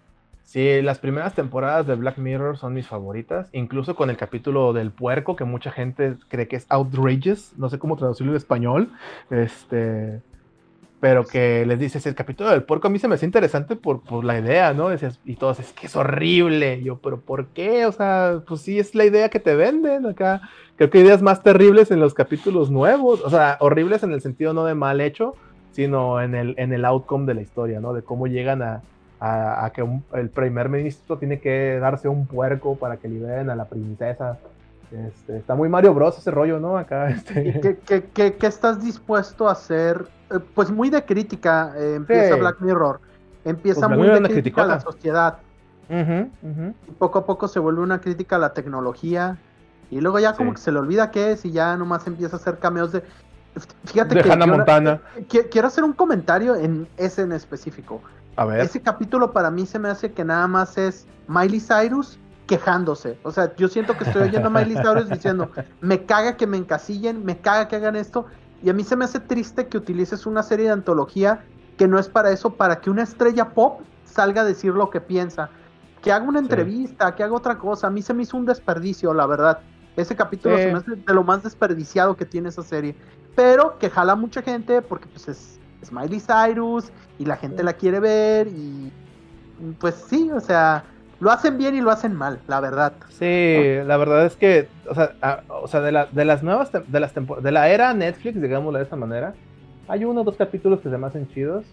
Sí, 0.47 0.81
las 0.81 1.01
primeras 1.01 1.35
temporadas 1.35 1.89
de 1.89 1.97
Black 1.97 2.19
Mirror 2.19 2.57
son 2.57 2.73
mis 2.73 2.87
favoritas, 2.87 3.49
incluso 3.51 3.97
con 3.97 4.11
el 4.11 4.17
capítulo 4.17 4.73
del 4.73 4.93
puerco, 4.93 5.35
que 5.35 5.43
mucha 5.43 5.73
gente 5.73 6.15
cree 6.29 6.47
que 6.47 6.55
es 6.55 6.67
outrageous, 6.69 7.53
no 7.57 7.69
sé 7.69 7.81
cómo 7.81 7.97
traducirlo 7.97 8.31
en 8.31 8.37
español, 8.37 8.93
este, 9.29 10.23
pero 11.01 11.27
que 11.27 11.67
les 11.67 11.81
dices, 11.81 12.07
el 12.07 12.15
capítulo 12.15 12.51
del 12.51 12.63
puerco 12.63 12.87
a 12.87 12.91
mí 12.91 13.01
se 13.01 13.09
me 13.09 13.17
hace 13.17 13.27
interesante 13.27 13.75
por, 13.75 14.03
por 14.03 14.25
la 14.25 14.39
idea, 14.39 14.73
¿no? 14.73 14.89
Decías, 14.89 15.19
y 15.25 15.35
todos, 15.35 15.59
es 15.59 15.73
que 15.73 15.89
es 15.89 15.97
horrible, 15.97 16.77
Y 16.77 16.85
yo, 16.85 16.99
pero 16.99 17.21
¿por 17.21 17.49
qué? 17.49 17.85
O 17.85 17.91
sea, 17.91 18.41
pues 18.47 18.61
sí, 18.61 18.79
es 18.79 18.95
la 18.95 19.05
idea 19.05 19.29
que 19.31 19.41
te 19.41 19.57
venden 19.57 20.07
acá, 20.07 20.43
creo 20.77 20.91
que 20.91 20.99
hay 20.99 21.05
ideas 21.05 21.23
más 21.23 21.43
terribles 21.43 21.91
en 21.91 21.99
los 21.99 22.15
capítulos 22.15 22.71
nuevos, 22.71 23.21
o 23.25 23.31
sea, 23.31 23.57
horribles 23.59 24.05
en 24.05 24.13
el 24.13 24.21
sentido 24.21 24.53
no 24.53 24.65
de 24.65 24.77
mal 24.77 25.01
hecho, 25.01 25.35
sino 25.73 26.23
en 26.23 26.37
el, 26.37 26.55
en 26.57 26.73
el 26.73 26.85
outcome 26.85 27.27
de 27.27 27.35
la 27.35 27.43
historia, 27.43 27.81
¿no? 27.81 27.93
De 27.95 28.03
cómo 28.03 28.29
llegan 28.29 28.63
a, 28.63 28.83
a, 29.21 29.65
a 29.65 29.71
que 29.71 29.83
un- 29.83 30.05
el 30.15 30.29
primer 30.31 30.69
ministro 30.69 31.19
tiene 31.19 31.41
que 31.41 31.79
darse 31.81 32.09
un 32.09 32.27
puerco 32.27 32.77
para 32.77 32.97
que 32.99 33.09
liberen 33.09 33.51
a 33.51 33.57
la 33.57 33.65
princesa. 33.67 34.39
Este, 34.93 35.39
está 35.39 35.55
muy 35.55 35.69
Mario 35.69 35.95
Bros 35.95 36.17
ese 36.19 36.31
rollo, 36.31 36.61
¿no? 36.61 36.79
Acá, 36.79 37.09
este. 37.11 37.49
¿Y 37.49 37.61
qué, 37.61 37.79
qué- 37.79 38.05
qué- 38.15 38.35
qué 38.35 38.47
estás 38.47 38.83
dispuesto 38.83 39.49
a 39.49 39.53
hacer? 39.53 40.07
Eh, 40.31 40.39
pues 40.55 40.71
muy 40.71 40.91
de 40.91 41.05
crítica 41.05 41.73
eh, 41.77 41.95
empieza 41.97 42.35
Sí. 42.35 42.41
Black 42.41 42.61
Mirror. 42.61 43.01
Empieza 43.45 43.81
Pues 43.81 43.89
Black 43.89 43.99
muy 43.99 44.09
Mirror 44.09 44.23
de 44.29 44.35
crítica 44.35 44.63
a 44.63 44.67
la 44.67 44.81
sociedad. 44.81 45.39
Y 45.89 46.91
poco 46.99 47.19
a 47.21 47.27
poco 47.27 47.49
se 47.49 47.59
vuelve 47.61 47.81
una 47.81 48.01
crítica 48.01 48.37
a 48.37 48.39
la 48.39 48.53
tecnología. 48.53 49.39
Y 49.91 50.01
luego 50.01 50.19
ya 50.19 50.35
como 50.35 50.51
Sí. 50.51 50.57
que 50.57 50.61
se 50.63 50.73
le 50.73 50.79
olvida 50.81 51.11
qué 51.11 51.33
es 51.33 51.45
y 51.45 51.53
ya 51.53 51.77
nomás 51.77 52.07
empieza 52.07 52.37
a 52.37 52.39
hacer 52.41 52.59
cameos 52.59 52.93
de... 52.93 53.03
Fíjate 53.85 54.17
De 54.17 54.23
que 54.23 54.31
Hannah 54.33 54.47
Montana. 54.47 55.01
qui- 55.29 55.47
quiero 55.51 55.69
hacer 55.69 55.85
un 55.85 55.93
comentario 55.95 56.57
en 56.57 56.87
ese 56.97 57.23
en 57.23 57.33
específico. 57.33 58.03
A 58.37 58.45
ver. 58.45 58.61
Ese 58.61 58.81
capítulo 58.83 59.33
para 59.33 59.51
mí 59.51 59.67
se 59.67 59.79
me 59.79 59.89
hace 59.89 60.13
que 60.13 60.25
nada 60.25 60.47
más 60.47 60.77
es 60.79 61.07
Miley 61.29 61.61
Cyrus 61.61 62.19
quejándose. 62.47 63.19
O 63.23 63.33
sea, 63.33 63.55
yo 63.57 63.69
siento 63.69 63.97
que 63.97 64.05
estoy 64.05 64.23
oyendo 64.23 64.49
a 64.49 64.51
Miley 64.51 64.77
Cyrus 64.83 65.09
diciendo, 65.09 65.51
me 65.81 66.05
caga 66.05 66.37
que 66.37 66.47
me 66.47 66.57
encasillen, 66.57 67.25
me 67.25 67.39
caga 67.39 67.67
que 67.69 67.77
hagan 67.77 67.97
esto. 67.97 68.27
Y 68.63 68.71
a 68.71 68.73
mí 68.73 68.85
se 68.85 68.97
me 68.97 69.05
hace 69.05 69.21
triste 69.21 69.67
que 69.67 69.77
utilices 69.79 70.27
una 70.27 70.43
serie 70.43 70.67
de 70.67 70.73
antología 70.73 71.45
que 71.77 71.89
no 71.89 71.99
es 71.99 72.09
para 72.09 72.31
eso, 72.31 72.55
para 72.55 72.81
que 72.81 72.89
una 72.91 73.03
estrella 73.03 73.51
pop 73.51 73.81
salga 74.05 74.43
a 74.43 74.45
decir 74.45 74.73
lo 74.73 74.91
que 74.91 75.01
piensa. 75.01 75.51
Que 76.03 76.13
haga 76.13 76.25
una 76.25 76.39
Sí. 76.39 76.45
entrevista, 76.45 77.15
que 77.15 77.23
haga 77.25 77.35
otra 77.35 77.59
cosa. 77.59 77.89
A 77.89 77.91
mí 77.91 78.01
se 78.03 78.15
me 78.15 78.23
hizo 78.23 78.37
un 78.37 78.47
desperdicio, 78.47 79.13
la 79.13 79.27
verdad. 79.27 79.61
Ese 79.97 80.15
capítulo 80.15 80.57
Sí. 80.57 80.63
se 80.65 80.73
me 80.73 80.79
hace 80.79 80.91
de 80.93 81.15
lo 81.15 81.25
más 81.25 81.43
desperdiciado 81.43 82.17
que 82.17 82.25
tiene 82.25 82.51
esa 82.51 82.63
serie. 82.63 82.97
Pero 83.35 83.77
que 83.79 83.91
jala 83.91 84.15
mucha 84.15 84.41
gente 84.43 84.81
porque 84.83 85.07
pues 85.09 85.29
es, 85.29 85.56
es 85.83 85.93
Miley 85.93 86.21
Cyrus 86.21 86.91
y 87.19 87.25
la 87.25 87.37
gente 87.37 87.63
la 87.63 87.75
quiere 87.75 88.01
ver 88.01 88.49
y 88.49 88.93
pues 89.79 89.95
sí, 90.09 90.31
o 90.35 90.41
sea, 90.41 90.85
lo 91.19 91.31
hacen 91.31 91.57
bien 91.57 91.75
y 91.75 91.81
lo 91.81 91.91
hacen 91.91 92.15
mal, 92.15 92.41
la 92.47 92.61
verdad. 92.61 92.93
Sí, 93.09 93.65
la 93.87 93.97
verdad 93.97 94.27
es 94.27 94.37
que, 94.37 94.69
o 94.89 94.95
sea, 94.95 95.13
a- 95.23 95.41
o 95.49 95.67
sea 95.67 95.81
de, 95.81 95.93
la- 95.93 96.07
de 96.07 96.25
las 96.25 96.43
nuevas, 96.43 96.71
de 96.73 97.01
las 97.01 97.13
de 97.15 97.53
la 97.53 97.69
era 97.71 97.95
Netflix, 97.95 98.41
digámoslo 98.41 98.79
de 98.79 98.85
esa 98.85 98.97
manera, 98.97 99.35
hay 99.89 100.05
uno 100.05 100.21
o 100.21 100.25
dos 100.25 100.37
capítulos 100.37 100.81
que 100.81 100.91
se 100.91 100.99
me 100.99 101.07
hacen 101.07 101.27
chidos, 101.29 101.65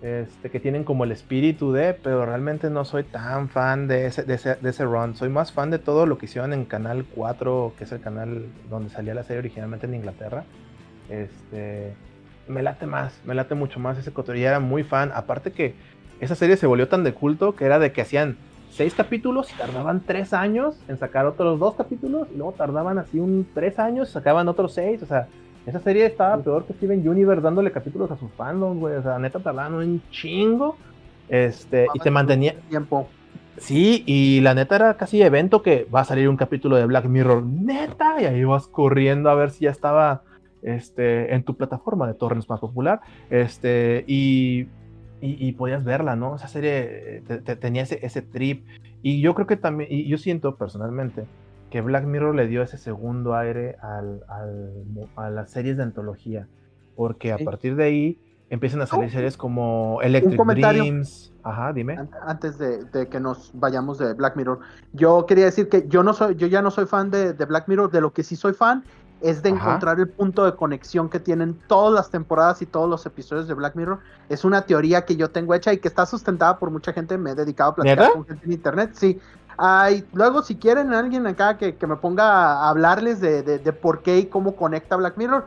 este, 0.00 0.48
que 0.50 0.60
tienen 0.60 0.84
como 0.84 1.02
el 1.04 1.10
espíritu 1.12 1.72
de, 1.72 1.92
pero 1.92 2.24
realmente 2.24 2.70
no 2.70 2.84
soy 2.84 3.02
tan 3.02 3.48
fan 3.48 3.88
de 3.88 4.06
ese, 4.06 4.22
de 4.22 4.34
ese, 4.34 4.54
de 4.54 4.70
ese 4.70 4.84
run. 4.84 5.16
Soy 5.16 5.28
más 5.28 5.50
fan 5.52 5.70
de 5.70 5.80
todo 5.80 6.06
lo 6.06 6.18
que 6.18 6.26
hicieron 6.26 6.52
en 6.52 6.64
Canal 6.64 7.04
4, 7.16 7.72
que 7.76 7.82
es 7.84 7.90
el 7.92 8.00
canal 8.00 8.46
donde 8.70 8.90
salía 8.90 9.12
la 9.12 9.24
serie 9.24 9.40
originalmente 9.40 9.86
en 9.86 9.94
Inglaterra. 9.96 10.44
Este, 11.10 11.94
me 12.48 12.62
late 12.62 12.86
más, 12.86 13.20
me 13.24 13.34
late 13.34 13.54
mucho 13.54 13.80
más 13.80 13.98
ese 13.98 14.12
cotorreo. 14.12 14.48
Era 14.48 14.60
muy 14.60 14.84
fan. 14.84 15.10
Aparte 15.14 15.52
que 15.52 15.74
esa 16.20 16.34
serie 16.34 16.56
se 16.56 16.66
volvió 16.66 16.88
tan 16.88 17.04
de 17.04 17.14
culto 17.14 17.54
que 17.54 17.64
era 17.64 17.78
de 17.78 17.92
que 17.92 18.02
hacían 18.02 18.36
seis 18.70 18.94
capítulos 18.94 19.52
y 19.52 19.58
tardaban 19.58 20.02
tres 20.04 20.32
años 20.32 20.78
en 20.88 20.98
sacar 20.98 21.26
otros 21.26 21.58
dos 21.58 21.74
capítulos 21.74 22.28
y 22.32 22.36
luego 22.36 22.52
tardaban 22.52 22.98
así 22.98 23.18
un 23.18 23.46
tres 23.54 23.78
años 23.78 24.10
y 24.10 24.12
sacaban 24.12 24.48
otros 24.48 24.74
seis. 24.74 25.02
O 25.02 25.06
sea, 25.06 25.28
esa 25.66 25.80
serie 25.80 26.06
estaba 26.06 26.38
peor 26.38 26.64
que 26.64 26.72
Steven 26.72 27.06
Universe 27.06 27.42
dándole 27.42 27.70
capítulos 27.72 28.10
a 28.10 28.16
sus 28.16 28.30
fandoms, 28.32 28.78
güey. 28.78 28.96
O 28.96 29.02
sea, 29.02 29.18
neta 29.18 29.38
tardaban 29.38 29.74
un 29.74 30.02
chingo. 30.10 30.76
Este, 31.28 31.86
y 31.92 31.98
te 31.98 32.10
mantenía. 32.10 32.54
Tiempo. 32.68 33.08
Sí, 33.58 34.04
y 34.06 34.40
la 34.40 34.54
neta 34.54 34.76
era 34.76 34.96
casi 34.96 35.20
evento 35.20 35.62
que 35.62 35.86
va 35.92 36.00
a 36.00 36.04
salir 36.04 36.28
un 36.28 36.36
capítulo 36.36 36.76
de 36.76 36.86
Black 36.86 37.06
Mirror, 37.06 37.42
neta, 37.42 38.20
y 38.20 38.24
ahí 38.24 38.44
vas 38.44 38.68
corriendo 38.68 39.30
a 39.30 39.34
ver 39.34 39.50
si 39.50 39.64
ya 39.64 39.70
estaba 39.70 40.22
este, 40.62 41.34
en 41.34 41.42
tu 41.44 41.56
plataforma 41.56 42.06
de 42.06 42.14
torrents 42.14 42.48
más 42.48 42.60
popular, 42.60 43.00
este, 43.30 44.04
y, 44.06 44.60
y, 45.20 45.48
y 45.48 45.52
podías 45.52 45.84
verla, 45.84 46.16
¿no? 46.16 46.36
Esa 46.36 46.48
serie 46.48 47.16
eh, 47.18 47.22
te- 47.26 47.38
te- 47.38 47.56
tenía 47.56 47.82
ese, 47.82 47.98
ese 48.04 48.22
trip, 48.22 48.64
y 49.02 49.20
yo 49.20 49.34
creo 49.34 49.46
que 49.46 49.56
también, 49.56 49.88
y 49.92 50.08
yo 50.08 50.18
siento 50.18 50.56
personalmente 50.56 51.24
que 51.70 51.80
Black 51.82 52.04
Mirror 52.04 52.34
le 52.34 52.46
dio 52.48 52.62
ese 52.62 52.78
segundo 52.78 53.34
aire 53.36 53.76
al, 53.82 54.22
al 54.28 54.72
a 55.16 55.30
las 55.30 55.50
series 55.50 55.76
de 55.76 55.82
antología, 55.82 56.48
porque 56.96 57.32
a 57.32 57.38
Sí. 57.38 57.44
partir 57.44 57.76
de 57.76 57.84
ahí 57.84 58.18
empiezan 58.50 58.80
a 58.80 58.86
salir 58.86 59.10
series 59.10 59.36
como 59.36 60.00
Electric. 60.02 60.40
Dreams, 60.42 61.32
ajá, 61.42 61.72
dime. 61.74 61.98
An- 61.98 62.08
Antes 62.26 62.56
de, 62.58 62.84
de 62.86 63.08
que 63.08 63.20
nos 63.20 63.50
vayamos 63.52 63.98
de 63.98 64.14
Black 64.14 64.36
Mirror, 64.36 64.60
yo 64.92 65.26
quería 65.26 65.44
decir 65.44 65.68
que 65.68 65.86
yo 65.88 66.02
no 66.02 66.14
soy, 66.14 66.34
yo 66.36 66.46
ya 66.46 66.62
no 66.62 66.70
soy 66.70 66.86
fan 66.86 67.10
de, 67.10 67.34
de 67.34 67.44
Black 67.44 67.68
Mirror, 67.68 67.90
de 67.90 68.00
lo 68.00 68.12
que 68.14 68.22
sí 68.22 68.34
soy 68.34 68.54
fan 68.54 68.82
es 69.20 69.42
de 69.42 69.50
Ajá. 69.50 69.58
encontrar 69.58 69.98
el 70.00 70.08
punto 70.08 70.44
de 70.44 70.54
conexión 70.54 71.08
que 71.08 71.18
tienen 71.18 71.58
todas 71.66 71.92
las 71.92 72.10
temporadas 72.10 72.62
y 72.62 72.66
todos 72.66 72.88
los 72.88 73.04
episodios 73.06 73.48
de 73.48 73.54
Black 73.54 73.74
Mirror. 73.74 73.98
Es 74.28 74.44
una 74.44 74.62
teoría 74.62 75.04
que 75.04 75.16
yo 75.16 75.30
tengo 75.30 75.54
hecha 75.54 75.72
y 75.72 75.78
que 75.78 75.88
está 75.88 76.06
sustentada 76.06 76.58
por 76.58 76.70
mucha 76.70 76.92
gente. 76.92 77.18
Me 77.18 77.30
he 77.30 77.34
dedicado 77.34 77.70
a 77.70 77.74
platicar 77.76 77.98
¿Neta? 77.98 78.12
con 78.12 78.26
gente 78.26 78.46
en 78.46 78.52
internet. 78.52 78.90
Sí. 78.94 79.20
Ay, 79.56 80.06
luego, 80.12 80.42
si 80.42 80.54
quieren 80.54 80.94
alguien 80.94 81.26
acá 81.26 81.58
que, 81.58 81.74
que 81.74 81.86
me 81.88 81.96
ponga 81.96 82.62
a 82.62 82.68
hablarles 82.68 83.20
de, 83.20 83.42
de, 83.42 83.58
de 83.58 83.72
por 83.72 84.02
qué 84.02 84.18
y 84.18 84.26
cómo 84.26 84.54
conecta 84.54 84.94
Black 84.94 85.16
Mirror, 85.16 85.46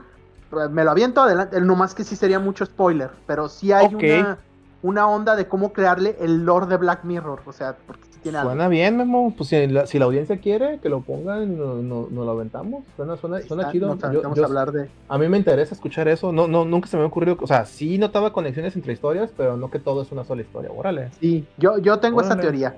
pues, 0.49 0.69
me 0.69 0.83
lo 0.83 0.91
aviento 0.91 1.21
adelante. 1.21 1.61
No 1.61 1.75
más 1.77 1.95
que 1.95 2.03
sí 2.03 2.17
sería 2.17 2.39
mucho 2.39 2.65
spoiler, 2.65 3.09
pero 3.25 3.47
sí 3.47 3.71
hay 3.71 3.95
una, 3.95 4.37
una 4.81 5.07
onda 5.07 5.37
de 5.37 5.47
cómo 5.47 5.71
crearle 5.71 6.17
el 6.19 6.43
lore 6.43 6.65
de 6.65 6.75
Black 6.75 7.05
Mirror. 7.05 7.41
O 7.45 7.53
sea, 7.53 7.77
porque 7.87 8.03
tiene 8.23 8.37
algo. 8.37 8.51
Suena 8.51 8.67
bien, 8.67 8.97
Memo. 8.97 9.33
Pues 9.35 9.49
si 9.49 9.67
la, 9.67 9.85
si 9.87 9.99
la 9.99 10.05
audiencia 10.05 10.37
quiere 10.39 10.79
que 10.79 10.89
lo 10.89 11.01
pongan, 11.01 11.57
nos 11.57 11.83
no, 11.83 12.07
no 12.09 12.23
lo 12.25 12.31
aventamos. 12.31 12.83
Suena, 12.95 13.17
suena, 13.17 13.39
está, 13.39 13.71
chido. 13.71 13.87
nos 13.87 13.99
Yo- 14.13 14.33
yo- 14.33 14.43
a 14.43 14.45
hablar 14.47 14.71
de. 14.71 14.89
a 15.09 15.17
mí 15.17 15.27
me 15.27 15.37
interesa 15.37 15.73
escuchar 15.75 16.07
eso. 16.07 16.31
No, 16.31 16.47
no, 16.47 16.65
nunca 16.65 16.87
se 16.87 16.97
me 16.97 17.03
ha 17.03 17.05
ocurrido. 17.05 17.37
O 17.41 17.47
sea, 17.47 17.65
sí 17.65 17.97
notaba 17.97 18.31
conexiones 18.33 18.75
entre 18.75 18.93
historias, 18.93 19.31
pero 19.35 19.57
no 19.57 19.69
que 19.71 19.79
todo 19.79 20.01
es 20.01 20.11
una 20.11 20.23
sola 20.23 20.41
historia. 20.41 20.71
Órale. 20.75 21.09
Sí, 21.19 21.45
yo, 21.57 21.77
yo 21.79 21.99
tengo 21.99 22.21
esa 22.21 22.37
teoría. 22.39 22.75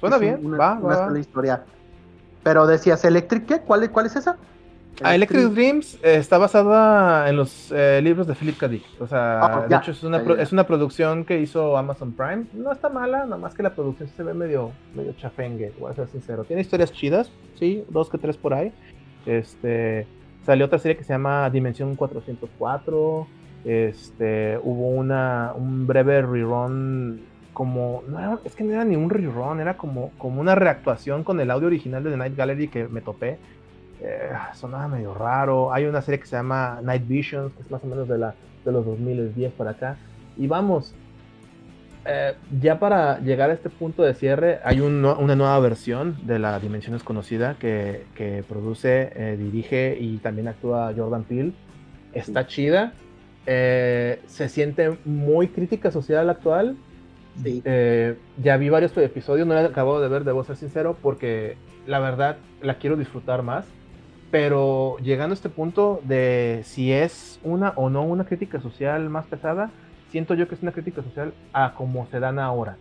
Suena 0.00 0.16
Es 0.16 0.20
bien. 0.22 0.40
Una, 0.44 0.58
va, 0.58 0.72
una 0.80 0.96
va. 0.96 1.06
sola 1.08 1.18
historia. 1.18 1.64
Pero 2.42 2.66
decías, 2.66 3.04
¿Electric 3.04 3.46
qué? 3.46 3.58
¿Cuál, 3.60 3.90
cuál 3.90 4.06
es 4.06 4.16
esa? 4.16 4.36
Ah, 5.02 5.14
Electric 5.14 5.42
Dreams 5.50 5.94
eh, 6.02 6.16
está 6.16 6.38
basada 6.38 7.28
en 7.28 7.36
los 7.36 7.70
eh, 7.70 8.00
libros 8.02 8.26
de 8.26 8.34
Philip 8.34 8.56
K. 8.56 8.68
Dick. 8.68 8.84
O 9.00 9.06
sea, 9.06 9.40
Ah, 9.40 9.66
de 9.68 9.76
hecho 9.76 9.90
es 9.90 10.02
una, 10.02 10.22
pro- 10.22 10.36
es 10.36 10.52
una 10.52 10.66
producción 10.66 11.24
que 11.24 11.40
hizo 11.40 11.76
Amazon 11.76 12.12
Prime. 12.12 12.44
No 12.54 12.72
está 12.72 12.88
mala, 12.88 13.24
nada 13.24 13.36
más 13.36 13.54
que 13.54 13.62
la 13.62 13.74
producción 13.74 14.08
se 14.08 14.22
ve 14.22 14.32
medio, 14.34 14.72
medio 14.94 15.12
chafengue, 15.12 15.72
voy 15.78 15.90
a 15.92 15.94
ser 15.94 16.08
sincero. 16.08 16.44
Tiene 16.44 16.62
historias 16.62 16.92
chidas, 16.92 17.30
sí, 17.58 17.84
dos 17.90 18.08
que 18.08 18.18
tres 18.18 18.36
por 18.36 18.54
ahí. 18.54 18.72
Este, 19.26 20.06
salió 20.44 20.66
otra 20.66 20.78
serie 20.78 20.96
que 20.96 21.04
se 21.04 21.12
llama 21.12 21.50
Dimensión 21.50 21.94
404. 21.96 23.26
Este, 23.64 24.58
hubo 24.62 24.88
una, 24.90 25.52
un 25.56 25.86
breve 25.86 26.22
rerun 26.22 27.20
como, 27.52 28.02
no 28.08 28.18
era- 28.18 28.38
es 28.44 28.54
que 28.54 28.64
no 28.64 28.72
era 28.72 28.84
ni 28.84 28.96
un 28.96 29.10
rerun, 29.10 29.60
era 29.60 29.76
como, 29.76 30.10
como 30.18 30.40
una 30.40 30.54
reactuación 30.54 31.24
con 31.24 31.40
el 31.40 31.50
audio 31.50 31.66
original 31.66 32.04
de 32.04 32.10
The 32.10 32.16
Night 32.16 32.36
Gallery 32.36 32.68
que 32.68 32.86
me 32.88 33.00
topé. 33.00 33.38
Eh, 34.06 34.30
sonaba 34.54 34.88
medio 34.88 35.14
raro. 35.14 35.72
Hay 35.72 35.84
una 35.86 36.02
serie 36.02 36.20
que 36.20 36.26
se 36.26 36.36
llama 36.36 36.80
Night 36.82 37.06
Visions, 37.08 37.54
que 37.54 37.62
es 37.62 37.70
más 37.70 37.82
o 37.84 37.88
menos 37.88 38.08
de, 38.08 38.18
la, 38.18 38.36
de 38.64 38.72
los 38.72 38.84
2010 38.86 39.52
para 39.54 39.72
acá. 39.72 39.98
Y 40.36 40.46
vamos, 40.46 40.96
eh, 42.04 42.34
ya 42.50 42.78
para 42.78 43.18
llegar 43.20 43.50
a 43.50 43.54
este 43.54 43.70
punto 43.70 44.02
de 44.04 44.14
cierre, 44.14 44.60
hay 44.64 44.80
un 44.80 45.04
una 45.04 45.34
nueva 45.36 45.58
versión 45.60 46.18
de 46.26 46.38
la 46.38 46.60
Dimensión 46.60 46.94
Desconocida 46.94 47.56
que, 47.58 48.08
que 48.14 48.44
produce, 48.48 49.12
eh, 49.16 49.36
dirige 49.36 49.96
y 49.98 50.18
también 50.20 50.48
actúa 50.48 50.92
Jordan 50.96 51.24
Peele. 51.24 51.54
Está 52.12 52.46
chida. 52.46 53.00
eh, 53.46 54.22
se 54.26 54.48
siente 54.48 54.98
muy 55.04 55.48
crítica 55.50 55.90
social 55.92 56.30
actual. 56.30 56.82
Sí. 57.42 57.62
Eh, 57.64 58.20
ya 58.36 58.56
vi 58.56 58.70
varios 58.70 58.96
episodios, 58.96 59.46
no 59.46 59.54
la 59.54 59.62
he 59.62 59.66
acabado 59.66 60.00
de 60.00 60.08
ver, 60.08 60.24
debo 60.24 60.44
ser 60.44 60.56
sincero, 60.56 60.98
porque 61.02 61.60
la 61.86 62.00
verdad 62.00 62.44
la 62.60 62.78
quiero 62.78 62.96
disfrutar 62.96 63.42
más. 63.42 63.75
Pero 64.30 64.96
llegando 64.98 65.32
a 65.32 65.36
este 65.36 65.48
punto 65.48 66.00
de 66.04 66.62
si 66.64 66.92
es 66.92 67.40
una 67.44 67.70
o 67.76 67.90
no 67.90 68.02
una 68.02 68.24
crítica 68.24 68.60
social 68.60 69.08
más 69.08 69.26
pesada, 69.26 69.70
siento 70.10 70.34
yo 70.34 70.48
que 70.48 70.54
es 70.56 70.62
una 70.62 70.72
crítica 70.72 71.02
social 71.02 71.32
a 71.52 71.74
como 71.74 72.06
se 72.06 72.20
dan 72.20 72.38
ahora. 72.38 72.76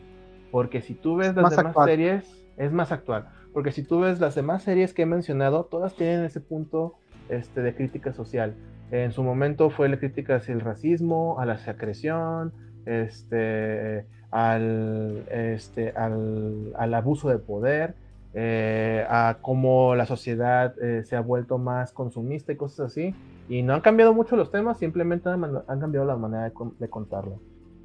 Porque 0.51 0.81
si 0.81 0.93
tú 0.95 1.17
ves 1.17 1.35
las 1.35 1.43
Más 1.43 1.51
demás 1.55 1.67
actual. 1.67 1.89
series, 1.89 2.45
es 2.57 2.71
más 2.71 2.91
actual. 2.91 3.27
Porque 3.53 3.71
si 3.71 3.83
tú 3.83 3.99
ves 4.01 4.19
las 4.19 4.35
demás 4.35 4.63
series 4.63 4.93
que 4.93 5.03
he 5.03 5.05
mencionado, 5.05 5.65
todas 5.65 5.95
tienen 5.95 6.25
ese 6.25 6.41
punto 6.41 6.95
este, 7.29 7.61
de 7.61 7.75
crítica 7.75 8.13
social. 8.13 8.55
En 8.91 9.11
su 9.11 9.23
momento 9.23 9.69
fue 9.69 9.89
la 9.89 9.97
crítica 9.97 10.35
hacia 10.35 10.53
el 10.53 10.61
racismo, 10.61 11.39
a 11.39 11.45
la 11.45 11.57
secreción, 11.57 12.53
este, 12.85 14.05
al, 14.31 15.23
este, 15.29 15.91
al, 15.91 16.73
al 16.77 16.93
abuso 16.93 17.29
de 17.29 17.39
poder, 17.39 17.95
eh, 18.35 19.05
a 19.09 19.37
cómo 19.41 19.95
la 19.95 20.05
sociedad 20.05 20.75
eh, 20.81 21.03
se 21.03 21.15
ha 21.15 21.21
vuelto 21.21 21.57
más 21.57 21.91
consumista 21.91 22.51
y 22.51 22.57
cosas 22.57 22.91
así. 22.91 23.15
Y 23.49 23.63
no 23.63 23.73
han 23.73 23.81
cambiado 23.81 24.13
mucho 24.13 24.35
los 24.35 24.51
temas, 24.51 24.77
simplemente 24.77 25.29
han, 25.29 25.43
han 25.43 25.79
cambiado 25.79 26.05
la 26.05 26.15
manera 26.15 26.43
de, 26.43 26.53
de 26.77 26.89
contarlo. 26.89 27.39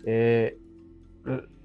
Eh, 0.04 0.58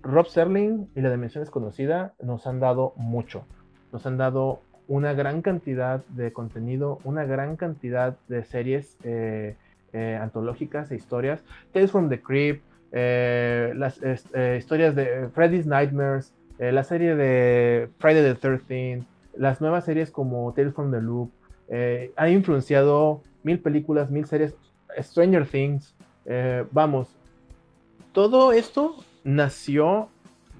Rob 0.01 0.27
Serling 0.27 0.87
y 0.95 1.01
la 1.01 1.09
Dimensión 1.09 1.43
Desconocida 1.43 2.13
nos 2.21 2.45
han 2.47 2.59
dado 2.59 2.93
mucho. 2.95 3.45
Nos 3.91 4.05
han 4.05 4.17
dado 4.17 4.59
una 4.87 5.13
gran 5.13 5.41
cantidad 5.41 6.05
de 6.09 6.31
contenido, 6.31 6.99
una 7.03 7.25
gran 7.25 7.55
cantidad 7.55 8.17
de 8.27 8.43
series 8.43 8.97
eh, 9.03 9.55
eh, 9.93 10.19
antológicas 10.21 10.91
e 10.91 10.95
historias. 10.95 11.43
Tales 11.73 11.91
from 11.91 12.09
the 12.09 12.21
Crypt, 12.21 12.63
eh, 12.91 13.73
las 13.75 13.99
historias 14.57 14.95
de 14.95 15.29
Freddy's 15.33 15.65
Nightmares, 15.65 16.33
eh, 16.59 16.71
la 16.71 16.83
serie 16.83 17.15
de 17.15 17.89
Friday 17.99 18.33
the 18.33 18.39
13th, 18.39 19.05
las 19.35 19.61
nuevas 19.61 19.85
series 19.85 20.11
como 20.11 20.53
Tales 20.53 20.73
from 20.73 20.91
the 20.91 21.01
Loop, 21.01 21.31
eh, 21.67 22.11
ha 22.15 22.29
influenciado 22.29 23.21
mil 23.43 23.59
películas, 23.59 24.09
mil 24.09 24.25
series, 24.25 24.55
Stranger 24.99 25.45
Things, 25.47 25.95
eh, 26.25 26.65
vamos, 26.71 27.15
todo 28.13 28.53
esto 28.53 28.95
nació 29.23 30.09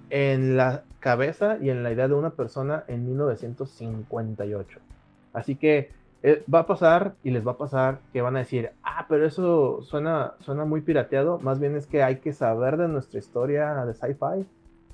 en 0.10 0.58
la 0.58 0.84
cabeza 1.00 1.58
y 1.62 1.70
en 1.70 1.84
la 1.84 1.92
idea 1.92 2.08
de 2.08 2.16
una 2.16 2.32
persona 2.32 2.84
en 2.88 3.06
1958. 3.06 4.80
Así 5.34 5.56
que 5.56 5.92
eh, 6.24 6.44
va 6.52 6.60
a 6.60 6.66
pasar 6.68 7.14
y 7.24 7.32
les 7.32 7.46
va 7.46 7.52
a 7.52 7.58
pasar 7.58 8.00
que 8.12 8.22
van 8.22 8.36
a 8.36 8.40
decir, 8.40 8.72
ah, 8.84 9.06
pero 9.08 9.26
eso 9.26 9.82
suena, 9.84 10.34
suena 10.40 10.66
muy 10.66 10.82
pirateado. 10.82 11.40
Más 11.40 11.60
bien 11.60 11.76
es 11.76 11.86
que 11.86 12.04
hay 12.04 12.18
que 12.18 12.34
saber 12.34 12.78
de 12.78 12.88
nuestra 12.88 13.20
historia 13.20 13.86
de 13.86 13.94
sci-fi 13.94 14.46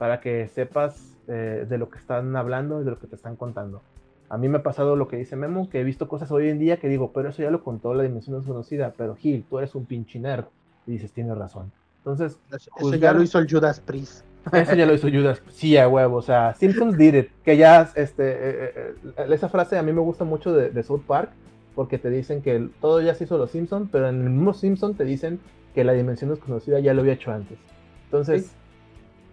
para 0.02 0.20
que 0.20 0.48
sepas 0.48 1.16
eh, 1.28 1.68
de 1.70 1.78
lo 1.78 1.92
que 1.92 2.00
están 2.00 2.36
hablando 2.36 2.82
y 2.82 2.84
de 2.84 2.90
lo 2.90 2.98
que 2.98 3.06
te 3.06 3.16
están 3.16 3.36
contando. 3.36 3.84
A 4.30 4.38
mí 4.40 4.50
me 4.50 4.58
ha 4.58 4.64
pasado 4.64 4.96
lo 4.96 5.08
que 5.08 5.16
dice 5.16 5.36
Memo, 5.36 5.70
que 5.70 5.80
he 5.80 5.84
visto 5.84 6.08
cosas 6.08 6.32
hoy 6.32 6.50
en 6.50 6.58
día 6.58 6.78
que 6.78 6.88
digo, 6.88 7.12
pero 7.14 7.30
eso 7.30 7.44
ya 7.44 7.52
lo 7.52 7.64
contó 7.64 7.94
la 7.94 8.02
dimensión 8.02 8.36
desconocida, 8.36 8.96
pero 8.98 9.16
Gil, 9.16 9.46
tú 9.48 9.60
eres 9.60 9.76
un 9.76 9.86
pinche 9.86 10.18
nerd. 10.20 10.46
Y 10.88 10.94
dices, 10.94 11.12
tienes 11.12 11.38
razón. 11.38 11.72
Entonces, 12.00 12.40
Eso 12.52 12.72
juzgar- 12.72 12.98
ya 13.00 13.14
lo 13.14 13.22
hizo 13.22 13.38
el 13.38 13.48
Judas 13.48 13.80
Priest. 13.80 14.26
eso 14.52 14.74
ya 14.74 14.88
lo 14.88 14.96
hizo 14.96 15.08
Judas. 15.08 15.40
Sí, 15.52 15.78
a 15.78 15.88
huevo. 15.88 16.16
O 16.18 16.22
sea, 16.24 16.56
Simpsons 16.56 16.98
did 16.98 17.14
it. 17.14 17.30
Que 17.46 17.56
ya, 17.56 17.88
este, 17.94 18.24
eh, 18.32 18.38
eh, 18.76 18.96
eh, 19.20 19.26
esa 19.30 19.50
frase 19.50 19.78
a 19.78 19.84
mí 19.84 19.94
me 19.94 20.02
gusta 20.02 20.24
mucho 20.24 20.52
de, 20.52 20.72
de 20.72 20.82
South 20.82 21.04
Park, 21.06 21.30
porque 21.76 22.00
te 22.00 22.10
dicen 22.10 22.42
que 22.42 22.70
todo 22.82 23.02
ya 23.02 23.14
se 23.14 23.26
hizo 23.26 23.38
los 23.38 23.52
Simpsons, 23.52 23.88
pero 23.92 24.10
en 24.10 24.20
el 24.24 24.32
mismo 24.32 24.56
Simpson 24.56 24.96
te 24.96 25.06
dicen 25.06 25.40
que 25.76 25.84
la 25.84 25.94
dimensión 25.94 26.32
desconocida 26.32 26.80
ya 26.80 26.96
lo 26.96 27.02
había 27.02 27.14
hecho 27.14 27.32
antes. 27.32 27.60
Entonces, 28.06 28.46
Sí. 28.48 28.52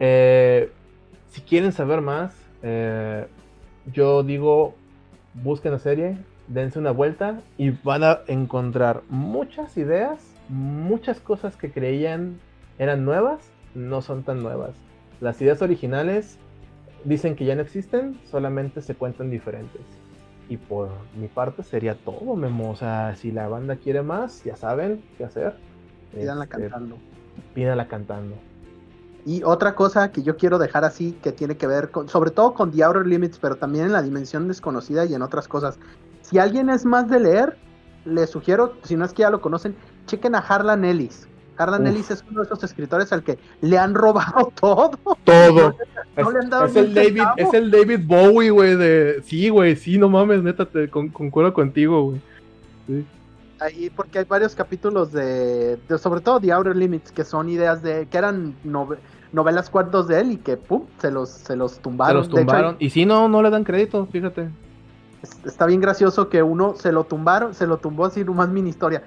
Eh, 0.01 0.71
si 1.31 1.41
quieren 1.43 1.73
saber 1.73 2.01
más, 2.01 2.35
eh, 2.63 3.27
yo 3.93 4.23
digo, 4.23 4.75
busquen 5.35 5.73
la 5.73 5.79
serie, 5.79 6.17
dense 6.49 6.79
una 6.79 6.91
vuelta 6.91 7.41
y 7.57 7.71
van 7.71 8.05
a 8.05 8.21
encontrar 8.27 9.03
muchas 9.09 9.77
ideas, 9.77 10.19
muchas 10.49 11.21
cosas 11.21 11.57
que 11.57 11.71
creían 11.71 12.39
eran 12.79 13.05
nuevas, 13.05 13.41
no 13.75 14.03
son 14.03 14.23
tan 14.23 14.43
nuevas. 14.43 14.71
Las 15.21 15.41
ideas 15.43 15.63
originales 15.63 16.39
dicen 17.05 17.37
que 17.37 17.45
ya 17.45 17.55
no 17.55 17.63
existen, 17.63 18.19
solamente 18.31 18.83
se 18.83 18.95
cuentan 18.95 19.31
diferentes. 19.31 19.83
Y 20.49 20.57
por 20.57 20.89
mi 21.15 21.29
parte 21.29 21.63
sería 21.63 21.95
todo, 21.95 22.35
Memo. 22.35 22.71
O 22.71 22.77
sea, 22.77 23.15
si 23.17 23.31
la 23.33 23.49
banda 23.49 23.77
quiere 23.77 24.03
más, 24.03 24.43
ya 24.45 24.57
saben 24.57 25.03
qué 25.19 25.25
hacer. 25.25 25.55
Pídanla 26.15 26.45
Este, 26.45 26.57
cantando. 26.57 26.97
Pídanla 27.55 27.89
cantando. 27.89 28.35
Y 29.27 29.43
otra 29.43 29.75
cosa 29.75 30.11
que 30.11 30.23
yo 30.23 30.37
quiero 30.37 30.59
dejar 30.59 30.85
así, 30.85 31.13
que 31.23 31.33
tiene 31.33 31.57
que 31.57 31.67
ver 31.67 31.91
con, 31.91 32.09
sobre 32.09 32.31
todo 32.31 32.55
con 32.55 32.71
The 32.71 32.83
Outer 32.85 33.07
Limits, 33.07 33.39
pero 33.39 33.57
también 33.57 33.87
en 33.87 33.93
la 33.93 34.03
dimensión 34.03 34.49
desconocida 34.49 35.05
y 35.05 35.15
en 35.15 35.23
otras 35.23 35.49
cosas. 35.49 35.79
Si 36.23 36.39
alguien 36.39 36.71
es 36.71 36.85
más 36.85 37.09
de 37.09 37.21
leer, 37.21 37.57
les 38.05 38.31
sugiero, 38.31 38.75
si 38.85 38.97
no 38.97 39.05
es 39.05 39.13
que 39.13 39.23
ya 39.23 39.31
lo 39.31 39.41
conocen, 39.41 39.75
chequen 40.07 40.35
a 40.35 40.39
Harlan 40.39 40.85
Ellis. 40.85 41.29
Harlan 41.59 41.83
Uf. 41.83 41.89
Ellis 41.89 42.11
es 42.13 42.25
uno 42.31 42.41
de 42.41 42.47
esos 42.47 42.63
escritores 42.63 43.13
al 43.13 43.23
que 43.25 43.39
le 43.61 43.77
han 43.77 43.95
robado 43.95 44.53
todo. 44.61 44.91
Todo. 45.25 45.75
No 46.17 46.31
le 46.31 46.39
han 46.39 46.51
dado 46.51 46.67
es, 46.67 46.77
el 46.77 46.95
David, 46.95 47.23
es 47.37 47.53
el 47.53 47.71
David 47.71 48.01
Bowie, 48.07 48.51
güey. 48.51 48.77
De... 48.77 49.23
Sí, 49.25 49.49
güey, 49.49 49.75
sí, 49.77 49.99
no 49.99 50.09
mames, 50.09 50.43
neta, 50.43 50.65
te 50.67 50.89
con- 50.89 51.09
concuerdo 51.09 51.53
contigo, 51.53 52.05
güey. 52.11 52.21
Sí. 52.87 53.07
Ahí, 53.61 53.91
porque 53.91 54.21
hay 54.21 54.25
varios 54.25 54.55
capítulos 54.55 55.11
de, 55.13 55.77
de- 55.89 55.99
sobre 55.99 56.21
todo 56.21 56.39
The 56.41 56.53
Outer 56.53 56.77
Limits, 56.77 57.11
que 57.11 57.25
son 57.25 57.49
ideas 57.49 57.83
de, 57.83 58.07
que 58.07 58.17
eran 58.19 58.55
nove- 58.65 58.99
novelas 59.33 59.69
cuentos 59.69 60.07
de 60.07 60.21
él 60.21 60.33
y 60.33 60.37
que, 60.37 60.57
pum, 60.57 60.85
se 61.01 61.11
los, 61.11 61.29
se 61.31 61.57
los 61.57 61.73
Se 61.73 61.81
tumbaron. 61.81 62.17
los 62.19 62.29
De 62.29 62.35
hecho, 62.35 62.47
tumbaron. 62.47 62.77
Y 62.79 62.91
sí, 62.91 63.05
no, 63.05 63.29
no 63.29 63.43
le 63.43 63.51
dan 63.51 63.65
crédito, 63.65 64.07
fíjate. 64.07 64.49
Es- 65.23 65.45
Está 65.45 65.67
bien 65.67 65.81
gracioso 65.81 66.29
que 66.29 66.43
uno 66.43 66.75
se 66.77 66.93
lo 66.93 67.05
tumbaron, 67.05 67.53
se 67.53 67.67
lo 67.67 67.79
tumbó 67.79 68.05
así 68.05 68.25
nomás 68.25 68.49
mini 68.49 68.71
historia. 68.71 69.03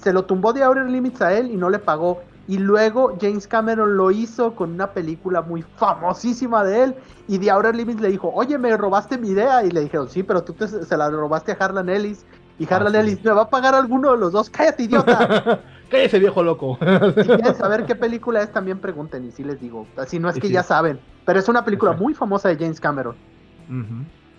Se 0.00 0.12
lo 0.12 0.24
tumbó 0.26 0.52
de 0.52 0.62
Outer 0.62 0.88
Limits 0.90 1.22
a 1.22 1.32
él 1.32 1.50
y 1.50 1.56
no 1.56 1.70
le 1.70 1.78
pagó. 1.78 2.20
Y 2.46 2.58
luego 2.58 3.16
James 3.18 3.48
Cameron 3.48 3.96
lo 3.96 4.10
hizo 4.10 4.54
con 4.54 4.72
una 4.72 4.88
película 4.92 5.40
muy 5.40 5.62
famosísima 5.62 6.62
de 6.62 6.84
él. 6.84 6.94
Y 7.26 7.38
The 7.38 7.50
Outer 7.50 7.74
Limits 7.74 8.02
le 8.02 8.08
dijo, 8.10 8.30
oye, 8.34 8.58
me 8.58 8.76
robaste 8.76 9.16
mi 9.16 9.30
idea. 9.30 9.64
Y 9.64 9.70
le 9.70 9.80
dijeron, 9.80 10.10
sí, 10.10 10.22
pero 10.22 10.42
tú 10.44 10.52
te- 10.52 10.68
se 10.68 10.96
la 10.98 11.08
robaste 11.08 11.52
a 11.52 11.56
Harlan 11.58 11.88
Ellis. 11.88 12.26
Y 12.58 12.72
Harlan 12.72 12.94
Ah, 12.94 13.02
sí. 13.02 13.08
Ellis, 13.08 13.24
¿me 13.24 13.30
va 13.32 13.42
a 13.42 13.50
pagar 13.50 13.74
alguno 13.74 14.12
de 14.12 14.18
los 14.18 14.32
dos? 14.32 14.48
Cállate, 14.50 14.84
idiota. 14.84 15.60
Cállese, 15.90 16.18
viejo 16.18 16.42
loco. 16.42 16.78
si 17.16 17.22
quieren 17.28 17.54
saber 17.54 17.84
qué 17.84 17.94
película 17.94 18.42
es, 18.42 18.52
también 18.52 18.78
pregunten. 18.78 19.24
Y 19.24 19.30
sí 19.32 19.42
les 19.44 19.60
digo, 19.60 19.86
así 19.96 20.18
no 20.18 20.28
es 20.28 20.36
que 20.36 20.46
sí. 20.48 20.52
ya 20.52 20.62
saben. 20.62 21.00
Pero 21.26 21.38
es 21.38 21.48
una 21.48 21.64
película 21.64 21.92
muy 21.92 22.14
famosa 22.14 22.48
de 22.48 22.56
James 22.56 22.80
Cameron. 22.80 23.16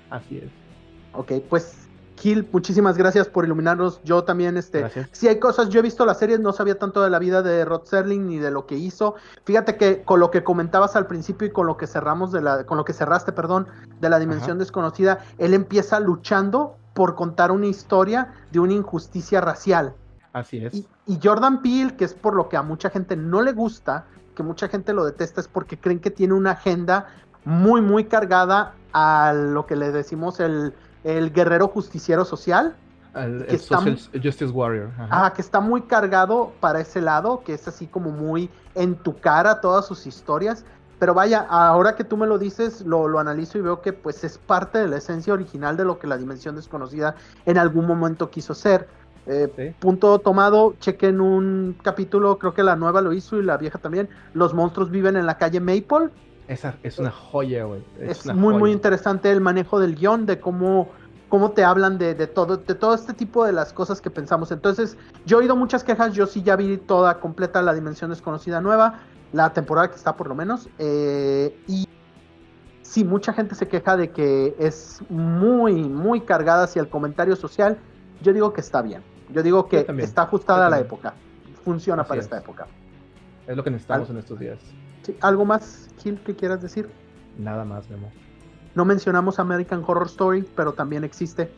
Así 0.10 0.38
es. 0.38 0.50
Ok, 1.14 1.32
pues 1.50 1.88
Gil, 2.18 2.48
muchísimas 2.52 2.98
gracias 2.98 3.28
por 3.28 3.44
iluminarnos. 3.46 4.02
Yo 4.04 4.24
también, 4.24 4.56
este, 4.58 4.80
Gracias. 4.80 5.10
sí 5.12 5.28
hay 5.28 5.38
cosas, 5.40 5.68
yo 5.70 5.80
he 5.80 5.84
visto 5.84 6.06
las 6.06 6.18
series, 6.20 6.40
no 6.40 6.54
sabía 6.54 6.80
tanto 6.80 7.04
de 7.04 7.10
la 7.10 7.20
vida 7.20 7.42
de 7.42 7.66
Rod 7.66 7.84
Serling 7.84 8.28
ni 8.28 8.38
de 8.40 8.52
lo 8.52 8.66
que 8.66 8.76
hizo. 8.76 9.16
Fíjate 9.44 9.76
que 9.76 10.04
con 10.04 10.20
lo 10.22 10.32
que 10.32 10.44
comentabas 10.44 10.96
al 10.96 11.08
principio 11.08 11.48
y 11.48 11.52
con 11.52 11.68
lo 11.68 11.76
que 11.76 11.88
cerramos 11.88 12.32
de 12.32 12.42
la, 12.42 12.66
con 12.66 12.78
lo 12.78 12.86
que 12.86 12.94
cerraste, 12.94 13.34
perdón, 13.34 13.68
de 14.00 14.10
la 14.10 14.20
dimensión 14.20 14.52
Ajá. 14.52 14.60
desconocida, 14.60 15.20
él 15.38 15.54
empieza 15.54 16.00
luchando 16.00 16.78
por 16.96 17.14
contar 17.14 17.52
una 17.52 17.68
historia 17.68 18.34
de 18.52 18.60
una 18.60 18.74
injusticia 18.74 19.42
racial. 19.42 19.94
Así 20.34 20.66
es. 20.66 20.74
Y, 20.74 20.88
y 21.06 21.20
Jordan 21.22 21.62
Peele, 21.62 21.96
que 21.96 22.06
es 22.06 22.14
por 22.14 22.34
lo 22.34 22.50
que 22.50 22.58
a 22.58 22.64
mucha 22.64 22.90
gente 22.90 23.16
no 23.16 23.42
le 23.42 23.52
gusta, 23.52 24.06
que 24.34 24.44
mucha 24.44 24.70
gente 24.70 24.94
lo 24.94 25.06
detesta, 25.06 25.42
es 25.42 25.48
porque 25.48 25.78
creen 25.78 26.00
que 26.00 26.10
tiene 26.10 26.34
una 26.34 26.52
agenda 26.52 27.08
muy, 27.44 27.82
muy 27.82 28.06
cargada 28.06 28.74
a 28.94 29.34
lo 29.34 29.66
que 29.66 29.76
le 29.76 29.92
decimos 29.92 30.40
el, 30.40 30.74
el 31.04 31.34
guerrero 31.34 31.68
justiciero 31.68 32.24
social. 32.24 32.76
El, 33.14 33.46
que 33.46 33.52
el 33.52 33.56
está 33.56 33.78
Social 33.78 34.22
Justice 34.24 34.52
Warrior. 34.52 34.90
ajá. 34.98 35.26
Ah, 35.26 35.34
que 35.34 35.42
está 35.42 35.60
muy 35.60 35.82
cargado 35.82 36.54
para 36.62 36.80
ese 36.80 37.02
lado, 37.02 37.44
que 37.46 37.54
es 37.54 37.68
así 37.68 37.88
como 37.88 38.10
muy 38.10 38.50
en 38.74 38.96
tu 38.96 39.20
cara 39.20 39.60
todas 39.60 39.86
sus 39.86 40.08
historias. 40.08 40.64
Pero 41.00 41.14
vaya, 41.14 41.46
ahora 41.50 41.96
que 41.96 42.04
tú 42.04 42.18
me 42.18 42.28
lo 42.28 42.38
dices, 42.38 42.82
lo, 42.82 43.08
lo 43.08 43.20
analizo 43.20 43.58
y 43.58 43.62
veo 43.62 43.82
que 43.82 43.94
pues 43.94 44.24
es 44.24 44.38
parte 44.38 44.80
de 44.80 44.88
la 44.88 44.98
esencia 44.98 45.34
original 45.34 45.76
de 45.78 45.86
lo 45.86 46.00
que 46.00 46.08
la 46.08 46.18
dimensión 46.18 46.56
desconocida 46.56 47.16
en 47.46 47.58
algún 47.58 47.86
momento 47.86 48.30
quiso 48.30 48.54
ser. 48.54 48.88
Eh, 49.28 49.52
Sí. 49.56 49.76
Punto 49.80 50.20
tomado, 50.20 50.76
chequen 50.80 51.20
un 51.20 51.76
capítulo, 51.82 52.38
creo 52.38 52.54
que 52.54 52.64
la 52.64 52.76
nueva 52.76 53.02
lo 53.02 53.12
hizo 53.12 53.38
y 53.38 53.44
la 53.44 53.58
vieja 53.58 53.80
también. 53.80 54.08
Los 54.34 54.54
monstruos 54.54 54.92
viven 54.92 55.18
en 55.18 55.26
la 55.26 55.38
calle 55.38 55.60
Maple. 55.60 56.10
Esa 56.48 56.76
es 56.84 57.00
una 57.00 57.10
joya, 57.12 57.66
güey. 57.66 57.84
Es, 58.00 58.26
muy, 58.28 58.54
muy 58.54 58.72
interesante 58.72 59.32
el 59.32 59.42
manejo 59.42 59.80
del 59.80 59.96
guion, 59.96 60.28
de 60.28 60.40
cómo, 60.40 60.90
cómo 61.28 61.52
te 61.52 61.64
hablan 61.64 61.98
de, 61.98 62.14
de 62.14 62.28
todo, 62.28 62.58
de 62.58 62.76
todo 62.76 62.94
este 62.94 63.14
tipo 63.14 63.44
de 63.46 63.52
las 63.52 63.74
cosas 63.74 64.00
que 64.00 64.12
pensamos. 64.12 64.52
Entonces, 64.52 64.96
yo 65.26 65.38
he 65.38 65.42
oído 65.42 65.56
muchas 65.56 65.84
quejas, 65.84 66.14
yo 66.14 66.28
sí 66.28 66.44
ya 66.44 66.56
vi 66.56 66.78
toda 66.78 67.20
completa 67.20 67.64
la 67.64 67.74
Dimensión 67.74 68.12
Desconocida 68.12 68.62
nueva, 68.62 69.00
la 69.36 69.52
temporada 69.54 69.90
que 69.90 69.96
está 69.98 70.16
por 70.16 70.28
lo 70.28 70.36
menos. 70.36 70.70
eh, 70.80 71.56
y 71.68 71.88
sí, 72.82 73.04
mucha 73.04 73.34
gente 73.34 73.54
se 73.56 73.68
queja 73.68 73.98
de 73.98 74.12
que 74.12 74.56
es 74.58 75.02
muy, 75.10 75.74
muy 75.84 76.22
cargada 76.22 76.64
hacia 76.64 76.82
el 76.82 76.88
comentario 76.90 77.36
social. 77.36 77.78
Yo 78.22 78.32
digo 78.34 78.54
que 78.54 78.62
está 78.62 78.82
bien. 78.82 79.04
Yo 79.30 79.44
digo 79.44 79.68
que 79.68 79.86
Yo 79.88 79.94
está 80.00 80.24
ajustada 80.24 80.68
a 80.68 80.70
la 80.70 80.80
época. 80.80 81.14
Funciona 81.64 82.04
Así 82.04 82.10
para 82.10 82.20
es. 82.20 82.26
esta 82.26 82.38
época. 82.38 82.68
Es 83.48 83.58
lo 83.58 83.64
que 83.64 83.72
necesitamos 83.72 84.10
Al- 84.10 84.16
en 84.16 84.20
estos 84.20 84.40
días. 84.40 84.60
Sí, 85.04 85.18
¿Algo 85.22 85.46
más, 85.46 85.90
Gil, 86.00 86.20
que 86.22 86.36
quieras 86.36 86.62
decir? 86.62 86.90
Nada 87.38 87.66
más, 87.66 87.90
Memo. 87.90 88.12
No 88.74 88.86
mencionamos 88.86 89.40
American 89.40 89.84
Horror 89.86 90.08
Story, 90.08 90.48
pero 90.56 90.74
también 90.74 91.04
existe. 91.04 91.52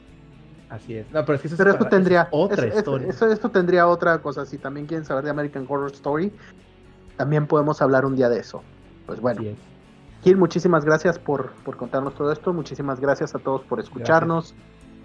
Así 0.70 0.96
es. 0.96 1.10
No, 1.12 1.24
pero 1.24 1.36
es 1.36 1.42
que 1.42 1.48
eso 1.48 1.56
es 1.56 1.58
Pero 1.58 1.72
esto 1.72 1.86
para- 1.86 1.90
eso 1.90 1.98
es 1.98 2.04
tendría 2.04 2.28
otra 2.32 2.66
es- 2.66 2.76
historia. 2.78 3.08
eso- 3.08 3.28
esto 3.32 3.50
tendría 3.52 3.88
otra 3.88 4.22
cosa. 4.22 4.46
Si 4.46 4.58
también 4.58 4.86
quieren 4.86 5.06
saber 5.06 5.24
de 5.24 5.30
American 5.30 5.66
Horror 5.70 5.92
Story, 5.92 6.32
también 7.18 7.48
podemos 7.48 7.82
hablar 7.82 8.06
un 8.06 8.16
día 8.16 8.30
de 8.30 8.40
eso. 8.40 8.64
Pues 9.06 9.20
bueno. 9.20 9.42
Gil, 10.24 10.38
muchísimas 10.38 10.84
gracias 10.86 11.20
por, 11.20 11.52
por 11.64 11.78
contarnos 11.78 12.16
todo 12.16 12.32
esto. 12.32 12.54
Muchísimas 12.54 13.00
gracias 13.00 13.36
a 13.36 13.40
todos 13.40 13.62
por 13.64 13.80
escucharnos. 13.80 14.56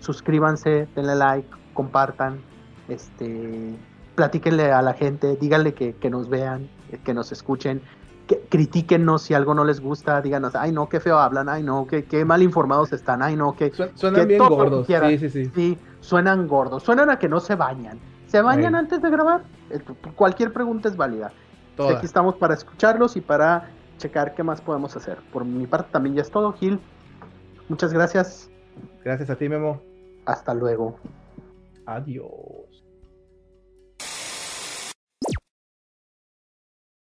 Suscríbanse, 0.00 0.88
denle 0.96 1.14
like, 1.14 1.48
compartan, 1.74 2.40
este, 2.88 3.74
platíquenle 4.14 4.72
a 4.72 4.82
la 4.82 4.94
gente, 4.94 5.36
díganle 5.36 5.74
que, 5.74 5.94
que 5.94 6.10
nos 6.10 6.28
vean, 6.28 6.68
que 7.04 7.14
nos 7.14 7.30
escuchen, 7.30 7.80
que 8.26 8.40
critíquennos 8.48 9.22
si 9.22 9.34
algo 9.34 9.54
no 9.54 9.64
les 9.64 9.80
gusta, 9.80 10.20
díganos, 10.20 10.54
ay 10.56 10.72
no, 10.72 10.88
qué 10.88 10.98
feo 11.00 11.18
hablan, 11.18 11.48
ay 11.48 11.62
no, 11.62 11.86
qué, 11.86 12.04
qué 12.04 12.24
mal 12.24 12.42
informados 12.42 12.92
están, 12.92 13.22
ay 13.22 13.36
no, 13.36 13.54
que 13.54 13.72
Suen- 13.72 13.90
Suenan 13.94 14.20
que 14.20 14.26
bien 14.26 14.38
gordos. 14.40 14.86
Sí, 14.86 15.18
sí, 15.18 15.30
sí. 15.30 15.50
Sí, 15.54 15.78
suenan 16.00 16.48
gordos, 16.48 16.82
suenan 16.82 17.10
a 17.10 17.18
que 17.18 17.28
no 17.28 17.38
se 17.40 17.54
bañan. 17.54 17.98
¿Se 18.26 18.40
bañan 18.40 18.74
antes 18.74 19.02
de 19.02 19.10
grabar? 19.10 19.42
Eh, 19.70 19.78
Cualquier 20.16 20.52
pregunta 20.52 20.88
es 20.88 20.96
válida. 20.96 21.32
Aquí 21.78 22.06
estamos 22.06 22.36
para 22.36 22.54
escucharlos 22.54 23.16
y 23.16 23.20
para 23.20 23.70
checar 23.98 24.34
qué 24.34 24.42
más 24.42 24.60
podemos 24.60 24.96
hacer. 24.96 25.18
Por 25.32 25.44
mi 25.44 25.66
parte 25.66 25.88
también 25.90 26.14
ya 26.16 26.22
es 26.22 26.30
todo, 26.30 26.52
Gil. 26.52 26.80
Muchas 27.68 27.92
gracias. 27.92 28.50
Gracias 29.04 29.30
a 29.30 29.36
ti, 29.36 29.48
Memo. 29.48 29.80
Hasta 30.26 30.54
luego. 30.54 30.98
Adiós. 31.86 32.61